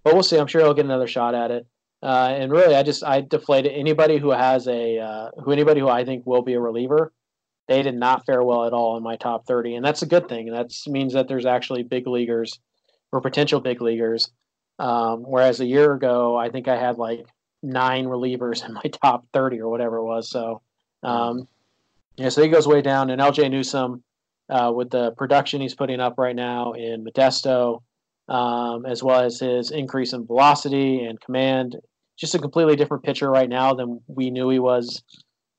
but 0.03 0.15
we'll 0.15 0.23
see. 0.23 0.39
I'm 0.39 0.47
sure 0.47 0.63
he'll 0.63 0.75
get 0.75 0.85
another 0.85 1.09
shot 1.09 1.35
at 1.35 1.51
it. 1.51 1.67
Uh, 2.03 2.35
and 2.39 2.53
really, 2.53 2.75
I 2.75 2.83
just 2.83 3.05
I 3.05 3.23
deflated 3.23 3.73
anybody 3.73 4.19
who 4.19 4.31
has 4.31 4.69
a 4.69 4.99
uh, 4.99 5.31
who 5.43 5.53
anybody 5.53 5.81
who 5.81 5.89
I 5.89 6.05
think 6.05 6.27
will 6.27 6.43
be 6.43 6.55
a 6.55 6.61
reliever. 6.61 7.13
They 7.69 7.83
did 7.83 7.97
not 7.97 8.25
fare 8.27 8.43
well 8.43 8.65
at 8.65 8.73
all 8.73 8.97
in 8.97 9.03
my 9.03 9.17
top 9.17 9.47
30, 9.47 9.75
and 9.77 9.85
that's 9.85 10.03
a 10.03 10.07
good 10.07 10.29
thing. 10.29 10.53
That 10.53 10.73
means 10.87 11.15
that 11.15 11.29
there's 11.29 11.47
actually 11.47 11.83
big 11.83 12.07
leaguers 12.07 12.61
or 13.13 13.21
potential 13.21 13.61
big 13.61 13.81
leaguers. 13.81 14.31
Um, 14.79 15.23
whereas 15.23 15.61
a 15.61 15.67
year 15.67 15.93
ago, 15.95 16.37
I 16.37 16.51
think 16.51 16.69
I 16.69 16.77
had 16.77 16.99
like 16.99 17.27
nine 17.63 18.07
relievers 18.07 18.65
in 18.67 18.75
my 18.75 18.83
top 19.03 19.27
30 19.33 19.61
or 19.61 19.69
whatever 19.69 19.97
it 19.97 20.05
was. 20.05 20.31
So 20.31 20.63
um, 21.03 21.49
yeah, 22.17 22.29
so 22.29 22.43
he 22.43 22.49
goes 22.49 22.67
way 22.67 22.83
down. 22.83 23.11
And 23.11 23.21
LJ 23.21 23.51
Newsome, 23.51 24.03
uh, 24.49 24.73
with 24.75 24.91
the 24.91 25.13
production 25.13 25.61
he's 25.61 25.75
putting 25.75 26.01
up 26.01 26.15
right 26.19 26.37
now 26.37 26.73
in 26.73 27.05
Modesto, 27.05 27.83
um, 28.29 28.87
as 28.87 29.03
well 29.03 29.21
as 29.21 29.39
his 29.39 29.71
increase 29.71 30.13
in 30.13 30.27
velocity 30.27 31.05
and 31.05 31.21
command, 31.21 31.77
just 32.17 32.35
a 32.35 32.39
completely 32.39 32.77
different 32.77 33.05
pitcher 33.05 33.31
right 33.31 33.49
now 33.49 33.75
than 33.75 34.01
we 34.07 34.31
knew 34.31 34.49
he 34.49 34.59
was 34.59 35.03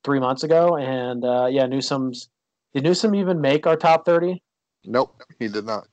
three 0.07 0.19
months 0.19 0.43
ago. 0.43 0.77
And 0.77 1.23
uh, 1.23 1.47
yeah, 1.51 1.67
Newsome's 1.67 2.29
did 2.73 2.84
Newsome 2.84 3.13
even 3.13 3.41
make 3.41 3.67
our 3.67 3.75
top 3.75 4.05
thirty? 4.05 4.41
Nope, 4.85 5.21
he 5.38 5.47
did 5.47 5.65
not. 5.65 5.88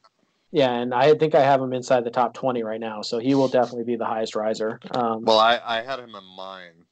Yeah, 0.52 0.70
and 0.72 0.94
I 0.94 1.14
think 1.14 1.34
I 1.34 1.42
have 1.42 1.60
him 1.60 1.72
inside 1.72 2.04
the 2.04 2.10
top 2.10 2.32
twenty 2.32 2.62
right 2.62 2.80
now, 2.80 3.02
so 3.02 3.18
he 3.18 3.34
will 3.34 3.48
definitely 3.48 3.84
be 3.84 3.96
the 3.96 4.06
highest 4.06 4.36
riser. 4.36 4.80
Um, 4.92 5.24
well, 5.24 5.38
I, 5.38 5.60
I 5.64 5.82
had 5.82 5.98
him 5.98 6.14
in 6.14 6.24
mind 6.36 6.84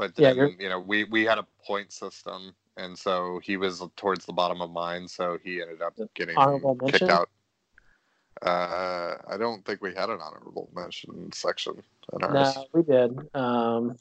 but 0.00 0.14
then, 0.16 0.34
yeah, 0.34 0.46
you 0.58 0.68
know, 0.70 0.80
we 0.80 1.04
we 1.04 1.26
had 1.26 1.36
a 1.36 1.46
point 1.66 1.92
system, 1.92 2.54
and 2.78 2.96
so 2.96 3.38
he 3.44 3.58
was 3.58 3.82
towards 3.96 4.24
the 4.24 4.32
bottom 4.32 4.62
of 4.62 4.70
mine, 4.70 5.06
so 5.06 5.38
he 5.44 5.60
ended 5.60 5.82
up 5.82 5.92
getting 6.14 6.36
kicked 6.86 7.02
out. 7.02 7.28
Uh, 8.40 9.16
I 9.28 9.36
don't 9.38 9.62
think 9.66 9.82
we 9.82 9.94
had 9.94 10.08
an 10.08 10.20
honorable 10.22 10.70
mention 10.74 11.30
section 11.32 11.82
in 12.14 12.24
ours. 12.24 12.56
No, 12.56 12.66
we 12.72 12.82
did. 12.82 13.18
Um, 13.34 13.96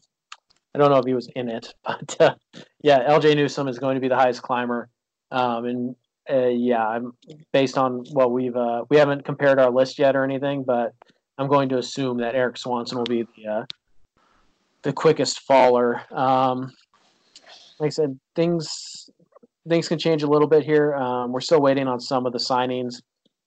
I 0.73 0.77
don't 0.77 0.91
know 0.91 0.97
if 0.97 1.05
he 1.05 1.13
was 1.13 1.29
in 1.35 1.49
it, 1.49 1.73
but 1.85 2.15
uh, 2.19 2.35
yeah, 2.81 3.09
LJ 3.09 3.35
Newsome 3.35 3.67
is 3.67 3.79
going 3.79 3.95
to 3.95 4.01
be 4.01 4.07
the 4.07 4.15
highest 4.15 4.41
climber, 4.41 4.89
um, 5.31 5.65
and 5.65 5.95
uh, 6.29 6.47
yeah, 6.47 6.85
I'm 6.85 7.13
based 7.51 7.77
on 7.77 8.05
what 8.11 8.31
we've 8.31 8.55
uh, 8.55 8.85
we 8.89 8.97
haven't 8.97 9.25
compared 9.25 9.59
our 9.59 9.71
list 9.71 9.97
yet 9.99 10.15
or 10.15 10.23
anything, 10.23 10.63
but 10.63 10.93
I'm 11.37 11.47
going 11.47 11.69
to 11.69 11.77
assume 11.77 12.17
that 12.17 12.35
Erik 12.35 12.57
Swanson 12.57 12.97
will 12.97 13.05
be 13.05 13.25
the 13.35 13.47
uh, 13.47 13.65
the 14.83 14.93
quickest 14.93 15.41
faller. 15.41 16.01
Um, 16.11 16.71
like 17.79 17.87
I 17.87 17.89
said, 17.89 18.19
things 18.35 19.09
things 19.67 19.87
can 19.87 19.99
change 19.99 20.23
a 20.23 20.27
little 20.27 20.47
bit 20.47 20.63
here. 20.63 20.95
Um, 20.95 21.31
we're 21.31 21.41
still 21.41 21.61
waiting 21.61 21.87
on 21.87 21.99
some 21.99 22.25
of 22.25 22.33
the 22.33 22.39
signings, 22.39 23.01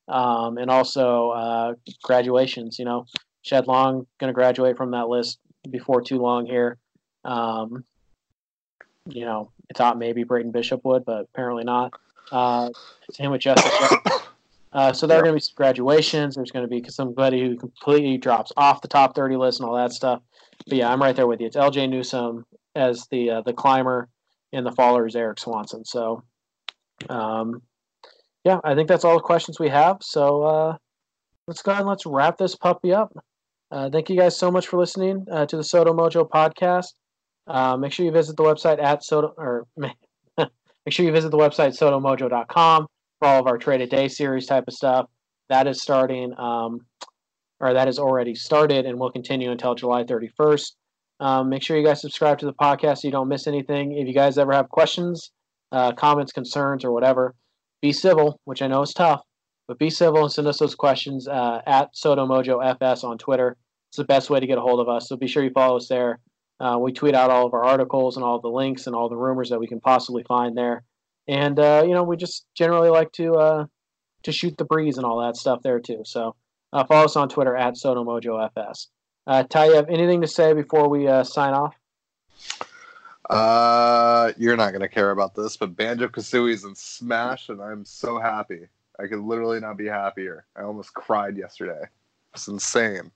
um, 0.08 0.58
and 0.58 0.70
also 0.70 1.30
uh, 1.30 1.74
graduations. 2.02 2.78
You 2.78 2.84
know, 2.84 3.06
Shed 3.42 3.66
Long 3.66 4.06
going 4.18 4.28
to 4.28 4.34
graduate 4.34 4.76
from 4.76 4.90
that 4.92 5.08
list 5.08 5.38
before 5.70 6.00
too 6.00 6.18
long 6.18 6.46
here. 6.46 6.78
Um, 7.24 7.84
you 9.06 9.24
know, 9.24 9.50
I 9.70 9.76
thought 9.76 9.98
maybe 9.98 10.24
Braden 10.24 10.52
Bishop 10.52 10.84
would, 10.84 11.04
but 11.04 11.26
apparently 11.32 11.64
not. 11.64 11.92
Uh, 12.30 12.70
same 13.12 13.30
with 13.30 13.40
Jessica. 13.40 13.98
Uh, 14.72 14.90
so 14.90 15.06
there 15.06 15.18
are 15.18 15.22
going 15.22 15.32
to 15.32 15.36
be 15.36 15.40
some 15.40 15.52
graduations. 15.54 16.34
There's 16.34 16.50
going 16.50 16.64
to 16.64 16.66
be 16.66 16.82
somebody 16.88 17.42
who 17.42 17.58
completely 17.58 18.16
drops 18.16 18.52
off 18.56 18.80
the 18.80 18.88
top 18.88 19.14
30 19.14 19.36
list 19.36 19.60
and 19.60 19.68
all 19.68 19.76
that 19.76 19.92
stuff 19.92 20.22
but 20.66 20.78
yeah, 20.78 20.90
I'm 20.90 21.00
right 21.00 21.14
there 21.14 21.26
with 21.26 21.40
you. 21.40 21.46
It's 21.46 21.56
L.J. 21.56 21.86
Newsome 21.86 22.44
as 22.74 23.06
the 23.10 23.30
uh, 23.30 23.42
the 23.42 23.52
climber, 23.52 24.08
and 24.52 24.64
the 24.64 24.72
faller 24.72 25.06
is 25.06 25.16
Erik 25.16 25.38
Swanson. 25.38 25.84
So, 25.84 26.22
um, 27.08 27.62
yeah, 28.44 28.58
I 28.64 28.74
think 28.74 28.88
that's 28.88 29.04
all 29.04 29.16
the 29.16 29.22
questions 29.22 29.58
we 29.58 29.68
have. 29.68 29.98
So 30.00 30.42
uh, 30.42 30.76
let's 31.46 31.62
go 31.62 31.72
ahead 31.72 31.82
and 31.82 31.88
let's 31.88 32.06
wrap 32.06 32.38
this 32.38 32.54
puppy 32.54 32.92
up. 32.92 33.12
Uh, 33.70 33.88
thank 33.90 34.10
you 34.10 34.16
guys 34.16 34.36
so 34.36 34.50
much 34.50 34.68
for 34.68 34.78
listening 34.78 35.26
uh, 35.30 35.46
to 35.46 35.56
the 35.56 35.62
Sodo 35.62 35.96
Mojo 35.96 36.28
podcast. 36.28 36.92
Uh, 37.46 37.76
make 37.76 37.92
sure 37.92 38.06
you 38.06 38.12
visit 38.12 38.36
the 38.36 38.42
website 38.42 38.82
at 38.82 39.02
Sodo 39.02 39.32
or 39.36 39.66
make 39.76 40.46
sure 40.88 41.04
you 41.04 41.12
visit 41.12 41.30
the 41.30 41.38
website 41.38 41.76
SodoMojo.com 41.76 42.86
for 43.18 43.28
all 43.28 43.40
of 43.40 43.46
our 43.46 43.58
trade 43.58 43.80
a 43.80 43.86
day 43.86 44.08
series 44.08 44.46
type 44.46 44.64
of 44.68 44.74
stuff. 44.74 45.06
That 45.48 45.66
is 45.66 45.82
starting 45.82 46.34
um, 46.38 46.80
or 47.60 47.72
that 47.72 47.86
has 47.86 47.98
already 47.98 48.34
started 48.34 48.86
and 48.86 48.98
will 48.98 49.10
continue 49.10 49.50
until 49.50 49.74
July 49.74 50.04
31st. 50.04 50.72
Um, 51.20 51.48
make 51.48 51.62
sure 51.62 51.76
you 51.76 51.86
guys 51.86 52.00
subscribe 52.00 52.38
to 52.40 52.46
the 52.46 52.54
podcast 52.54 52.98
so 52.98 53.08
you 53.08 53.12
don't 53.12 53.28
miss 53.28 53.46
anything. 53.46 53.96
If 53.96 54.08
you 54.08 54.14
guys 54.14 54.38
ever 54.38 54.52
have 54.52 54.68
questions, 54.68 55.30
uh, 55.70 55.92
comments, 55.92 56.32
concerns, 56.32 56.84
or 56.84 56.90
whatever, 56.90 57.34
be 57.80 57.92
civil, 57.92 58.40
which 58.44 58.62
I 58.62 58.66
know 58.66 58.82
is 58.82 58.92
tough, 58.92 59.22
but 59.68 59.78
be 59.78 59.90
civil 59.90 60.22
and 60.22 60.32
send 60.32 60.48
us 60.48 60.58
those 60.58 60.74
questions 60.74 61.28
uh, 61.28 61.60
at 61.66 61.94
SodoMojoFS 61.94 63.04
on 63.04 63.18
Twitter. 63.18 63.56
It's 63.90 63.98
the 63.98 64.04
best 64.04 64.30
way 64.30 64.40
to 64.40 64.46
get 64.46 64.58
a 64.58 64.60
hold 64.60 64.80
of 64.80 64.88
us. 64.88 65.08
So 65.08 65.16
be 65.16 65.28
sure 65.28 65.44
you 65.44 65.50
follow 65.50 65.76
us 65.76 65.86
there. 65.86 66.18
Uh, 66.62 66.78
we 66.78 66.92
tweet 66.92 67.14
out 67.16 67.28
all 67.28 67.44
of 67.44 67.54
our 67.54 67.64
articles 67.64 68.16
and 68.16 68.24
all 68.24 68.38
the 68.38 68.48
links 68.48 68.86
and 68.86 68.94
all 68.94 69.08
the 69.08 69.16
rumors 69.16 69.50
that 69.50 69.58
we 69.58 69.66
can 69.66 69.80
possibly 69.80 70.22
find 70.22 70.56
there. 70.56 70.84
And 71.26 71.58
uh, 71.58 71.82
you 71.84 71.92
know, 71.92 72.04
we 72.04 72.16
just 72.16 72.46
generally 72.54 72.88
like 72.88 73.10
to 73.12 73.34
uh, 73.34 73.66
to 74.22 74.32
shoot 74.32 74.56
the 74.56 74.64
breeze 74.64 74.96
and 74.96 75.04
all 75.04 75.20
that 75.22 75.36
stuff 75.36 75.60
there 75.62 75.80
too. 75.80 76.02
So 76.04 76.36
uh, 76.72 76.84
follow 76.84 77.04
us 77.04 77.16
on 77.16 77.28
Twitter 77.28 77.56
at 77.56 77.74
SodoMojoFS. 77.74 78.86
Uh, 79.26 79.42
Ty, 79.42 79.66
you 79.66 79.74
have 79.74 79.88
anything 79.88 80.20
to 80.20 80.28
say 80.28 80.52
before 80.52 80.88
we 80.88 81.08
uh, 81.08 81.24
sign 81.24 81.52
off? 81.52 81.74
Uh, 83.28 84.32
you're 84.36 84.56
not 84.56 84.72
gonna 84.72 84.88
care 84.88 85.10
about 85.10 85.34
this, 85.34 85.56
but 85.56 85.76
Banjo 85.76 86.08
Kazooie's 86.08 86.62
in 86.62 86.76
Smash, 86.76 87.48
and 87.48 87.60
I'm 87.60 87.84
so 87.84 88.20
happy. 88.20 88.68
I 89.00 89.08
could 89.08 89.20
literally 89.20 89.58
not 89.58 89.76
be 89.76 89.86
happier. 89.86 90.44
I 90.54 90.62
almost 90.62 90.94
cried 90.94 91.36
yesterday. 91.36 91.82
It's 92.34 92.46
insane. 92.46 93.10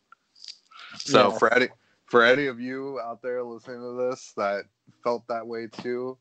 So 0.98 1.30
yeah. 1.30 1.38
for 1.38 1.54
any 1.54 1.68
for 2.06 2.22
any 2.22 2.46
of 2.46 2.60
you 2.60 3.00
out 3.00 3.20
there 3.22 3.42
listening 3.42 3.80
to 3.80 4.08
this 4.08 4.32
that 4.36 4.64
felt 5.02 5.26
that 5.28 5.46
way 5.46 5.66
too, 5.66 6.16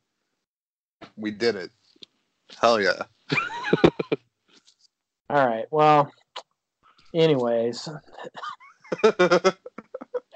we 1.16 1.32
did 1.32 1.56
it. 1.56 1.72
Hell 2.60 2.82
yeah. 2.82 3.04
All 5.30 5.48
right. 5.48 5.66
Well, 5.72 6.12
anyways, 7.14 7.90
I, 9.04 9.54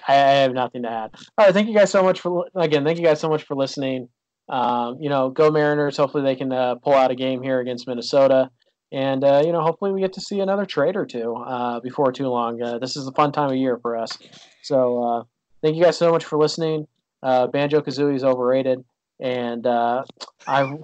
I, 0.07 0.13
have 0.13 0.53
nothing 0.53 0.83
to 0.83 0.89
add. 0.89 1.11
All 1.37 1.45
right, 1.45 1.53
thank 1.53 1.67
you 1.67 1.75
guys 1.75 1.91
so 1.91 2.03
much 2.03 2.19
for 2.19 2.47
again. 2.55 2.83
Thank 2.83 2.97
you 2.97 3.05
guys 3.05 3.19
so 3.19 3.29
much 3.29 3.43
for 3.43 3.55
listening. 3.55 4.09
um, 4.49 4.97
you 4.99 5.09
know, 5.09 5.29
go 5.29 5.51
Mariners. 5.51 5.97
Hopefully 5.97 6.23
they 6.23 6.35
can 6.35 6.51
uh, 6.51 6.75
pull 6.75 6.93
out 6.93 7.11
a 7.11 7.15
game 7.15 7.41
here 7.43 7.59
against 7.59 7.87
Minnesota. 7.87 8.49
And, 8.91 9.23
uh, 9.23 9.43
you 9.45 9.51
know, 9.51 9.61
hopefully 9.61 9.91
we 9.91 10.01
get 10.01 10.13
to 10.13 10.21
see 10.21 10.39
another 10.39 10.65
trade 10.65 10.95
or 10.95 11.05
two 11.05 11.35
uh, 11.35 11.79
before 11.79 12.11
too 12.11 12.27
long. 12.27 12.59
Uh, 12.61 12.79
this 12.79 12.95
is 12.97 13.05
a 13.07 13.11
fun 13.11 13.31
time 13.31 13.51
of 13.51 13.55
year 13.55 13.77
for 13.77 13.95
us. 13.95 14.17
So 14.63 15.03
uh, 15.03 15.23
thank 15.61 15.75
you 15.75 15.83
guys 15.83 15.97
so 15.97 16.11
much 16.11 16.25
for 16.25 16.37
listening. 16.37 16.87
Uh, 17.21 17.47
Banjo 17.47 17.81
Kazooie 17.81 18.15
is 18.15 18.23
overrated. 18.23 18.83
And 19.19 19.67
I. 19.67 20.05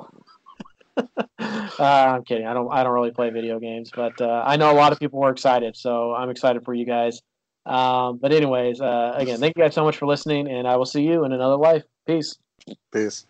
I'm 1.79 2.23
kidding. 2.23 2.47
I 2.47 2.53
don't. 2.53 2.71
I 2.71 2.83
don't 2.83 2.93
really 2.93 3.11
play 3.11 3.29
video 3.29 3.59
games, 3.59 3.91
but 3.95 4.21
I 4.21 4.57
know 4.57 4.71
a 4.71 4.75
lot 4.75 4.91
of 4.91 4.99
people 4.99 5.19
were 5.19 5.31
excited, 5.31 5.75
so 5.77 6.13
I'm 6.13 6.29
excited 6.29 6.65
for 6.65 6.73
you 6.73 6.85
guys. 6.85 7.21
Um, 7.65 8.17
but 8.17 8.31
anyways, 8.33 8.79
again, 8.81 9.39
thank 9.39 9.53
you 9.57 9.63
guys 9.63 9.73
so 9.73 9.83
much 9.83 9.97
for 9.97 10.05
listening, 10.05 10.49
and 10.49 10.67
I 10.67 10.75
will 10.75 10.85
see 10.85 11.03
you 11.03 11.23
in 11.23 11.31
another 11.31 11.57
life. 11.57 11.83
Peace. 12.05 12.37
Peace. 12.91 13.25